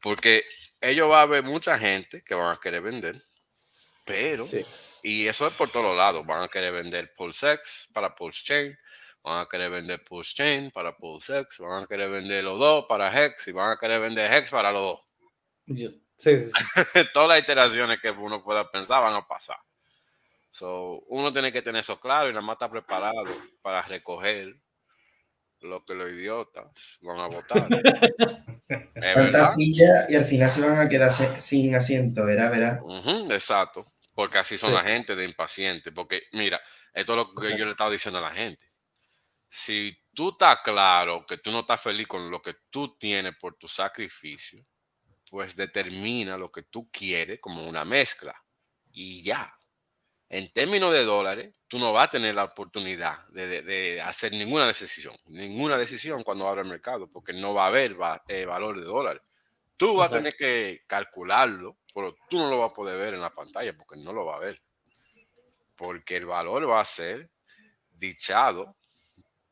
Porque 0.00 0.44
ellos 0.80 1.10
va 1.10 1.20
a 1.20 1.22
haber 1.22 1.42
mucha 1.42 1.78
gente 1.78 2.22
que 2.22 2.34
van 2.34 2.54
a 2.54 2.60
querer 2.60 2.82
vender, 2.82 3.22
pero, 4.06 4.46
y 5.02 5.26
eso 5.26 5.46
es 5.46 5.54
por 5.54 5.68
todos 5.70 5.96
lados, 5.96 6.24
van 6.24 6.44
a 6.44 6.48
querer 6.48 6.72
vender 6.72 7.12
PulseX 7.12 7.90
para 7.92 8.14
Pulse 8.14 8.44
Chain, 8.44 8.78
van 9.22 9.40
a 9.40 9.48
querer 9.48 9.70
vender 9.70 10.02
Pulse 10.04 10.34
Chain 10.34 10.70
para 10.70 10.96
PulseX, 10.96 11.58
van 11.58 11.82
a 11.82 11.86
querer 11.86 12.08
vender 12.08 12.44
los 12.44 12.58
dos 12.58 12.86
para 12.88 13.12
Hex 13.12 13.48
y 13.48 13.52
van 13.52 13.72
a 13.72 13.76
querer 13.76 14.00
vender 14.00 14.32
Hex 14.32 14.50
para 14.50 14.70
los 14.70 14.82
dos. 14.82 15.00
Sí, 15.66 16.00
sí, 16.16 16.50
Todas 17.12 17.28
las 17.28 17.40
iteraciones 17.40 18.00
que 18.00 18.10
uno 18.10 18.42
pueda 18.42 18.70
pensar 18.70 19.02
van 19.02 19.14
a 19.14 19.26
pasar. 19.26 19.58
So, 20.52 21.00
uno 21.08 21.32
tiene 21.32 21.52
que 21.52 21.60
tener 21.60 21.80
eso 21.80 22.00
claro 22.00 22.30
y 22.30 22.32
nada 22.32 22.40
más 22.40 22.54
está 22.54 22.70
preparado 22.70 23.26
para 23.60 23.82
recoger 23.82 24.56
lo 25.60 25.84
que 25.84 25.94
los 25.94 26.10
idiotas 26.10 26.98
van 27.02 27.18
a 27.18 27.26
votar. 27.26 27.68
Tanta 29.14 29.44
silla 29.44 30.06
y 30.08 30.16
al 30.16 30.24
final 30.24 30.48
se 30.48 30.60
van 30.62 30.78
a 30.78 30.88
quedar 30.88 31.12
sin 31.40 31.74
asiento, 31.74 32.24
¿verdad? 32.24 32.50
¿verdad? 32.50 32.80
exacto, 33.30 33.86
porque 34.16 34.38
así 34.38 34.58
son 34.58 34.74
la 34.74 34.82
gente 34.82 35.14
de 35.14 35.24
impaciente. 35.24 35.92
Porque 35.92 36.24
mira, 36.32 36.60
esto 36.92 37.12
es 37.12 37.16
lo 37.16 37.32
que 37.32 37.56
yo 37.56 37.64
le 37.64 37.70
estaba 37.70 37.90
diciendo 37.90 38.18
a 38.18 38.22
la 38.22 38.30
gente 38.32 38.66
si 39.48 39.96
tú 40.14 40.30
estás 40.30 40.58
claro 40.62 41.24
que 41.26 41.38
tú 41.38 41.50
no 41.50 41.60
estás 41.60 41.80
feliz 41.80 42.06
con 42.06 42.30
lo 42.30 42.40
que 42.42 42.54
tú 42.70 42.96
tienes 42.98 43.34
por 43.36 43.56
tu 43.56 43.68
sacrificio, 43.68 44.64
pues 45.30 45.56
determina 45.56 46.36
lo 46.36 46.50
que 46.50 46.62
tú 46.62 46.90
quieres 46.90 47.40
como 47.40 47.66
una 47.66 47.84
mezcla 47.84 48.34
y 48.92 49.22
ya. 49.22 49.50
en 50.28 50.52
términos 50.52 50.92
de 50.92 51.04
dólares, 51.04 51.54
tú 51.68 51.78
no 51.78 51.92
vas 51.92 52.08
a 52.08 52.10
tener 52.10 52.34
la 52.34 52.44
oportunidad 52.44 53.26
de, 53.28 54.00
hacer 54.02 54.32
ninguna 54.32 54.66
decisión, 54.66 55.16
ninguna 55.26 55.78
decisión 55.78 56.24
cuando 56.24 56.48
abra 56.48 56.62
el 56.62 56.68
mercado, 56.68 57.08
porque 57.08 57.32
no 57.32 57.54
va 57.54 57.64
a 57.64 57.68
haber 57.68 57.96
eh, 58.28 58.44
valor 58.44 58.78
de 58.78 58.84
dólares. 58.84 59.22
Tú 59.76 59.96
vas 59.96 60.10
a 60.10 60.14
tener 60.14 60.34
que 60.36 60.84
calcularlo, 60.86 61.78
pero 61.94 62.16
tú 62.28 62.38
no 62.38 62.48
lo 62.48 62.58
vas 62.58 62.70
a 62.70 62.74
poder 62.74 62.98
ver 62.98 63.14
en 63.14 63.20
la 63.20 63.34
pantalla 63.34 63.76
porque 63.76 63.96
no 63.96 64.12
lo 64.12 64.24
va 64.24 64.36
a 64.36 64.40
ver. 64.40 64.62
Porque 65.74 66.16
el 66.16 66.26
valor 66.26 66.68
va 66.68 66.80
a 66.80 66.84
ser 66.84 67.30
dichado 67.90 68.76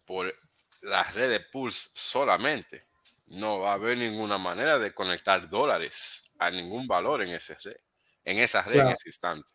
por 0.04 0.34
las 0.80 1.14
redes 1.14 1.44
Pulse 1.52 1.90
solamente. 1.94 2.86
No 3.26 3.60
va 3.60 3.72
a 3.72 3.74
haber 3.74 3.98
ninguna 3.98 4.38
manera 4.38 4.78
de 4.78 4.92
conectar 4.92 5.48
dólares 5.48 6.32
a 6.38 6.50
ningún 6.50 6.86
valor 6.86 7.22
en, 7.22 7.30
ese 7.30 7.56
red, 7.62 7.76
en 8.24 8.38
esa 8.38 8.62
red 8.62 8.80
en 8.80 8.88
ese 8.88 9.08
instante. 9.08 9.52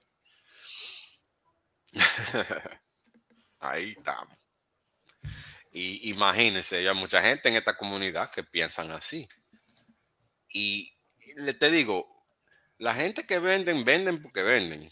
Ahí 3.59 3.95
estamos. 3.97 4.37
Y 5.71 6.09
imagínense, 6.09 6.87
hay 6.87 6.95
mucha 6.95 7.21
gente 7.21 7.49
en 7.49 7.55
esta 7.55 7.77
comunidad 7.77 8.31
que 8.31 8.43
piensan 8.43 8.91
así. 8.91 9.27
Y 10.49 10.93
le 11.35 11.53
te 11.53 11.71
digo, 11.71 12.25
la 12.77 12.93
gente 12.93 13.25
que 13.25 13.39
venden, 13.39 13.83
venden 13.85 14.21
porque 14.21 14.43
venden. 14.43 14.89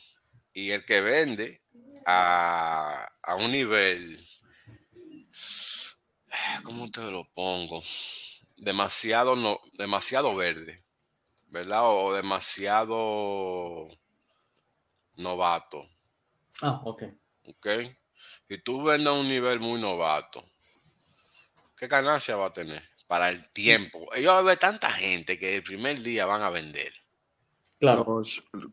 Y 0.53 0.71
el 0.71 0.85
que 0.85 1.01
vende 1.01 1.63
a, 2.05 3.07
a 3.21 3.35
un 3.35 3.51
nivel, 3.51 4.19
¿cómo 6.63 6.89
te 6.91 7.11
lo 7.11 7.23
pongo? 7.33 7.81
Demasiado, 8.57 9.35
no, 9.35 9.59
demasiado 9.73 10.35
verde, 10.35 10.83
¿verdad? 11.47 11.81
O 11.85 12.13
demasiado 12.13 13.89
novato 15.17 15.87
Ah, 16.61 16.81
ok. 16.85 17.03
Ok. 17.45 17.67
Si 18.47 18.57
tú 18.59 18.83
vendes 18.83 19.07
a 19.07 19.13
un 19.13 19.27
nivel 19.27 19.59
muy 19.59 19.79
novato, 19.81 20.43
¿qué 21.77 21.87
ganancia 21.87 22.35
va 22.35 22.47
a 22.47 22.53
tener? 22.53 22.83
Para 23.07 23.29
el 23.29 23.49
tiempo. 23.51 24.13
Ellos 24.13 24.33
van 24.33 24.43
a 24.43 24.47
ver 24.47 24.57
tanta 24.57 24.91
gente 24.91 25.39
que 25.39 25.55
el 25.55 25.63
primer 25.63 25.99
día 25.99 26.25
van 26.25 26.41
a 26.41 26.49
vender. 26.49 26.93
Claro. 27.79 28.23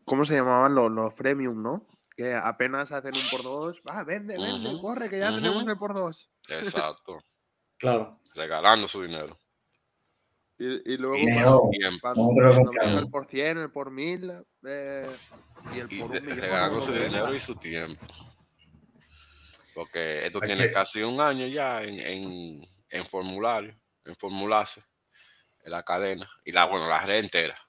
¿Cómo 0.03 0.25
se 0.25 0.35
llamaban 0.35 0.75
los, 0.75 0.91
los 0.91 1.13
freemium, 1.13 1.61
no? 1.61 1.87
Que 2.17 2.33
apenas 2.33 2.91
hacen 2.91 3.15
un 3.15 3.29
por 3.29 3.43
dos. 3.43 3.81
Va, 3.87 4.03
vende, 4.03 4.37
vende, 4.37 4.81
corre, 4.81 5.09
que 5.09 5.19
ya 5.19 5.33
tenemos 5.33 5.67
el 5.67 5.77
por 5.77 5.93
dos. 5.93 6.29
Exacto. 6.49 7.23
claro. 7.77 8.19
Regalando 8.35 8.87
su 8.87 9.01
dinero. 9.03 9.37
Y, 10.57 10.93
y 10.93 10.97
luego 10.97 11.15
el 11.17 13.09
por 13.09 13.25
100, 13.25 13.57
el 13.57 13.71
por 13.71 13.91
1000 13.91 14.31
eh, 14.65 15.05
y 15.75 15.79
el 15.79 15.89
por 15.99 16.11
un 16.11 16.25
Regalando 16.25 16.81
su 16.81 16.93
dinero 16.93 17.33
y 17.35 17.39
su 17.39 17.55
tiempo. 17.55 18.05
Porque 19.73 20.25
esto 20.25 20.39
tiene 20.39 20.71
casi 20.71 21.03
un 21.03 21.19
año 21.19 21.45
ya 21.47 21.83
en, 21.83 21.99
en, 21.99 22.67
en, 22.89 23.05
formulario, 23.05 23.77
en 24.05 24.15
formularse, 24.15 24.83
en 25.63 25.71
la 25.71 25.83
cadena, 25.83 26.29
y 26.43 26.51
la, 26.51 26.65
bueno, 26.65 26.87
la 26.87 27.01
red 27.01 27.19
entera. 27.19 27.59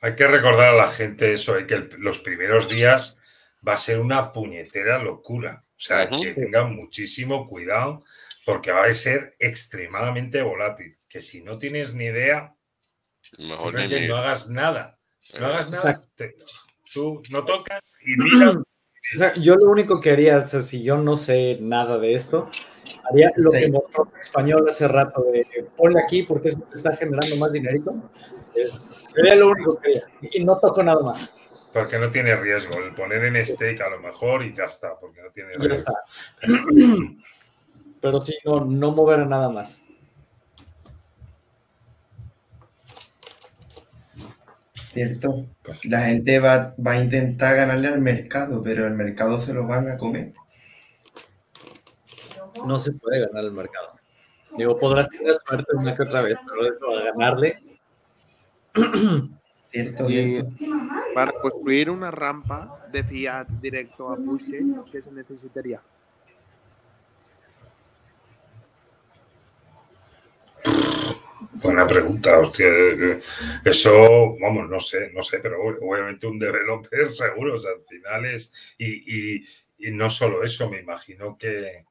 Hay 0.00 0.14
que 0.16 0.26
recordar 0.26 0.74
a 0.74 0.76
la 0.76 0.88
gente 0.88 1.32
eso, 1.32 1.54
hay 1.54 1.66
que 1.66 1.88
los 1.98 2.18
primeros 2.18 2.68
días 2.68 3.18
va 3.66 3.72
a 3.72 3.78
ser 3.78 4.00
una 4.00 4.32
puñetera 4.32 4.98
locura. 4.98 5.64
O 5.76 5.80
sea, 5.80 6.06
que 6.06 6.32
tengan 6.32 6.76
muchísimo 6.76 7.48
cuidado 7.48 8.02
porque 8.44 8.70
va 8.70 8.84
a 8.84 8.92
ser 8.92 9.34
extremadamente 9.38 10.42
volátil. 10.42 10.98
Que 11.08 11.20
si 11.20 11.42
no 11.42 11.58
tienes 11.58 11.94
ni 11.94 12.04
idea, 12.04 12.54
Mejor 13.38 13.74
no 13.74 14.16
hagas 14.16 14.48
nada. 14.48 14.98
No 15.38 15.46
hagas 15.46 15.70
nada. 15.70 16.02
tú 16.92 17.22
no 17.30 17.44
tocas 17.44 17.80
y 18.04 18.16
mira. 18.16 18.60
yo 19.40 19.56
lo 19.56 19.70
único 19.70 20.00
que 20.00 20.10
haría, 20.10 20.38
o 20.38 20.42
sea, 20.42 20.60
si 20.60 20.82
yo 20.82 20.96
no 20.98 21.16
sé 21.16 21.58
nada 21.60 21.98
de 21.98 22.14
esto, 22.14 22.50
haría 23.08 23.32
lo 23.36 23.50
que 23.50 23.70
mostró 23.70 24.08
en 24.14 24.20
español 24.20 24.68
hace 24.68 24.88
rato, 24.88 25.22
de 25.32 25.46
ponle 25.76 26.00
aquí 26.00 26.22
porque 26.22 26.50
eso 26.50 26.58
te 26.70 26.76
está 26.76 26.96
generando 26.96 27.36
más 27.36 27.52
dinerito. 27.52 27.92
sería 29.12 29.34
lo 29.34 29.50
único 29.50 29.78
que 29.78 29.90
haría. 29.90 30.02
Y 30.32 30.44
no 30.44 30.58
toco 30.58 30.82
nada 30.82 31.02
más. 31.02 31.34
Porque 31.72 31.98
no 31.98 32.10
tiene 32.10 32.34
riesgo. 32.34 32.78
El 32.78 32.94
poner 32.94 33.24
en 33.24 33.44
stake 33.44 33.80
a 33.80 33.90
lo 33.90 34.00
mejor 34.00 34.44
y 34.44 34.54
ya 34.54 34.64
está, 34.64 34.98
porque 34.98 35.22
no 35.22 35.30
tiene 35.30 35.54
riesgo. 35.54 35.92
pero 38.00 38.20
sí, 38.20 38.36
no, 38.44 38.64
no 38.64 38.92
mover 38.92 39.26
nada 39.26 39.48
más. 39.48 39.84
Cierto. 44.94 45.46
La 45.84 46.02
gente 46.02 46.38
va, 46.38 46.72
a 46.84 47.02
intentar 47.02 47.56
ganarle 47.56 47.88
al 47.88 48.00
mercado, 48.00 48.62
pero 48.62 48.86
el 48.86 48.94
mercado 48.94 49.38
se 49.38 49.52
lo 49.52 49.66
van 49.66 49.88
a 49.88 49.98
comer. 49.98 50.32
No 52.66 52.78
se 52.78 52.92
puede 52.92 53.26
ganar 53.26 53.44
el 53.44 53.52
mercado. 53.52 53.94
Digo, 54.56 54.78
podrás 54.78 55.08
tener 55.08 55.34
suerte 55.34 55.74
una 55.76 55.96
que 55.96 56.02
otra 56.02 56.22
vez, 56.22 56.36
pero 56.46 56.74
eso 56.74 56.98
a 56.98 57.02
ganarle. 57.02 57.58
Cierto. 59.66 60.06
Para 61.14 61.32
construir 61.32 61.90
una 61.90 62.10
rampa 62.10 62.84
de 62.92 63.02
fiat 63.02 63.48
directo 63.48 64.12
a 64.12 64.16
Pushchain, 64.16 64.82
¿qué 64.90 65.02
se 65.02 65.10
necesitaría? 65.10 65.82
Buena 71.64 71.86
pregunta, 71.86 72.38
hostia. 72.38 72.66
Eh, 72.66 73.18
eso, 73.64 74.36
vamos, 74.40 74.68
no 74.68 74.78
sé, 74.80 75.10
no 75.12 75.22
sé, 75.22 75.38
pero 75.38 75.60
obviamente 75.62 76.26
un 76.26 76.38
developer 76.38 77.10
seguro, 77.10 77.54
o 77.54 77.58
sea, 77.58 77.72
al 77.72 77.82
final 77.82 78.26
es. 78.26 78.52
Y, 78.78 79.44
no 79.92 80.08
solo 80.08 80.42
eso, 80.42 80.70
me 80.70 80.80
imagino 80.80 81.36
que, 81.36 81.84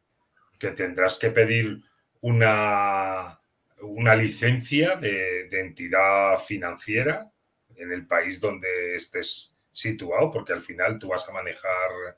tendrás 0.72 1.18
que 1.18 1.30
pedir 1.30 1.82
una, 2.22 3.40
una 3.82 4.16
licencia 4.16 4.96
de, 4.96 5.48
de, 5.50 5.60
entidad 5.60 6.40
financiera 6.40 7.32
en 7.76 7.92
el 7.92 8.08
país 8.08 8.40
donde 8.40 8.96
estés 8.96 9.58
situado, 9.72 10.32
porque 10.32 10.54
al 10.54 10.62
final 10.62 11.00
tú 11.00 11.10
vas 11.10 11.28
a 11.28 11.34
manejar 11.34 12.18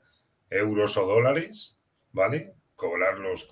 euros 0.50 0.96
o 0.96 1.06
dólares, 1.06 1.80
¿vale? 2.12 2.54
Cobrarlos, 2.74 3.48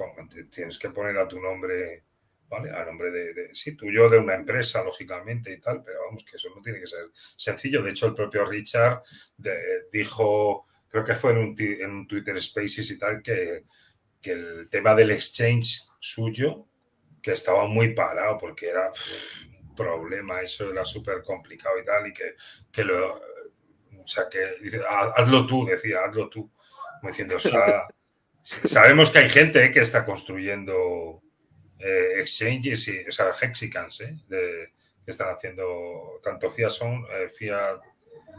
tienes 0.51 0.79
que 0.79 0.91
poner 0.91 1.19
a 1.19 1.27
tu 1.27 1.41
nombre 1.41 2.05
a 2.51 2.85
nombre 2.85 3.11
de, 3.11 3.55
sí, 3.55 3.77
tuyo, 3.77 4.09
de 4.09 4.19
una 4.19 4.35
empresa, 4.35 4.83
lógicamente 4.83 5.53
y 5.53 5.61
tal, 5.61 5.83
pero 5.83 6.01
vamos, 6.07 6.25
que 6.25 6.37
eso 6.37 6.51
no 6.55 6.63
tiene 6.63 6.81
que 6.81 6.87
ser 6.87 7.07
sencillo. 7.37 7.83
De 7.83 7.91
hecho, 7.91 8.07
el 8.07 8.15
propio 8.15 8.45
Richard 8.45 9.03
dijo, 9.93 10.67
creo 10.89 11.05
que 11.05 11.15
fue 11.15 11.33
en 11.33 11.39
un, 11.39 11.55
en 11.59 11.91
un, 11.91 12.07
Twitter 12.07 12.41
Spaces 12.41 12.91
y 12.91 12.99
tal, 12.99 13.23
que, 13.23 13.65
que 14.25 14.33
el 14.33 14.69
tema 14.71 14.95
del 14.95 15.11
exchange 15.11 15.83
suyo, 16.01 16.67
que 17.23 17.33
estaba 17.33 17.67
muy 17.67 17.95
parado 17.95 18.39
porque 18.39 18.69
era 18.69 18.91
un 19.63 19.75
problema, 19.75 20.41
eso 20.41 20.71
era 20.73 20.85
súper 20.85 21.23
complicado 21.23 21.79
y 21.79 21.85
tal, 21.85 22.07
y 22.07 22.15
que, 22.15 22.35
que 22.73 22.85
lo, 22.85 23.17
o 23.17 24.07
sea, 24.07 24.29
que 24.31 24.57
dice, 24.63 24.81
hazlo 24.89 25.47
tú, 25.47 25.67
decía, 25.67 26.05
hazlo 26.07 26.31
tú, 26.31 26.51
como 27.01 27.11
diciendo, 27.11 27.37
o 27.37 27.41
sea, 27.41 27.87
sabemos 28.43 29.11
que 29.11 29.19
hay 29.19 29.29
gente 29.29 29.71
que 29.71 29.81
está 29.81 30.07
construyendo 30.07 31.23
eh, 31.79 32.21
exchanges, 32.21 32.89
y, 32.89 33.07
o 33.07 33.13
sea, 33.13 33.31
hexicans, 33.31 34.01
¿eh? 34.01 34.17
que 34.29 35.11
están 35.11 35.35
haciendo 35.35 36.19
tanto 36.23 36.51
Fiat 36.51 36.73
on, 36.81 37.07
eh, 37.11 37.29
Fiat 37.29 37.79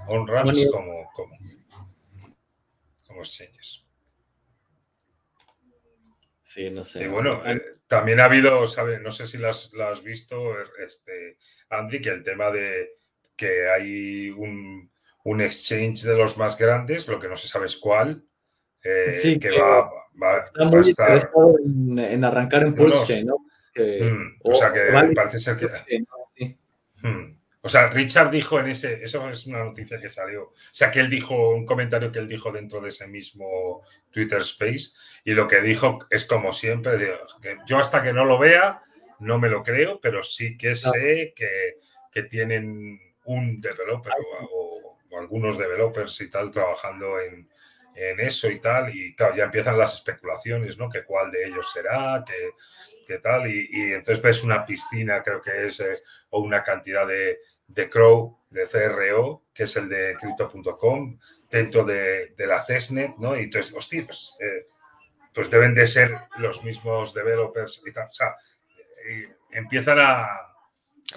on 0.08 0.28
ramps 0.28 0.68
como, 0.72 1.12
como, 1.14 1.38
como, 3.06 3.20
exchanges. 3.20 3.85
Sí, 6.56 6.70
no 6.70 6.86
sé. 6.86 7.04
Y 7.04 7.08
bueno, 7.08 7.46
eh, 7.46 7.62
también 7.86 8.22
ha 8.22 8.26
habido, 8.26 8.66
¿sabes? 8.66 9.02
No 9.02 9.12
sé 9.12 9.28
si 9.28 9.38
las 9.38 9.74
has 9.78 10.02
visto, 10.02 10.54
este, 10.80 11.38
Andri, 11.70 12.00
que 12.00 12.08
el 12.08 12.24
tema 12.24 12.50
de 12.50 12.92
que 13.36 13.68
hay 13.68 14.30
un, 14.30 14.90
un 15.26 15.42
exchange 15.42 16.04
de 16.04 16.16
los 16.16 16.38
más 16.38 16.58
grandes, 16.58 17.10
lo 17.10 17.20
que 17.20 17.28
no 17.28 17.36
se 17.36 17.50
sabe 17.50 17.66
es 17.66 17.76
cuál, 17.76 18.24
eh, 18.82 19.38
que, 19.38 19.52
va, 19.52 19.82
va, 20.24 20.38
está 20.38 20.64
muy 20.64 20.78
a 20.78 20.82
estar... 20.84 21.30
en, 21.66 22.00
en, 22.00 22.24
arrancar 22.24 22.64
en 22.64 22.74
Pulse, 22.74 23.26
¿no? 23.26 23.36
Mm, 23.76 24.40
o, 24.42 24.56
sea 24.56 24.72
que 24.72 25.14
parece 25.14 25.40
ser 25.40 25.58
que. 25.58 25.68
Mm. 27.02 27.38
O 27.66 27.70
sea, 27.70 27.88
Richard 27.88 28.30
dijo 28.30 28.60
en 28.60 28.68
ese, 28.68 29.04
eso 29.04 29.28
es 29.28 29.48
una 29.48 29.64
noticia 29.64 30.00
que 30.00 30.08
salió, 30.08 30.44
o 30.44 30.54
sea, 30.70 30.92
que 30.92 31.00
él 31.00 31.10
dijo, 31.10 31.50
un 31.50 31.66
comentario 31.66 32.12
que 32.12 32.20
él 32.20 32.28
dijo 32.28 32.52
dentro 32.52 32.80
de 32.80 32.90
ese 32.90 33.08
mismo 33.08 33.82
Twitter 34.12 34.42
Space, 34.42 34.92
y 35.24 35.32
lo 35.32 35.48
que 35.48 35.62
dijo 35.62 35.98
es 36.12 36.26
como 36.26 36.54
siempre, 36.54 37.18
que 37.42 37.58
yo 37.66 37.80
hasta 37.80 38.04
que 38.04 38.14
no 38.14 38.24
lo 38.24 38.38
vea, 38.38 38.82
no 39.18 39.40
me 39.40 39.50
lo 39.50 39.64
creo, 39.64 40.00
pero 40.00 40.22
sí 40.22 40.56
que 40.56 40.76
sé 40.76 41.34
que, 41.36 41.78
que 42.12 42.22
tienen 42.22 43.00
un 43.24 43.60
developer 43.60 44.14
o, 44.14 44.98
o, 45.10 45.20
algunos 45.20 45.58
developers 45.58 46.22
y 46.22 46.30
tal 46.30 46.52
trabajando 46.52 47.20
en, 47.20 47.50
en 47.96 48.20
eso 48.20 48.50
y 48.50 48.60
tal, 48.60 48.94
y 48.96 49.16
claro, 49.16 49.36
ya 49.36 49.46
empiezan 49.46 49.78
las 49.78 49.94
especulaciones, 49.96 50.78
¿no? 50.78 50.90
Que 50.90 51.04
cuál 51.04 51.32
de 51.32 51.48
ellos 51.48 51.72
será, 51.72 52.24
que, 53.08 53.18
tal, 53.20 53.48
y, 53.48 53.94
entonces 53.94 54.22
ves 54.22 54.44
una 54.44 54.66
piscina, 54.66 55.24
creo 55.24 55.42
que 55.42 55.68
es, 55.68 55.80
eh, 55.80 56.00
o 56.32 56.42
una 56.42 56.62
cantidad 56.62 57.08
de, 57.08 57.40
de 57.68 57.90
Crow, 57.90 58.40
de 58.50 58.68
CRO, 58.68 59.44
que 59.54 59.64
es 59.64 59.76
el 59.76 59.90
de 59.90 60.16
Crypto.com, 60.20 61.20
dentro 61.50 61.84
de, 61.84 62.34
la 62.38 62.66
testnet, 62.66 63.16
¿no? 63.18 63.36
Y 63.38 63.44
entonces, 63.44 63.74
hostia, 63.76 64.04
pues, 64.06 64.36
eh, 64.40 64.66
pues, 65.34 65.50
deben 65.50 65.74
de 65.74 65.88
ser 65.88 66.18
los 66.38 66.64
mismos 66.64 67.14
developers 67.14 67.84
y 67.86 67.92
tal. 67.92 68.06
O 68.06 68.14
sea, 68.14 68.34
empiezan 69.52 70.00
a, 70.00 70.24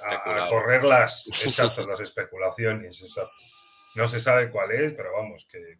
a, 0.04 0.48
correr 0.48 0.84
las, 0.84 1.28
las 1.86 2.00
especulaciones, 2.00 3.00
exacto. 3.02 3.32
No 3.94 4.06
se 4.06 4.20
sabe 4.20 4.50
cuál 4.50 4.70
es, 4.72 4.92
pero 4.92 5.12
vamos, 5.12 5.46
que, 5.50 5.76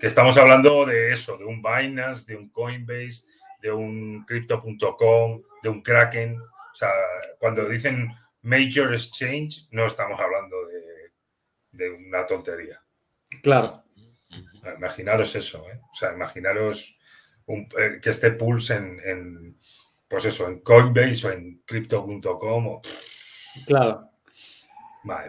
estamos 0.00 0.36
hablando 0.36 0.84
de 0.86 1.12
eso, 1.12 1.36
de 1.36 1.44
un 1.44 1.62
Binance, 1.62 2.26
de 2.26 2.36
un 2.36 2.48
Coinbase, 2.48 3.26
de 3.60 3.70
un 3.70 4.24
Crypto.com, 4.24 5.42
de 5.62 5.68
un 5.68 5.82
Kraken. 5.82 6.40
O 6.40 6.74
sea, 6.74 6.90
cuando 7.38 7.68
dicen 7.68 8.08
Major 8.46 8.94
Exchange, 8.94 9.66
no 9.72 9.86
estamos 9.86 10.20
hablando 10.20 10.56
de, 11.72 11.90
una 11.90 12.24
tontería. 12.26 12.80
Claro. 13.42 13.82
Imaginaros 14.76 15.34
eso, 15.34 15.68
¿eh? 15.68 15.80
O 15.92 15.94
sea, 15.96 16.12
imaginaros 16.12 16.96
eh, 17.48 17.98
que 18.00 18.10
esté 18.10 18.30
Pulse 18.30 18.76
en, 18.76 19.58
pues 20.06 20.26
eso, 20.26 20.46
en 20.46 20.60
Coinbase 20.60 21.26
o 21.26 21.32
en 21.32 21.62
Crypto.com. 21.66 22.80
Claro. 23.66 24.10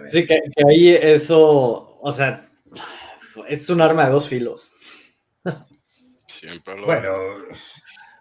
Sí, 0.08 0.26
que, 0.26 0.40
ahí 0.68 0.90
eso, 0.90 2.00
o 2.00 2.12
sea, 2.12 2.48
es 3.48 3.70
un 3.70 3.82
arma 3.82 4.06
de 4.06 4.12
dos 4.12 4.28
filos. 4.28 4.72
Siempre 6.28 6.80
lo 6.80 6.86
Bueno, 6.86 7.12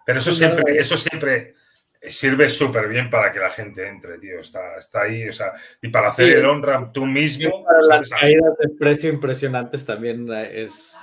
pero 0.05 0.19
eso 0.19 0.31
siempre, 0.31 0.77
eso 0.79 0.97
siempre 0.97 1.56
sirve 2.01 2.49
súper 2.49 2.87
bien 2.87 3.09
para 3.09 3.31
que 3.31 3.39
la 3.39 3.49
gente 3.49 3.87
entre, 3.87 4.17
tío. 4.17 4.39
Está, 4.39 4.75
está 4.77 5.03
ahí, 5.03 5.27
o 5.27 5.33
sea, 5.33 5.53
y 5.81 5.89
para 5.89 6.09
hacer 6.09 6.37
el 6.37 6.45
on-ramp 6.45 6.93
tú 6.93 7.05
mismo. 7.05 7.63
para 7.63 7.99
las 7.99 8.09
caídas 8.09 8.57
de 8.59 8.69
precio 8.77 9.09
impresionantes 9.09 9.85
también 9.85 10.31
es. 10.31 10.93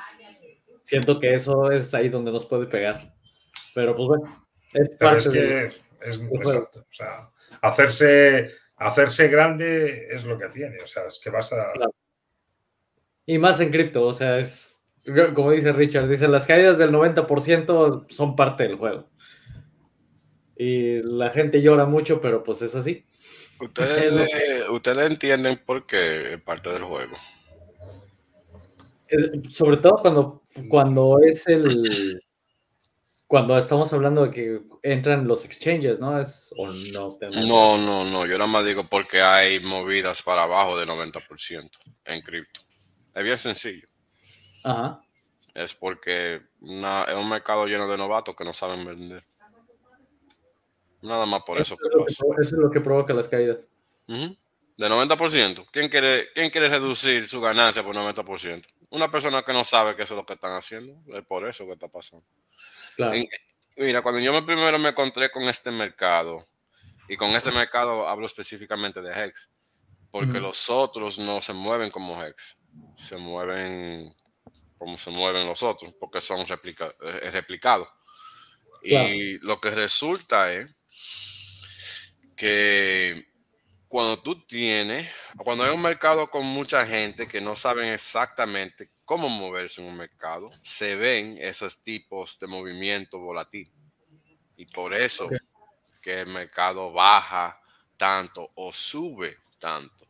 Siento 0.82 1.18
que 1.18 1.32
eso 1.32 1.70
es 1.70 1.94
ahí 1.94 2.08
donde 2.08 2.30
nos 2.30 2.46
puede 2.46 2.66
pegar. 2.66 3.14
Pero 3.74 3.96
pues 3.96 4.08
bueno, 4.08 4.46
es 4.72 4.94
parte 4.96 5.18
es 5.18 5.28
que 5.28 5.66
es, 5.66 6.22
exacto. 6.22 6.80
O 6.80 6.92
sea, 6.92 7.30
hacerse 7.62 8.50
hacerse 8.76 9.28
grande 9.28 10.08
es 10.10 10.24
lo 10.24 10.38
que 10.38 10.48
tiene, 10.48 10.80
o 10.82 10.86
sea, 10.86 11.06
es 11.06 11.18
que 11.18 11.30
vas 11.30 11.52
a... 11.52 11.72
Y 13.26 13.38
más 13.38 13.60
en 13.60 13.70
cripto, 13.70 14.06
o 14.06 14.12
sea, 14.12 14.38
es, 14.38 14.82
como 15.34 15.52
dice 15.52 15.72
Richard, 15.72 16.08
dice, 16.08 16.28
las 16.28 16.46
caídas 16.46 16.78
del 16.78 16.92
90% 16.92 18.06
son 18.10 18.36
parte 18.36 18.64
del 18.64 18.76
juego. 18.76 19.08
Y 20.56 21.02
la 21.02 21.30
gente 21.30 21.60
llora 21.60 21.86
mucho, 21.86 22.20
pero 22.20 22.42
pues 22.42 22.62
es 22.62 22.74
así. 22.74 23.04
Ustedes, 23.60 24.68
ustedes 24.70 25.10
entienden 25.10 25.60
por 25.64 25.86
qué 25.86 26.34
es 26.34 26.40
parte 26.40 26.70
del 26.70 26.84
juego. 26.84 27.16
Sobre 29.48 29.76
todo 29.76 29.98
cuando, 30.00 30.42
cuando 30.68 31.20
es 31.22 31.46
el, 31.46 32.20
cuando 33.26 33.56
estamos 33.56 33.92
hablando 33.92 34.26
de 34.26 34.30
que 34.30 34.60
entran 34.82 35.26
los 35.26 35.44
exchanges, 35.44 35.98
¿no? 35.98 36.20
¿Es, 36.20 36.52
o 36.56 36.68
no, 36.68 37.18
no, 37.46 37.78
no, 37.78 38.04
no. 38.04 38.26
Yo 38.26 38.38
nada 38.38 38.46
más 38.46 38.64
digo 38.64 38.84
porque 38.84 39.22
hay 39.22 39.60
movidas 39.60 40.22
para 40.22 40.44
abajo 40.44 40.78
del 40.78 40.88
90% 40.88 41.70
en 42.04 42.22
cripto. 42.22 42.60
Es 43.14 43.24
bien 43.24 43.38
sencillo. 43.38 43.88
Ajá. 44.62 45.00
Es 45.54 45.74
porque 45.74 46.34
es 46.36 47.14
un 47.14 47.28
mercado 47.28 47.66
lleno 47.66 47.88
de 47.88 47.96
novatos 47.96 48.34
que 48.34 48.44
no 48.44 48.52
saben 48.52 48.84
vender. 48.84 49.22
Nada 51.04 51.26
más 51.26 51.42
por 51.42 51.60
eso. 51.60 51.76
eso, 52.08 52.24
es 52.40 52.52
lo 52.52 52.70
que 52.70 52.80
provoca 52.80 53.12
las 53.14 53.28
caídas. 53.28 53.68
De 54.06 54.88
90%. 54.88 55.66
¿Quién 55.70 55.88
quiere, 55.88 56.32
¿Quién 56.34 56.50
quiere 56.50 56.68
reducir 56.68 57.28
su 57.28 57.40
ganancia 57.40 57.82
por 57.82 57.94
90%? 57.94 58.64
Una 58.90 59.10
persona 59.10 59.42
que 59.42 59.52
no 59.52 59.64
sabe 59.64 59.94
que 59.94 60.02
eso 60.02 60.14
es 60.14 60.18
lo 60.18 60.26
que 60.26 60.34
están 60.34 60.52
haciendo. 60.52 61.00
Es 61.16 61.24
por 61.24 61.46
eso 61.46 61.66
que 61.66 61.72
está 61.72 61.88
pasando 61.88 62.24
mira, 63.76 64.02
cuando 64.02 64.20
yo 64.20 64.32
me 64.32 64.42
primero 64.42 64.78
me 64.78 64.90
encontré 64.90 65.30
con 65.30 65.44
este 65.44 65.70
mercado, 65.70 66.44
y 67.08 67.16
con 67.16 67.30
este 67.30 67.50
mercado 67.50 68.08
hablo 68.08 68.26
específicamente 68.26 69.02
de 69.02 69.12
Hex, 69.12 69.52
porque 70.10 70.40
los 70.40 70.70
otros 70.70 71.18
no 71.18 71.42
se 71.42 71.52
mueven 71.52 71.90
como 71.90 72.22
Hex, 72.22 72.56
se 72.96 73.16
mueven 73.16 74.14
como 74.78 74.98
se 74.98 75.10
mueven 75.10 75.46
los 75.46 75.62
otros, 75.62 75.94
porque 75.98 76.20
son 76.20 76.46
replica, 76.46 76.92
eh, 77.02 77.30
replicados. 77.30 77.88
Y 78.82 79.38
lo 79.38 79.60
que 79.60 79.70
resulta 79.70 80.52
es 80.52 80.70
que 82.36 83.26
cuando 83.88 84.20
tú 84.20 84.44
tienes, 84.44 85.08
cuando 85.36 85.64
hay 85.64 85.74
un 85.74 85.80
mercado 85.80 86.28
con 86.28 86.44
mucha 86.44 86.84
gente 86.84 87.28
que 87.28 87.40
no 87.40 87.54
saben 87.54 87.90
exactamente 87.90 88.90
cómo 89.04 89.28
moverse 89.28 89.82
en 89.82 89.88
un 89.88 89.96
mercado, 89.96 90.50
se 90.62 90.96
ven 90.96 91.38
esos 91.38 91.82
tipos 91.82 92.38
de 92.38 92.46
movimiento 92.46 93.18
volátil. 93.18 93.70
Y 94.56 94.66
por 94.66 94.94
eso 94.94 95.28
que 96.02 96.20
el 96.20 96.26
mercado 96.26 96.92
baja 96.92 97.60
tanto 97.96 98.50
o 98.54 98.72
sube 98.72 99.38
tanto. 99.58 100.06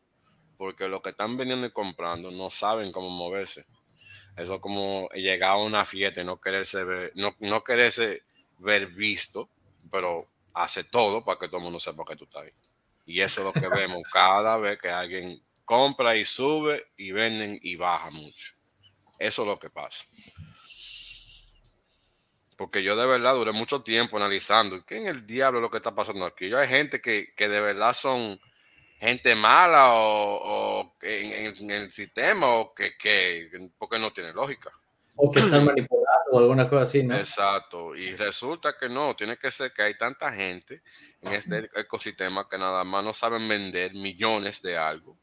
Porque 0.56 0.88
lo 0.88 1.02
que 1.02 1.10
están 1.10 1.36
vendiendo 1.36 1.66
y 1.66 1.70
comprando 1.70 2.30
no 2.30 2.50
saben 2.50 2.90
cómo 2.90 3.10
moverse. 3.10 3.66
Eso 4.36 4.54
es 4.54 4.60
como 4.60 5.08
llegar 5.10 5.50
a 5.50 5.56
una 5.56 5.84
fiesta 5.84 6.22
y 6.22 6.24
no 6.24 6.40
quererse 6.40 6.84
ver, 6.84 7.12
no, 7.14 7.36
no 7.38 7.62
quererse 7.62 8.22
ver 8.58 8.86
visto, 8.86 9.48
pero 9.90 10.28
hace 10.54 10.84
todo 10.84 11.24
para 11.24 11.38
que 11.38 11.48
todo 11.48 11.58
el 11.58 11.64
mundo 11.64 11.80
sepa 11.80 12.04
que 12.06 12.16
tú 12.16 12.24
estás 12.24 12.44
ahí. 12.44 12.52
Y 13.06 13.20
eso 13.20 13.40
es 13.40 13.54
lo 13.54 13.60
que 13.60 13.68
vemos 13.68 14.02
cada 14.12 14.56
vez 14.56 14.78
que 14.78 14.90
alguien 14.90 15.42
compra 15.64 16.16
y 16.16 16.24
sube 16.24 16.86
y 16.96 17.12
venden 17.12 17.58
y 17.62 17.76
baja 17.76 18.10
mucho. 18.10 18.52
Eso 19.18 19.42
es 19.42 19.48
lo 19.48 19.58
que 19.58 19.70
pasa. 19.70 20.04
Porque 22.56 22.82
yo 22.82 22.94
de 22.96 23.06
verdad 23.06 23.34
duré 23.34 23.52
mucho 23.52 23.82
tiempo 23.82 24.16
analizando 24.16 24.84
qué 24.86 24.98
en 24.98 25.08
el 25.08 25.26
diablo 25.26 25.58
es 25.58 25.62
lo 25.62 25.70
que 25.70 25.78
está 25.78 25.94
pasando 25.94 26.24
aquí. 26.24 26.48
Yo 26.48 26.58
hay 26.58 26.68
gente 26.68 27.00
que, 27.00 27.32
de 27.36 27.60
verdad 27.60 27.92
son 27.94 28.40
gente 29.00 29.34
mala 29.34 29.92
o, 29.92 30.96
en, 31.02 31.70
el 31.70 31.90
sistema 31.90 32.46
o 32.48 32.72
que, 32.72 32.96
que, 32.96 33.70
porque 33.76 33.98
no 33.98 34.12
tiene 34.12 34.32
lógica. 34.32 34.70
O 35.16 35.30
que 35.30 35.40
están 35.40 35.64
manipulando 35.64 36.32
o 36.32 36.38
alguna 36.38 36.68
cosa 36.68 36.82
así, 36.82 36.98
¿no? 37.00 37.16
Exacto. 37.16 37.94
Y 37.94 38.14
resulta 38.16 38.76
que 38.78 38.88
no, 38.88 39.14
tiene 39.14 39.36
que 39.36 39.50
ser 39.50 39.72
que 39.72 39.82
hay 39.82 39.96
tanta 39.96 40.32
gente 40.32 40.82
en 41.22 41.32
este 41.32 41.70
ecosistema 41.76 42.48
que 42.48 42.58
nada 42.58 42.82
más 42.84 43.04
no 43.04 43.14
saben 43.14 43.48
vender 43.48 43.94
millones 43.94 44.60
de 44.62 44.76
algo 44.76 45.16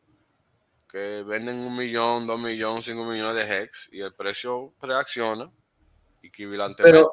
que 0.92 1.24
venden 1.26 1.60
un 1.60 1.76
millón, 1.76 2.28
dos 2.28 2.40
millones, 2.40 2.84
cinco 2.84 3.06
millones 3.06 3.36
de 3.36 3.64
hex 3.64 3.90
y 3.94 4.02
el 4.02 4.14
precio 4.14 4.74
reacciona 4.82 5.50
equivalentemente. 6.22 6.84
Pero 6.84 7.12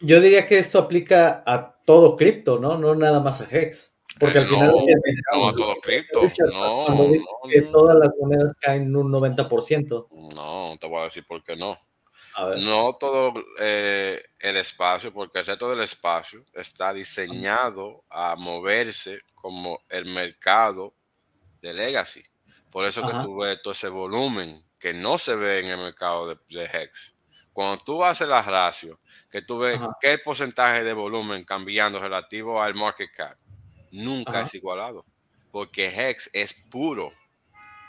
yo 0.00 0.20
diría 0.20 0.44
que 0.44 0.58
esto 0.58 0.80
aplica 0.80 1.44
a 1.46 1.76
todo 1.84 2.16
cripto, 2.16 2.58
¿no? 2.58 2.76
No 2.76 2.94
nada 2.96 3.20
más 3.20 3.40
a 3.40 3.48
hex. 3.48 3.94
Porque 4.18 4.38
al 4.38 4.46
final. 4.46 4.72
No, 5.32 5.48
a 5.48 5.54
todo 5.54 5.76
cripto. 5.82 6.22
No, 6.52 6.88
no, 6.88 7.12
que 7.48 7.62
todas 7.62 7.96
las 7.96 8.10
monedas 8.20 8.58
caen 8.60 8.94
un 8.94 9.10
90%. 9.12 10.08
No, 10.34 10.76
te 10.78 10.86
voy 10.88 11.00
a 11.00 11.04
decir 11.04 11.24
por 11.26 11.42
qué 11.44 11.56
no. 11.56 11.78
No 12.58 12.94
todo 12.94 13.34
eh, 13.58 14.22
el 14.38 14.56
espacio, 14.56 15.12
porque 15.12 15.40
el 15.40 15.46
resto 15.46 15.70
del 15.70 15.80
espacio 15.80 16.44
está 16.54 16.92
diseñado 16.92 18.04
a 18.08 18.36
moverse 18.36 19.20
como 19.34 19.80
el 19.88 20.06
mercado 20.06 20.94
de 21.60 21.74
legacy. 21.74 22.24
Por 22.70 22.86
eso 22.86 23.06
que 23.06 23.12
tú 23.22 23.36
ves 23.40 23.60
todo 23.60 23.72
ese 23.72 23.88
volumen 23.88 24.64
que 24.78 24.94
no 24.94 25.18
se 25.18 25.36
ve 25.36 25.60
en 25.60 25.66
el 25.66 25.78
mercado 25.78 26.34
de, 26.34 26.64
Hex. 26.64 27.14
Cuando 27.52 27.82
tú 27.84 28.02
haces 28.02 28.26
la 28.26 28.40
ratio, 28.40 28.98
que 29.30 29.42
tú 29.42 29.58
ves 29.58 29.78
qué 30.00 30.18
porcentaje 30.18 30.82
de 30.82 30.92
volumen 30.94 31.44
cambiando 31.44 32.00
relativo 32.00 32.62
al 32.62 32.74
market 32.74 33.10
cap, 33.14 33.36
nunca 33.90 34.40
es 34.40 34.54
igualado. 34.54 35.04
Porque 35.50 35.86
Hex 35.86 36.30
es 36.32 36.66
puro. 36.70 37.12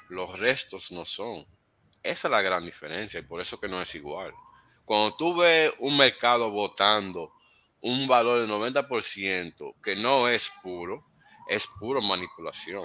Los 0.10 0.38
restos 0.38 0.92
no 0.92 1.06
son. 1.06 1.48
Esa 2.04 2.28
es 2.28 2.32
la 2.32 2.42
gran 2.42 2.66
diferencia 2.66 3.20
y 3.20 3.24
por 3.24 3.42
eso 3.42 3.60
que 3.60 3.68
no 3.68 3.82
es 3.82 3.96
igual. 3.96 4.34
Cuando 4.86 5.16
tú 5.16 5.38
ves 5.38 5.72
un 5.80 5.96
mercado 5.98 6.52
votando 6.52 7.32
un 7.82 8.08
valor 8.08 8.42
del 8.42 8.50
90% 8.50 9.76
que 9.82 9.96
no 9.96 10.28
es 10.28 10.52
puro, 10.62 11.06
es 11.48 11.68
puro 11.80 12.02
manipulación 12.02 12.84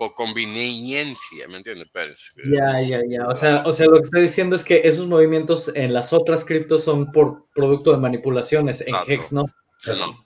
por 0.00 0.14
conveniencia, 0.14 1.46
¿me 1.46 1.58
entiendes, 1.58 1.86
Pérez? 1.92 2.32
Ya, 2.50 2.80
ya, 2.80 3.02
ya. 3.06 3.28
O 3.28 3.34
sea, 3.34 3.62
o 3.66 3.72
sea, 3.72 3.84
lo 3.84 3.96
que 3.96 4.04
está 4.04 4.18
diciendo 4.18 4.56
es 4.56 4.64
que 4.64 4.80
esos 4.82 5.06
movimientos 5.06 5.70
en 5.74 5.92
las 5.92 6.14
otras 6.14 6.46
criptos 6.46 6.84
son 6.84 7.12
por 7.12 7.50
producto 7.54 7.92
de 7.92 7.98
manipulaciones. 7.98 8.80
En 8.80 8.94
Hex 9.06 9.30
no. 9.30 9.44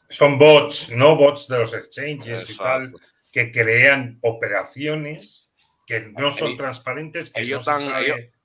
Son 0.08 0.38
bots, 0.38 0.92
no 0.92 1.16
bots 1.16 1.48
de 1.48 1.58
los 1.58 1.74
exchanges 1.74 2.50
y 2.50 2.56
tal, 2.56 2.86
que 3.32 3.50
crean 3.50 4.20
operaciones 4.22 5.43
que 5.86 6.00
no 6.00 6.32
son 6.32 6.56
transparentes. 6.56 7.32
Que 7.32 7.42
ellos 7.42 7.60
están, 7.60 7.82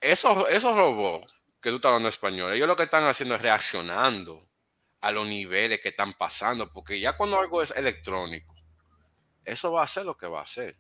esos, 0.02 0.49
esos 0.49 0.76
robots 0.76 1.34
que 1.61 1.70
tú 1.70 1.78
estás 1.78 1.90
hablando 1.90 2.10
español, 2.10 2.53
ellos 2.53 2.68
lo 2.68 2.76
que 2.76 2.84
están 2.84 3.06
haciendo 3.06 3.36
es 3.36 3.41
reaccionando 3.41 4.48
a 5.02 5.11
los 5.11 5.28
niveles 5.28 5.80
que 5.80 5.90
están 5.90 6.14
pasando, 6.14 6.72
porque 6.72 6.99
ya 6.99 7.14
cuando 7.14 7.40
algo 7.40 7.61
es 7.61 7.72
electrónico, 7.72 8.56
eso 9.45 9.72
va 9.72 9.84
a 9.84 9.88
ser 9.88 10.06
lo 10.06 10.16
que 10.18 10.28
va 10.28 10.41
a 10.41 10.48
ser 10.48 10.78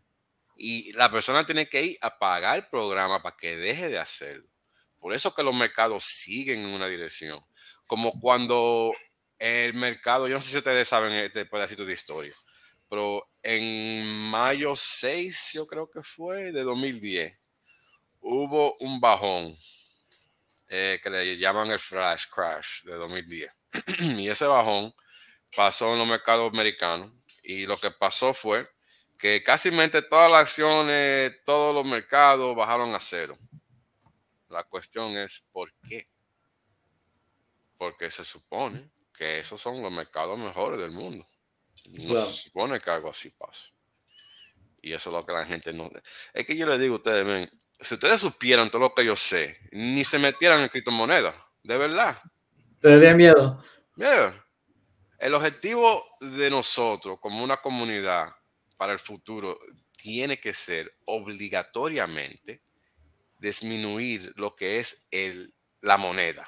Y 0.55 0.91
la 0.93 1.09
persona 1.09 1.45
tiene 1.45 1.67
que 1.67 1.81
ir 1.81 1.97
a 2.01 2.19
pagar 2.19 2.57
el 2.57 2.67
programa 2.67 3.21
para 3.21 3.35
que 3.35 3.55
deje 3.55 3.89
de 3.89 3.97
hacerlo. 3.97 4.47
Por 4.99 5.13
eso 5.13 5.33
que 5.33 5.43
los 5.43 5.55
mercados 5.55 6.03
siguen 6.03 6.65
en 6.65 6.71
una 6.71 6.87
dirección. 6.87 7.39
Como 7.87 8.11
cuando 8.19 8.93
el 9.39 9.73
mercado, 9.73 10.27
yo 10.27 10.35
no 10.35 10.41
sé 10.41 10.51
si 10.51 10.57
ustedes 10.57 10.87
saben 10.87 11.13
este 11.13 11.45
pedacito 11.45 11.85
de 11.85 11.93
historia, 11.93 12.33
pero 12.89 13.29
en 13.43 14.05
mayo 14.29 14.75
6, 14.75 15.51
yo 15.53 15.67
creo 15.67 15.89
que 15.89 16.01
fue, 16.01 16.51
de 16.51 16.63
2010, 16.63 17.37
hubo 18.21 18.75
un 18.79 18.99
bajón 18.99 19.55
eh, 20.67 20.99
que 21.01 21.09
le 21.09 21.37
llaman 21.37 21.71
el 21.71 21.79
flash 21.79 22.25
crash 22.33 22.83
de 22.83 22.95
2010. 22.95 23.51
y 24.17 24.27
ese 24.27 24.45
bajón 24.45 24.93
pasó 25.55 25.93
en 25.93 25.99
los 25.99 26.07
mercados 26.07 26.51
americanos 26.51 27.11
y 27.43 27.65
lo 27.65 27.77
que 27.77 27.91
pasó 27.91 28.33
fue 28.33 28.69
que 29.17 29.43
casi 29.43 29.69
todas 30.09 30.31
las 30.31 30.41
acciones, 30.41 31.33
todos 31.45 31.75
los 31.75 31.85
mercados 31.85 32.55
bajaron 32.55 32.95
a 32.95 32.99
cero. 32.99 33.37
La 34.47 34.63
cuestión 34.63 35.17
es 35.17 35.49
¿por 35.51 35.73
qué? 35.87 36.07
Porque 37.77 38.09
se 38.09 38.23
supone 38.23 38.89
que 39.13 39.39
esos 39.39 39.61
son 39.61 39.81
los 39.81 39.91
mercados 39.91 40.39
mejores 40.39 40.79
del 40.79 40.91
mundo. 40.91 41.27
No 41.93 42.17
se 42.17 42.43
supone 42.43 42.79
que 42.79 42.89
algo 42.89 43.09
así 43.09 43.29
pasa. 43.31 43.69
Y 44.81 44.93
eso 44.93 45.09
es 45.09 45.13
lo 45.13 45.25
que 45.25 45.33
la 45.33 45.45
gente 45.45 45.73
no... 45.73 45.89
Es 46.33 46.45
que 46.45 46.55
yo 46.55 46.65
le 46.65 46.77
digo 46.77 46.95
a 46.95 46.97
ustedes, 46.97 47.49
si 47.79 47.93
ustedes 47.95 48.21
supieran 48.21 48.69
todo 48.69 48.81
lo 48.81 48.93
que 48.93 49.05
yo 49.05 49.15
sé, 49.15 49.59
ni 49.71 50.03
se 50.03 50.19
metieran 50.19 50.61
en 50.61 50.69
criptomonedas, 50.69 51.35
de 51.63 51.77
verdad. 51.77 52.21
Te 52.79 52.89
daría 52.89 53.13
miedo. 53.13 53.63
Miedo. 53.95 54.33
El 55.17 55.33
objetivo 55.33 56.03
de 56.21 56.49
nosotros 56.49 57.19
como 57.19 57.43
una 57.43 57.57
comunidad 57.57 58.33
para 58.77 58.93
el 58.93 58.99
futuro 58.99 59.59
tiene 59.97 60.39
que 60.39 60.53
ser 60.53 60.95
obligatoriamente 61.05 62.61
disminuir 63.37 64.33
lo 64.37 64.55
que 64.55 64.79
es 64.79 65.07
el, 65.11 65.53
la 65.81 65.97
moneda. 65.97 66.47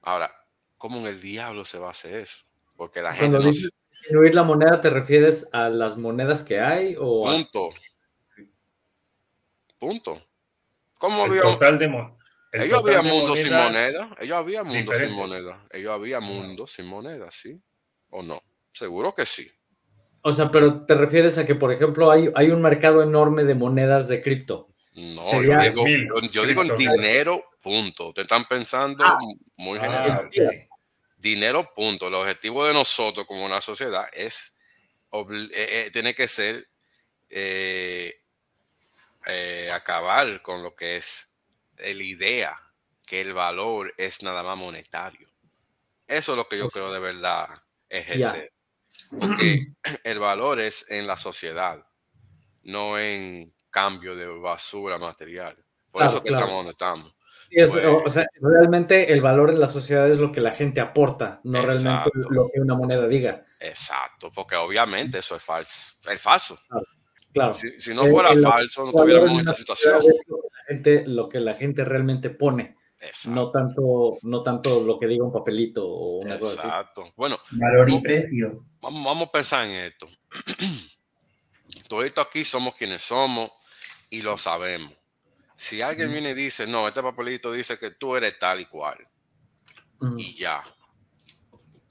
Ahora, 0.00 0.34
¿cómo 0.78 1.00
en 1.00 1.06
el 1.06 1.20
diablo 1.20 1.64
se 1.64 1.78
va 1.78 1.88
a 1.88 1.92
hacer 1.92 2.14
eso? 2.14 2.44
Porque 2.76 3.00
la 3.00 3.12
gente... 3.12 3.36
Cuando 3.36 3.50
disminuir 3.50 4.34
la 4.34 4.42
moneda, 4.42 4.80
¿te 4.80 4.90
refieres 4.90 5.48
a 5.52 5.68
las 5.68 5.96
monedas 5.96 6.42
que 6.42 6.60
hay? 6.60 6.96
O 6.98 7.24
Punto. 7.24 7.70
Punto. 9.78 10.22
¿Cómo 10.98 11.24
había... 11.24 11.42
Total 11.42 11.78
de 11.78 11.86
ellos 12.52 12.80
había 12.80 13.02
mundo 13.02 13.34
sin 13.34 13.52
moneda. 13.52 14.14
Ellos 14.20 14.36
había 14.36 14.62
mundo 14.62 14.94
sin 14.94 15.12
moneda. 15.12 15.62
Ellos 15.70 15.90
había 15.90 16.20
mundo 16.20 16.66
sin 16.66 16.86
moneda, 16.86 17.30
¿sí? 17.30 17.58
¿O 18.10 18.22
no? 18.22 18.42
Seguro 18.72 19.14
que 19.14 19.24
sí. 19.24 19.50
O 20.20 20.32
sea, 20.32 20.50
pero 20.50 20.84
te 20.84 20.94
refieres 20.94 21.38
a 21.38 21.46
que, 21.46 21.54
por 21.54 21.72
ejemplo, 21.72 22.10
hay, 22.10 22.30
hay 22.34 22.50
un 22.50 22.60
mercado 22.60 23.02
enorme 23.02 23.44
de 23.44 23.54
monedas 23.54 24.06
de 24.08 24.22
cripto. 24.22 24.66
No, 24.94 25.42
yo 25.42 25.58
digo, 25.58 26.20
yo, 26.30 26.44
digo 26.44 26.62
dinero, 26.76 27.42
punto. 27.62 28.12
Te 28.12 28.22
están 28.22 28.44
pensando 28.44 29.02
ah. 29.04 29.18
muy 29.56 29.78
ah, 29.78 29.82
general. 29.82 30.68
Dinero, 31.22 31.72
punto. 31.72 32.08
El 32.08 32.14
objetivo 32.14 32.66
de 32.66 32.74
nosotros 32.74 33.26
como 33.26 33.44
una 33.44 33.60
sociedad 33.60 34.08
es, 34.12 34.58
eh, 35.12 35.48
eh, 35.52 35.90
tiene 35.92 36.14
que 36.14 36.26
ser 36.28 36.68
eh, 37.30 38.18
acabar 39.72 40.42
con 40.42 40.62
lo 40.62 40.74
que 40.74 40.96
es 40.96 41.38
la 41.78 42.02
idea 42.02 42.58
que 43.06 43.20
el 43.20 43.32
valor 43.32 43.94
es 43.96 44.22
nada 44.22 44.42
más 44.42 44.56
monetario. 44.56 45.28
Eso 46.08 46.32
es 46.32 46.36
lo 46.36 46.48
que 46.48 46.58
yo 46.58 46.68
creo 46.68 46.92
de 46.92 46.98
verdad 46.98 47.48
ejercer. 47.88 48.52
Porque 49.18 49.68
el 50.04 50.18
valor 50.18 50.60
es 50.60 50.90
en 50.90 51.06
la 51.06 51.16
sociedad, 51.16 51.86
no 52.62 52.98
en 52.98 53.54
cambio 53.70 54.16
de 54.16 54.26
basura 54.26 54.98
material. 54.98 55.56
Por 55.90 56.02
eso 56.02 56.22
que 56.22 56.30
estamos 56.30 56.56
donde 56.56 56.72
estamos. 56.72 57.14
O 57.60 58.08
sea, 58.08 58.26
realmente 58.40 59.12
el 59.12 59.20
valor 59.20 59.50
en 59.50 59.60
la 59.60 59.68
sociedad 59.68 60.10
es 60.10 60.18
lo 60.18 60.32
que 60.32 60.40
la 60.40 60.52
gente 60.52 60.80
aporta, 60.80 61.40
no 61.44 61.62
realmente 61.62 62.10
lo 62.30 62.48
que 62.52 62.60
una 62.60 62.74
moneda 62.74 63.06
diga. 63.06 63.46
Exacto, 63.60 64.30
porque 64.34 64.56
obviamente 64.56 65.18
eso 65.18 65.36
es 65.36 65.42
falso. 65.42 66.10
Es 66.10 66.20
falso. 66.20 66.58
Claro. 67.32 67.54
Si, 67.54 67.94
no 67.94 68.06
fuera 68.08 68.30
falso, 68.42 68.86
no 68.86 68.92
tuviéramos 68.92 69.38
esta 69.38 69.54
situación 69.54 70.02
lo 71.06 71.28
que 71.28 71.40
la 71.40 71.54
gente 71.54 71.84
realmente 71.84 72.30
pone. 72.30 72.76
No 73.28 73.50
tanto, 73.50 74.16
no 74.22 74.42
tanto 74.44 74.84
lo 74.84 74.98
que 74.98 75.08
diga 75.08 75.24
un 75.24 75.32
papelito 75.32 75.84
o 75.84 76.18
una 76.18 76.36
Exacto. 76.36 77.12
Bueno. 77.16 77.38
Valor 77.50 77.90
y 77.90 78.00
precio. 78.00 78.52
Vamos, 78.80 79.04
vamos 79.04 79.28
a 79.28 79.32
pensar 79.32 79.66
en 79.66 79.72
esto. 79.72 80.06
Todo 81.88 82.04
esto 82.04 82.20
aquí 82.20 82.44
somos 82.44 82.74
quienes 82.74 83.02
somos 83.02 83.50
y 84.08 84.22
lo 84.22 84.38
sabemos. 84.38 84.92
Si 85.62 85.80
alguien 85.80 86.10
viene 86.10 86.30
y 86.30 86.34
dice, 86.34 86.66
no, 86.66 86.88
este 86.88 87.00
papelito 87.04 87.52
dice 87.52 87.78
que 87.78 87.92
tú 87.92 88.16
eres 88.16 88.36
tal 88.36 88.58
y 88.58 88.66
cual. 88.66 88.98
Y 90.16 90.34
ya. 90.34 90.60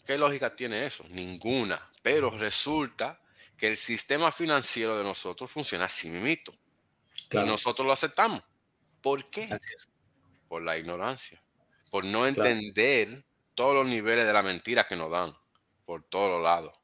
¿Qué 0.06 0.18
lógica 0.18 0.54
tiene 0.54 0.86
eso? 0.86 1.06
Ninguna. 1.08 1.90
Pero 2.04 2.32
resulta 2.32 3.22
que 3.56 3.70
el 3.70 3.78
sistema 3.78 4.30
financiero 4.34 4.98
de 4.98 5.06
nosotros 5.06 5.50
funciona 5.50 5.86
así 5.86 6.10
mismo. 6.10 6.54
Y 7.32 7.38
nosotros 7.38 7.88
lo 7.88 7.94
aceptamos. 7.94 8.44
¿Por 9.02 9.30
qué? 9.30 9.48
Por 10.50 10.64
la 10.64 10.78
ignorancia, 10.78 11.42
por 11.90 12.04
no 12.04 12.28
entender 12.28 13.24
todos 13.56 13.74
los 13.74 13.86
niveles 13.86 14.28
de 14.28 14.34
la 14.34 14.44
mentira 14.44 14.86
que 14.86 14.98
nos 14.98 15.10
dan 15.10 15.34
por 15.86 16.04
todos 16.04 16.30
los 16.30 16.44
lados. 16.44 16.78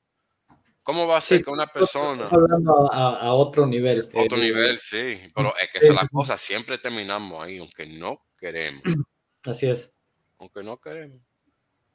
¿Cómo 0.88 1.06
va 1.06 1.18
a 1.18 1.22
ser 1.22 1.44
que 1.44 1.52
una 1.52 1.68
persona... 1.68 2.30
hablando 2.32 2.90
a, 2.90 3.34
otro 3.34 3.68
nivel. 3.68 4.08
Otro 4.14 4.38
nivel, 4.38 4.80
sí. 4.80 5.20
Pero 5.36 5.54
es 5.62 5.70
que 5.70 5.86
es 5.86 5.94
la 5.94 6.08
cosa. 6.08 6.38
Siempre 6.38 6.78
terminamos 6.78 7.44
ahí, 7.44 7.58
aunque 7.58 7.86
no 7.86 8.22
queremos. 8.38 8.84
Así 9.44 9.70
es. 9.70 9.94
Aunque 10.40 10.64
no 10.64 10.80
queremos. 10.80 11.20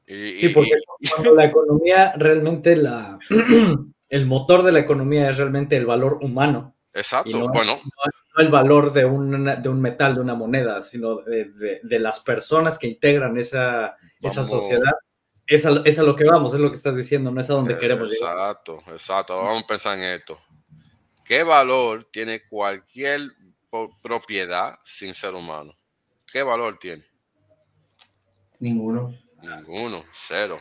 sí, 0.06 0.50
porque 0.52 0.72
cuando 1.10 1.34
la 1.34 1.46
economía 1.46 2.12
realmente, 2.18 2.76
la, 2.76 3.18
el 4.10 4.26
motor 4.26 4.62
de 4.62 4.72
la 4.72 4.80
economía 4.80 5.30
es 5.30 5.38
realmente 5.38 5.74
el 5.74 5.86
valor 5.86 6.18
humano. 6.20 6.76
Exacto. 6.92 7.48
bueno, 7.48 7.76
no 7.76 8.42
el 8.42 8.50
valor 8.50 8.92
de 8.92 9.06
un, 9.06 9.44
de 9.62 9.68
un 9.70 9.80
metal, 9.80 10.16
de 10.16 10.20
una 10.20 10.34
moneda, 10.34 10.82
sino 10.82 11.16
de, 11.22 11.80
de, 11.82 11.98
las 11.98 12.20
personas 12.20 12.78
que 12.78 12.88
integran 12.88 13.38
esa, 13.38 13.96
esa 14.20 14.44
sociedad. 14.44 14.92
Es 15.46 15.66
a, 15.66 15.82
es 15.84 15.98
a, 15.98 16.02
lo 16.02 16.16
que 16.16 16.24
vamos, 16.24 16.54
es 16.54 16.60
lo 16.60 16.70
que 16.70 16.76
estás 16.76 16.96
diciendo, 16.96 17.30
no 17.30 17.40
es 17.40 17.50
a 17.50 17.54
donde 17.54 17.76
queremos 17.78 18.10
llegar. 18.10 18.32
Exacto, 18.32 18.82
exacto. 18.88 19.38
Vamos 19.38 19.64
a 19.64 19.66
pensar 19.66 19.98
en 19.98 20.04
esto. 20.04 20.40
¿Qué 21.24 21.42
valor 21.42 22.04
tiene 22.04 22.46
cualquier 22.48 23.32
propiedad 24.02 24.78
sin 24.84 25.14
ser 25.14 25.34
humano? 25.34 25.74
¿Qué 26.30 26.42
valor 26.42 26.78
tiene? 26.78 27.04
Ninguno. 28.58 29.14
Ninguno, 29.40 30.04
cero. 30.12 30.58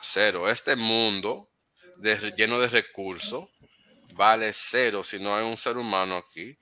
Cero. 0.00 0.48
Este 0.48 0.76
mundo 0.76 1.48
lleno 2.36 2.58
de 2.58 2.68
recursos 2.68 3.48
vale 4.14 4.50
cero 4.52 5.04
si 5.04 5.18
no 5.18 5.34
hay 5.34 5.44
un 5.44 5.56
ser 5.56 5.76
humano 5.76 6.16
aquí 6.16 6.58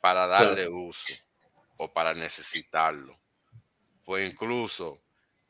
para 0.00 0.26
darle 0.26 0.68
uso 0.68 1.14
o 1.76 1.92
para 1.92 2.14
necesitarlo. 2.14 3.18
Pues 4.04 4.30
incluso 4.30 5.01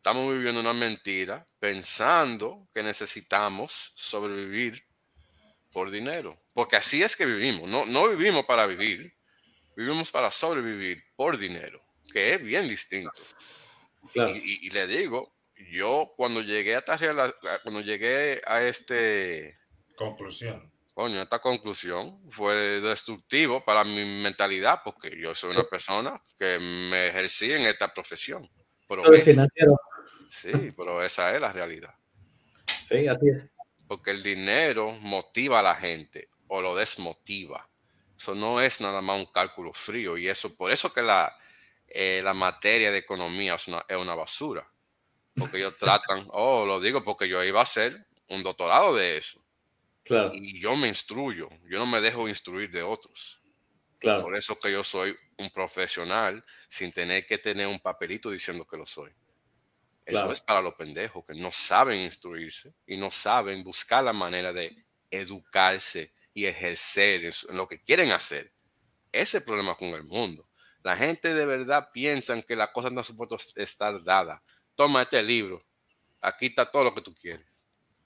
estamos 0.02 0.34
viviendo 0.34 0.60
una 0.60 0.72
mentira 0.72 1.46
pensando 1.60 2.68
que 2.74 2.82
necesitamos 2.82 3.92
sobrevivir 3.94 4.84
por 5.70 5.92
dinero. 5.92 6.36
Porque 6.52 6.74
así 6.74 7.04
es 7.04 7.16
que 7.16 7.24
vivimos. 7.24 7.68
No, 7.68 7.86
no 7.86 8.08
vivimos 8.08 8.44
para 8.44 8.66
vivir, 8.66 9.14
vivimos 9.76 10.10
para 10.10 10.32
sobrevivir 10.32 11.04
por 11.14 11.38
dinero, 11.38 11.80
que 12.12 12.34
es 12.34 12.42
bien 12.42 12.66
distinto. 12.66 13.12
Y, 14.12 14.70
le 14.70 14.88
digo, 14.88 15.36
yo 15.70 16.12
cuando 16.16 16.40
llegué 16.40 16.74
a 16.74 16.82
cuando 17.62 17.80
llegué 17.80 18.42
a 18.44 18.60
este 18.60 19.56
conclusión 19.94 20.68
coño, 20.94 21.22
esta 21.22 21.38
conclusión 21.38 22.20
fue 22.28 22.80
destructivo 22.80 23.64
para 23.64 23.84
mi 23.84 24.04
mentalidad 24.04 24.80
porque 24.84 25.16
yo 25.16 25.32
soy 25.34 25.52
una 25.52 25.64
persona 25.64 26.20
que 26.38 26.58
me 26.58 27.06
ejercí 27.06 27.52
en 27.52 27.62
esta 27.62 27.94
profesión. 27.94 28.50
Pero 28.88 29.04
sí, 30.32 30.72
pero 30.76 31.02
esa 31.02 31.34
es 31.34 31.40
la 31.40 31.52
realidad. 31.52 31.94
Sí, 32.66 33.06
así 33.06 33.28
es. 33.28 33.44
Porque 33.86 34.10
el 34.10 34.22
dinero 34.22 34.92
motiva 35.00 35.60
a 35.60 35.62
la 35.62 35.74
gente 35.74 36.28
o 36.48 36.60
lo 36.60 36.74
desmotiva. 36.74 37.68
Eso 38.16 38.34
no 38.34 38.60
es 38.60 38.80
nada 38.80 39.00
más 39.00 39.18
un 39.18 39.26
cálculo 39.26 39.72
frío 39.72 40.16
y 40.16 40.28
eso, 40.28 40.56
por 40.56 40.70
eso 40.70 40.92
que 40.92 41.02
la, 41.02 41.36
eh, 41.88 42.20
la 42.22 42.34
materia 42.34 42.92
de 42.92 42.98
economía 42.98 43.54
es 43.54 43.68
una, 43.68 43.84
es 43.88 43.96
una 43.96 44.14
basura. 44.14 44.66
Porque 45.34 45.58
ellos 45.58 45.76
tratan, 45.78 46.26
oh, 46.30 46.64
lo 46.64 46.80
digo 46.80 47.02
porque 47.02 47.28
yo 47.28 47.42
iba 47.42 47.60
a 47.60 47.64
hacer 47.64 48.06
un 48.28 48.42
doctorado 48.42 48.94
de 48.94 49.18
eso 49.18 49.42
y 50.32 50.60
yo 50.60 50.76
me 50.76 50.88
instruyo, 50.88 51.48
yo 51.68 51.78
no 51.78 51.86
me 51.86 52.00
dejo 52.00 52.28
instruir 52.28 52.70
de 52.70 52.82
otros. 52.82 53.40
Claro. 53.98 54.24
Por 54.24 54.36
eso 54.36 54.58
que 54.58 54.72
yo 54.72 54.82
soy 54.82 55.16
un 55.38 55.50
profesional 55.50 56.44
sin 56.68 56.92
tener 56.92 57.24
que 57.24 57.38
tener 57.38 57.68
un 57.68 57.78
papelito 57.78 58.30
diciendo 58.30 58.66
que 58.66 58.76
lo 58.76 58.84
soy. 58.84 59.12
Eso 60.04 60.32
es 60.32 60.40
para 60.40 60.60
los 60.60 60.74
pendejos 60.74 61.24
que 61.24 61.34
no 61.34 61.52
saben 61.52 62.00
instruirse 62.00 62.74
y 62.86 62.96
no 62.96 63.10
saben 63.10 63.62
buscar 63.62 64.02
la 64.02 64.12
manera 64.12 64.52
de 64.52 64.84
educarse 65.10 66.12
y 66.34 66.46
ejercer 66.46 67.24
en 67.24 67.56
lo 67.56 67.68
que 67.68 67.82
quieren 67.82 68.10
hacer. 68.10 68.52
Ese 69.12 69.22
es 69.22 69.34
el 69.36 69.44
problema 69.44 69.76
con 69.76 69.88
el 69.88 70.04
mundo. 70.04 70.48
La 70.82 70.96
gente 70.96 71.32
de 71.32 71.46
verdad 71.46 71.90
piensa 71.92 72.40
que 72.42 72.56
las 72.56 72.70
cosas 72.70 72.92
no 72.92 73.04
supuesto 73.04 73.36
estar 73.56 74.02
dadas. 74.02 74.40
Toma 74.74 75.02
este 75.02 75.22
libro. 75.22 75.64
Aquí 76.20 76.46
está 76.46 76.68
todo 76.68 76.84
lo 76.84 76.94
que 76.94 77.02
tú 77.02 77.14
quieres. 77.14 77.46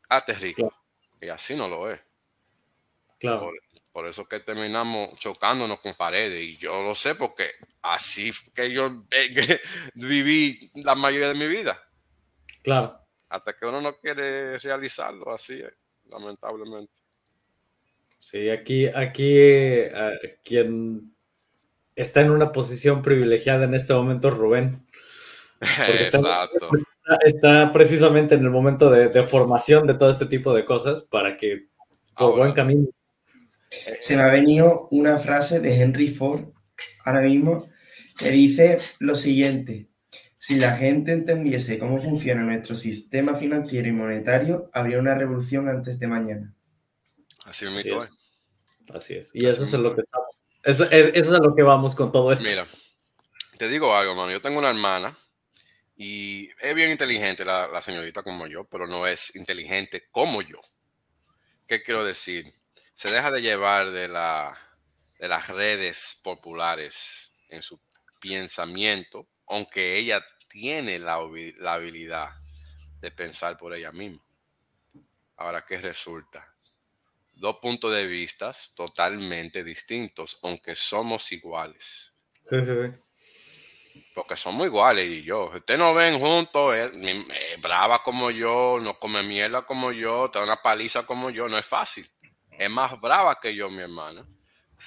Hazte 0.08 0.34
rico. 0.34 0.72
Y 1.20 1.28
así 1.28 1.54
no 1.54 1.68
lo 1.68 1.90
es. 1.90 2.00
Claro. 3.18 3.40
Por, 3.40 3.54
eso 4.04 4.26
que 4.26 4.40
terminamos 4.40 5.16
chocándonos 5.16 5.80
con 5.80 5.94
paredes. 5.94 6.40
Y 6.40 6.56
yo 6.56 6.82
lo 6.82 6.94
sé 6.94 7.14
porque 7.14 7.48
así 7.82 8.32
que 8.52 8.72
yo 8.72 8.90
viví 9.94 10.70
la 10.74 10.96
mayoría 10.96 11.28
de 11.28 11.34
mi 11.34 11.46
vida. 11.46 11.78
Claro. 12.62 13.00
Hasta 13.28 13.54
que 13.54 13.64
uno 13.64 13.80
no 13.80 13.96
quiere 13.96 14.58
realizarlo, 14.58 15.32
así 15.32 15.60
es, 15.60 15.72
lamentablemente. 16.10 16.92
Sí, 18.18 18.50
aquí, 18.50 18.88
aquí 18.88 19.34
eh, 19.38 20.40
quien 20.44 21.14
está 21.94 22.20
en 22.20 22.30
una 22.30 22.52
posición 22.52 23.02
privilegiada 23.02 23.64
en 23.64 23.74
este 23.74 23.94
momento 23.94 24.28
es 24.28 24.34
Rubén. 24.34 24.82
Exacto. 25.60 26.70
Está, 27.24 27.70
precisamente 27.72 28.34
en 28.34 28.42
el 28.42 28.50
momento 28.50 28.90
de, 28.90 29.22
formación 29.24 29.86
de 29.86 29.94
todo 29.94 30.10
este 30.10 30.26
tipo 30.26 30.52
de 30.52 30.64
cosas 30.64 31.02
para 31.02 31.36
que 31.36 31.68
por 32.16 32.36
buen 32.36 32.52
camino. 32.52 32.88
Se 34.00 34.16
me 34.16 34.22
ha 34.22 34.30
venido 34.30 34.88
una 34.90 35.18
frase 35.18 35.60
de 35.60 35.80
Henry 35.80 36.08
Ford 36.08 36.52
ahora 37.04 37.20
mismo 37.20 37.68
que 38.18 38.30
dice 38.30 38.80
lo 38.98 39.16
siguiente. 39.16 39.88
Si 40.38 40.56
la 40.56 40.76
gente 40.76 41.12
entendiese 41.12 41.78
cómo 41.78 42.00
funciona 42.00 42.42
nuestro 42.42 42.76
sistema 42.76 43.34
financiero 43.34 43.88
y 43.88 43.92
monetario, 43.92 44.70
habría 44.72 44.98
una 44.98 45.14
revolución 45.14 45.68
antes 45.68 45.98
de 45.98 46.06
mañana. 46.06 46.54
Así, 47.44 47.66
es. 47.66 47.86
Así 48.94 49.14
es. 49.14 49.30
Y 49.34 49.46
eso 49.46 49.64
es 49.64 49.72
lo 49.72 49.94
que 49.94 50.02
estamos. 50.02 50.28
Eso, 50.62 50.84
es 50.90 51.28
a 51.28 51.38
lo 51.38 51.54
que 51.54 51.62
vamos 51.62 51.94
con 51.94 52.12
todo 52.12 52.32
esto. 52.32 52.44
Mira, 52.44 52.66
te 53.56 53.68
digo 53.68 53.94
algo, 53.94 54.14
mano. 54.14 54.32
Yo 54.32 54.42
tengo 54.42 54.58
una 54.58 54.70
hermana 54.70 55.16
y 55.96 56.48
es 56.60 56.74
bien 56.74 56.90
inteligente 56.90 57.44
la, 57.44 57.68
la 57.68 57.80
señorita 57.80 58.22
como 58.22 58.46
yo, 58.46 58.64
pero 58.64 58.86
no 58.86 59.06
es 59.06 59.34
inteligente 59.36 60.08
como 60.10 60.42
yo. 60.42 60.60
¿Qué 61.66 61.82
quiero 61.82 62.04
decir? 62.04 62.52
Se 62.96 63.10
deja 63.10 63.30
de 63.30 63.42
llevar 63.42 63.90
de, 63.90 64.08
la, 64.08 64.56
de 65.18 65.28
las 65.28 65.48
redes 65.48 66.18
populares 66.24 67.30
en 67.50 67.62
su 67.62 67.78
pensamiento, 68.18 69.28
aunque 69.48 69.98
ella 69.98 70.24
tiene 70.48 70.98
la, 70.98 71.18
la 71.58 71.74
habilidad 71.74 72.30
de 72.98 73.10
pensar 73.10 73.58
por 73.58 73.74
ella 73.74 73.92
misma. 73.92 74.24
Ahora, 75.36 75.62
¿qué 75.66 75.78
resulta? 75.78 76.50
Dos 77.34 77.56
puntos 77.60 77.92
de 77.92 78.06
vista 78.06 78.50
totalmente 78.74 79.62
distintos, 79.62 80.40
aunque 80.42 80.74
somos 80.74 81.30
iguales. 81.32 82.14
Sí, 82.48 82.64
sí, 82.64 82.72
sí. 82.72 84.02
Porque 84.14 84.36
somos 84.36 84.66
iguales 84.66 85.06
y 85.06 85.22
yo. 85.22 85.50
Ustedes 85.54 85.78
no 85.78 85.92
ven 85.92 86.18
juntos, 86.18 86.74
es, 86.74 86.90
brava 87.60 88.02
como 88.02 88.30
yo, 88.30 88.78
no 88.80 88.98
come 88.98 89.22
mierda 89.22 89.66
como 89.66 89.92
yo, 89.92 90.30
te 90.30 90.38
da 90.38 90.46
una 90.46 90.62
paliza 90.62 91.04
como 91.04 91.28
yo, 91.28 91.46
no 91.46 91.58
es 91.58 91.66
fácil. 91.66 92.10
Es 92.58 92.70
más 92.70 93.00
brava 93.00 93.38
que 93.40 93.54
yo, 93.54 93.70
mi 93.70 93.82
hermana. 93.82 94.26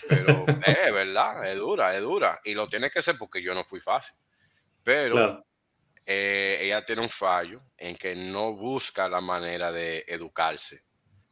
Pero 0.07 0.45
es 0.65 0.93
verdad, 0.93 1.51
es 1.51 1.57
dura, 1.57 1.95
es 1.95 2.01
dura. 2.01 2.39
Y 2.43 2.53
lo 2.53 2.67
tiene 2.67 2.89
que 2.89 3.01
ser 3.01 3.17
porque 3.17 3.41
yo 3.41 3.53
no 3.53 3.63
fui 3.63 3.79
fácil. 3.79 4.15
Pero 4.83 5.43
eh, 6.05 6.57
ella 6.61 6.83
tiene 6.85 7.01
un 7.01 7.09
fallo 7.09 7.61
en 7.77 7.95
que 7.95 8.15
no 8.15 8.53
busca 8.53 9.07
la 9.07 9.21
manera 9.21 9.71
de 9.71 10.05
educarse, 10.07 10.83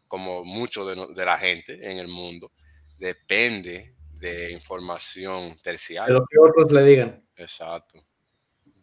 como 0.07 0.43
mucho 0.43 0.85
de, 0.85 1.25
la 1.25 1.37
gente 1.37 1.89
en 1.89 1.97
el 1.97 2.07
mundo. 2.07 2.51
Depende 2.97 3.95
de 4.11 4.51
información 4.51 5.57
terciaria. 5.61 6.13
De 6.13 6.19
lo 6.19 6.25
que 6.25 6.37
otros 6.39 6.71
le 6.71 6.83
digan. 6.83 7.27
Exacto. 7.35 8.03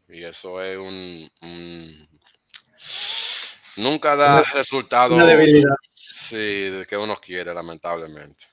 Y 0.08 0.22
eso 0.24 0.62
es 0.62 0.76
un... 0.76 1.30
nunca 3.76 4.16
da 4.16 4.42
resultado. 4.42 5.14
Una 5.14 5.26
debilidad. 5.26 5.74
Sí, 6.14 6.70
de 6.70 6.86
que 6.86 6.96
uno 6.96 7.16
quiere, 7.16 7.52
lamentablemente. 7.52 8.44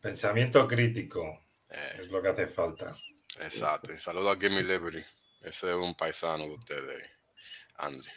Pensamiento 0.00 0.68
crítico 0.68 1.48
eh. 1.68 2.02
es 2.02 2.08
lo 2.12 2.22
que 2.22 2.28
hace 2.28 2.46
falta. 2.46 2.96
Exacto. 3.40 3.92
Y 3.92 3.98
saludo 3.98 4.30
a 4.30 4.38
Gimme 4.38 4.62
Liberty. 4.62 5.02
Ese 5.40 5.70
es 5.70 5.76
un 5.76 5.96
paisano 5.96 6.44
de 6.44 6.54
ustedes, 6.54 7.10
Andy. 7.78 8.08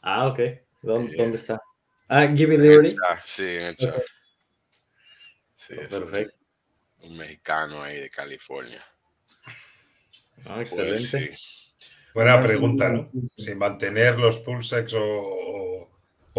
Ah, 0.00 0.28
ok. 0.28 0.40
¿Dónde, 0.80 1.34
está? 1.34 1.60
Ah, 2.08 2.26
Give 2.26 2.56
Liberty. 2.56 2.96
Sí, 3.26 3.44
en 3.44 3.66
el 3.66 3.76
chat. 3.76 4.02
Sí, 5.54 5.74
perfecto. 5.74 6.38
Un 7.00 7.18
mexicano 7.18 7.82
ahí 7.82 8.00
de 8.00 8.08
California. 8.08 8.80
Ah, 10.46 10.54
pues 10.54 10.72
excelente. 10.72 11.36
Buena 12.14 12.42
pregunta, 12.42 12.88
¿no? 12.88 13.10
Si 13.36 13.54
mantener 13.54 14.18
los 14.18 14.38
pulsex 14.38 14.94
o, 14.94 15.00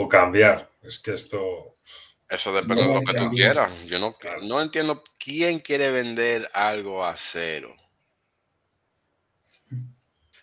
o, 0.03 0.09
cambiar. 0.09 0.69
Es 0.81 0.99
que 0.99 1.13
esto. 1.13 1.75
Eso 2.29 2.53
depende 2.53 2.83
de 2.83 2.93
lo 2.93 3.01
que 3.01 3.13
tú 3.13 3.29
quieras. 3.29 3.85
Yo 3.85 3.99
no, 3.99 4.15
no 4.43 4.61
entiendo 4.61 5.03
quién 5.19 5.59
quiere 5.59 5.91
vender 5.91 6.49
algo 6.53 7.05
a 7.05 7.15
cero 7.17 7.75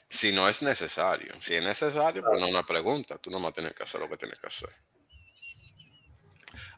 si 0.09 0.33
no 0.33 0.49
es 0.49 0.63
necesario. 0.63 1.33
Si 1.41 1.55
es 1.55 1.63
necesario, 1.63 2.23
pues 2.23 2.41
no 2.41 2.49
una 2.49 2.65
pregunta. 2.65 3.19
Tú 3.19 3.31
no 3.31 3.41
más 3.41 3.53
tienes 3.53 3.75
que 3.75 3.83
hacer 3.83 4.01
lo 4.01 4.09
que 4.09 4.17
tienes 4.17 4.39
que 4.39 4.47
hacer. 4.47 4.71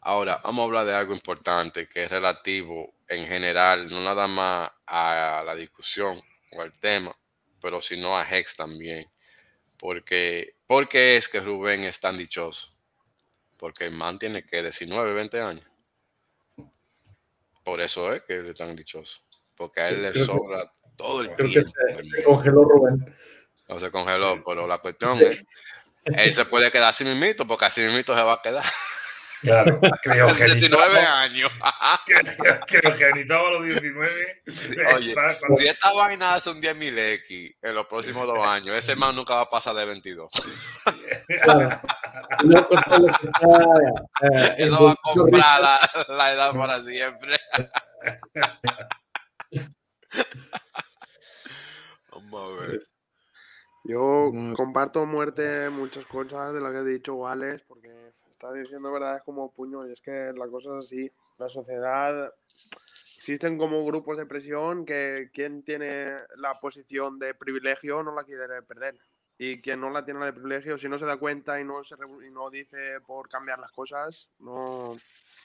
Ahora, 0.02 0.40
vamos 0.42 0.62
a 0.62 0.66
hablar 0.66 0.86
de 0.86 0.94
algo 0.94 1.12
importante 1.12 1.88
que 1.88 2.04
es 2.04 2.10
relativo 2.10 2.94
en 3.06 3.26
general, 3.26 3.88
no 3.90 4.00
nada 4.00 4.26
más 4.26 4.70
a 4.86 5.42
la 5.44 5.54
discusión 5.54 6.20
o 6.52 6.62
al 6.62 6.72
tema, 6.78 7.14
pero 7.60 7.80
sino 7.82 8.16
a 8.16 8.28
Hex 8.28 8.56
también. 8.56 9.06
Porque, 9.78 10.56
¿Por 10.70 10.88
qué 10.88 11.16
es 11.16 11.28
que 11.28 11.40
Rubén 11.40 11.82
es 11.82 11.98
tan 11.98 12.16
dichoso? 12.16 12.68
Porque 13.56 13.86
el 13.86 13.90
man 13.90 14.20
tiene 14.20 14.46
que 14.46 14.62
19, 14.62 15.14
20 15.14 15.40
años. 15.40 15.66
Por 17.64 17.80
eso 17.80 18.14
es 18.14 18.22
que 18.22 18.36
él 18.36 18.46
es 18.46 18.54
tan 18.54 18.76
dichoso. 18.76 19.20
Porque 19.56 19.80
a 19.80 19.88
él 19.88 20.00
le 20.00 20.14
sobra 20.14 20.70
todo 20.96 21.22
el 21.22 21.34
tiempo. 21.34 21.72
se, 22.14 22.22
congeló 22.22 22.62
Rubén. 22.62 23.16
No 23.68 23.80
se 23.80 23.90
congeló, 23.90 24.44
pero 24.46 24.68
la 24.68 24.78
cuestión 24.78 25.18
es, 25.18 25.42
él 26.04 26.32
se 26.32 26.44
puede 26.44 26.70
quedar 26.70 26.94
sin 26.94 27.08
mimito, 27.08 27.48
porque 27.48 27.64
así 27.64 27.80
mimito 27.80 28.14
se 28.14 28.22
va 28.22 28.34
a 28.34 28.40
quedar. 28.40 28.64
Claro, 29.40 29.80
criogenitor. 30.02 30.46
19 30.46 31.00
años. 31.00 31.50
Criogenitado 32.66 33.46
a 33.46 33.50
los 33.52 33.62
19. 33.64 34.42
oye, 34.96 35.14
si 35.56 35.68
esta 35.68 35.92
vaina 35.92 36.34
hace 36.34 36.50
un 36.50 36.60
10.000 36.60 36.98
X 36.98 37.54
en 37.62 37.74
los 37.74 37.86
próximos 37.86 38.26
dos 38.26 38.46
años, 38.46 38.76
ese 38.76 38.96
man 38.96 39.16
nunca 39.16 39.36
va 39.36 39.42
a 39.42 39.50
pasar 39.50 39.74
de 39.74 39.86
22. 39.86 40.30
Claro. 41.42 41.80
Él 44.58 44.70
no 44.70 44.84
va 44.84 44.92
a 44.92 44.96
comprar 45.14 45.60
la, 45.60 45.80
la 46.08 46.32
edad 46.32 46.54
para 46.54 46.80
siempre. 46.80 47.36
Vamos 52.12 52.42
a 52.42 52.60
ver. 52.60 52.80
Yo 53.84 54.30
comparto 54.54 55.06
muerte 55.06 55.70
muchas 55.70 56.04
cosas 56.04 56.52
de 56.52 56.60
las 56.60 56.72
que 56.72 56.78
ha 56.78 56.82
dicho 56.82 57.26
Alex, 57.26 57.62
porque 57.66 57.88
está 58.40 58.52
diciendo 58.54 58.90
verdad 58.90 59.16
es 59.16 59.22
como 59.22 59.52
puño, 59.52 59.86
y 59.86 59.92
es 59.92 60.00
que 60.00 60.32
la 60.34 60.48
cosa 60.48 60.70
es 60.78 60.86
así. 60.86 61.12
La 61.38 61.48
sociedad, 61.48 62.32
existen 63.16 63.58
como 63.58 63.84
grupos 63.84 64.16
de 64.16 64.24
presión 64.24 64.86
que 64.86 65.30
quien 65.34 65.62
tiene 65.62 66.14
la 66.36 66.54
posición 66.54 67.18
de 67.18 67.34
privilegio 67.34 68.02
no 68.02 68.14
la 68.14 68.24
quiere 68.24 68.62
perder. 68.62 68.98
Y 69.36 69.60
quien 69.60 69.80
no 69.80 69.90
la 69.90 70.04
tiene 70.04 70.24
de 70.24 70.32
privilegio, 70.32 70.78
si 70.78 70.88
no 70.88 70.98
se 70.98 71.06
da 71.06 71.16
cuenta 71.16 71.60
y 71.60 71.64
no, 71.64 71.82
se, 71.82 71.94
y 72.26 72.30
no 72.30 72.50
dice 72.50 73.00
por 73.06 73.28
cambiar 73.28 73.58
las 73.58 73.72
cosas, 73.72 74.28
no, 74.38 74.94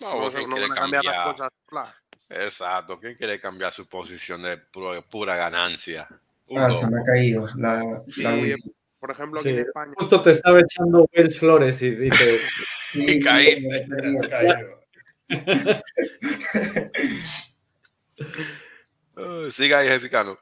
no, 0.01 0.31
van 0.31 0.71
a 0.71 0.75
cambiar, 0.75 1.03
las 1.05 1.25
cosas. 1.25 1.49
Exacto, 2.29 2.99
¿quién 2.99 3.15
quiere 3.15 3.39
cambiar 3.39 3.71
su 3.71 3.87
posición 3.87 4.41
de 4.41 4.57
pura 4.57 5.35
ganancia? 5.37 6.07
Ah, 6.55 6.71
se 6.71 6.87
me 6.87 6.99
ha 6.99 7.03
caído 7.03 7.45
la, 7.57 8.03
Por 8.99 9.11
ejemplo, 9.11 9.39
aquí 9.39 9.49
en 9.49 9.59
España. 9.59 9.93
Justo 9.97 10.21
te 10.21 10.31
estaba 10.31 10.59
echando 10.59 11.09
Wells 11.13 11.39
Flores 11.39 11.81
y, 11.81 12.09
te. 12.09 12.37
Y 12.95 13.19
caí. 13.19 13.67
Siga 19.49 19.79
ahí, 19.79 19.87
Jessicano. 19.87 20.37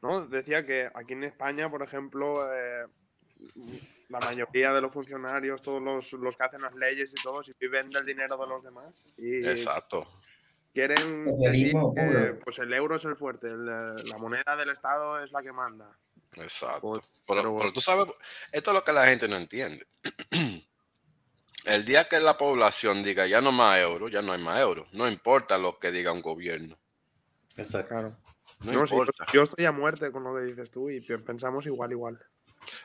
No, 0.00 0.26
decía 0.26 0.64
que 0.66 0.90
aquí 0.94 1.12
en 1.12 1.24
España, 1.24 1.70
por 1.70 1.82
ejemplo, 1.82 2.44
eh, 2.52 2.86
la 4.08 4.20
mayoría 4.20 4.72
de 4.72 4.80
los 4.80 4.92
funcionarios, 4.92 5.62
todos 5.62 5.80
los, 5.80 6.12
los, 6.12 6.36
que 6.36 6.42
hacen 6.44 6.62
las 6.62 6.74
leyes 6.74 7.12
y 7.12 7.22
todos, 7.22 7.48
y 7.48 7.54
viven 7.58 7.90
del 7.90 8.04
dinero 8.04 8.36
de 8.36 8.46
los 8.46 8.62
demás. 8.62 9.02
Y, 9.16 9.46
Exacto. 9.46 10.06
Quieren 10.74 11.26
decir 11.38 11.74
que 11.94 12.34
pues 12.42 12.58
el 12.58 12.72
euro 12.72 12.96
es 12.96 13.04
el 13.04 13.14
fuerte, 13.14 13.48
la 13.50 14.18
moneda 14.18 14.56
del 14.56 14.70
Estado 14.70 15.22
es 15.22 15.30
la 15.30 15.42
que 15.42 15.52
manda. 15.52 15.96
Exacto. 16.36 17.02
Pero, 17.26 17.72
tú 17.72 17.80
sabes, 17.80 18.06
esto 18.50 18.70
es 18.70 18.74
lo 18.74 18.84
que 18.84 18.92
la 18.92 19.06
gente 19.06 19.28
no 19.28 19.36
entiende. 19.36 19.86
El 21.64 21.84
día 21.84 22.08
que 22.08 22.18
la 22.18 22.36
población 22.36 23.02
diga 23.02 23.26
ya 23.26 23.40
no 23.40 23.52
más 23.52 23.78
euro, 23.78 24.08
ya 24.08 24.22
no 24.22 24.32
hay 24.32 24.40
más 24.40 24.58
euro. 24.58 24.86
No 24.92 25.06
importa 25.08 25.58
lo 25.58 25.78
que 25.78 25.92
diga 25.92 26.12
un 26.12 26.22
gobierno. 26.22 26.78
Exacto. 27.56 28.16
No, 28.64 28.72
importa. 28.72 29.26
yo 29.32 29.42
estoy 29.42 29.64
a 29.64 29.72
muerte 29.72 30.10
con 30.12 30.24
lo 30.24 30.36
que 30.36 30.42
dices 30.42 30.70
tú 30.70 30.88
y 30.90 31.00
pensamos 31.00 31.66
igual, 31.66 31.92
igual. 31.92 32.18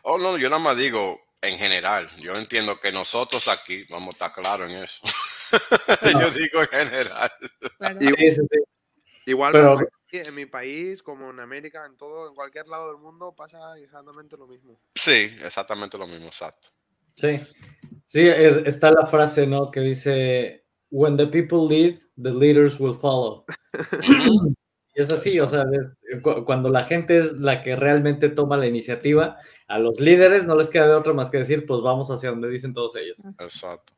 Oh, 0.03 0.17
no, 0.17 0.37
yo 0.37 0.49
nada 0.49 0.59
más 0.59 0.77
digo 0.77 1.19
en 1.41 1.57
general. 1.57 2.09
Yo 2.19 2.35
entiendo 2.35 2.79
que 2.79 2.91
nosotros 2.91 3.47
aquí 3.47 3.85
vamos 3.89 4.09
a 4.09 4.11
estar 4.11 4.33
claros 4.33 4.69
en 4.69 4.77
eso. 4.77 5.01
yo 6.19 6.31
digo 6.31 6.61
en 6.61 6.67
general. 6.67 7.31
Igual 9.25 9.51
Pero, 9.51 9.77
en 10.11 10.35
mi 10.35 10.45
país, 10.45 11.03
como 11.03 11.29
en 11.29 11.39
América, 11.39 11.85
en 11.85 11.97
todo, 11.97 12.29
en 12.29 12.35
cualquier 12.35 12.67
lado 12.67 12.87
del 12.87 12.97
mundo 12.97 13.33
pasa 13.35 13.77
exactamente 13.77 14.37
lo 14.37 14.47
mismo. 14.47 14.79
Sí, 14.95 15.37
exactamente 15.41 15.97
lo 15.97 16.07
mismo, 16.07 16.27
exacto. 16.27 16.69
Sí, 17.15 17.39
sí, 18.07 18.27
está 18.27 18.91
la 18.91 19.05
frase, 19.05 19.45
¿no? 19.45 19.69
Que 19.69 19.81
dice, 19.81 20.65
when 20.89 21.15
the 21.17 21.27
people 21.27 21.67
lead, 21.67 21.99
the 22.21 22.31
leaders 22.31 22.79
will 22.79 22.95
follow. 22.95 23.45
y 24.95 25.01
es 25.01 25.13
así, 25.13 25.39
o 25.39 25.47
sea, 25.47 25.65
cuando 26.45 26.69
la 26.69 26.83
gente 26.85 27.19
es 27.19 27.33
la 27.33 27.61
que 27.61 27.75
realmente 27.75 28.29
toma 28.29 28.57
la 28.57 28.65
iniciativa, 28.65 29.37
a 29.67 29.77
los 29.77 29.99
líderes 29.99 30.47
no 30.47 30.55
les 30.55 30.69
queda 30.69 30.87
de 30.87 30.95
otra 30.95 31.13
más 31.13 31.29
que 31.29 31.37
decir, 31.37 31.65
pues 31.65 31.81
vamos 31.81 32.09
hacia 32.09 32.31
donde 32.31 32.49
dicen 32.49 32.73
todos 32.73 32.95
ellos. 32.95 33.17
Exacto. 33.39 33.93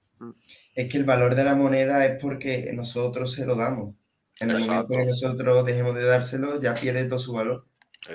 Es 0.75 0.91
que 0.91 0.97
el 0.97 1.05
valor 1.05 1.35
de 1.35 1.45
la 1.45 1.55
moneda 1.55 2.05
es 2.05 2.21
porque 2.21 2.71
nosotros 2.73 3.31
se 3.31 3.45
lo 3.45 3.55
damos. 3.55 3.95
En 4.41 4.51
el 4.51 4.59
momento 4.59 4.87
que 4.87 5.05
nosotros 5.05 5.65
dejemos 5.65 5.95
de 5.95 6.05
dárselo, 6.05 6.61
ya 6.61 6.73
pierde 6.75 7.05
todo 7.05 7.19
su 7.19 7.33
valor. 7.33 7.65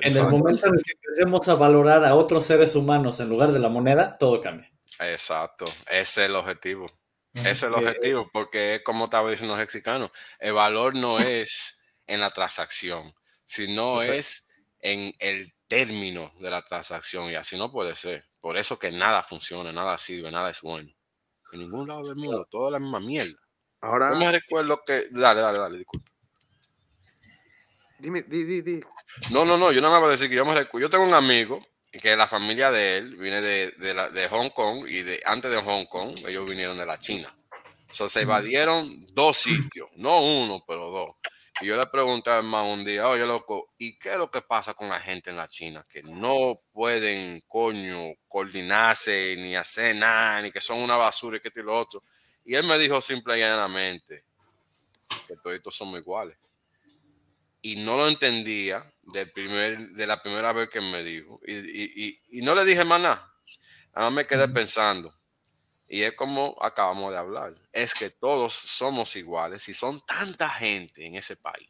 En 0.00 0.16
el 0.16 0.22
momento 0.24 0.66
en 0.66 0.74
el 0.74 0.82
que 0.82 0.92
empecemos 0.92 1.48
a 1.48 1.54
valorar 1.54 2.04
a 2.04 2.14
otros 2.14 2.44
seres 2.46 2.74
humanos 2.74 3.20
en 3.20 3.28
lugar 3.28 3.52
de 3.52 3.58
la 3.58 3.68
moneda, 3.68 4.16
todo 4.18 4.40
cambia. 4.40 4.73
Exacto, 5.00 5.64
ese 5.88 6.00
es 6.00 6.18
el 6.18 6.36
objetivo. 6.36 6.90
Ese 7.34 7.50
es 7.50 7.62
el 7.64 7.74
objetivo, 7.74 8.30
porque 8.32 8.82
como 8.84 9.06
estaba 9.06 9.28
diciendo 9.28 9.54
los 9.54 9.60
mexicanos, 9.60 10.10
el 10.38 10.52
valor 10.52 10.94
no 10.94 11.18
es 11.20 11.84
en 12.06 12.20
la 12.20 12.30
transacción, 12.30 13.14
sino 13.46 14.02
es 14.02 14.48
en 14.80 15.14
el 15.18 15.52
término 15.66 16.32
de 16.38 16.50
la 16.50 16.62
transacción 16.62 17.30
y 17.30 17.34
así 17.34 17.56
no 17.56 17.72
puede 17.72 17.94
ser. 17.94 18.28
Por 18.40 18.56
eso 18.56 18.78
que 18.78 18.92
nada 18.92 19.22
funciona, 19.22 19.72
nada 19.72 19.98
sirve, 19.98 20.30
nada 20.30 20.50
es 20.50 20.60
bueno. 20.60 20.90
En 21.52 21.60
ningún 21.60 21.88
lado 21.88 22.06
del 22.06 22.16
mundo, 22.16 22.46
toda 22.50 22.70
la 22.70 22.78
misma 22.78 23.00
mierda. 23.00 23.38
Ahora. 23.80 24.10
No 24.10 24.16
me 24.16 24.30
recuerdo 24.30 24.80
que. 24.86 25.06
Dale, 25.10 25.40
dale, 25.40 25.58
dale, 25.58 25.78
disculpa. 25.78 26.10
Dime, 27.98 28.22
di, 28.22 28.44
di, 28.44 28.62
di. 28.62 28.80
No, 29.30 29.44
no, 29.44 29.56
no, 29.56 29.72
yo 29.72 29.80
nada 29.80 29.94
más 29.94 30.00
voy 30.00 30.08
a 30.08 30.10
decir 30.12 30.28
que 30.28 30.36
yo 30.36 30.44
me 30.44 30.54
recuerdo. 30.54 30.86
Yo 30.86 30.90
tengo 30.90 31.04
un 31.04 31.14
amigo 31.14 31.64
que 31.98 32.16
la 32.16 32.26
familia 32.26 32.70
de 32.70 32.98
él 32.98 33.16
viene 33.16 33.40
de, 33.40 33.70
de, 33.72 33.94
la, 33.94 34.08
de 34.08 34.28
Hong 34.28 34.50
Kong 34.50 34.86
y 34.88 35.02
de 35.02 35.20
antes 35.24 35.50
de 35.50 35.62
Hong 35.62 35.86
Kong, 35.86 36.18
ellos 36.26 36.48
vinieron 36.48 36.76
de 36.76 36.86
la 36.86 36.98
China. 36.98 37.34
So, 37.90 38.08
se 38.08 38.22
evadieron 38.22 38.92
dos 39.12 39.36
sitios, 39.36 39.88
no 39.94 40.20
uno, 40.20 40.64
pero 40.66 40.90
dos. 40.90 41.10
Y 41.60 41.66
yo 41.66 41.76
le 41.76 41.86
pregunté 41.86 42.30
al 42.30 42.38
hermano 42.38 42.72
un 42.72 42.84
día, 42.84 43.08
oye, 43.08 43.24
loco, 43.24 43.72
¿y 43.78 43.96
qué 43.96 44.10
es 44.10 44.16
lo 44.16 44.28
que 44.28 44.42
pasa 44.42 44.74
con 44.74 44.88
la 44.88 44.98
gente 44.98 45.30
en 45.30 45.36
la 45.36 45.46
China? 45.46 45.86
Que 45.88 46.02
no 46.02 46.60
pueden, 46.72 47.44
coño, 47.46 48.14
coordinarse, 48.26 49.36
ni 49.38 49.54
hacer 49.54 49.94
nada, 49.94 50.42
ni 50.42 50.50
que 50.50 50.60
son 50.60 50.80
una 50.80 50.96
basura 50.96 51.36
y 51.36 51.40
que 51.40 51.48
esto 51.48 51.60
y 51.60 51.62
lo 51.62 51.78
otro. 51.78 52.02
Y 52.44 52.56
él 52.56 52.64
me 52.64 52.76
dijo 52.76 53.00
simple 53.00 53.36
y 53.36 53.40
llanamente 53.40 54.24
que 55.28 55.36
todos 55.36 55.76
somos 55.76 56.00
iguales. 56.00 56.36
Y 57.62 57.76
no 57.76 57.96
lo 57.96 58.08
entendía 58.08 58.92
de, 59.14 59.26
primer, 59.26 59.90
de 59.90 60.06
la 60.06 60.22
primera 60.22 60.52
vez 60.52 60.68
que 60.68 60.80
me 60.80 61.02
dijo. 61.02 61.40
Y, 61.46 62.42
no 62.42 62.54
le 62.54 62.64
dije 62.64 62.84
más 62.84 63.00
nada. 63.00 63.34
Nada 63.94 64.10
más 64.10 64.12
me 64.12 64.26
quedé 64.26 64.46
pensando. 64.48 65.14
Y 65.88 66.02
es 66.02 66.12
como 66.12 66.56
acabamos 66.60 67.10
de 67.12 67.18
hablar. 67.18 67.54
Es 67.72 67.94
que 67.94 68.10
todos 68.10 68.52
somos 68.52 69.16
iguales 69.16 69.68
y 69.68 69.74
son 69.74 70.04
tanta 70.04 70.50
gente 70.50 71.06
en 71.06 71.14
ese 71.14 71.36
país. 71.36 71.68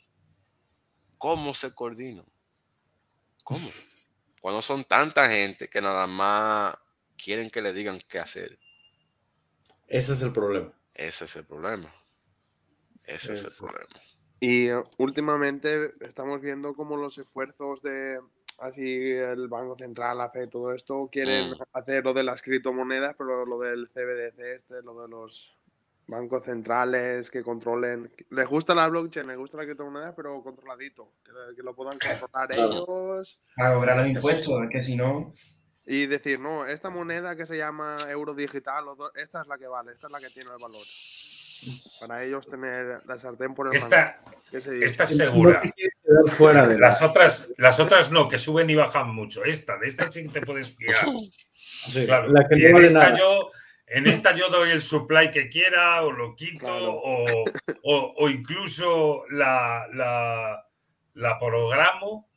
¿Cómo 1.18 1.54
se 1.54 1.74
coordinan? 1.74 2.26
¿Cómo? 3.44 3.70
Cuando 4.40 4.62
son 4.62 4.84
tanta 4.84 5.28
gente 5.28 5.68
que 5.68 5.80
nada 5.80 6.06
más 6.06 6.76
quieren 7.16 7.50
que 7.50 7.62
le 7.62 7.72
digan 7.72 8.00
qué 8.08 8.18
hacer. 8.18 8.58
Ese 9.86 10.12
es 10.14 10.22
el 10.22 10.32
problema. 10.32 10.72
Ese 10.94 11.24
es 11.24 11.36
el 11.36 11.46
problema. 11.46 11.94
Ese 13.04 13.34
es, 13.34 13.44
el 13.44 13.52
problema. 13.52 14.00
Y 14.40 14.68
últimamente 14.98 15.94
estamos 16.00 16.40
viendo 16.40 16.74
como 16.74 16.96
los 16.96 17.18
esfuerzos 17.18 17.82
de 17.82 18.18
así 18.58 19.10
el 19.10 19.48
Banco 19.48 19.76
Central, 19.76 20.18
la 20.18 20.28
FED, 20.28 20.48
todo 20.48 20.72
esto, 20.72 21.08
quieren 21.10 21.50
mm. 21.50 21.62
hacer 21.72 22.04
lo 22.04 22.12
de 22.12 22.24
las 22.24 22.42
criptomonedas, 22.42 23.14
pero 23.16 23.44
lo 23.46 23.58
del 23.58 23.88
CBDC, 23.88 24.38
este, 24.54 24.82
lo 24.82 25.00
de 25.02 25.08
los 25.08 25.56
bancos 26.06 26.44
centrales 26.44 27.30
que 27.30 27.42
controlen. 27.42 28.10
Les 28.30 28.46
gusta 28.46 28.74
la 28.74 28.88
blockchain, 28.88 29.26
les 29.26 29.38
gusta 29.38 29.56
la 29.56 29.64
criptomoneda, 29.64 30.14
pero 30.14 30.42
controladito, 30.42 31.12
que, 31.24 31.62
lo 31.62 31.74
puedan 31.74 31.98
controlar 31.98 32.52
ellos. 32.52 33.40
A 33.56 33.74
cobrar 33.74 33.96
los 33.96 34.08
impuestos, 34.08 34.54
que 34.70 34.82
si 34.82 34.96
no. 34.96 35.32
Y 35.86 36.06
decir, 36.06 36.40
no, 36.40 36.66
esta 36.66 36.88
moneda 36.88 37.36
que 37.36 37.46
se 37.46 37.58
llama 37.58 37.96
euro 38.08 38.34
digital, 38.34 38.84
esta 39.16 39.42
es 39.42 39.46
la 39.46 39.58
que 39.58 39.66
vale, 39.66 39.92
esta 39.92 40.06
es 40.06 40.12
la 40.12 40.20
que 40.20 40.30
tiene 40.30 40.50
el 40.50 40.58
valor. 40.58 40.84
Para 42.00 42.22
ellos 42.22 42.46
tener 42.46 43.02
la 43.06 43.18
sartén 43.18 43.54
por 43.54 43.68
el 43.68 43.74
Esta, 43.74 44.20
esta 44.52 45.04
es 45.04 45.16
segura. 45.16 45.62
Fuera 46.28 46.66
de 46.66 46.78
las, 46.78 47.02
otras, 47.02 47.52
las 47.56 47.80
otras 47.80 48.10
no, 48.10 48.28
que 48.28 48.38
suben 48.38 48.68
y 48.70 48.74
bajan 48.74 49.14
mucho. 49.14 49.44
Esta, 49.44 49.78
de 49.78 49.88
esta 49.88 50.10
sí 50.10 50.28
te 50.28 50.40
puedes 50.40 50.76
fiar. 50.76 51.06
claro. 52.06 52.32
en, 52.50 52.76
esta 52.76 53.18
yo, 53.18 53.50
en, 53.88 54.06
esta 54.06 54.34
yo, 54.34 54.48
doy 54.48 54.70
el 54.70 54.82
supply 54.82 55.30
que 55.30 55.48
quiera, 55.48 56.02
o 56.02 56.12
lo 56.12 56.36
quito, 56.36 56.66
o, 56.68 57.44
o, 57.82 58.28
incluso 58.28 59.24
la, 59.30 59.86
la, 59.92 60.62
la 61.14 61.38
programo 61.38 62.28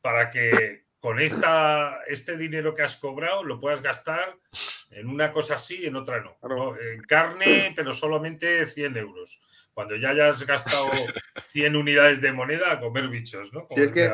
para 0.00 0.30
que 0.30 0.86
con 1.00 1.20
esta, 1.20 2.00
este 2.06 2.36
dinero 2.36 2.74
que 2.74 2.82
has 2.82 2.96
cobrado 2.96 3.44
lo 3.44 3.60
puedas 3.60 3.82
gastar 3.82 4.36
en 4.96 5.08
una 5.08 5.30
cosa 5.30 5.56
así, 5.56 5.84
en 5.84 5.94
otra 5.94 6.20
no. 6.20 6.74
En 6.78 7.02
carne, 7.02 7.72
pero 7.76 7.92
solamente 7.92 8.66
100 8.66 8.96
euros. 8.96 9.42
Cuando 9.74 9.94
ya 9.96 10.10
hayas 10.10 10.44
gastado 10.46 10.88
100 11.36 11.76
unidades 11.76 12.22
de 12.22 12.32
moneda, 12.32 12.72
a 12.72 12.80
comer 12.80 13.08
bichos, 13.08 13.52
¿no? 13.52 13.66
si 13.70 13.82
es 13.82 13.92
que 13.92 14.10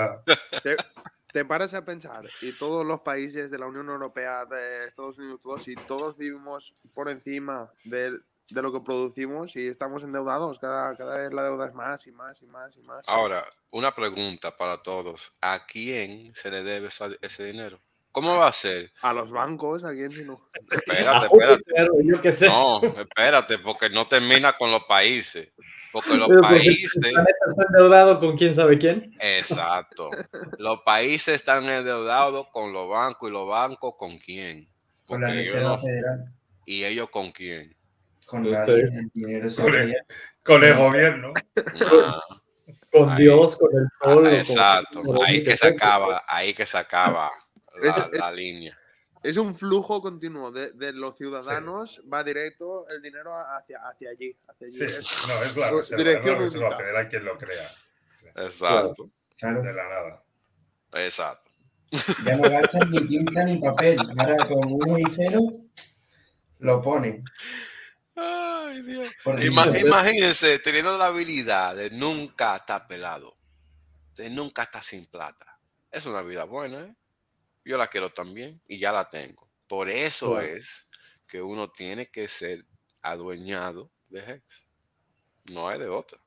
te, 1.33 1.45
paras 1.45 1.73
a 1.75 1.85
pensar, 1.85 2.25
y 2.43 2.53
todos 2.53 2.85
los 2.85 3.01
países 3.03 3.51
de 3.51 3.59
la 3.61 3.67
Unión 3.67 3.89
Europea, 3.89 4.45
de 4.45 4.87
Estados 4.87 5.19
Unidos, 5.19 5.41
todos, 5.41 5.69
y 5.69 5.77
todos 5.77 6.19
vivimos 6.19 6.75
por 6.93 7.09
encima 7.09 7.73
de, 7.85 8.19
de 8.51 8.63
lo 8.63 8.73
que 8.73 8.81
producimos 8.81 9.55
y 9.55 9.69
estamos 9.69 10.03
endeudados. 10.03 10.59
Cada, 10.59 10.97
cada 10.97 11.17
vez 11.17 11.33
la 11.33 11.45
deuda 11.45 11.67
es 11.67 11.75
más 11.75 12.05
y 12.09 12.11
más 12.11 12.43
y 12.43 12.47
más 12.47 12.77
y 12.77 12.81
más. 12.83 13.05
Ahora, 13.07 13.45
una 13.71 13.93
pregunta 13.93 14.57
para 14.57 14.83
todos. 14.83 15.33
¿A 15.41 15.65
quién 15.65 16.35
se 16.35 16.51
le 16.51 16.65
debe 16.65 16.89
ese 16.89 17.45
dinero? 17.45 17.81
¿Cómo 18.13 18.37
va 18.37 18.49
a 18.49 18.53
ser? 18.53 18.93
A 19.01 19.15
los 19.15 19.31
bancos, 19.31 19.85
¿a 19.85 19.93
quién 19.93 20.11
no? 20.27 20.47
Espérate, 20.71 21.27
espérate. 21.27 22.47
No, 22.47 22.83
espérate, 22.83 23.59
porque 23.59 23.89
no 23.89 24.05
termina 24.05 24.53
con 24.53 24.71
los 24.71 24.85
países. 24.85 25.51
Porque 25.91 26.19
los 26.19 26.29
países. 26.29 26.95
Están 26.95 27.27
endeudados 27.69 28.19
con 28.19 28.37
quién 28.37 28.55
sabe 28.55 28.77
quién. 28.77 29.17
Exacto. 29.19 30.11
Los 30.59 30.83
países 30.83 31.37
están 31.37 31.65
endeudados 31.65 32.49
con 32.53 32.75
los 32.75 32.87
bancos 32.87 33.31
y 33.31 33.33
los 33.33 33.49
bancos 33.49 33.95
con 33.97 34.19
quién. 34.19 34.69
Con 35.07 35.23
la 35.23 35.31
Reserva 35.31 35.79
Federal. 35.79 36.35
¿Y 36.67 36.85
ellos 36.85 37.09
con 37.09 37.33
quién? 37.33 37.75
Con 38.27 38.51
nadie. 38.51 38.83
El 38.83 39.09
dinero 39.15 39.49
con, 40.43 40.65
el, 40.65 40.75
gobierno. 40.75 41.33
con 42.91 43.17
Dios, 43.17 43.57
con 43.57 43.71
el 43.75 43.89
sol. 44.03 44.27
exacto. 44.27 45.03
ahí 45.25 45.43
que 45.43 45.57
se 45.57 45.69
acaba, 45.69 46.25
ahí 46.27 46.53
que 46.53 46.67
se 46.67 46.77
acaba 46.77 47.31
la, 48.13 48.33
línea. 48.33 48.77
Es 49.23 49.37
un 49.37 49.57
flujo 49.57 50.03
continuo 50.03 50.51
de, 50.51 50.93
los 50.93 51.17
ciudadanos, 51.17 52.03
va 52.13 52.25
directo 52.25 52.89
el 52.89 53.01
dinero 53.01 53.35
hacia, 53.35 53.79
hacia 53.89 54.11
allí. 54.11 54.37
Hacia 54.49 54.67
allí. 54.67 54.79
no, 54.81 55.43
es 55.43 55.53
claro. 55.53 55.83
Dirección 55.97 56.43
es 56.43 56.55
la 56.57 56.77
federal 56.77 57.09
quien 57.09 57.25
lo 57.25 57.39
crea. 57.39 57.71
Exacto. 58.37 59.11
De 59.41 59.73
la 59.73 59.89
nada. 59.89 60.25
Exacto. 60.93 61.51
Ya 62.25 62.37
no 62.37 62.49
gastan 62.49 62.91
ni 62.91 63.07
tinta 63.07 63.45
ni 63.45 63.59
papel. 63.59 63.99
Ahora 64.19 64.47
con 64.47 64.61
uno 64.65 64.99
y 64.99 65.05
cero 65.11 65.41
lo 66.59 66.81
ponen. 66.81 67.25
Ay, 68.15 68.83
Dios. 68.83 69.09
Imagínense 69.81 70.59
teniendo 70.61 70.97
la 70.97 71.07
habilidad 71.07 71.77
de 71.77 71.91
nunca 71.91 72.57
estar 72.57 72.87
pelado, 72.87 73.37
de 74.15 74.31
nunca 74.31 74.63
estar 74.63 74.83
sin 74.83 75.07
plata. 75.07 75.59
Es 75.91 76.07
una 76.07 76.23
vida 76.23 76.45
buena, 76.45 76.81
¿eh? 76.81 76.97
Yo 77.65 77.77
la 77.77 77.89
quiero 77.89 78.13
también 78.13 78.61
y 78.67 78.79
ya 78.79 78.93
la 78.93 79.09
tengo. 79.09 79.51
Por 79.67 79.89
eso 79.89 80.41
es 80.41 80.91
que 81.27 81.41
uno 81.41 81.71
tiene 81.71 82.11
que 82.11 82.29
ser 82.29 82.67
adueñado 83.03 83.91
de 84.09 84.21
Hex. 84.21 84.67
No 85.45 85.69
hay 85.69 85.79
de 85.79 85.89
otra. 85.89 86.21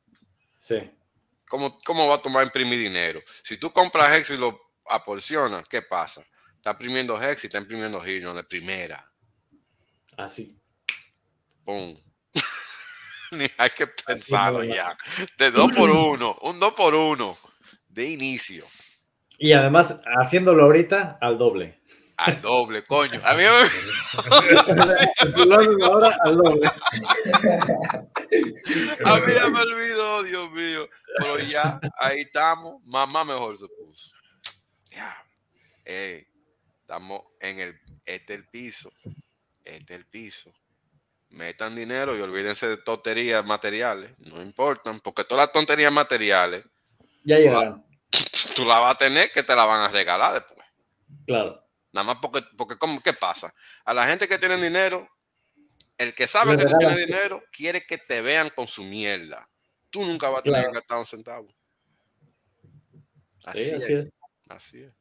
Sí. 0.57 0.91
¿Cómo, 1.47 1.79
¿Cómo 1.81 2.07
va 2.07 2.15
a 2.15 2.21
tomar 2.21 2.43
imprimir 2.43 2.79
dinero? 2.79 3.21
Si 3.43 3.57
tú 3.57 3.71
compras 3.71 4.17
Hex 4.17 4.31
y 4.31 4.37
lo 4.37 4.59
aporcionas, 4.89 5.67
¿qué 5.67 5.81
pasa? 5.81 6.25
Está 6.55 6.71
imprimiendo 6.71 7.21
Hex 7.21 7.43
y 7.43 7.47
está 7.47 7.59
imprimiendo 7.59 8.03
Helium 8.03 8.35
de 8.35 8.43
primera. 8.43 9.11
Así. 10.17 10.59
¡Pum! 11.63 11.95
Ni 13.31 13.45
hay 13.57 13.69
que 13.71 13.87
pensarlo 13.87 14.63
ya. 14.63 14.97
De 15.37 15.51
dos 15.51 15.71
por 15.75 15.89
uno, 15.89 16.37
un 16.41 16.59
dos 16.59 16.73
por 16.73 16.95
uno 16.95 17.37
de 17.89 18.09
inicio. 18.09 18.65
Y 19.37 19.53
además, 19.53 20.01
haciéndolo 20.19 20.63
ahorita 20.63 21.17
al 21.19 21.37
doble. 21.37 21.77
Al 22.17 22.41
doble, 22.41 22.83
coño. 22.85 23.19
A 23.25 23.33
mí 23.33 23.43
me... 23.43 23.49
ahora 25.85 26.17
al 26.23 26.37
doble. 26.37 26.65
A 29.05 29.19
mí 29.19 29.33
ya 29.33 29.49
me 29.49 29.59
olvidó, 29.59 30.23
Dios 30.23 30.49
mío. 30.51 30.87
Pero 31.17 31.39
ya, 31.39 31.81
ahí 31.97 32.21
estamos. 32.21 32.81
Mamá 32.85 33.25
mejor 33.25 33.57
se 33.57 33.67
puso. 33.67 34.15
Ya. 34.91 35.13
estamos 35.83 37.21
en 37.41 37.59
el, 37.59 37.77
este 38.05 38.33
el 38.33 38.47
piso. 38.47 38.89
Este 39.65 39.95
el 39.95 40.05
piso. 40.05 40.53
Metan 41.29 41.75
dinero 41.75 42.17
y 42.17 42.21
olvídense 42.21 42.69
de 42.69 42.77
tonterías 42.77 43.45
materiales. 43.45 44.13
No 44.19 44.41
importan, 44.41 45.01
porque 45.01 45.25
todas 45.25 45.47
las 45.47 45.51
tonterías 45.51 45.91
materiales. 45.91 46.63
Ya 47.25 47.39
llegaron. 47.39 47.84
Tú 48.55 48.65
la 48.65 48.79
vas 48.79 48.95
a 48.95 48.97
tener 48.97 49.31
que 49.31 49.43
te 49.43 49.55
la 49.55 49.65
van 49.65 49.81
a 49.81 49.87
regalar 49.89 50.33
después. 50.33 50.65
Claro. 51.25 51.61
Nada 51.91 52.05
más 52.05 52.17
porque, 52.21 52.41
porque 52.57 52.77
¿cómo, 52.77 53.01
¿qué 53.01 53.13
pasa? 53.13 53.53
A 53.85 53.93
la 53.93 54.05
gente 54.05 54.27
que 54.27 54.37
tiene 54.37 54.57
dinero, 54.57 55.07
el 55.97 56.13
que 56.13 56.27
sabe 56.27 56.57
que 56.57 56.65
tú 56.65 56.73
tienes 56.77 56.97
dinero, 56.97 57.41
quiere 57.51 57.85
que 57.85 57.97
te 57.97 58.21
vean 58.21 58.49
con 58.49 58.67
su 58.67 58.83
mierda. 58.83 59.49
Tú 59.89 60.03
nunca 60.03 60.29
vas 60.29 60.39
a 60.39 60.43
tener 60.43 60.65
que 60.65 60.73
gastar 60.73 60.97
un 60.97 61.05
centavo. 61.05 61.47
Así, 63.45 63.71
es. 63.71 64.07
Así 64.49 64.83
es. 64.83 64.93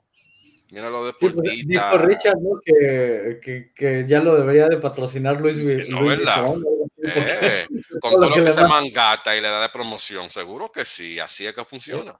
Mira 0.71 0.91
lo 0.91 1.07
de 1.07 1.13
sí, 1.19 1.29
pues, 1.29 1.67
dijo 1.67 1.99
Richard, 1.99 2.39
¿no? 2.41 2.61
Que, 2.65 3.39
que, 3.43 3.73
que, 3.75 4.05
ya 4.07 4.21
lo 4.21 4.35
debería 4.35 4.69
de 4.69 4.79
patrocinar 4.79 5.41
Luis 5.41 5.57
No, 5.89 6.05
¿verdad? 6.05 6.55
Eh, 7.03 7.67
con 8.01 8.13
todo 8.13 8.29
lo 8.31 8.35
que, 8.35 8.51
se 8.51 8.67
mangata 8.67 9.37
y 9.37 9.41
le 9.41 9.49
da 9.49 9.63
de 9.63 9.69
promoción, 9.69 10.31
seguro 10.31 10.73
que 10.73 10.85
sí, 10.85 11.19
así 11.21 11.47
es 11.47 11.55
que 11.55 11.65
funciona. 11.65 12.19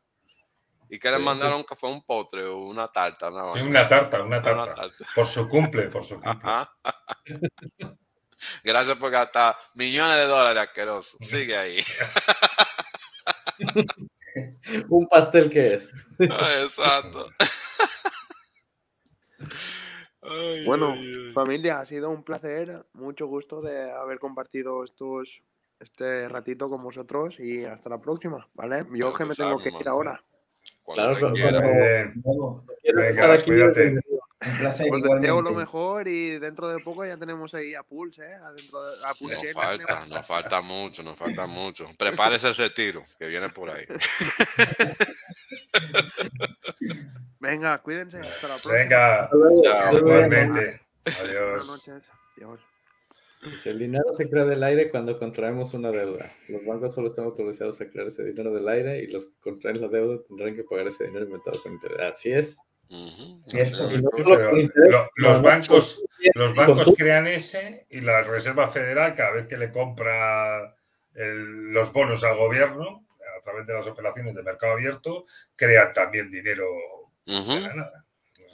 ¿Y 0.95 0.99
que 1.01 1.11
le 1.11 1.19
mandaron 1.19 1.65
que 1.65 1.75
fue 1.75 1.91
un 1.91 2.05
potre 2.05 2.45
o 2.45 2.59
una 2.59 2.87
tarta? 2.87 3.29
Una 3.29 3.53
sí, 3.53 3.59
una 3.59 3.89
tarta, 3.89 4.23
una 4.23 4.41
tarta, 4.41 4.87
Por 5.13 5.27
su 5.27 5.49
cumple, 5.49 5.89
por 5.89 6.05
su 6.05 6.21
cumple. 6.21 6.49
Gracias 8.63 8.97
por 8.97 9.11
gastar 9.11 9.57
millones 9.75 10.19
de 10.19 10.27
dólares 10.27 10.63
asqueroso. 10.63 11.19
Sigue 11.21 11.57
ahí. 11.57 11.79
un 14.89 15.09
pastel 15.09 15.51
que 15.51 15.63
es. 15.75 15.91
exacto. 16.21 17.27
bueno, 20.65 20.95
familia, 21.35 21.81
ha 21.81 21.87
sido 21.87 22.09
un 22.11 22.23
placer, 22.23 22.87
mucho 22.93 23.27
gusto 23.27 23.61
de 23.61 23.91
haber 23.91 24.21
compartido 24.21 24.85
estos 24.85 25.43
este 25.81 26.29
ratito 26.29 26.71
con 26.71 26.85
vosotros 26.85 27.41
y 27.41 27.65
hasta 27.65 27.91
la 27.91 28.01
próxima, 28.01 28.49
¿vale? 28.55 28.87
Yo 28.93 29.13
que 29.13 29.25
me 29.25 29.35
tengo 29.35 29.59
que 29.59 29.71
ir 29.71 29.89
ahora 29.89 30.25
claro, 30.85 31.33
claro. 31.33 32.65
Venga, 32.95 33.43
cuídate. 33.43 34.01
Un 34.47 34.59
placer, 34.59 34.89
pues 34.91 35.23
lo 35.23 35.53
mejor 35.53 36.07
y 36.07 36.39
dentro 36.39 36.69
de 36.69 36.79
poco 36.81 37.07
ya 37.07 37.17
tenemos 37.17 37.55
ahí 37.55 37.75
a 37.75 37.83
Pulse, 37.83 38.25
¿eh? 38.25 38.35
Adentro 38.43 38.85
de, 38.85 38.95
a 39.07 39.15
Pulse 39.15 39.43
nos 39.43 39.53
falta, 39.55 40.07
nos 40.07 40.27
falta 40.27 40.61
mucho, 40.61 41.03
nos 41.03 41.19
falta 41.19 41.47
mucho. 41.47 41.87
Prepárese 41.97 42.49
el 42.49 42.57
retiro, 42.57 43.03
que 43.19 43.27
viene 43.27 43.49
por 43.49 43.71
ahí. 43.71 43.87
Venga, 47.41 47.79
cuídense. 47.79 48.21
Hasta 48.21 48.49
la 48.49 48.55
próxima. 48.55 48.75
Venga, 48.75 49.31
chao, 49.63 49.99
igualmente. 49.99 50.81
Adiós. 51.21 51.67
Buenas 51.67 51.69
noches. 51.69 52.11
Adiós. 52.37 52.61
El 53.65 53.79
dinero 53.79 54.13
se 54.15 54.29
crea 54.29 54.45
del 54.45 54.63
aire 54.63 54.91
cuando 54.91 55.19
contraemos 55.19 55.75
una 55.75 55.91
deuda. 55.91 56.31
Los 56.49 56.65
bancos 56.65 56.95
solo 56.95 57.09
están 57.09 57.27
autorizados 57.27 57.81
a 57.81 57.89
crear 57.89 58.07
ese 58.07 58.25
dinero 58.25 58.53
del 58.53 58.69
aire 58.69 59.03
y 59.03 59.07
los 59.09 59.27
que 59.27 59.41
contraen 59.41 59.81
la 59.81 59.89
deuda 59.89 60.23
tendrán 60.27 60.55
que 60.55 60.65
pagar 60.65 60.87
ese 60.87 61.05
dinero 61.05 61.27
inventado 61.27 61.61
con 61.63 61.73
interés. 61.73 62.01
Así 62.01 62.33
es. 62.33 62.59
los 65.17 65.43
bancos, 65.43 66.05
los 66.35 66.55
bancos 66.55 66.95
crean 66.97 67.27
ese 67.27 67.87
y 67.91 68.01
la 68.01 68.23
Reserva 68.23 68.69
Federal, 68.69 69.15
cada 69.15 69.33
vez 69.33 69.47
que 69.47 69.57
le 69.57 69.71
compra 69.71 70.75
los 71.15 71.93
bonos 71.93 72.25
al 72.25 72.37
gobierno, 72.37 73.07
a 73.37 73.41
través 73.41 73.67
de 73.67 73.75
las 73.75 73.87
operaciones 73.87 74.35
de 74.35 74.43
mercado 74.43 74.73
abierto, 74.73 75.27
crean 75.57 75.93
también 75.93 76.31
dinero. 76.31 76.67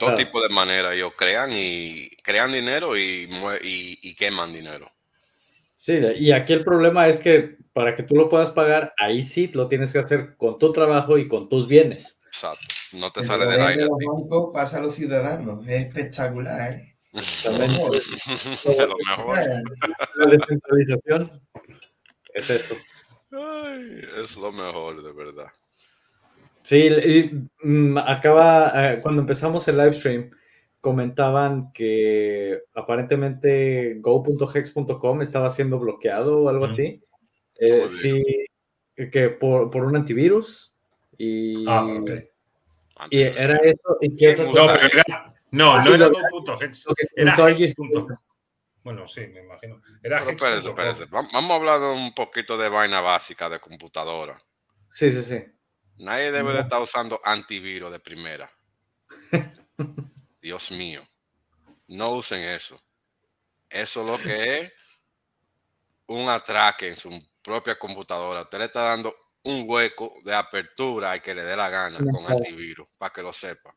Todo 0.01 0.15
tipo 0.15 0.41
de 0.41 0.49
manera, 0.49 0.95
ellos 0.95 1.13
crean 1.15 1.53
y 1.55 2.09
crean 2.23 2.53
dinero 2.53 2.97
y, 2.97 3.29
y, 3.63 4.15
queman 4.15 4.51
dinero. 4.51 4.91
Sí, 5.77 5.99
y 6.19 6.33
aquí 6.33 6.55
el 6.55 6.65
problema 6.65 7.07
es 7.07 7.21
que 7.21 7.59
para 7.75 7.95
que 7.95 8.03
tú 8.03 8.17
lo 8.17 8.29
puedas 8.29 8.51
pagar, 8.51 8.95
ahí 8.99 9.23
sí 9.23 9.49
lo 9.53 9.69
tienes 9.69 9.93
que 9.93 9.99
hacer 9.99 10.37
con 10.39 10.59
tu 10.59 10.73
trabajo 10.73 11.19
y 11.19 11.29
con 11.29 11.51
tus 11.51 11.69
bienes. 11.69 12.19
Exacto, 12.27 12.67
no 12.95 13.13
te 13.13 13.23
sale 13.23 13.45
del 13.45 13.61
aire. 13.61 13.83
De 13.83 13.89
los 13.89 13.99
bancos 13.99 14.51
pasa 14.55 14.79
a 14.79 14.83
los 14.83 14.95
ciudadanos, 14.95 15.67
es 15.69 15.87
espectacular, 15.87 16.73
¿eh? 16.73 16.97
de 17.13 18.87
lo 18.87 18.97
mejor. 19.07 19.39
La 20.17 20.27
descentralización 20.31 21.43
es 22.33 22.51
eso. 22.51 22.75
es 24.23 24.37
lo 24.39 24.53
mejor, 24.53 25.03
de 25.03 25.13
verdad. 25.13 25.53
Sí, 26.63 27.49
mm, 27.63 27.99
acaba, 27.99 28.73
eh, 28.75 29.01
cuando 29.01 29.23
empezamos 29.23 29.67
el 29.69 29.79
live 29.79 29.95
stream, 29.95 30.31
comentaban 30.81 31.73
que 31.73 32.63
aparentemente 32.75 33.97
go.hex.com 34.01 35.23
estaba 35.23 35.51
siendo 35.51 35.79
bloqueado 35.79 36.43
o 36.43 36.49
algo 36.49 36.65
así. 36.65 37.03
Eh, 37.59 37.89
sí, 37.89 38.25
que 39.11 39.29
por, 39.31 39.71
por, 39.71 39.85
un 39.85 39.97
antivirus. 39.97 40.73
Y, 41.17 41.65
ah, 41.69 41.85
okay. 41.85 42.31
y 43.11 43.23
era 43.23 43.57
eso. 43.57 43.99
¿y 44.01 44.17
qué 44.17 44.37
no, 44.37 44.53
pero 44.53 45.03
era, 45.07 45.35
no, 45.51 45.83
no 45.83 45.95
era 45.95 46.09
go.hex, 46.09 46.87
era 47.15 47.51
hex.com. 47.51 48.09
Bueno, 48.83 49.07
sí, 49.07 49.27
me 49.27 49.41
imagino. 49.41 49.83
Era 50.03 50.19
espérese, 50.19 50.71
espérese. 50.71 51.05
Vamos 51.11 51.51
a 51.51 51.55
hablar 51.55 51.81
un 51.95 52.15
poquito 52.15 52.57
de 52.57 52.71
vaina 52.71 53.03
básica 53.03 53.51
de 53.51 53.61
computadora. 53.61 54.39
Sí, 54.89 55.13
sí, 55.13 55.23
sí. 55.23 55.45
Nadie 56.01 56.33
debe 56.33 56.55
de 56.55 56.61
estar 56.61 56.81
usando 56.81 57.21
antivirus 57.23 57.93
de 57.93 58.01
primera. 58.01 58.51
Dios 60.41 60.71
mío. 60.71 61.07
No 61.89 62.13
usen 62.13 62.41
eso. 62.41 62.81
Eso 63.69 64.03
lo 64.03 64.19
que 64.19 64.61
es 64.61 64.73
un 66.07 66.27
atraque 66.31 66.89
en 66.89 66.99
su 66.99 67.11
propia 67.43 67.79
computadora. 67.79 68.43
Usted 68.43 68.59
le 68.59 68.65
está 68.65 68.81
dando 68.81 69.15
un 69.43 69.65
hueco 69.67 70.15
de 70.25 70.35
apertura 70.35 71.13
al 71.13 71.21
que 71.21 71.35
le 71.35 71.45
dé 71.45 71.55
la 71.55 71.69
gana 71.69 71.99
con 71.99 72.27
antivirus, 72.27 72.89
para 72.97 73.13
que 73.13 73.21
lo 73.21 73.35
sepa. 73.35 73.77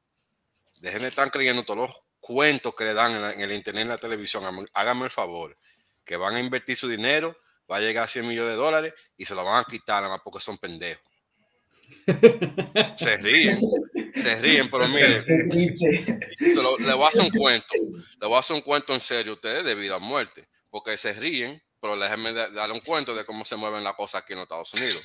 Dejen 0.79 1.01
de 1.01 1.09
estar 1.09 1.29
creyendo 1.29 1.63
todos 1.63 1.89
los 1.89 2.07
cuentos 2.21 2.73
que 2.73 2.85
le 2.85 2.93
dan 2.93 3.33
en, 3.33 3.41
el 3.41 3.51
internet 3.51 3.81
y 3.81 3.83
en 3.83 3.89
la 3.89 3.97
televisión. 3.97 4.65
Háganme 4.73 5.05
el 5.05 5.11
favor, 5.11 5.57
que 6.05 6.15
van 6.15 6.35
a 6.35 6.39
invertir 6.39 6.77
su 6.77 6.87
dinero, 6.87 7.35
va 7.69 7.77
a 7.77 7.81
llegar 7.81 8.05
a 8.05 8.07
100 8.07 8.25
millones 8.25 8.51
de 8.51 8.57
dólares 8.57 8.93
y 9.17 9.25
se 9.25 9.35
lo 9.35 9.43
van 9.43 9.61
a 9.61 9.65
quitar 9.65 9.97
nada 9.97 10.15
más 10.15 10.21
porque 10.23 10.39
son 10.39 10.57
pendejos. 10.57 11.12
Se 12.97 13.17
ríen, 13.17 13.59
se 14.13 14.41
ríen, 14.41 14.69
pero 14.69 14.87
miren, 14.89 15.25
le 15.25 16.93
voy 16.93 17.05
a 17.05 17.07
hacer 17.07 17.21
un 17.21 17.29
cuento, 17.31 17.67
le 18.19 18.27
voy 18.27 18.35
a 18.35 18.39
hacer 18.39 18.55
un 18.55 18.61
cuento 18.61 18.93
en 18.93 18.99
serio 18.99 19.33
ustedes 19.33 19.63
de 19.63 19.75
vida 19.75 19.97
o 19.97 19.99
muerte, 19.99 20.47
porque 20.69 20.97
se 20.97 21.13
ríen, 21.13 21.61
pero 21.79 21.97
déjenme 21.97 22.33
darle 22.33 22.73
un 22.73 22.81
cuento 22.81 23.15
de 23.15 23.25
cómo 23.25 23.45
se 23.45 23.55
mueven 23.55 23.83
las 23.83 23.95
cosas 23.95 24.21
aquí 24.21 24.33
en 24.33 24.39
Estados 24.39 24.73
Unidos. 24.73 25.01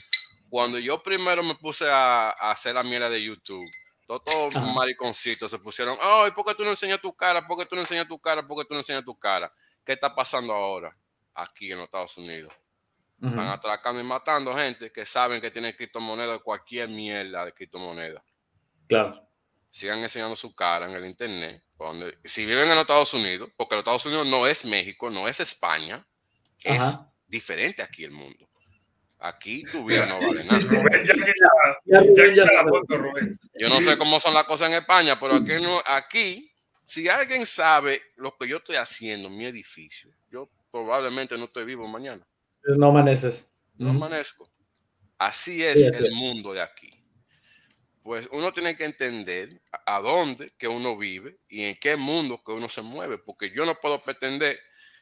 Cuando 0.48 0.78
yo 0.78 1.02
primero 1.02 1.42
me 1.42 1.54
puse 1.54 1.86
a, 1.88 2.30
hacer 2.30 2.74
la 2.74 2.82
miel 2.82 3.08
de 3.10 3.22
YouTube, 3.22 3.64
todos 4.06 4.54
los 4.54 4.74
mariconcitos 4.74 5.50
se 5.50 5.58
pusieron, 5.58 5.98
ay, 6.00 6.30
¿por 6.32 6.44
qué 6.44 6.54
tú 6.54 6.64
no 6.64 6.70
enseñas 6.70 7.00
tu 7.00 7.14
cara? 7.14 7.46
¿Por 7.46 7.58
qué 7.58 7.66
tú 7.66 7.74
no 7.74 7.82
enseñas 7.82 8.08
tu 8.08 8.18
cara? 8.18 8.46
¿Por 8.46 8.56
qué 8.58 8.64
tú 8.64 8.74
no 8.74 8.80
enseñas 8.80 9.04
tu 9.04 9.18
cara? 9.18 9.52
¿Qué 9.84 9.92
está 9.92 10.14
pasando 10.14 10.54
ahora 10.54 10.96
aquí 11.34 11.70
en 11.70 11.78
los 11.78 11.84
Estados 11.84 12.16
Unidos? 12.16 12.52
Están 13.20 13.48
atracando 13.48 14.00
y 14.00 14.04
matando 14.04 14.54
gente 14.54 14.92
que 14.92 15.04
saben 15.04 15.40
que 15.40 15.50
tienen 15.50 15.74
criptomonedas, 15.74 16.38
cualquier 16.38 16.88
mierda 16.88 17.44
de 17.44 17.52
criptomonedas. 17.52 18.22
Claro. 18.86 19.28
Sigan 19.70 19.98
enseñando 19.98 20.36
su 20.36 20.54
cara 20.54 20.86
en 20.86 20.92
el 20.92 21.04
internet. 21.04 21.64
si 22.24 22.46
viven 22.46 22.68
en 22.68 22.76
los 22.76 22.82
Estados 22.82 23.12
Unidos, 23.14 23.50
porque 23.56 23.74
los 23.74 23.82
Estados 23.82 24.06
Unidos 24.06 24.26
no 24.26 24.46
es 24.46 24.64
México, 24.64 25.10
no 25.10 25.26
es 25.26 25.40
España, 25.40 26.06
es 26.62 26.98
diferente 27.26 27.82
aquí 27.82 28.04
el 28.04 28.12
mundo. 28.12 28.48
Aquí 29.18 29.64
tu 29.64 29.84
vida 29.86 30.06
no 30.06 30.20
vale 30.20 30.44
nada. 30.44 30.60
Yo 33.58 33.68
no 33.68 33.80
sé 33.80 33.98
cómo 33.98 34.20
son 34.20 34.34
las 34.34 34.44
cosas 34.44 34.68
en 34.68 34.76
España, 34.76 35.18
pero 35.18 35.34
aquí, 35.34 35.60
no, 35.60 35.82
aquí, 35.84 36.52
si 36.84 37.08
alguien 37.08 37.44
sabe 37.44 38.00
lo 38.16 38.36
que 38.36 38.46
yo 38.46 38.58
estoy 38.58 38.76
haciendo 38.76 39.26
en 39.26 39.36
mi 39.36 39.46
edificio, 39.46 40.10
yo 40.30 40.48
probablemente 40.70 41.36
no 41.36 41.46
estoy 41.46 41.64
vivo 41.64 41.86
mañana. 41.88 42.24
No 42.76 42.88
amaneces. 42.88 43.50
No 43.76 43.90
amanezco. 43.90 44.48
Así 45.18 45.64
es 45.64 45.86
el 45.88 46.12
mundo 46.12 46.52
de 46.52 46.60
aquí. 46.60 46.92
Pues 48.02 48.28
uno 48.32 48.52
tiene 48.52 48.76
que 48.76 48.84
entender 48.84 49.60
a 49.86 50.00
dónde 50.00 50.52
que 50.56 50.68
uno 50.68 50.96
vive 50.96 51.38
y 51.48 51.64
en 51.64 51.76
qué 51.76 51.96
mundo 51.96 52.40
que 52.44 52.52
uno 52.52 52.68
se 52.68 52.82
mueve, 52.82 53.18
porque 53.18 53.50
yo 53.50 53.66
no 53.66 53.74
puedo 53.74 54.02
pretender 54.02 54.58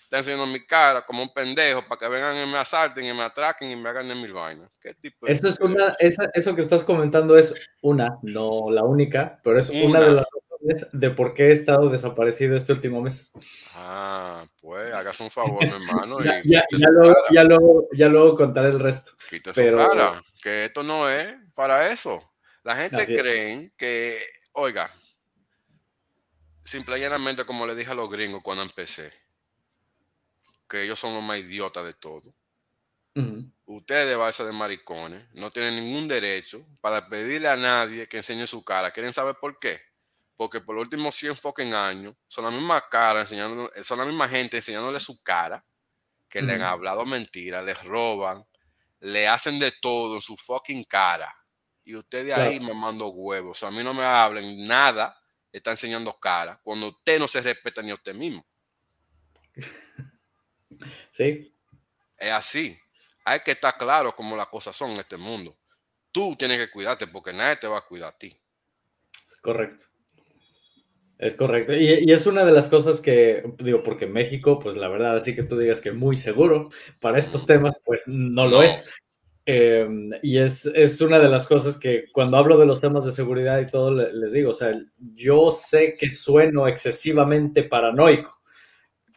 está 0.06 0.18
enseñando 0.18 0.46
mi 0.46 0.64
cara 0.64 1.04
como 1.04 1.20
un 1.20 1.34
pendejo 1.34 1.82
para 1.82 1.98
que 1.98 2.08
vengan 2.08 2.36
y 2.36 2.50
me 2.50 2.58
asalten 2.58 3.04
y 3.04 3.12
me 3.12 3.24
atraquen 3.24 3.70
y 3.70 3.76
me 3.76 3.88
hagan 3.88 4.08
de 4.08 4.14
mil 4.14 4.32
vainas. 4.32 4.70
¿Qué 4.80 4.94
tipo 4.94 5.26
eso, 5.26 5.48
es 5.48 5.58
una, 5.58 5.92
eso 5.98 6.54
que 6.54 6.62
estás 6.62 6.84
comentando 6.84 7.36
es 7.36 7.54
una, 7.82 8.16
no 8.22 8.70
la 8.70 8.84
única, 8.84 9.40
pero 9.42 9.58
es 9.58 9.68
una, 9.68 10.00
de 10.00 10.12
las 10.12 10.26
razones 10.66 10.88
de 10.92 11.10
por 11.10 11.34
qué 11.34 11.48
he 11.48 11.52
estado 11.52 11.88
desaparecido 11.88 12.56
este 12.56 12.72
último 12.72 13.00
mes. 13.00 13.32
Ah, 13.74 14.46
pues 14.60 14.92
hagas 14.92 15.20
un 15.20 15.30
favor, 15.30 15.62
mi 15.62 15.70
hermano. 15.70 16.18
ya, 16.24 16.42
ya, 16.44 16.64
ya, 16.70 16.88
luego, 17.44 17.88
ya, 17.92 18.08
luego, 18.08 18.34
contaré 18.34 18.68
el 18.68 18.80
resto. 18.80 19.12
Quita 19.28 19.52
pero... 19.52 19.82
su 19.82 19.88
cara, 19.90 20.22
que 20.42 20.66
esto 20.66 20.82
no 20.82 21.08
es 21.08 21.34
para 21.54 21.86
eso. 21.92 22.22
La 22.62 22.74
gente 22.74 23.06
cree 23.06 23.72
que, 23.76 24.18
oiga, 24.52 24.90
simple 26.64 26.98
y 26.98 27.00
llanamente, 27.00 27.44
como 27.44 27.66
le 27.66 27.74
dije 27.74 27.92
a 27.92 27.94
los 27.94 28.10
gringos 28.10 28.42
cuando 28.42 28.64
empecé, 28.64 29.12
que 30.68 30.82
ellos 30.82 30.98
son 30.98 31.14
los 31.14 31.22
más 31.22 31.38
idiotas 31.38 31.84
de 31.84 31.92
todo. 31.92 32.34
Ustedes, 33.64 34.14
base 34.16 34.44
de 34.44 34.52
maricones, 34.52 35.24
no 35.32 35.50
tienen 35.50 35.76
ningún 35.76 36.06
derecho 36.06 36.66
para 36.82 37.08
pedirle 37.08 37.48
a 37.48 37.56
nadie 37.56 38.06
que 38.06 38.18
enseñe 38.18 38.46
su 38.46 38.62
cara. 38.62 38.90
¿Quieren 38.90 39.12
saber 39.12 39.36
por 39.40 39.58
qué? 39.58 39.80
Porque 40.36 40.60
por 40.60 40.74
los 40.74 40.82
últimos 40.82 41.14
100 41.14 41.36
fucking 41.36 41.74
años 41.74 42.14
son 42.28 42.44
la 42.44 42.50
misma 42.50 42.82
cara 42.88 43.20
enseñando, 43.20 43.70
son 43.82 43.98
la 43.98 44.04
misma 44.04 44.28
gente 44.28 44.58
enseñándole 44.58 45.00
su 45.00 45.22
cara 45.22 45.64
que 46.28 46.42
le 46.42 46.54
han 46.54 46.62
hablado 46.62 47.06
mentiras, 47.06 47.64
les 47.64 47.82
roban, 47.84 48.44
le 49.00 49.26
hacen 49.28 49.58
de 49.58 49.72
todo 49.72 50.16
en 50.16 50.20
su 50.20 50.36
fucking 50.36 50.84
cara 50.84 51.34
y 51.86 51.94
usted 51.94 52.26
de 52.26 52.34
ahí 52.34 52.58
me 52.58 52.74
mando 52.74 53.08
huevos. 53.08 53.62
a 53.62 53.70
mí 53.70 53.82
no 53.82 53.94
me 53.94 54.04
hablen 54.04 54.66
nada, 54.66 55.16
está 55.52 55.70
enseñando 55.70 56.12
cara, 56.18 56.60
cuando 56.62 56.88
usted 56.88 57.20
no 57.20 57.28
se 57.28 57.40
respeta 57.40 57.80
ni 57.80 57.92
a 57.92 57.94
usted 57.94 58.14
mismo. 58.14 58.44
Sí. 61.10 61.56
Es 62.18 62.30
así. 62.30 62.78
Hay 63.24 63.40
que 63.40 63.52
estar 63.52 63.78
claro 63.78 64.14
cómo 64.14 64.36
las 64.36 64.48
cosas 64.48 64.76
son 64.76 64.90
en 64.90 64.98
este 64.98 65.16
mundo. 65.16 65.56
Tú 66.12 66.36
tienes 66.36 66.58
que 66.58 66.70
cuidarte 66.70 67.06
porque 67.06 67.32
nadie 67.32 67.56
te 67.56 67.66
va 67.66 67.78
a 67.78 67.86
cuidar 67.86 68.12
a 68.12 68.18
ti. 68.18 68.38
Correcto. 69.40 69.84
Es 71.18 71.34
correcto. 71.34 71.72
Y, 71.72 72.04
y, 72.06 72.12
es 72.12 72.26
una 72.26 72.44
de 72.44 72.52
las 72.52 72.68
cosas 72.68 73.00
que, 73.00 73.42
digo, 73.58 73.82
porque 73.82 74.06
México, 74.06 74.58
pues 74.58 74.76
la 74.76 74.88
verdad, 74.88 75.16
así 75.16 75.34
que 75.34 75.42
tú 75.42 75.56
digas 75.56 75.80
que 75.80 75.92
muy 75.92 76.14
seguro 76.14 76.68
para 77.00 77.18
estos 77.18 77.46
temas, 77.46 77.78
pues 77.84 78.02
no 78.06 78.46
lo 78.46 78.62
es. 78.62 78.84
Em, 79.48 80.10
y 80.22 80.38
es, 80.38 80.66
es, 80.66 81.00
una 81.00 81.20
de 81.20 81.28
las 81.28 81.46
cosas 81.46 81.78
que 81.78 82.06
cuando 82.12 82.36
hablo 82.36 82.58
de 82.58 82.66
los 82.66 82.80
temas 82.80 83.06
de 83.06 83.12
seguridad 83.12 83.60
y 83.60 83.66
todo, 83.66 83.92
les 83.92 84.32
digo, 84.32 84.50
o 84.50 84.52
sea, 84.52 84.72
yo 85.14 85.50
sé 85.50 85.94
que 85.96 86.10
sueno 86.10 86.66
excesivamente 86.66 87.62
paranoico, 87.62 88.42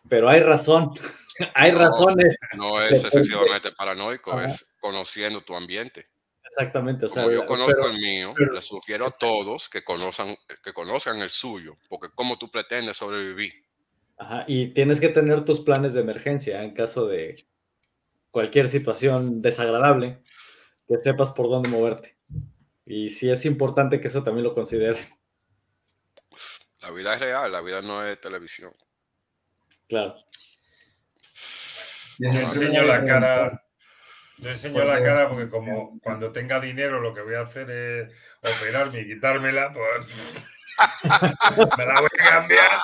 pero 0.07 0.29
hay 0.29 0.41
razón, 0.41 0.91
hay 1.55 1.71
razones. 1.71 2.37
No 2.55 2.79
es 2.79 3.03
excesivamente 3.03 3.71
paranoico, 3.71 4.39
es 4.39 4.77
conociendo 4.79 5.41
tu 5.41 5.55
ambiente. 5.55 6.07
Exactamente, 6.51 7.05
o 7.05 7.09
sea, 7.09 7.29
yo 7.31 7.45
conozco 7.45 7.87
el 7.87 7.97
mío, 7.97 8.33
les 8.51 8.65
sugiero 8.65 9.05
a 9.05 9.11
todos 9.11 9.69
que 9.69 9.83
conozcan, 9.83 10.35
que 10.63 10.73
conozcan 10.73 11.21
el 11.21 11.29
suyo, 11.29 11.77
porque 11.87 12.07
cómo 12.15 12.37
tú 12.37 12.49
pretendes 12.49 12.97
sobrevivir. 12.97 13.53
Ajá, 14.17 14.45
y 14.47 14.73
tienes 14.73 14.99
que 14.99 15.09
tener 15.09 15.45
tus 15.45 15.61
planes 15.61 15.93
de 15.93 16.01
emergencia 16.01 16.63
en 16.63 16.73
caso 16.73 17.07
de, 17.07 17.47
cualquier 18.31 18.69
situación 18.69 19.41
desagradable, 19.41 20.21
que 20.87 20.97
sepas 20.97 21.31
por 21.31 21.49
dónde 21.49 21.69
moverte. 21.69 22.17
Y 22.85 23.09
sí 23.09 23.29
es 23.29 23.45
importante 23.45 23.99
que 23.99 24.07
eso 24.07 24.23
también 24.23 24.43
lo 24.43 24.53
considere. 24.53 24.99
La 26.81 26.91
vida 26.91 27.13
es 27.13 27.19
real, 27.19 27.51
la 27.51 27.61
vida 27.61 27.81
no 27.81 28.05
es 28.05 28.19
televisión. 28.19 28.73
Claro. 29.87 30.15
Yo 32.19 32.29
enseño 32.29 32.83
la 32.83 33.05
cara. 33.05 33.65
Yo 34.39 34.49
enseño 34.49 34.85
la 34.85 35.03
cara 35.03 35.29
porque 35.29 35.49
como 35.49 35.99
cuando 36.01 36.31
tenga 36.31 36.59
dinero 36.59 37.01
lo 37.01 37.13
que 37.13 37.21
voy 37.21 37.35
a 37.35 37.41
hacer 37.41 37.69
es 37.69 38.09
operarme 38.41 39.01
y 39.01 39.05
quitármela, 39.05 39.71
pues 39.73 40.15
me 41.77 41.85
la 41.85 41.99
voy 41.99 42.09
a 42.19 42.29
cambiar. 42.29 42.69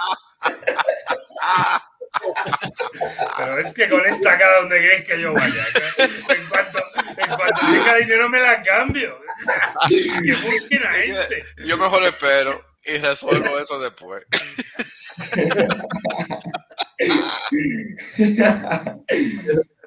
Pero 3.37 3.59
es 3.59 3.73
que 3.73 3.89
con 3.89 4.05
esta 4.05 4.37
cara, 4.37 4.61
¿dónde 4.61 4.79
queréis 4.79 5.03
que 5.05 5.19
yo 5.19 5.33
vaya? 5.33 5.63
En 5.97 6.47
cuanto, 6.49 6.79
en 7.17 7.35
cuanto 7.35 7.61
tenga 7.71 7.95
dinero, 7.95 8.29
me 8.29 8.39
la 8.39 8.61
cambio. 8.61 9.19
¿Qué 9.87 10.33
funciona 10.33 10.91
este? 10.91 11.43
Yo 11.65 11.77
mejor 11.77 12.03
espero 12.03 12.63
y 12.85 12.97
resuelvo 12.97 13.59
eso 13.59 13.79
después. 13.79 14.23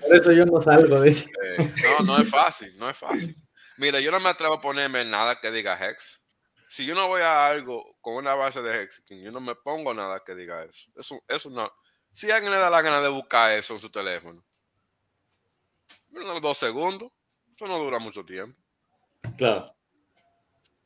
Por 0.01 0.17
eso 0.17 0.33
yo 0.33 0.47
no 0.47 0.61
salgo 0.61 1.01
de 1.01 1.11
eh, 1.11 1.73
no, 1.99 2.05
no 2.05 2.19
es 2.23 2.29
fácil, 2.29 2.77
no 2.79 2.89
es 2.89 2.97
fácil. 2.97 3.35
Mira, 3.77 4.01
yo 4.01 4.11
no 4.11 4.21
me 4.21 4.29
atrevo 4.29 4.55
a 4.55 4.61
ponerme 4.61 5.05
nada 5.05 5.41
que 5.41 5.51
diga 5.51 5.79
Hex. 5.79 6.25
Si 6.69 6.85
yo 6.85 6.95
no 6.95 7.09
voy 7.09 7.23
a 7.23 7.47
algo 7.47 7.97
con 8.01 8.15
una 8.17 8.35
base 8.35 8.61
de 8.61 8.83
Hex, 8.83 9.05
yo 9.09 9.33
no 9.33 9.41
me 9.41 9.55
pongo 9.55 9.95
nada 9.95 10.23
que 10.25 10.35
diga 10.35 10.63
eso. 10.65 10.91
Eso, 10.97 11.23
eso 11.29 11.51
no. 11.51 11.73
Si 12.13 12.31
alguien 12.31 12.53
le 12.53 12.59
da 12.59 12.71
la 12.71 12.83
gana 12.83 13.01
de 13.01 13.09
buscar 13.09 13.53
eso 13.53 13.75
en 13.75 13.81
su 13.81 13.91
teléfono, 13.91 14.45
unos 16.11 16.43
dos 16.43 16.59
segundos, 16.59 17.11
eso 17.55 17.69
no 17.69 17.79
dura 17.79 17.99
mucho 17.99 18.25
tiempo. 18.25 18.59
Claro. 19.37 19.75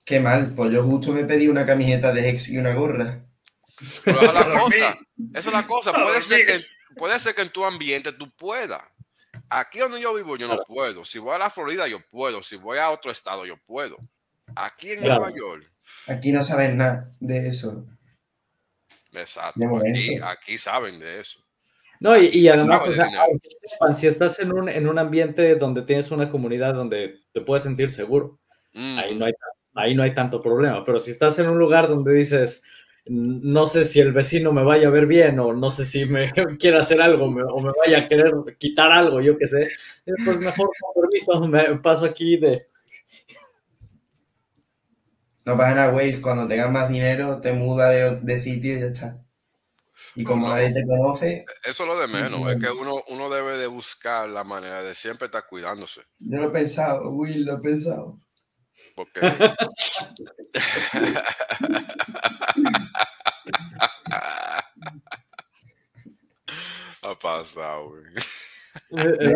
Qué 0.04 0.20
mal, 0.20 0.52
pues 0.54 0.72
yo 0.72 0.82
justo 0.82 1.12
me 1.12 1.24
pedí 1.24 1.48
una 1.48 1.64
camiseta 1.64 2.12
de 2.12 2.28
Hex 2.28 2.50
y 2.50 2.58
una 2.58 2.74
gorra. 2.74 3.24
Pero 4.04 4.20
esa 4.20 4.40
es 4.40 4.46
la 4.46 4.60
cosa, 4.60 4.98
esa 5.34 5.48
es 5.50 5.54
la 5.54 5.66
cosa. 5.66 5.92
Puede 5.92 6.20
ser, 6.20 6.46
que, 6.46 6.64
puede 6.96 7.18
ser 7.18 7.34
que 7.34 7.42
en 7.42 7.50
tu 7.50 7.64
ambiente 7.64 8.12
tú 8.12 8.30
puedas. 8.36 8.82
Aquí 9.48 9.78
donde 9.78 10.00
yo 10.00 10.14
vivo 10.14 10.36
yo 10.36 10.48
no 10.48 10.62
puedo. 10.66 11.04
Si 11.04 11.18
voy 11.18 11.34
a 11.34 11.38
la 11.38 11.50
Florida 11.50 11.86
yo 11.86 12.00
puedo. 12.10 12.42
Si 12.42 12.56
voy 12.56 12.78
a 12.78 12.90
otro 12.90 13.10
estado 13.10 13.44
yo 13.44 13.56
puedo. 13.56 13.96
Aquí 14.56 14.92
en 14.92 15.00
Nueva 15.00 15.30
York. 15.34 15.70
Aquí 16.08 16.32
no 16.32 16.44
saben 16.44 16.76
nada 16.76 17.10
de 17.20 17.48
eso. 17.48 17.86
Exacto. 19.12 19.60
Aquí, 20.22 20.58
saben 20.58 20.98
de 20.98 21.20
eso. 21.20 21.40
No, 22.00 22.16
y, 22.16 22.48
además, 22.48 22.82
si 23.96 24.06
estás 24.06 24.40
en 24.40 24.52
un, 24.52 24.68
en 24.68 24.88
un 24.88 24.98
ambiente 24.98 25.54
donde 25.54 25.82
tienes 25.82 26.10
una 26.10 26.28
comunidad 26.30 26.74
donde 26.74 27.20
te 27.32 27.40
puedes 27.40 27.62
sentir 27.62 27.90
seguro, 27.90 28.40
ahí, 28.74 29.14
no 29.14 29.26
hay, 29.26 29.32
ahí 29.74 29.94
no 29.94 30.02
hay 30.02 30.14
tanto 30.14 30.42
problema. 30.42 30.84
Pero 30.84 30.98
si 30.98 31.12
estás 31.12 31.38
en 31.38 31.48
un 31.48 31.58
lugar 31.58 31.88
donde 31.88 32.12
dices, 32.12 32.64
no 33.06 33.66
sé 33.66 33.84
si 33.84 34.00
el 34.00 34.12
vecino 34.12 34.52
me 34.52 34.62
vaya 34.62 34.88
a 34.88 34.90
ver 34.90 35.06
bien 35.06 35.38
o 35.40 35.52
no 35.52 35.70
sé 35.70 35.84
si 35.84 36.06
me 36.06 36.30
quiere 36.58 36.78
hacer 36.78 37.00
algo 37.00 37.24
o 37.24 37.60
me 37.60 37.72
vaya 37.84 37.98
a 37.98 38.08
querer 38.08 38.32
quitar 38.58 38.92
algo, 38.92 39.20
yo 39.20 39.36
qué 39.36 39.46
sé, 39.46 39.62
eh, 39.62 40.12
pues 40.24 40.38
mejor 40.38 40.70
con 40.78 41.02
permiso 41.02 41.48
me 41.48 41.78
paso 41.80 42.06
aquí 42.06 42.36
de, 42.36 42.66
no 45.44 45.56
pasa 45.56 45.74
nada, 45.74 45.92
Waze, 45.92 46.22
cuando 46.22 46.46
tengas 46.46 46.70
más 46.70 46.88
dinero 46.88 47.40
te 47.40 47.52
muda 47.52 47.88
de, 47.88 48.40
sitio 48.40 48.76
y 48.76 48.80
ya 48.80 48.86
está. 48.86 49.18
Y 50.14 50.24
como 50.24 50.48
nadie 50.48 50.72
te 50.72 50.86
conoce. 50.86 51.44
Eso 51.64 51.82
es 51.82 51.88
lo 51.88 51.98
de 51.98 52.06
menos, 52.06 52.48
es 52.48 52.60
que 52.60 52.70
uno, 52.70 53.02
uno 53.08 53.30
debe 53.30 53.56
de 53.56 53.66
buscar 53.66 54.28
la 54.28 54.44
manera 54.44 54.82
de 54.82 54.94
siempre 54.94 55.26
estar 55.26 55.46
cuidándose. 55.46 56.02
Yo 56.18 56.38
lo 56.38 56.48
he 56.48 56.50
pensado, 56.50 57.10
Will, 57.10 57.44
lo 57.44 57.54
he 57.54 57.58
pensado. 57.58 58.20
Porque. 58.94 59.20
ha 67.02 67.18
pasado, 67.18 67.90
güey. 67.90 68.04
Eh, 68.90 69.16
eh, 69.20 69.34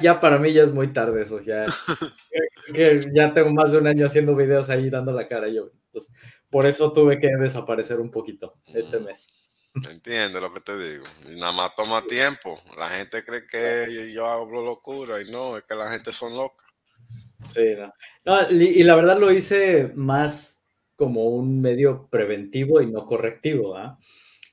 ya 0.00 0.20
para 0.20 0.38
mí 0.38 0.52
ya 0.52 0.62
es 0.62 0.72
muy 0.72 0.92
tarde 0.92 1.22
eso, 1.22 1.40
ya, 1.40 1.64
ya 3.12 3.32
tengo 3.32 3.50
más 3.50 3.72
de 3.72 3.78
un 3.78 3.86
año 3.86 4.06
haciendo 4.06 4.34
videos 4.34 4.70
ahí 4.70 4.90
dando 4.90 5.12
la 5.12 5.28
cara 5.28 5.48
yo. 5.48 5.70
Entonces, 5.86 6.12
por 6.50 6.66
eso 6.66 6.92
tuve 6.92 7.18
que 7.20 7.28
desaparecer 7.28 8.00
un 8.00 8.10
poquito 8.10 8.54
este 8.66 9.00
mes. 9.00 9.28
Entiendo 9.90 10.40
lo 10.40 10.52
que 10.54 10.60
te 10.60 10.78
digo. 10.78 11.04
nada 11.28 11.52
más 11.52 11.74
toma 11.74 12.02
tiempo. 12.02 12.58
La 12.78 12.88
gente 12.88 13.24
cree 13.24 13.46
que 13.46 14.12
yo 14.12 14.26
hablo 14.26 14.64
locura 14.64 15.20
y 15.20 15.30
no, 15.30 15.56
es 15.58 15.64
que 15.64 15.74
la 15.74 15.90
gente 15.90 16.12
son 16.12 16.34
locas. 16.34 16.65
Sí, 17.52 17.74
no. 18.24 18.50
y, 18.50 18.82
la 18.82 18.96
verdad 18.96 19.18
lo 19.18 19.32
hice 19.32 19.92
más 19.94 20.60
como 20.96 21.26
un 21.26 21.60
medio 21.60 22.08
preventivo 22.08 22.80
y 22.80 22.86
no 22.86 23.06
correctivo. 23.06 23.76
¿ah? 23.76 23.98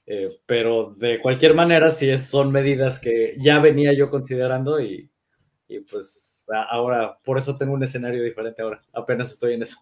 Eh, 0.05 0.41
pero 0.45 0.93
de 0.97 1.19
cualquier 1.21 1.53
manera, 1.53 1.89
sí 1.89 2.15
son 2.17 2.51
medidas 2.51 2.99
que 2.99 3.35
ya 3.39 3.59
venía 3.59 3.93
yo 3.93 4.09
considerando 4.09 4.81
y, 4.81 5.09
pues 5.89 6.45
ahora, 6.69 7.17
por 7.23 7.38
eso 7.38 7.57
tengo 7.57 7.73
un 7.73 7.84
escenario 7.84 8.23
diferente 8.23 8.61
ahora. 8.61 8.80
Apenas 8.93 9.31
estoy 9.31 9.53
en 9.53 9.63
eso. 9.63 9.77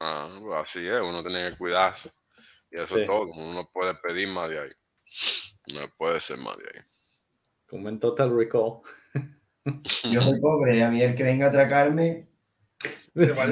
Ah, 0.00 0.28
pues 0.42 0.54
así 0.56 0.86
es, 0.86 1.00
uno 1.00 1.22
tiene 1.22 1.50
que 1.50 1.56
cuidarse. 1.56 2.10
Y 2.70 2.76
eso 2.78 2.98
es 2.98 3.06
todo. 3.06 3.30
Uno 3.30 3.54
no 3.54 3.70
puede 3.72 3.94
pedir 3.94 4.28
más 4.28 4.50
de 4.50 4.58
ahí. 4.58 4.70
No 5.72 5.80
puede 5.96 6.20
ser 6.20 6.38
más 6.38 6.56
de 6.58 6.64
ahí. 6.64 6.84
Como 7.66 7.88
en 7.88 8.00
Total 8.00 8.36
Recall. 8.36 8.80
Yo 10.10 10.20
soy 10.20 10.40
pobre, 10.40 10.82
a 10.82 10.90
mí 10.90 11.00
el 11.02 11.14
que 11.14 11.22
venga 11.22 11.46
a 11.46 11.48
atracarme. 11.48 12.28
Se 13.14 13.32
va 13.32 13.44
a 13.44 13.48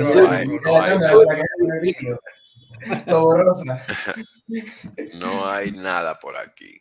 Todo 3.06 3.39
rosa. 3.39 3.86
No 5.14 5.48
hay 5.48 5.70
nada 5.70 6.18
por 6.18 6.36
aquí. 6.36 6.80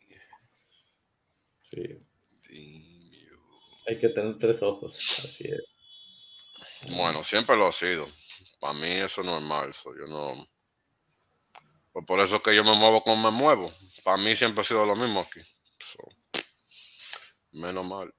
Sí. 1.72 2.00
Hay 3.88 4.00
que 4.00 4.10
tener 4.10 4.38
tres 4.38 4.62
ojos, 4.62 4.96
así 5.24 5.46
es. 5.46 5.64
Bueno, 6.96 7.24
siempre 7.24 7.56
lo 7.56 7.68
ha 7.68 7.72
sido. 7.72 8.08
Para 8.60 8.74
mí 8.74 8.88
eso 8.88 9.24
no 9.24 9.38
es 9.38 9.44
mal, 9.44 9.72
yo 9.74 10.08
no... 10.08 10.34
Pues 11.94 12.06
por 12.06 12.20
eso 12.20 12.42
que 12.42 12.56
yo 12.56 12.64
me 12.64 12.76
muevo 12.76 13.04
como 13.04 13.32
me 13.32 13.38
muevo. 13.38 13.72
Para 14.04 14.18
mí 14.18 14.36
siempre 14.36 14.62
ha 14.62 14.64
sido 14.64 14.86
lo 14.86 14.96
mismo 14.96 15.22
aquí. 15.22 15.42
menos 17.52 17.86
mal. 17.86 18.14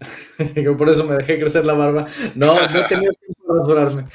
por 0.78 0.88
eso 0.88 1.04
me 1.04 1.16
dejé 1.16 1.38
crecer 1.38 1.66
la 1.66 1.74
barba. 1.74 2.06
No, 2.34 2.54
no 2.54 2.80
he 2.80 2.88
tenido 2.88 3.12
tiempo 3.12 3.54
de 3.54 3.58
rasurarme. 3.58 4.08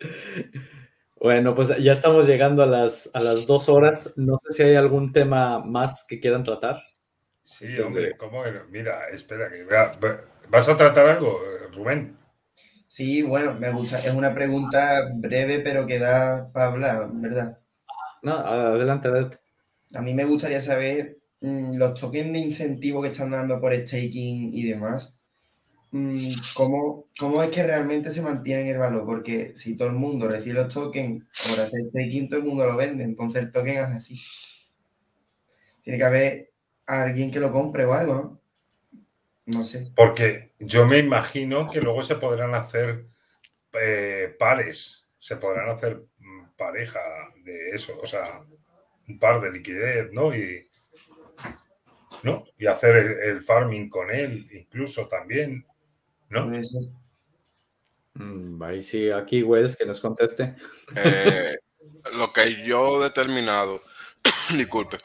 Bueno, 1.20 1.52
pues 1.52 1.76
ya 1.82 1.92
estamos 1.92 2.28
llegando 2.28 2.62
a 2.62 2.66
las, 2.66 3.10
a 3.12 3.18
las 3.18 3.44
dos 3.46 3.68
horas. 3.68 4.12
No 4.16 4.38
sé 4.38 4.52
si 4.52 4.62
hay 4.62 4.76
algún 4.76 5.12
tema 5.12 5.58
más 5.58 6.06
que 6.08 6.20
quieran 6.20 6.44
tratar. 6.44 6.80
Sí, 7.42 7.78
hombre, 7.80 8.16
¿cómo? 8.16 8.44
Mira, 8.70 9.08
espera, 9.08 9.50
que 9.50 9.66
¿vas 10.48 10.68
a 10.68 10.76
tratar 10.76 11.08
algo, 11.08 11.40
Rubén? 11.72 12.16
Sí, 12.86 13.22
bueno, 13.22 13.54
me 13.54 13.70
gusta. 13.70 13.98
Es 13.98 14.14
una 14.14 14.32
pregunta 14.32 15.10
breve, 15.16 15.60
pero 15.60 15.86
que 15.86 15.98
da 15.98 16.52
para 16.52 16.66
hablar, 16.66 17.08
¿verdad? 17.14 17.58
No, 18.22 18.34
adelante, 18.34 19.08
adelante. 19.08 19.38
A 19.94 20.02
mí 20.02 20.14
me 20.14 20.24
gustaría 20.24 20.60
saber 20.60 21.17
los 21.40 22.00
tokens 22.00 22.32
de 22.32 22.38
incentivo 22.38 23.02
que 23.02 23.08
están 23.08 23.30
dando 23.30 23.60
por 23.60 23.74
staking 23.74 24.52
y 24.52 24.64
demás. 24.64 25.18
Mm, 25.90 26.32
¿cómo, 26.54 27.06
¿cómo, 27.18 27.42
es 27.42 27.50
que 27.50 27.62
realmente 27.62 28.10
se 28.10 28.22
mantiene 28.22 28.70
el 28.70 28.78
valor? 28.78 29.06
Porque 29.06 29.56
si 29.56 29.76
todo 29.76 29.88
el 29.88 29.94
mundo 29.94 30.28
recibe 30.28 30.62
los 30.62 30.72
tokens 30.72 31.24
por 31.48 31.60
hacer 31.60 31.80
staking, 31.88 32.28
todo 32.28 32.40
el 32.40 32.46
mundo 32.46 32.66
lo 32.66 32.76
vende, 32.76 33.04
entonces 33.04 33.44
el 33.44 33.52
token 33.52 33.74
es 33.74 33.82
así. 33.84 34.20
Tiene 35.82 35.98
que 35.98 36.04
haber 36.04 36.52
alguien 36.86 37.30
que 37.30 37.40
lo 37.40 37.52
compre 37.52 37.84
o 37.84 37.94
algo, 37.94 38.14
¿no? 38.14 38.40
No 39.46 39.64
sé. 39.64 39.92
Porque 39.96 40.52
yo 40.58 40.86
me 40.86 40.98
imagino 40.98 41.66
que 41.66 41.80
luego 41.80 42.02
se 42.02 42.16
podrán 42.16 42.54
hacer 42.54 43.06
eh, 43.80 44.34
pares, 44.38 45.08
se 45.18 45.36
podrán 45.36 45.70
hacer 45.70 46.04
mm, 46.18 46.56
pareja 46.56 47.00
de 47.44 47.70
eso, 47.70 47.98
o 48.02 48.06
sea, 48.06 48.42
un 49.08 49.18
par 49.18 49.40
de 49.40 49.50
liquidez, 49.50 50.12
¿no? 50.12 50.34
Y, 50.34 50.67
¿no? 52.22 52.44
y 52.58 52.66
hacer 52.66 52.96
el 53.22 53.40
farming 53.40 53.88
con 53.88 54.10
él, 54.10 54.48
incluso 54.52 55.06
también. 55.08 55.66
¿no? 56.30 56.46
Mm, 58.14 58.62
ahí 58.62 58.82
sí, 58.82 59.10
aquí 59.10 59.42
Wells 59.42 59.76
que 59.76 59.86
nos 59.86 60.00
conteste. 60.00 60.56
Eh, 60.96 61.56
lo 62.16 62.32
que 62.32 62.62
yo 62.64 63.00
he 63.00 63.04
determinado, 63.04 63.80
disculpe, 64.56 64.98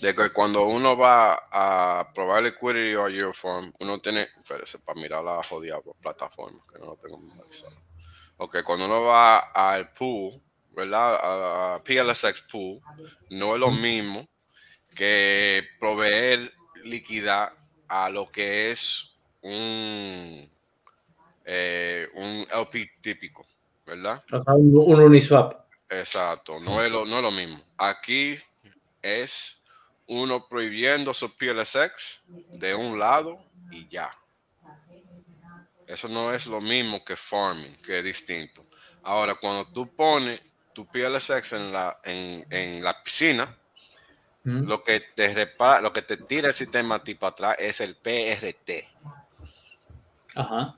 de 0.00 0.14
que 0.14 0.30
cuando 0.30 0.64
uno 0.64 0.96
va 0.96 1.48
a 1.50 2.12
probar 2.14 2.42
liquidity 2.42 2.94
o 2.94 3.08
your 3.08 3.34
form, 3.34 3.72
uno 3.80 3.98
tiene, 3.98 4.28
espérese, 4.36 4.78
para 4.78 5.00
mirar 5.00 5.24
la 5.24 5.42
jodida 5.42 5.80
plataforma, 6.00 6.60
que 6.72 6.78
no 6.78 6.86
lo 6.86 6.96
tengo 6.96 7.18
memorizado. 7.18 7.74
Ok, 8.38 8.62
cuando 8.64 8.86
uno 8.86 9.02
va 9.02 9.38
al 9.38 9.92
pool, 9.92 10.40
¿verdad? 10.72 11.74
A 11.74 11.82
PLSX 11.82 12.42
pool, 12.42 12.80
no 13.30 13.54
es 13.54 13.60
lo 13.60 13.70
mismo 13.70 14.26
que 14.94 15.62
proveer 15.78 16.52
liquidez 16.84 17.50
a 17.88 18.10
lo 18.10 18.30
que 18.30 18.70
es 18.70 19.16
un 19.42 20.50
eh, 21.44 22.08
un 22.14 22.46
LP 22.50 22.92
típico, 23.00 23.44
¿verdad? 23.84 24.22
un, 24.46 25.02
Uniswap. 25.02 25.66
Exacto, 25.88 26.60
no 26.60 26.82
es, 26.82 26.92
lo, 26.92 27.04
no 27.04 27.16
es 27.16 27.22
lo 27.22 27.30
mismo. 27.32 27.60
Aquí 27.76 28.36
es 29.02 29.64
uno 30.06 30.46
prohibiendo 30.46 31.12
su 31.12 31.34
PLSX 31.36 32.22
de 32.52 32.74
un 32.74 32.98
lado 32.98 33.44
y 33.70 33.88
ya. 33.88 34.16
Eso 35.86 36.08
no 36.08 36.32
es 36.32 36.46
lo 36.46 36.60
mismo 36.60 37.04
que 37.04 37.16
farming, 37.16 37.76
que 37.84 37.98
es 37.98 38.04
distinto. 38.04 38.64
Ahora, 39.02 39.34
cuando 39.34 39.66
tú 39.72 39.92
pones 39.92 40.40
tu 40.72 40.86
PLSX 40.86 41.54
en 41.54 41.72
la, 41.72 41.96
en, 42.04 42.82
la 42.82 43.02
piscina, 43.02 43.58
mm. 44.44 44.66
lo, 44.66 44.82
que 44.82 45.00
te 45.14 45.32
repara, 45.34 45.80
lo 45.80 45.92
que 45.92 46.02
te 46.02 46.16
tira 46.16 46.48
el 46.48 46.54
sistema 46.54 47.02
tipo 47.02 47.26
atrás 47.26 47.56
es 47.58 47.80
el 47.80 47.96
PRT. 47.96 48.88
Ajá. 50.34 50.74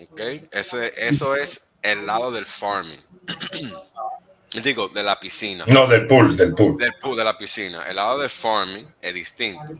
Ok, 0.00 0.20
Ese, 0.52 0.92
eso 0.96 1.34
es 1.34 1.74
el 1.82 2.06
lado 2.06 2.30
del 2.30 2.46
farming. 2.46 3.00
Digo, 4.62 4.88
de 4.88 5.02
la 5.02 5.20
piscina. 5.20 5.64
No, 5.66 5.86
del 5.86 6.06
pool, 6.06 6.36
del 6.36 6.54
pool. 6.54 6.76
Del 6.78 6.94
pool, 6.94 7.16
de 7.16 7.24
la 7.24 7.36
piscina. 7.36 7.84
El 7.86 7.96
lado 7.96 8.18
del 8.18 8.30
farming 8.30 8.86
es 9.00 9.14
distinto. 9.14 9.76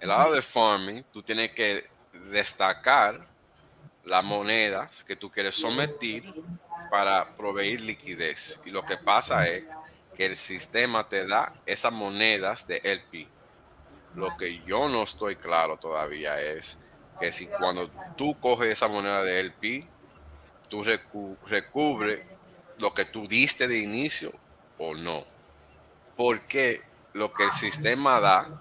El 0.00 0.08
lado 0.08 0.32
del 0.32 0.42
farming, 0.42 1.04
tú 1.12 1.22
tienes 1.22 1.50
que 1.50 1.86
destacar 2.30 3.26
las 4.04 4.24
monedas 4.24 5.04
que 5.04 5.16
tú 5.16 5.30
quieres 5.30 5.54
someter 5.54 6.22
para 6.90 7.34
proveer 7.36 7.82
liquidez. 7.82 8.60
Y 8.64 8.70
lo 8.70 8.84
que 8.84 8.96
pasa 8.96 9.46
es 9.46 9.64
que 10.14 10.26
el 10.26 10.36
sistema 10.36 11.08
te 11.08 11.26
da 11.26 11.52
esas 11.66 11.92
monedas 11.92 12.66
de 12.66 12.80
LP. 12.82 13.28
Lo 14.14 14.36
que 14.36 14.60
yo 14.64 14.88
no 14.88 15.02
estoy 15.02 15.36
claro 15.36 15.76
todavía 15.76 16.40
es 16.40 16.80
que 17.20 17.32
si 17.32 17.46
cuando 17.46 17.88
tú 18.16 18.38
coges 18.40 18.68
esa 18.72 18.88
moneda 18.88 19.22
de 19.22 19.40
LP, 19.40 19.86
tú 20.68 20.82
recubres 21.46 22.24
lo 22.78 22.94
que 22.94 23.04
tú 23.04 23.28
diste 23.28 23.68
de 23.68 23.78
inicio 23.78 24.32
o 24.78 24.94
no. 24.94 25.24
Porque 26.16 26.82
lo 27.12 27.32
que 27.32 27.44
el 27.44 27.52
sistema 27.52 28.20
da 28.20 28.60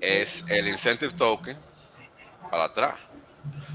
es 0.00 0.44
el 0.48 0.68
incentive 0.68 1.12
token 1.12 1.58
para 2.50 2.64
atrás. 2.64 2.94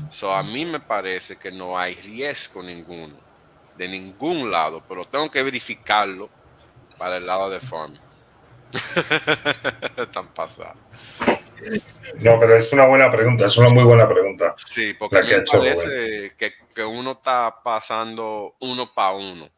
So, 0.09 0.33
a 0.33 0.43
mí 0.43 0.65
me 0.65 0.79
parece 0.79 1.37
que 1.37 1.51
no 1.51 1.77
hay 1.77 1.95
riesgo 1.95 2.61
ninguno, 2.61 3.15
de 3.77 3.87
ningún 3.87 4.51
lado, 4.51 4.83
pero 4.87 5.05
tengo 5.05 5.29
que 5.29 5.41
verificarlo 5.41 6.29
para 6.97 7.17
el 7.17 7.25
lado 7.25 7.49
de 7.49 7.59
farm. 7.59 7.97
Están 9.97 10.27
pasados. 10.33 10.77
No, 12.19 12.39
pero 12.39 12.57
es 12.57 12.71
una 12.73 12.85
buena 12.85 13.09
pregunta, 13.09 13.45
es 13.45 13.57
una 13.57 13.69
muy 13.69 13.83
buena 13.83 14.07
pregunta. 14.07 14.53
Sí, 14.57 14.93
porque 14.93 15.23
me 15.23 15.41
parece 15.41 16.33
que, 16.37 16.53
que, 16.73 16.83
uno 16.83 17.13
está 17.13 17.61
pasando 17.63 18.55
uno 18.59 18.91
para 18.93 19.11
uno 19.11 19.49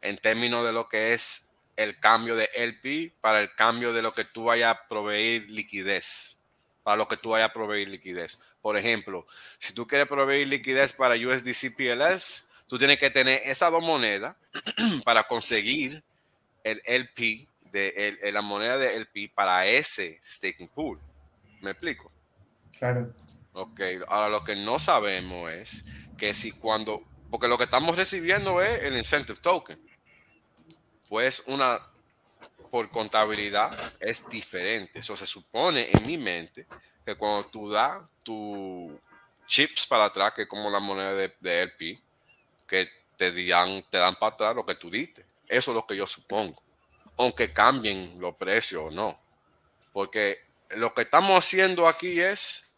en 0.00 0.16
términos 0.18 0.64
de 0.64 0.72
lo 0.72 0.88
que 0.88 1.12
es 1.12 1.50
el 1.76 1.98
cambio 1.98 2.36
de 2.36 2.48
LP 2.54 3.14
para 3.20 3.40
el 3.40 3.54
cambio 3.54 3.92
de 3.92 4.02
lo 4.02 4.12
que 4.12 4.24
tú 4.24 4.44
vayas 4.44 4.76
a 4.76 4.88
proveer 4.88 5.50
liquidez, 5.50 6.42
para 6.82 6.96
lo 6.96 7.08
que 7.08 7.16
tú 7.16 7.30
vayas 7.30 7.50
a 7.50 7.52
proveer 7.52 7.88
liquidez. 7.88 8.40
Por 8.62 8.76
ejemplo, 8.76 9.26
si 9.58 9.72
tú 9.72 9.86
quieres 9.86 10.06
proveer 10.06 10.46
liquidez 10.46 10.92
para 10.92 11.14
USDC 11.14 11.76
PLS, 11.76 12.50
tú 12.66 12.78
tienes 12.78 12.98
que 12.98 13.10
tener 13.10 13.40
esas 13.44 13.72
dos 13.72 13.82
monedas 13.82 14.36
para 15.04 15.24
conseguir 15.24 16.02
el 16.64 16.82
LP 16.84 17.46
de 17.72 18.30
la 18.32 18.42
moneda 18.42 18.76
de 18.76 18.96
LP 18.96 19.30
para 19.34 19.66
ese 19.66 20.20
staking 20.22 20.68
pool. 20.68 20.98
¿Me 21.60 21.72
explico? 21.72 22.10
Claro. 22.78 23.12
Ok, 23.52 23.80
ahora 24.08 24.28
lo 24.28 24.40
que 24.40 24.56
no 24.56 24.78
sabemos 24.78 25.50
es 25.50 25.84
que 26.16 26.32
si 26.34 26.52
cuando, 26.52 27.02
porque 27.30 27.48
lo 27.48 27.58
que 27.58 27.64
estamos 27.64 27.96
recibiendo 27.96 28.62
es 28.62 28.82
el 28.84 28.96
incentive 28.96 29.38
token, 29.40 29.78
pues 31.08 31.44
una, 31.46 31.80
por 32.70 32.88
contabilidad 32.90 33.76
es 34.00 34.28
diferente. 34.28 35.00
Eso 35.00 35.16
se 35.16 35.26
supone 35.26 35.88
en 35.90 36.06
mi 36.06 36.16
mente 36.16 36.66
que 37.04 37.16
cuando 37.16 37.46
tú 37.48 37.70
das 37.70 38.02
tu 38.22 38.98
chips 39.46 39.86
para 39.86 40.04
atrás, 40.04 40.32
que 40.34 40.42
es 40.42 40.48
como 40.48 40.70
la 40.70 40.78
moneda 40.78 41.12
de, 41.14 41.34
de 41.40 41.62
LP, 41.62 42.00
que 42.66 42.88
te, 43.16 43.46
dan, 43.46 43.84
te 43.90 43.98
dan 43.98 44.14
para 44.14 44.32
atrás 44.32 44.54
lo 44.54 44.64
que 44.64 44.76
tú 44.76 44.88
diste. 44.88 45.24
Eso 45.50 45.72
es 45.72 45.74
lo 45.74 45.86
que 45.86 45.96
yo 45.96 46.06
supongo. 46.06 46.62
Aunque 47.18 47.52
cambien 47.52 48.18
los 48.18 48.34
precios 48.36 48.84
o 48.84 48.90
no. 48.90 49.20
Porque 49.92 50.38
lo 50.70 50.94
que 50.94 51.02
estamos 51.02 51.38
haciendo 51.38 51.86
aquí 51.86 52.20
es 52.20 52.76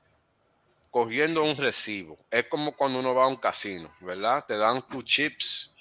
cogiendo 0.91 1.43
un 1.43 1.57
recibo. 1.57 2.19
Es 2.31 2.45
como 2.45 2.75
cuando 2.77 2.99
uno 2.99 3.15
va 3.15 3.25
a 3.25 3.29
un 3.29 3.37
casino, 3.37 3.95
¿verdad? 4.01 4.45
Te 4.47 4.57
dan 4.57 4.87
tus 4.89 5.05
chips, 5.05 5.75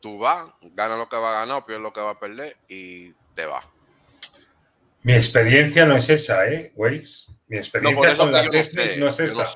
tú 0.00 0.18
vas, 0.18 0.46
ganas 0.62 0.98
lo 0.98 1.08
que 1.08 1.16
va 1.16 1.30
a 1.30 1.40
ganar, 1.40 1.64
pierdes 1.66 1.82
lo 1.82 1.92
que 1.92 2.00
va 2.00 2.10
a 2.10 2.20
perder 2.20 2.56
y 2.68 3.12
te 3.34 3.44
vas. 3.44 3.64
Mi 5.02 5.12
experiencia 5.12 5.86
no 5.86 5.96
es 5.96 6.08
esa, 6.10 6.48
¿eh, 6.48 6.72
Waze? 6.74 7.30
Mi 7.48 7.58
experiencia 7.58 8.16
con 8.16 8.32
la 8.32 8.42
no, 8.42 8.50
no 8.50 9.08
es 9.08 9.20
esa. 9.20 9.46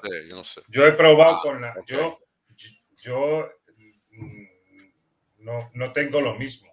Yo, 0.69 0.86
he 0.86 0.93
probado 0.93 1.36
ah, 1.36 1.40
con 1.43 1.61
la. 1.61 1.74
Yo, 1.86 2.20
yo 2.97 3.48
mm, 4.12 4.47
no, 5.39 5.70
no, 5.74 5.93
tengo 5.93 6.20
lo 6.20 6.36
mismo. 6.36 6.69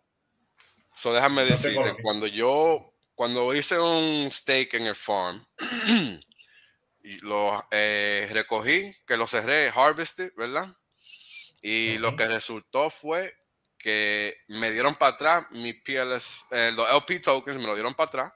So 0.98 1.14
déjame 1.14 1.46
decirte, 1.46 1.96
cuando 2.02 2.26
yo 2.26 2.92
cuando 3.14 3.54
hice 3.54 3.80
un 3.80 4.30
stake 4.32 4.76
en 4.76 4.88
el 4.88 4.96
farm, 4.96 5.44
lo 7.22 7.68
eh, 7.72 8.30
recogí, 8.32 8.96
que 9.06 9.18
lo 9.18 9.26
cerré, 9.26 9.72
harvested, 9.74 10.32
¿verdad? 10.36 10.76
Y 11.64 11.98
lo 11.98 12.16
que 12.16 12.28
resultó 12.28 12.92
fue 12.92 13.36
que 13.78 14.38
me 14.48 14.72
dieron 14.72 14.96
para 14.96 15.14
atrás 15.14 15.48
mi 15.50 15.74
PLS, 15.74 16.46
eh, 16.52 16.72
los 16.76 16.88
LP 16.90 17.20
tokens 17.20 17.58
me 17.58 17.66
lo 17.66 17.74
dieron 17.74 17.96
para 17.96 18.08
atrás. 18.08 18.34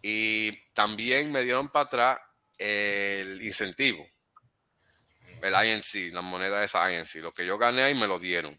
Y 0.00 0.52
también 0.72 1.30
me 1.30 1.42
dieron 1.42 1.68
para 1.68 1.84
atrás 1.84 2.20
el 2.56 3.42
incentivo, 3.42 4.06
el 5.42 5.52
INC, 5.52 6.14
la 6.14 6.22
moneda 6.22 6.60
de 6.60 6.66
esa 6.66 6.90
INC. 6.90 7.16
Lo 7.16 7.32
que 7.32 7.44
yo 7.44 7.58
gané 7.58 7.82
ahí 7.82 7.94
me 7.94 8.06
lo 8.06 8.18
dieron. 8.18 8.58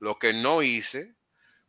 Lo 0.00 0.18
que 0.18 0.32
no 0.32 0.62
hice 0.62 1.19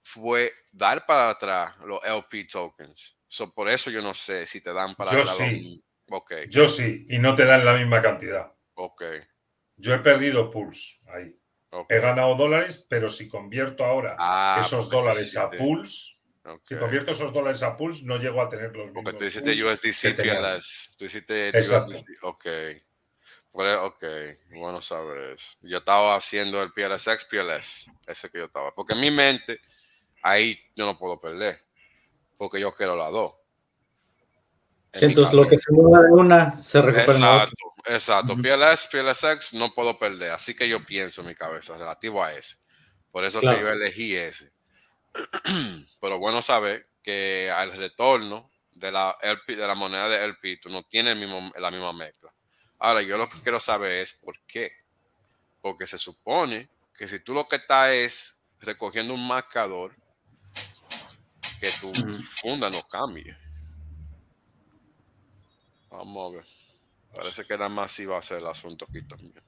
fue 0.01 0.53
dar 0.71 1.05
para 1.05 1.29
atrás 1.29 1.75
los 1.85 2.03
LP 2.03 2.45
tokens. 2.45 3.17
por 3.53 3.69
eso 3.69 3.89
yo 3.91 4.01
no 4.01 4.13
sé 4.13 4.45
si 4.45 4.61
te 4.61 4.73
dan 4.73 4.95
para 4.95 5.13
yo 5.13 5.23
Sí. 5.23 5.83
Yo 6.49 6.67
sí, 6.67 7.05
y 7.07 7.19
no 7.19 7.35
te 7.35 7.45
dan 7.45 7.63
la 7.63 7.73
misma 7.73 8.01
cantidad. 8.01 8.51
Ok. 8.73 9.03
Yo 9.77 9.93
he 9.93 9.99
perdido 9.99 10.51
pools 10.51 10.99
ahí. 11.07 11.37
He 11.87 11.99
ganado 11.99 12.35
dólares, 12.35 12.85
pero 12.89 13.07
si 13.07 13.29
convierto 13.29 13.85
ahora 13.85 14.17
ah, 14.19 14.61
esos 14.63 14.89
dólares 14.89 15.37
a 15.37 15.49
pools, 15.49 16.21
si 16.63 16.75
convierto 16.75 17.11
esos 17.11 17.31
dólares 17.31 17.63
a 17.63 17.77
pools, 17.77 18.03
no 18.03 18.17
llego 18.17 18.41
a 18.41 18.49
tener 18.49 18.75
los 18.75 18.87
mismos. 18.87 19.03
Porque 19.05 19.17
tú 19.17 19.25
hiciste 19.25 19.51
USDC 19.51 20.17
PLS. 20.17 20.95
Tú 20.97 21.05
hiciste 21.05 21.51
USDC. 21.57 22.23
Ok. 22.23 22.45
Ok, 23.53 24.03
bueno 24.49 24.81
saber 24.81 25.33
eso. 25.33 25.57
Yo 25.61 25.79
estaba 25.79 26.15
haciendo 26.15 26.61
el 26.61 26.71
PLSX 26.71 27.25
PLS, 27.25 27.91
ese 28.07 28.29
que 28.29 28.37
yo 28.39 28.45
estaba. 28.45 28.73
Porque 28.73 28.93
en 28.93 29.01
mi 29.01 29.11
mente, 29.11 29.59
ahí 30.21 30.59
yo 30.75 30.85
no 30.85 30.97
puedo 30.97 31.19
perder. 31.19 31.61
Porque 32.37 32.59
yo 32.59 32.73
quiero 32.73 32.95
la 32.95 33.09
dos. 33.09 33.33
Entonces 34.93 35.33
lo 35.33 35.47
que 35.47 35.57
se 35.57 35.71
mueva 35.71 36.05
de 36.05 36.11
una 36.11 36.57
se 36.57 36.81
recupera 36.81 37.13
exacto, 37.13 37.73
Exacto, 37.85 38.35
PLS, 38.35 38.89
PLSX 38.91 39.53
no 39.53 39.73
puedo 39.73 39.97
perder, 39.97 40.31
así 40.31 40.53
que 40.53 40.67
yo 40.67 40.85
pienso 40.85 41.21
en 41.21 41.27
mi 41.27 41.35
cabeza 41.35 41.77
relativo 41.77 42.23
a 42.23 42.33
ese. 42.33 42.57
Por 43.11 43.25
eso 43.25 43.39
que 43.39 43.59
yo 43.59 43.69
elegí 43.69 44.15
ese. 44.15 44.51
Pero 46.01 46.19
bueno 46.19 46.41
saber 46.41 46.87
que 47.01 47.51
al 47.53 47.71
retorno 47.73 48.51
de 48.73 48.91
la, 48.91 49.17
LP, 49.21 49.55
de 49.55 49.67
la 49.67 49.75
moneda 49.75 50.09
de 50.09 50.23
LP 50.23 50.57
tú 50.57 50.69
no 50.69 50.83
tienes 50.83 51.15
mismo, 51.17 51.51
la 51.57 51.71
misma 51.71 51.93
mezcla. 51.93 52.33
Ahora, 52.79 53.01
yo 53.01 53.17
lo 53.17 53.29
que 53.29 53.39
quiero 53.41 53.59
saber 53.59 53.91
es 53.91 54.13
por 54.13 54.39
qué. 54.47 54.71
Porque 55.61 55.85
se 55.85 55.97
supone 55.97 56.69
que 56.95 57.07
si 57.07 57.19
tú 57.19 57.33
lo 57.33 57.47
que 57.47 57.57
estás 57.57 57.91
es 57.91 58.47
recogiendo 58.59 59.13
un 59.13 59.27
marcador, 59.27 59.95
que 61.59 61.69
tu 61.79 61.93
funda 62.23 62.69
no 62.69 62.81
cambie. 62.83 63.35
Vamos 65.89 66.33
a 66.33 66.35
ver. 66.37 66.45
Parece 67.13 67.45
que 67.45 67.57
nada 67.57 67.69
más 67.69 67.99
iba 67.99 68.17
a 68.17 68.21
ser 68.21 68.39
el 68.39 68.47
asunto 68.47 68.85
aquí 68.89 69.01
también. 69.01 69.43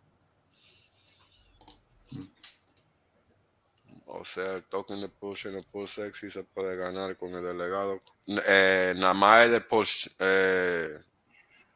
O 4.06 4.24
sea, 4.26 4.56
el 4.56 4.64
token 4.64 5.02
de 5.02 5.10
push 5.10 5.48
en 5.48 5.56
el 5.56 5.64
push 5.64 5.90
sexy 5.90 6.30
se 6.30 6.44
puede 6.44 6.76
ganar 6.76 7.18
con 7.18 7.34
el 7.34 7.44
delegado. 7.44 8.02
Eh, 8.28 8.94
nada 8.98 9.14
más 9.14 9.46
el 9.46 9.52
de 9.54 9.62
push, 9.62 10.08
eh, 10.20 11.00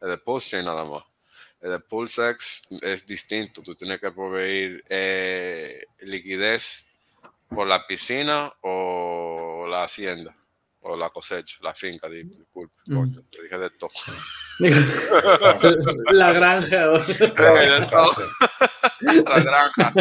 el 0.02 0.10
de 0.10 0.18
push 0.18 0.54
nada 0.64 0.84
más. 0.84 1.04
El 1.62 1.72
de 1.72 1.80
Pulsex 1.80 2.70
es 2.82 3.08
distinto. 3.08 3.64
Tú 3.64 3.76
tienes 3.76 4.00
que 4.00 4.12
proveer 4.12 4.84
eh, 4.90 5.86
liquidez 6.00 6.90
por 7.50 7.68
la 7.68 7.86
piscina 7.88 8.54
o 8.62 9.47
la 9.68 9.84
hacienda 9.84 10.36
o 10.82 10.96
la 10.96 11.10
cosecha, 11.10 11.58
la 11.62 11.74
finca, 11.74 12.08
disculpe, 12.10 12.74
mm. 12.86 13.16
te 13.30 13.44
dije 13.44 13.58
de 13.58 13.70
todo. 13.72 13.90
la 16.12 16.34
granja. 16.34 16.88
la 19.26 19.40
granja, 19.42 19.94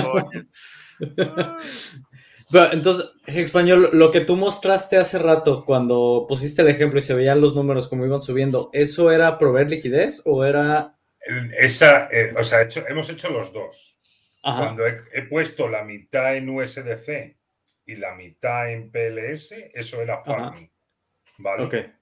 entonces, 2.72 3.06
español, 3.26 3.90
lo 3.92 4.10
que 4.10 4.20
tú 4.20 4.36
mostraste 4.36 4.96
hace 4.96 5.18
rato 5.18 5.64
cuando 5.64 6.26
pusiste 6.28 6.62
el 6.62 6.68
ejemplo 6.68 6.98
y 6.98 7.02
se 7.02 7.14
veían 7.14 7.40
los 7.40 7.54
números 7.54 7.88
como 7.88 8.06
iban 8.06 8.22
subiendo, 8.22 8.70
¿eso 8.72 9.10
era 9.10 9.38
proveer 9.38 9.70
liquidez 9.70 10.22
o 10.24 10.44
era...? 10.44 10.96
Esa, 11.58 12.06
eh, 12.12 12.32
o 12.38 12.44
sea, 12.44 12.68
hemos 12.88 13.10
hecho 13.10 13.30
los 13.30 13.52
dos. 13.52 13.98
Cuando 14.42 14.86
he, 14.86 14.96
he, 15.12 15.22
puesto 15.22 15.68
la 15.68 15.82
mitad 15.82 16.36
en 16.36 16.48
USDC 16.48 17.36
y 17.86 17.96
la 17.96 18.14
mitad 18.14 18.70
en 18.70 18.90
PLS, 18.90 19.52
eso 19.72 20.02
era 20.02 20.20
farming. 20.20 20.70
¿vale? 21.38 21.94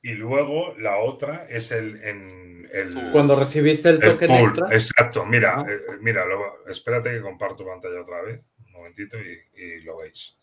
Y 0.00 0.12
luego 0.12 0.74
la 0.78 0.98
otra 0.98 1.46
es 1.48 1.70
el, 1.72 2.02
en, 2.02 2.68
el 2.72 3.10
cuando 3.12 3.38
recibiste 3.38 3.88
el 3.90 3.98
token 3.98 4.30
extra. 4.30 4.68
Exacto, 4.72 5.26
mira, 5.26 5.64
eh, 5.68 5.80
mira, 6.00 6.24
espérate 6.66 7.10
que 7.10 7.20
comparto 7.20 7.66
pantalla 7.66 8.00
otra 8.00 8.22
vez, 8.22 8.42
un 8.66 8.72
momentito 8.72 9.18
y, 9.18 9.82
lo 9.82 9.98
veis. 9.98 10.36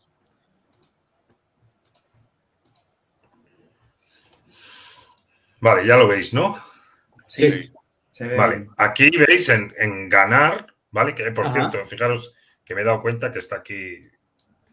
Vale, 5.61 5.87
ya 5.87 5.97
lo 5.97 6.07
veis, 6.07 6.33
¿no? 6.33 6.61
Sí. 7.25 7.71
vale, 8.37 8.67
aquí 8.77 9.09
veis 9.09 9.49
en, 9.49 10.09
ganar, 10.09 10.67
¿vale? 10.91 11.15
Que 11.15 11.31
por 11.31 11.51
cierto, 11.51 11.83
fijaros 11.85 12.35
que 12.63 12.75
me 12.75 12.81
he 12.81 12.83
dado 12.83 13.01
cuenta 13.01 13.31
que 13.31 13.39
está 13.39 13.57
aquí 13.57 14.01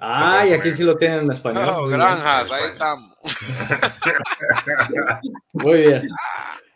Ah, 0.04 0.44
y 0.44 0.52
aquí 0.52 0.72
sí 0.72 0.82
lo 0.82 0.96
tienen 0.96 1.20
en 1.20 1.30
español. 1.30 1.64
Oh, 1.64 1.86
granjas, 1.86 2.50
ahí 2.50 2.64
estamos. 2.72 3.14
Muy 5.52 5.78
bien. 5.82 6.08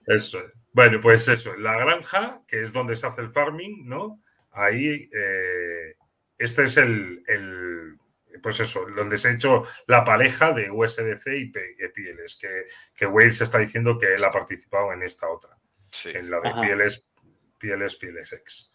Eso. 0.07 0.39
Bueno, 0.73 1.01
pues 1.01 1.27
eso, 1.27 1.57
la 1.57 1.77
granja, 1.77 2.43
que 2.47 2.63
es 2.63 2.73
donde 2.73 2.95
se 2.95 3.05
hace 3.05 3.23
el 3.23 3.33
farming, 3.33 3.89
¿no? 3.89 4.23
Ahí, 4.53 5.11
eh, 5.13 5.97
este 6.39 6.65
es 6.65 6.77
el, 6.77 7.99
pues 8.41 8.61
eso, 8.61 8.87
donde 8.95 9.19
se 9.19 9.29
ha 9.29 9.33
hecho 9.33 9.65
la 9.89 10.05
pareja 10.05 10.53
de 10.53 10.71
USDC 10.71 11.27
y 11.27 11.51
PLS, 11.51 12.37
que, 12.41 12.67
que 12.95 13.07
Wales 13.07 13.41
está 13.41 13.59
diciendo 13.59 13.99
que 13.99 14.15
él 14.15 14.23
ha 14.23 14.31
participado 14.31 14.93
en 14.93 15.03
esta 15.03 15.29
otra, 15.29 15.59
sí. 15.91 16.13
en 16.15 16.31
la 16.31 16.39
de 16.41 16.53
PLS, 16.53 17.11
PLS, 17.59 17.97
PLSX. 17.97 18.71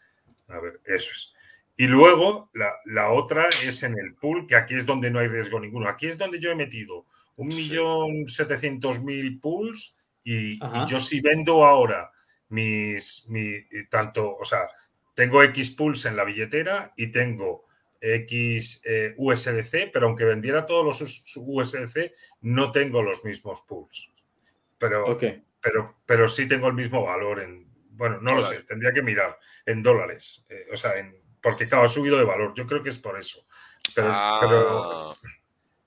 A 0.49 0.59
ver, 0.59 0.81
eso 0.83 1.11
es. 1.11 1.33
Y 1.81 1.87
luego 1.87 2.51
la, 2.85 3.09
otra 3.09 3.49
es 3.65 3.81
en 3.81 3.97
el 3.97 4.13
pool, 4.13 4.45
que 4.45 4.55
aquí 4.55 4.75
es 4.75 4.85
donde 4.85 5.09
no 5.09 5.17
hay 5.17 5.27
riesgo 5.27 5.59
ninguno. 5.59 5.89
Aquí 5.89 6.05
es 6.05 6.15
donde 6.15 6.39
yo 6.39 6.51
he 6.51 6.55
metido 6.55 7.07
un 7.37 7.47
millón 7.47 8.27
setecientos 8.27 9.01
mil 9.01 9.39
pools 9.39 9.97
y, 10.23 10.59
yo 10.87 10.99
si 10.99 11.21
vendo 11.21 11.65
ahora 11.65 12.11
mis, 12.49 13.25
mi, 13.29 13.55
tanto, 13.89 14.37
o 14.37 14.45
sea, 14.45 14.67
tengo 15.15 15.41
X 15.41 15.71
pools 15.71 16.05
en 16.05 16.17
la 16.17 16.23
billetera 16.23 16.93
y 16.95 17.07
tengo 17.07 17.65
X 17.99 18.83
eh, 18.85 19.15
USDC, 19.17 19.89
pero 19.91 20.05
aunque 20.05 20.25
vendiera 20.25 20.67
todos 20.67 20.85
los 20.85 21.35
USDC, 21.35 22.11
no 22.41 22.71
tengo 22.71 23.01
los 23.01 23.25
mismos 23.25 23.61
pools. 23.61 24.07
Pero, 24.77 25.17
pero, 25.59 25.95
pero 26.05 26.27
sí 26.27 26.47
tengo 26.47 26.67
el 26.67 26.75
mismo 26.75 27.03
valor 27.03 27.39
en, 27.39 27.65
bueno, 27.89 28.19
no 28.21 28.35
lo 28.35 28.43
sé, 28.43 28.61
tendría 28.65 28.93
que 28.93 29.01
mirar 29.01 29.39
en 29.65 29.81
dólares, 29.81 30.45
eh, 30.47 30.67
o 30.71 30.77
sea, 30.77 30.99
en, 30.99 31.20
porque 31.41 31.67
claro, 31.67 31.85
ha 31.85 31.89
subido 31.89 32.17
de 32.17 32.23
valor. 32.23 32.53
Yo 32.55 32.65
creo 32.65 32.83
que 32.83 32.89
es 32.89 32.97
por 32.97 33.19
eso. 33.19 33.45
Pero, 33.95 34.09
ah. 34.11 35.13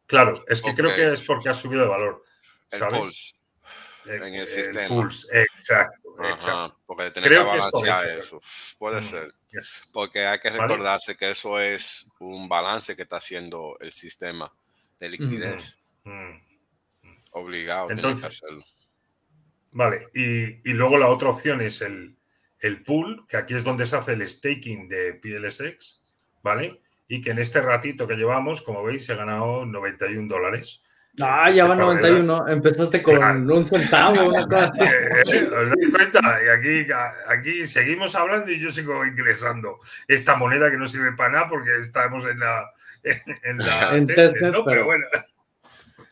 claro, 0.07 0.45
es 0.49 0.61
que 0.61 0.75
creo 0.75 0.95
que 0.95 1.15
es 1.15 1.23
porque 1.23 1.49
ha 1.49 1.55
subido 1.55 1.83
de 1.83 1.89
valor. 1.89 2.25
El 2.71 2.87
pulse. 2.89 3.35
en 4.07 4.35
el, 4.35 4.49
sistema. 4.49 4.89
Pulse, 4.89 5.43
exacto. 5.43 6.17
exacto. 6.25 6.81
Porque 6.87 7.11
tiene 7.13 7.29
que 7.29 7.39
balancear 7.39 8.09
eso. 8.19 8.41
Puede 8.79 9.01
mm, 9.01 9.05
ser. 9.05 9.35
Porque 9.93 10.27
hay 10.27 10.41
que 10.41 10.51
recordarse 10.51 11.17
que 11.17 11.31
eso 11.31 11.61
es 11.61 12.11
un 12.19 12.49
balance 12.49 12.97
que 12.97 13.03
está 13.03 13.17
haciendo 13.17 13.77
el 13.81 13.93
sistema 13.93 14.53
de 14.99 15.09
liquidez. 15.09 15.79
Mm. 16.03 16.43
Obligado, 17.31 17.91
Entonces, 17.91 18.21
que 18.21 18.27
hacerlo. 18.27 18.65
Vale, 19.73 20.09
y, 20.15 20.71
y 20.71 20.73
luego 20.73 20.99
la 20.99 21.09
otra 21.09 21.31
opción 21.31 21.61
es 21.61 21.81
el, 21.81 22.17
el 22.65 22.83
pool, 22.83 23.27
que 23.29 23.37
aquí 23.37 23.53
es 23.53 23.63
donde 23.63 23.85
se 23.85 23.95
hace 23.95 24.15
el 24.15 24.27
staking 24.27 24.89
de 24.89 25.13
PLSX, 25.13 26.01
¿vale? 26.43 26.81
Y 27.07 27.21
que 27.21 27.33
en 27.33 27.39
este 27.39 27.61
ratito 27.61 28.09
que 28.09 28.17
llevamos, 28.17 28.63
como 28.63 28.83
veis, 28.83 29.07
he 29.11 29.15
ganado 29.15 29.67
91 29.67 30.27
dólares. 30.27 30.83
Ah, 31.21 31.51
ya 31.51 31.67
va 31.67 31.77
91. 31.77 32.49
Empezaste 32.49 33.03
con 33.03 33.51
un 33.51 33.67
centavo, 33.67 34.31
una 34.31 34.43
cosa 34.45 34.65
así. 34.65 34.81
Eh, 35.35 35.47
¿Os 35.47 35.69
dais 35.69 35.91
cuenta? 35.93 36.21
Y 36.21 36.49
aquí, 36.49 36.93
aquí 37.29 37.67
seguimos 37.67 38.15
hablando 38.15 38.51
y 38.51 38.59
yo 38.59 38.71
sigo 38.71 39.05
ingresando 39.05 39.79
esta 40.09 40.35
moneda 40.35 40.71
que 40.71 40.79
no 40.79 40.87
sirve 40.87 41.13
para 41.13 41.33
nada 41.33 41.49
porque 41.51 41.77
estamos 41.77 42.25
en 42.25 42.39
la. 42.41 42.73
En, 43.03 43.59
la 43.59 43.91
en 43.95 44.07
¿no? 44.53 44.65
pero... 44.65 44.87
bueno. 44.87 45.05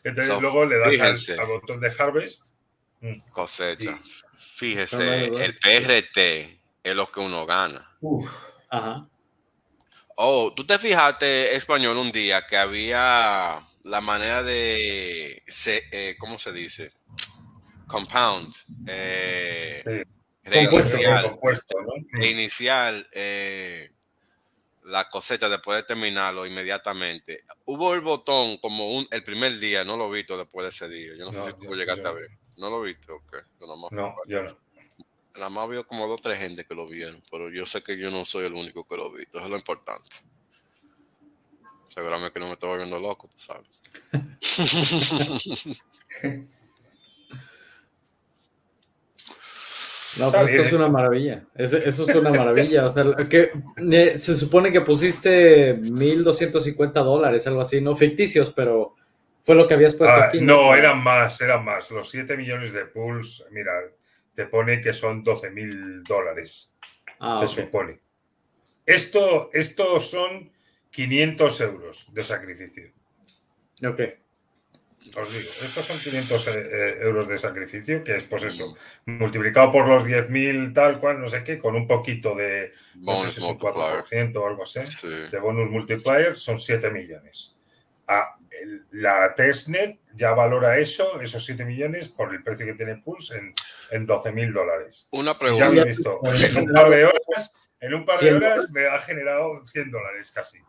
Entonces 0.03 0.39
luego 0.39 0.65
le 0.65 0.77
das 0.77 1.29
al, 1.39 1.47
botón 1.47 1.79
de 1.79 1.91
harvest. 1.97 2.53
Cosecha. 3.31 3.99
Fíjese, 4.33 5.25
el 5.25 5.57
PRT 5.57 6.17
es 6.83 6.95
lo 6.95 7.11
que 7.11 7.19
uno 7.19 7.45
gana. 7.45 7.97
Ajá. 8.69 9.07
Oh, 10.15 10.53
tú 10.55 10.65
te 10.65 10.77
fijaste, 10.77 11.55
español, 11.55 11.97
un 11.97 12.11
día 12.11 12.45
que 12.45 12.55
había 12.55 13.65
la 13.83 14.01
manera 14.01 14.43
de, 14.43 15.43
eh, 15.91 16.15
¿cómo 16.19 16.37
se 16.37 16.51
dice? 16.51 16.93
compound, 17.93 18.51
eh, 18.87 20.03
reiniciar, 20.43 21.37
reiniciar 22.11 23.07
eh, 23.11 23.91
la 24.85 25.07
cosecha 25.09 25.47
después 25.47 25.77
de 25.77 25.83
terminarlo 25.83 26.47
inmediatamente. 26.47 27.43
Hubo 27.65 27.93
el 27.93 28.01
botón 28.01 28.57
como 28.57 28.93
un, 28.93 29.07
el 29.11 29.23
primer 29.23 29.59
día, 29.59 29.83
no 29.83 29.95
lo 29.95 30.07
he 30.07 30.17
visto 30.17 30.35
después 30.37 30.63
de 30.63 30.69
ese 30.69 30.89
día. 30.89 31.11
Yo 31.17 31.25
no, 31.25 31.33
sé 31.33 31.51
si 31.51 31.53
tú 31.53 31.75
llegaste 31.75 32.07
a 32.07 32.11
ver. 32.11 32.29
¿No 32.57 32.69
lo 32.69 32.81
viste? 32.81 33.11
Okay. 33.11 33.39
No, 33.59 33.89
no, 33.91 34.15
yo 34.27 34.43
no. 34.43 34.57
Nada 35.35 35.49
más 35.49 35.69
vio 35.69 35.87
como 35.87 36.07
dos 36.07 36.19
o 36.19 36.23
tres 36.23 36.37
gente 36.37 36.63
que 36.63 36.75
lo 36.75 36.87
vieron, 36.87 37.23
pero 37.31 37.49
yo 37.49 37.65
sé 37.65 37.81
que 37.81 37.97
yo 37.97 38.11
no 38.11 38.23
soy 38.23 38.45
el 38.45 38.53
único 38.53 38.87
que 38.87 38.97
lo 38.97 39.11
vi. 39.11 39.23
Eso 39.23 39.39
es 39.39 39.49
lo 39.49 39.55
importante. 39.55 40.17
Seguramente 41.89 42.33
que 42.33 42.39
no 42.39 42.45
me 42.47 42.53
estoy 42.53 42.69
volviendo 42.69 42.99
loco, 42.99 43.27
tú 43.27 43.39
sabes. 43.39 43.67
No, 50.19 50.31
pues 50.31 50.51
esto 50.51 50.61
es 50.61 50.73
una 50.73 50.89
maravilla. 50.89 51.43
Eso, 51.55 51.77
es 51.77 51.97
una 51.97 52.29
maravilla. 52.29 52.85
O 52.85 52.93
sea, 52.93 53.15
que 53.27 53.49
se 54.17 54.35
supone 54.35 54.71
que 54.71 54.81
pusiste 54.81 55.75
1.250 55.75 57.03
dólares, 57.03 57.47
algo 57.47 57.61
así, 57.61 57.81
no 57.81 57.95
ficticios, 57.95 58.51
pero 58.51 58.93
fue 59.43 59.55
lo 59.55 59.67
que 59.67 59.73
habías 59.73 59.93
puesto 59.93 60.15
ah, 60.15 60.25
aquí. 60.25 60.39
No, 60.39 60.73
eran 60.73 61.03
más, 61.03 61.39
eran 61.41 61.65
más. 61.65 61.91
Los 61.91 62.09
7 62.09 62.37
millones 62.37 62.71
de 62.71 62.85
pools, 62.85 63.45
mira, 63.51 63.73
te 64.33 64.45
pone 64.45 64.79
que 64.79 64.93
son 64.93 65.21
12 65.21 65.49
mil 65.51 66.01
dólares. 66.01 66.73
Ah, 67.19 67.37
se 67.39 67.47
supone. 67.47 67.99
Esto, 68.85 69.49
esto 69.51 69.99
son 69.99 70.49
500 70.91 71.61
euros 71.61 72.13
de 72.13 72.23
sacrificio. 72.23 72.91
Ok. 73.85 74.01
Os 75.17 75.33
digo, 75.33 75.49
estos 75.61 75.85
son 75.85 75.99
500 75.99 76.47
eh, 76.47 76.63
eh, 76.65 76.97
euros 77.01 77.27
de 77.27 77.37
sacrificio, 77.37 78.01
que 78.01 78.15
es 78.15 78.23
pues 78.23 78.43
eso, 78.43 78.73
multiplicado 79.05 79.69
por 79.69 79.85
los 79.85 80.05
10.000 80.05 80.73
tal 80.73 81.01
cual, 81.01 81.19
no 81.19 81.27
sé 81.27 81.43
qué, 81.43 81.59
con 81.59 81.75
un 81.75 81.85
poquito 81.85 82.33
de 82.33 82.71
no 82.95 83.17
sé 83.17 83.29
si 83.29 83.41
4% 83.41 84.35
o 84.37 84.47
algo 84.47 84.63
así, 84.63 84.79
de 85.29 85.39
bonus 85.39 85.69
multiplier, 85.69 86.37
son 86.37 86.57
7 86.57 86.89
millones. 86.91 87.57
Ah, 88.07 88.35
la 88.91 89.33
testnet 89.33 89.99
ya 90.13 90.33
valora 90.33 90.77
eso, 90.77 91.19
esos 91.21 91.45
7 91.45 91.65
millones, 91.65 92.09
por 92.09 92.33
el 92.33 92.43
precio 92.43 92.65
que 92.65 92.73
tiene 92.73 92.97
Pulse, 92.97 93.37
en, 93.37 93.53
en 93.91 94.07
12.000 94.07 94.53
dólares. 94.53 95.07
Una 95.11 95.37
pregunta. 95.37 95.73
Ya 95.73 95.81
he 95.81 95.85
visto, 95.85 96.19
en 96.23 96.57
un 96.63 96.71
par 96.71 96.89
de 96.89 97.05
horas, 97.05 97.53
en 97.79 97.93
un 97.93 98.05
par 98.05 98.19
de 98.19 98.33
horas 98.33 98.69
me 98.71 98.87
ha 98.87 98.99
generado 98.99 99.63
100 99.65 99.91
dólares 99.91 100.31
casi. 100.31 100.59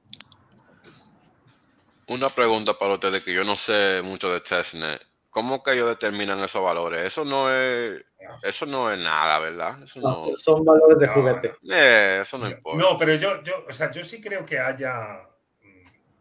Una 2.06 2.28
pregunta 2.28 2.74
para 2.78 2.94
ustedes 2.94 3.23
que 3.23 3.32
yo 3.32 3.44
no 3.44 3.55
sé 3.55 4.02
mucho 4.02 4.32
de 4.32 4.40
testnet. 4.40 5.01
¿Cómo 5.35 5.65
que 5.65 5.73
ellos 5.73 5.89
determinan 5.89 6.39
esos 6.40 6.62
valores? 6.62 7.05
Eso 7.05 7.24
no 7.24 7.51
es, 7.52 8.05
eso 8.43 8.66
no 8.66 8.89
es 8.93 8.98
nada, 9.01 9.40
¿verdad? 9.40 9.85
Son 9.86 10.65
valores 10.65 11.01
de 11.01 11.09
juguete. 11.09 11.55
Eh, 11.69 12.20
eso 12.23 12.39
no 12.39 12.48
importa. 12.48 12.81
No, 12.81 12.97
pero 12.97 13.16
yo, 13.16 13.43
yo, 13.43 13.65
o 13.69 13.73
sea, 13.73 13.90
yo 13.90 14.05
sí 14.05 14.20
creo 14.20 14.47
que 14.47 14.61
haya. 14.61 15.28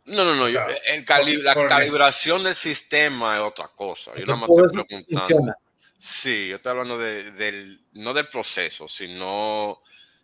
No, 0.06 0.26
no, 0.26 0.36
no. 0.36 0.48
la 0.48 1.68
calibración 1.68 2.44
del 2.44 2.54
sistema 2.54 3.36
es 3.36 3.42
otra 3.42 3.70
cosa. 3.74 4.12
Yo 4.16 4.26
nada 4.26 4.40
más 4.40 4.50
estoy 4.50 4.84
preguntando. 4.86 5.54
Sí, 5.98 6.50
yo 6.50 6.58
estoy 6.58 6.72
hablando 6.72 6.98
de, 6.98 7.32
del, 7.32 7.82
no 7.94 8.14
del 8.14 8.28
proceso, 8.28 8.90
sino 8.90 9.82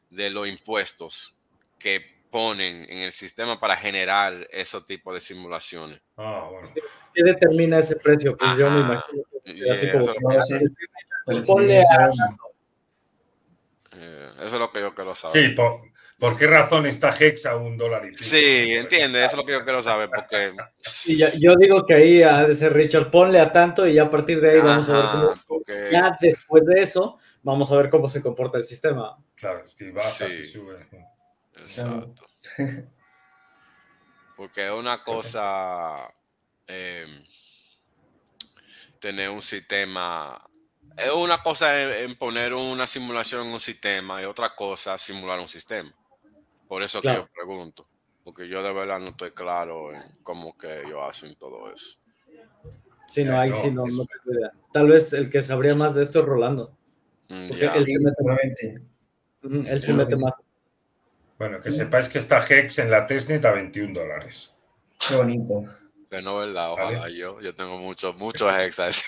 de 0.09 0.29
los 0.29 0.47
impuestos 0.47 1.37
que 1.77 2.19
ponen 2.29 2.85
en 2.89 2.99
el 2.99 3.13
sistema 3.13 3.59
para 3.59 3.77
generar 3.77 4.47
ese 4.51 4.81
tipo 4.81 5.13
de 5.13 5.21
simulaciones. 5.21 6.01
Ah, 6.17 6.49
bueno. 6.51 6.67
¿Qué 7.13 7.23
determina 7.23 7.79
ese 7.79 7.95
precio? 7.95 8.35
Pues 8.35 8.57
yo 8.57 8.69
me 8.69 8.79
imagino 8.81 9.23
que 9.45 9.71
así 9.71 9.89
como 9.91 11.43
ponle 11.45 11.79
a... 11.79 12.11
Eh, 13.91 14.31
eso 14.37 14.45
es 14.45 14.53
lo 14.53 14.71
que 14.71 14.81
yo 14.81 14.93
quiero 14.93 15.15
saber. 15.15 15.49
Sí, 15.49 15.55
por, 15.55 15.81
qué 16.37 16.47
razón 16.47 16.85
está 16.85 17.15
Hex 17.17 17.45
a 17.45 17.55
un 17.55 17.77
dólar 17.77 18.05
y 18.05 18.11
Sí, 18.11 18.73
entiende, 18.73 19.19
eso 19.19 19.31
es 19.31 19.37
lo 19.37 19.45
que 19.45 19.53
yo 19.53 19.63
quiero 19.63 19.81
saber, 19.81 20.09
porque... 20.13 20.53
Sí, 20.79 21.17
yo, 21.17 21.55
digo 21.55 21.85
que 21.85 21.93
ahí 21.93 22.23
ha 22.23 22.45
de 22.45 22.53
ser 22.53 22.73
Richard, 22.73 23.09
ponle 23.09 23.39
a 23.39 23.51
tanto 23.51 23.87
y 23.87 23.93
ya 23.93 24.03
a 24.03 24.09
partir 24.09 24.41
de 24.41 24.51
ahí 24.51 24.59
vamos 24.59 24.89
a 24.89 24.93
ver 24.93 25.35
cómo... 25.47 25.63
Ya 25.91 26.17
después 26.19 26.65
de 26.65 26.81
eso, 26.81 27.17
vamos 27.41 27.71
a 27.71 27.77
ver 27.77 27.89
cómo 27.89 28.09
se 28.09 28.21
comporta 28.21 28.57
el 28.57 28.63
sistema. 28.63 29.17
Claro, 29.35 29.67
si 29.67 29.91
baja, 29.91 30.09
sí. 30.09 30.25
si 30.29 30.45
sube. 30.45 30.87
Exacto. 31.55 32.25
Porque 34.35 34.67
es 34.67 34.71
una 34.71 35.03
cosa 35.03 36.07
em, 36.67 37.25
tener 38.99 39.29
un 39.29 39.41
sistema. 39.41 40.41
Es 40.95 41.11
una 41.11 41.43
cosa 41.43 41.99
en, 42.01 42.15
poner 42.15 42.53
una 42.53 42.87
simulación 42.87 43.47
en 43.47 43.53
un 43.53 43.59
sistema 43.59 44.21
y 44.21 44.25
otra 44.25 44.55
cosa 44.55 44.97
simular 44.97 45.39
un 45.39 45.47
sistema. 45.47 45.93
Por 46.69 46.83
eso 46.83 47.01
que 47.01 47.13
yo 47.13 47.27
pregunto. 47.33 47.85
Porque 48.23 48.47
yo 48.47 48.63
de 48.63 48.71
verdad 48.71 48.99
no 48.99 49.09
estoy 49.09 49.31
claro 49.31 49.93
en 49.93 50.01
cómo 50.23 50.57
que 50.57 50.81
ellos 50.81 51.01
hacen 51.01 51.35
todo 51.35 51.73
eso. 51.73 51.97
Sí, 53.07 53.25
no, 53.25 53.37
hay, 53.37 53.51
sí, 53.51 53.71
no, 53.71 53.85
no 53.85 54.05
idea. 54.25 54.51
Tal 54.71 54.87
vez 54.87 55.13
el 55.13 55.29
que 55.29 55.41
sabría 55.41 55.73
más 55.73 55.95
de 55.95 56.03
esto 56.03 56.19
es 56.19 56.25
Rolando. 56.25 56.77
Mm, 57.27 57.47
porque 57.47 57.65
él 57.65 57.85
se 57.85 57.97
mete, 57.99 58.81
él 59.71 59.81
se 59.81 59.93
mete 59.93 60.15
más 60.15 60.35
bueno, 61.39 61.61
que 61.61 61.71
sepáis 61.71 62.09
que 62.09 62.17
está 62.17 62.45
Hex 62.45 62.79
en 62.79 62.91
la 62.91 63.07
testnet 63.07 63.43
a 63.45 63.53
21 63.53 63.93
dólares. 63.97 64.53
Qué 65.07 65.15
bonito. 65.15 65.63
Que 66.09 66.21
no, 66.21 66.35
¿verdad? 66.35 66.73
Ojalá 66.73 67.09
yo. 67.09 67.39
Yo 67.39 67.55
tengo 67.55 67.77
muchos, 67.77 68.17
muchos 68.17 68.53
Hex 68.53 68.79
a 68.79 68.89
ese 68.89 69.05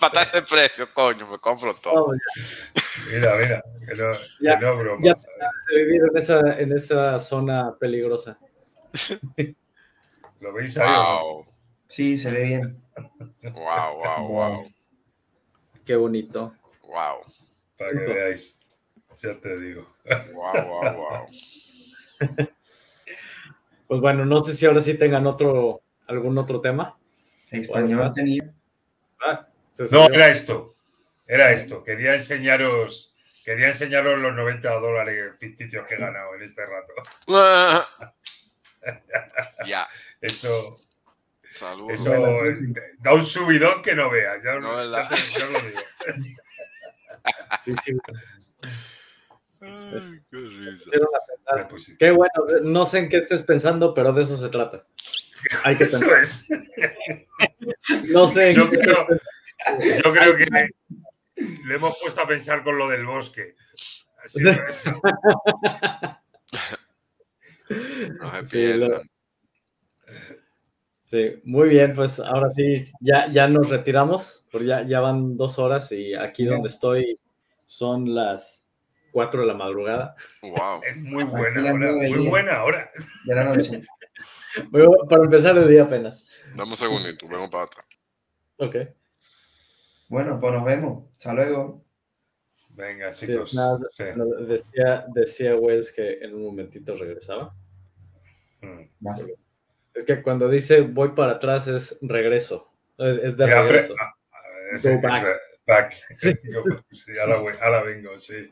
para 0.00 0.22
ese 0.22 0.42
precio, 0.42 0.88
coño, 0.92 1.26
me 1.26 1.38
compro 1.38 1.74
todo. 1.74 2.12
mira, 3.12 3.36
mira, 3.36 3.64
que 3.86 4.02
no, 4.02 4.12
ya, 4.40 4.58
que 4.58 4.64
no 4.64 4.76
broma. 4.76 5.04
Ya 5.04 5.14
vivir 5.74 6.02
en 6.10 6.16
esa, 6.16 6.58
en 6.58 6.72
esa 6.72 7.18
zona 7.18 7.76
peligrosa. 7.78 8.38
¿Lo 10.40 10.52
veis 10.52 10.78
ahí? 10.78 10.88
Wow. 10.88 11.46
Sí, 11.86 12.16
se 12.16 12.30
ve 12.30 12.42
bien. 12.44 12.82
Wow, 13.52 13.96
wow, 13.96 14.28
wow. 14.28 14.72
Qué 15.84 15.96
bonito. 15.96 16.54
Wow. 16.82 17.24
Para 17.78 17.90
que 17.90 17.98
veáis. 17.98 18.62
Ya 19.18 19.38
te 19.38 19.58
digo. 19.58 19.86
Wow, 20.34 20.64
wow, 20.66 20.92
wow. 20.94 21.26
Pues 23.86 24.00
bueno, 24.00 24.24
no 24.24 24.42
sé 24.42 24.52
si 24.52 24.66
ahora 24.66 24.80
sí 24.80 24.94
tengan 24.94 25.26
otro, 25.26 25.82
algún 26.08 26.36
otro 26.38 26.60
tema. 26.60 26.98
español 27.50 28.12
tenía. 28.14 28.52
Ah, 29.20 29.46
no, 29.90 30.06
era 30.06 30.28
esto. 30.28 30.76
Era 31.26 31.52
esto. 31.52 31.82
Quería 31.82 32.14
enseñaros, 32.14 33.16
quería 33.44 33.68
enseñaros 33.68 34.18
los 34.18 34.34
90 34.34 34.70
dólares 34.80 35.38
ficticios 35.38 35.86
que 35.86 35.94
he 35.94 35.98
ganado 35.98 36.34
en 36.34 36.42
este 36.42 36.62
rato. 36.64 36.92
ya. 39.66 39.86
Eso. 40.20 40.76
Eso 41.88 42.10
da 42.98 43.14
un 43.14 43.24
subidón 43.24 43.80
que 43.82 43.94
no 43.94 44.10
veas. 44.10 44.44
Ya, 44.44 44.58
no, 44.58 44.92
ya, 44.92 45.08
ya 45.08 45.46
lo 45.46 45.60
digo. 45.60 45.80
sí, 47.64 47.74
sí. 47.82 47.96
Ay, 49.62 50.20
qué 50.30 50.36
risa. 50.36 50.90
Qué 51.98 52.10
bueno, 52.10 52.32
no 52.62 52.84
sé 52.84 52.98
en 52.98 53.08
qué 53.08 53.18
estés 53.18 53.42
pensando, 53.42 53.94
pero 53.94 54.12
de 54.12 54.22
eso 54.22 54.36
se 54.36 54.48
trata. 54.48 54.84
Hay 55.64 55.76
que 55.76 55.84
eso 55.84 56.14
es. 56.16 56.48
no 58.12 58.26
sé. 58.26 58.54
Yo, 58.54 58.68
creo, 58.68 59.06
yo 60.04 60.12
creo 60.12 60.36
que 60.36 60.46
le 61.66 61.74
hemos 61.74 61.98
puesto 62.00 62.20
a 62.22 62.26
pensar 62.26 62.62
con 62.62 62.78
lo 62.78 62.88
del 62.88 63.04
bosque. 63.06 63.54
Así 64.24 64.40
eso. 64.68 65.00
sí, 68.44 68.80
sí, 71.04 71.40
muy 71.44 71.68
bien, 71.68 71.94
pues 71.94 72.18
ahora 72.20 72.50
sí, 72.50 72.84
ya, 73.00 73.28
ya 73.30 73.46
nos 73.48 73.68
retiramos, 73.68 74.46
porque 74.50 74.66
ya, 74.66 74.82
ya 74.82 75.00
van 75.00 75.36
dos 75.36 75.58
horas 75.58 75.92
y 75.92 76.14
aquí 76.14 76.44
donde 76.44 76.68
estoy 76.68 77.20
son 77.66 78.14
las 78.14 78.66
4 79.16 79.40
de 79.40 79.46
la 79.46 79.54
madrugada. 79.54 80.14
Wow. 80.42 80.82
Es 80.84 80.96
muy 80.96 81.24
buena 81.24 81.72
hora, 81.72 81.92
muy 81.92 82.28
buena 82.28 82.62
hora. 82.62 82.90
De 83.24 83.34
la 83.34 83.44
noche. 83.44 83.82
para 85.08 85.24
empezar 85.24 85.56
el 85.56 85.68
día 85.68 85.84
apenas. 85.84 86.26
Dame 86.54 86.70
un 86.70 86.76
segundito, 86.76 87.26
vengo 87.26 87.48
para 87.48 87.64
atrás. 87.64 87.86
Ok. 88.58 88.76
Bueno, 90.08 90.40
pues 90.40 90.52
nos 90.52 90.64
vemos. 90.64 91.04
Hasta 91.12 91.34
luego. 91.34 91.84
Venga, 92.70 93.10
chicos. 93.10 93.56
decía, 94.46 95.06
decía 95.14 95.56
Wells 95.56 95.92
que 95.92 96.18
en 96.20 96.34
un 96.34 96.44
momentito 96.44 96.96
regresaba. 96.96 97.54
Mm. 98.60 98.82
Vale. 99.00 99.34
Es 99.94 100.04
que 100.04 100.22
cuando 100.22 100.48
dice 100.48 100.82
voy 100.82 101.10
para 101.10 101.32
atrás 101.32 101.68
es 101.68 101.96
regreso. 102.02 102.70
Es, 102.98 103.36
de 103.36 103.46
regreso. 103.46 103.94
Ah, 103.98 104.14
ah, 104.32 105.34
back. 105.66 105.94
Sí. 106.90 107.12
ahora, 107.18 107.58
ahora 107.62 107.82
vengo, 107.82 108.18
sí. 108.18 108.50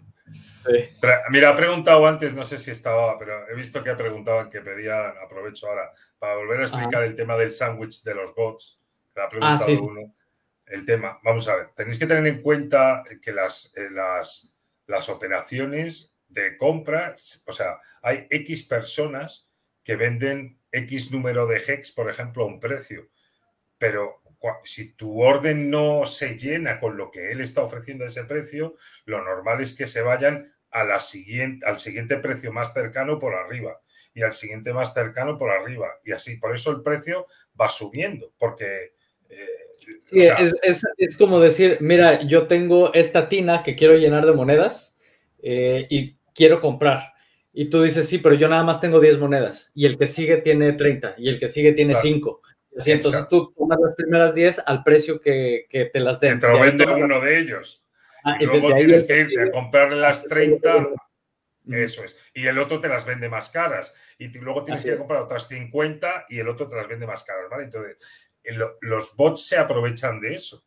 Mira, 1.30 1.50
ha 1.50 1.56
preguntado 1.56 2.06
antes, 2.06 2.34
no 2.34 2.44
sé 2.44 2.58
si 2.58 2.70
estaba, 2.70 3.18
pero 3.18 3.46
he 3.48 3.54
visto 3.54 3.82
que 3.82 3.90
ha 3.90 3.96
preguntado 3.96 4.48
que 4.48 4.60
pedían, 4.60 5.12
aprovecho 5.22 5.68
ahora, 5.68 5.92
para 6.18 6.36
volver 6.36 6.60
a 6.60 6.64
explicar 6.64 7.02
el 7.02 7.14
tema 7.14 7.36
del 7.36 7.52
sándwich 7.52 8.02
de 8.02 8.14
los 8.14 8.34
bots, 8.34 8.82
que 9.14 9.20
ha 9.20 9.28
preguntado 9.28 9.64
ah, 9.68 9.82
uno. 9.82 10.14
El 10.66 10.84
tema. 10.84 11.18
Vamos 11.22 11.48
a 11.48 11.56
ver, 11.56 11.68
tenéis 11.74 11.98
que 11.98 12.06
tener 12.06 12.26
en 12.26 12.42
cuenta 12.42 13.02
que 13.22 13.32
las, 13.32 13.72
eh, 13.76 13.88
las, 13.90 14.54
las 14.86 15.08
operaciones 15.08 16.16
de 16.28 16.56
compra, 16.56 17.14
o 17.46 17.52
sea, 17.52 17.78
hay 18.02 18.26
X 18.30 18.64
personas 18.64 19.50
que 19.82 19.96
venden 19.96 20.58
X 20.72 21.12
número 21.12 21.46
de 21.46 21.56
hex, 21.56 21.92
por 21.92 22.10
ejemplo, 22.10 22.44
a 22.44 22.46
un 22.46 22.58
precio, 22.58 23.10
pero 23.78 24.22
si 24.64 24.94
tu 24.94 25.22
orden 25.22 25.70
no 25.70 26.04
se 26.06 26.36
llena 26.36 26.80
con 26.80 26.96
lo 26.96 27.10
que 27.10 27.30
él 27.30 27.40
está 27.40 27.62
ofreciendo 27.62 28.04
a 28.04 28.08
ese 28.08 28.24
precio, 28.24 28.74
lo 29.04 29.22
normal 29.22 29.60
es 29.60 29.74
que 29.74 29.86
se 29.86 30.02
vayan 30.02 30.52
a 30.70 30.84
la 30.84 31.00
siguiente, 31.00 31.64
al 31.66 31.78
siguiente 31.78 32.18
precio 32.18 32.52
más 32.52 32.72
cercano 32.74 33.18
por 33.18 33.34
arriba 33.34 33.80
y 34.12 34.22
al 34.22 34.32
siguiente 34.32 34.72
más 34.72 34.92
cercano 34.92 35.38
por 35.38 35.50
arriba. 35.50 35.88
Y 36.04 36.12
así, 36.12 36.36
por 36.36 36.54
eso 36.54 36.72
el 36.72 36.82
precio 36.82 37.26
va 37.58 37.70
subiendo, 37.70 38.34
porque... 38.38 38.94
Eh, 39.28 39.63
sí, 40.00 40.20
es, 40.98 41.16
como 41.16 41.40
decir, 41.40 41.78
mira, 41.80 42.22
yo 42.22 42.46
tengo 42.46 42.92
esta 42.94 43.28
tina 43.28 43.62
que 43.62 43.76
quiero 43.76 43.96
llenar 43.96 44.26
de 44.26 44.32
monedas 44.32 44.96
eh, 45.42 45.86
y 45.90 46.16
quiero 46.34 46.60
comprar. 46.60 47.14
Y 47.52 47.66
tú 47.66 47.82
dices, 47.82 48.08
sí, 48.08 48.18
pero 48.18 48.34
yo 48.34 48.48
nada 48.48 48.64
más 48.64 48.80
tengo 48.80 49.00
10 49.00 49.18
monedas 49.18 49.70
y 49.74 49.86
el 49.86 49.96
que 49.96 50.06
sigue 50.06 50.38
tiene 50.38 50.72
30 50.72 51.14
y 51.18 51.28
el 51.28 51.38
que 51.38 51.46
sigue 51.46 51.72
tiene 51.72 51.94
5 51.94 52.42
entonces 52.86 53.28
tú 53.28 53.52
tomas 53.56 53.78
las 53.80 53.94
primeras 53.94 54.34
10 54.34 54.62
al 54.66 54.82
precio 54.82 55.20
que, 55.20 55.66
que 55.68 55.86
te 55.86 56.00
las 56.00 56.20
den. 56.20 56.40
Te 56.40 56.48
lo 56.48 56.60
vende 56.60 56.86
uno 56.86 57.20
de 57.20 57.38
ellos. 57.38 57.84
Ah, 58.24 58.38
y 58.40 58.46
luego 58.46 58.74
tienes 58.74 59.04
que 59.04 59.20
irte 59.20 59.40
a 59.40 59.50
comprarle 59.50 59.96
las 59.96 60.24
30. 60.24 60.88
Eso 61.68 62.04
es. 62.04 62.16
Y 62.34 62.46
el 62.46 62.58
otro 62.58 62.80
te 62.80 62.88
las 62.88 63.06
vende 63.06 63.28
más 63.28 63.50
caras. 63.50 63.94
Y 64.18 64.28
luego 64.38 64.64
tienes 64.64 64.84
que 64.84 64.96
comprar 64.96 65.22
otras 65.22 65.48
50 65.48 66.26
y 66.28 66.38
el 66.38 66.48
otro 66.48 66.68
te 66.68 66.76
las 66.76 66.88
vende 66.88 67.06
más 67.06 67.24
caras, 67.24 67.48
¿vale? 67.50 67.64
Entonces, 67.64 67.96
los 68.80 69.16
bots 69.16 69.46
se 69.46 69.56
aprovechan 69.56 70.20
de 70.20 70.34
eso. 70.34 70.64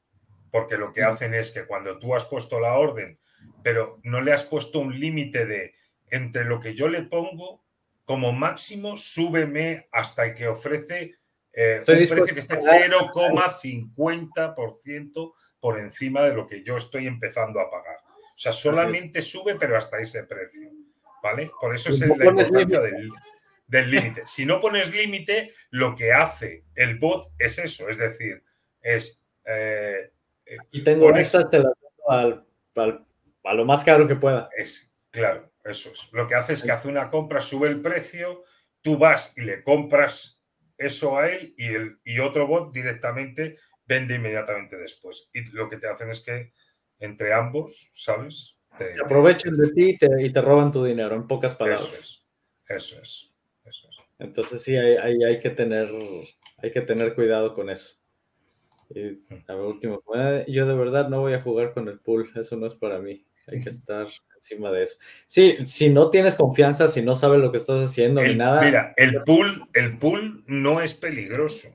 Porque 0.52 0.78
lo 0.78 0.91
que 0.94 1.04
hacen 1.04 1.34
es 1.34 1.52
que 1.52 1.66
cuando 1.66 1.98
tú 1.99 2.16
has 2.16 2.24
puesto 2.26 2.58
la 2.60 2.74
orden, 2.74 3.20
pero 3.64 3.99
no 4.04 4.22
le 4.22 4.34
has 4.34 4.44
puesto 4.45 4.80
un 4.80 4.99
límite 4.99 5.45
de 5.45 5.76
entre 6.10 6.45
lo 6.45 6.60
que 6.60 6.74
yo 6.74 6.88
le 6.88 7.04
pongo, 7.04 7.64
como 8.06 8.32
máximo, 8.32 8.95
súbeme 8.95 9.90
hasta 9.91 10.34
que 10.34 10.48
ofrece 10.48 11.16
eh, 11.52 11.80
un 11.80 11.86
precio 11.86 12.34
que 12.34 12.40
esté 12.40 12.56
0,50% 12.56 15.34
por 15.60 15.80
encima 15.80 16.22
de 16.22 16.34
lo 16.34 16.48
que 16.48 16.64
yo 16.64 16.78
estoy 16.78 17.08
empezando 17.08 17.60
a 17.60 17.70
pagar. 17.70 17.98
O 18.06 18.38
sea, 18.38 18.54
solamente 18.54 19.22
sube, 19.22 19.56
pero 19.56 19.76
hasta 19.76 19.99
ese 19.99 20.24
precio. 20.24 20.72
¿Vale? 21.22 21.52
Por 21.60 21.76
eso 21.76 21.90
es 21.90 21.99
la 21.99 22.08
importancia 22.08 22.80
del 22.80 23.12
límite. 23.68 24.23
Si 24.26 24.45
no 24.45 24.60
pones 24.60 24.94
límite, 24.94 25.53
lo 25.69 25.95
que 25.95 26.14
hace 26.14 26.64
el 26.76 26.98
bot 26.98 27.31
es 27.38 27.60
eso, 27.60 27.89
es 27.89 27.98
decir, 27.98 28.44
es. 28.81 29.23
Eh, 29.45 30.11
y 30.72 30.84
tengo 30.84 31.14
estas, 31.15 31.49
te 31.49 31.60
las 31.60 31.73
al, 32.07 32.45
a 33.44 33.53
lo 33.53 33.65
más 33.65 33.84
caro 33.84 34.07
que 34.07 34.15
pueda. 34.15 34.49
Es, 34.56 34.95
claro, 35.11 35.52
eso 35.64 35.91
es. 35.91 36.10
Lo 36.14 36.27
que 36.27 36.35
hace 36.35 36.53
es 36.53 36.64
que 36.64 36.72
hace 36.72 36.88
una 36.88 37.10
compra, 37.10 37.41
sube 37.41 37.68
el 37.68 37.81
precio, 37.81 38.44
tú 38.81 38.98
vas 38.98 39.38
y 39.38 39.41
le 39.41 39.64
compras 39.64 40.41
eso 40.77 41.18
a 41.18 41.30
él 41.30 41.53
y, 41.57 41.73
el, 41.73 41.99
y 42.03 42.19
otro 42.19 42.48
bot 42.48 42.73
directamente 42.73 43.57
vende 43.85 44.15
inmediatamente 44.15 44.77
después. 44.77 45.30
Y 45.34 45.45
lo 45.52 45.69
que 45.69 45.77
te 45.77 45.88
hacen 45.88 46.10
es 46.10 46.22
que 46.22 46.53
entre 46.99 47.34
ambos, 47.34 47.89
¿sabes? 47.94 48.57
Se 48.77 49.02
aprovechan 49.02 49.57
de 49.57 49.72
ti 49.72 49.98
y 50.19 50.31
te, 50.31 50.41
roban 50.41 50.72
tu 50.72 50.84
dinero, 50.84 51.15
en 51.15 51.27
pocas 51.27 51.56
palabras. 51.56 51.91
Eso 51.91 51.94
es. 51.94 52.27
Eso 52.68 53.02
es. 53.02 53.27
Entonces 54.19 54.64
sí, 54.64 54.76
hay, 54.76 55.23
hay, 55.23 55.39
que 55.39 55.49
tener, 55.49 55.89
hay 56.57 56.72
que 56.72 56.81
tener 56.81 57.14
cuidado 57.14 57.53
con 57.53 57.69
eso. 57.69 57.98
Y 58.89 59.19
a 59.48 59.56
último, 59.56 60.02
yo 60.48 60.65
de 60.65 60.76
verdad 60.76 61.10
no 61.10 61.22
voy 61.22 61.34
a 61.34 61.41
jugar 61.41 61.73
con 61.73 61.88
el 61.88 61.99
pool, 61.99 62.31
eso 62.35 62.56
no 62.56 62.65
es 62.68 62.73
para 62.73 62.99
mí. 62.99 63.26
Hay 63.48 63.61
que 63.61 63.69
estar 63.69 64.07
encima 64.35 64.72
de 64.72 64.84
eso. 64.84 64.98
Sí, 65.26 65.57
si 65.65 65.89
no 65.89 66.10
tienes 66.10 66.35
confianza, 66.35 66.88
si 66.88 67.02
no 67.02 67.15
sabes 67.15 67.39
lo 67.39 67.52
que 67.52 67.57
estás 67.57 67.81
haciendo 67.81 68.22
ni 68.22 68.35
nada. 68.35 68.61
Mira, 68.61 68.94
el 68.98 69.23
pool, 69.23 69.68
el 69.73 69.98
pool 69.98 70.44
no 70.48 70.81
es 70.81 70.94
peligroso. 70.94 71.69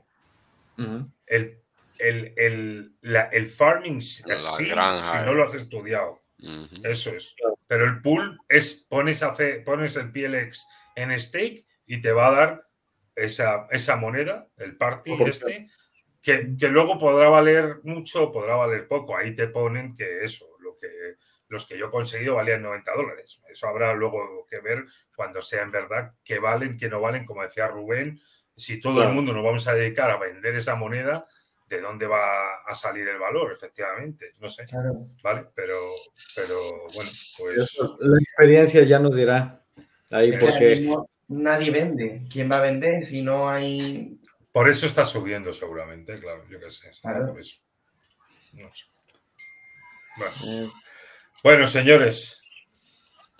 el, 1.26 1.58
el, 1.98 3.46
farming 3.46 3.98
así, 3.98 4.22
si 4.22 5.24
no 5.24 5.34
lo 5.34 5.42
has 5.44 5.54
estudiado. 5.54 6.20
Eso 6.82 7.10
es. 7.10 7.34
Pero 7.68 7.84
el 7.84 8.02
pool 8.02 8.38
es, 8.48 8.86
pones, 8.88 9.24
pones 9.64 9.96
el 9.96 10.12
PLX 10.12 10.66
en 10.96 11.18
stake 11.18 11.64
y 11.92 12.00
te 12.00 12.10
va 12.10 12.28
a 12.28 12.30
dar 12.30 12.68
esa, 13.14 13.66
esa 13.70 13.96
moneda, 13.96 14.48
el 14.56 14.78
party 14.78 15.12
este, 15.26 15.68
que, 16.22 16.56
que, 16.58 16.68
luego 16.68 16.98
podrá 16.98 17.28
valer 17.28 17.80
mucho 17.82 18.24
o 18.24 18.32
podrá 18.32 18.54
valer 18.54 18.88
poco. 18.88 19.14
Ahí 19.14 19.34
te 19.34 19.48
ponen 19.48 19.94
que 19.94 20.24
eso, 20.24 20.46
lo 20.60 20.78
que 20.78 20.88
los 21.48 21.66
que 21.66 21.76
yo 21.76 21.88
he 21.88 21.90
conseguido 21.90 22.36
valían 22.36 22.62
90 22.62 22.94
dólares. 22.94 23.42
Eso 23.46 23.66
habrá 23.66 23.92
luego 23.92 24.46
que 24.48 24.60
ver 24.60 24.86
cuando 25.14 25.42
sea 25.42 25.64
en 25.64 25.70
verdad 25.70 26.14
que 26.24 26.38
valen, 26.38 26.78
que 26.78 26.88
no 26.88 26.98
valen, 26.98 27.26
como 27.26 27.42
decía 27.42 27.68
Rubén, 27.68 28.18
si 28.56 28.80
todo 28.80 29.02
el 29.02 29.10
mundo 29.10 29.34
nos 29.34 29.44
vamos 29.44 29.68
a 29.68 29.74
dedicar 29.74 30.10
a 30.10 30.16
vender 30.16 30.56
esa 30.56 30.76
moneda, 30.76 31.26
¿de 31.68 31.82
dónde 31.82 32.06
va 32.06 32.62
a 32.66 32.74
salir 32.74 33.06
el 33.06 33.18
valor? 33.18 33.52
Efectivamente, 33.52 34.28
no 34.40 34.48
sé. 34.48 34.64
Vale, 35.22 35.48
pero, 35.54 35.78
pero 36.34 36.58
bueno, 36.94 37.10
pues... 37.36 37.78
La 37.98 38.18
experiencia 38.18 38.82
ya 38.82 38.98
nos 38.98 39.14
dirá 39.14 39.62
ahí 40.10 40.32
porque... 40.38 40.88
Nadie 41.32 41.70
vende. 41.70 42.22
¿Quién 42.30 42.50
va 42.50 42.58
a 42.58 42.62
vender 42.62 43.06
si 43.06 43.22
no 43.22 43.48
hay... 43.48 44.18
Por 44.52 44.68
eso 44.68 44.86
está 44.86 45.04
subiendo 45.04 45.52
seguramente, 45.52 46.18
claro, 46.20 46.46
yo 46.48 46.60
qué 46.60 46.70
sé. 46.70 46.90
No 48.52 48.74
sé. 48.74 48.84
Bueno. 50.16 50.32
Eh, 50.44 50.70
bueno, 51.42 51.66
señores. 51.66 52.42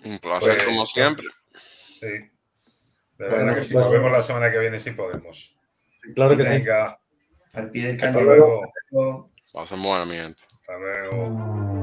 Un 0.03 0.17
placer 0.19 0.55
pues, 0.55 0.65
como 0.65 0.85
siempre. 0.87 1.27
Sí. 1.99 2.07
De 3.17 3.29
verdad 3.29 3.55
que 3.55 3.61
si 3.61 3.75
nos 3.75 3.91
vemos 3.91 4.11
la 4.11 4.21
semana 4.21 4.51
que 4.51 4.57
viene, 4.57 4.79
sí 4.79 4.91
podemos. 4.91 5.57
claro 6.15 6.35
que 6.35 6.43
sí. 6.43 6.63
Al 7.53 7.69
pie 7.69 7.87
del 7.87 7.97
cañón. 7.97 8.15
Hasta 8.17 8.35
luego. 8.91 9.31
Pasen 9.53 9.83
buena, 9.83 10.05
mi 10.05 10.15
gente. 10.15 10.43
Hasta 10.51 10.77
luego. 10.79 11.82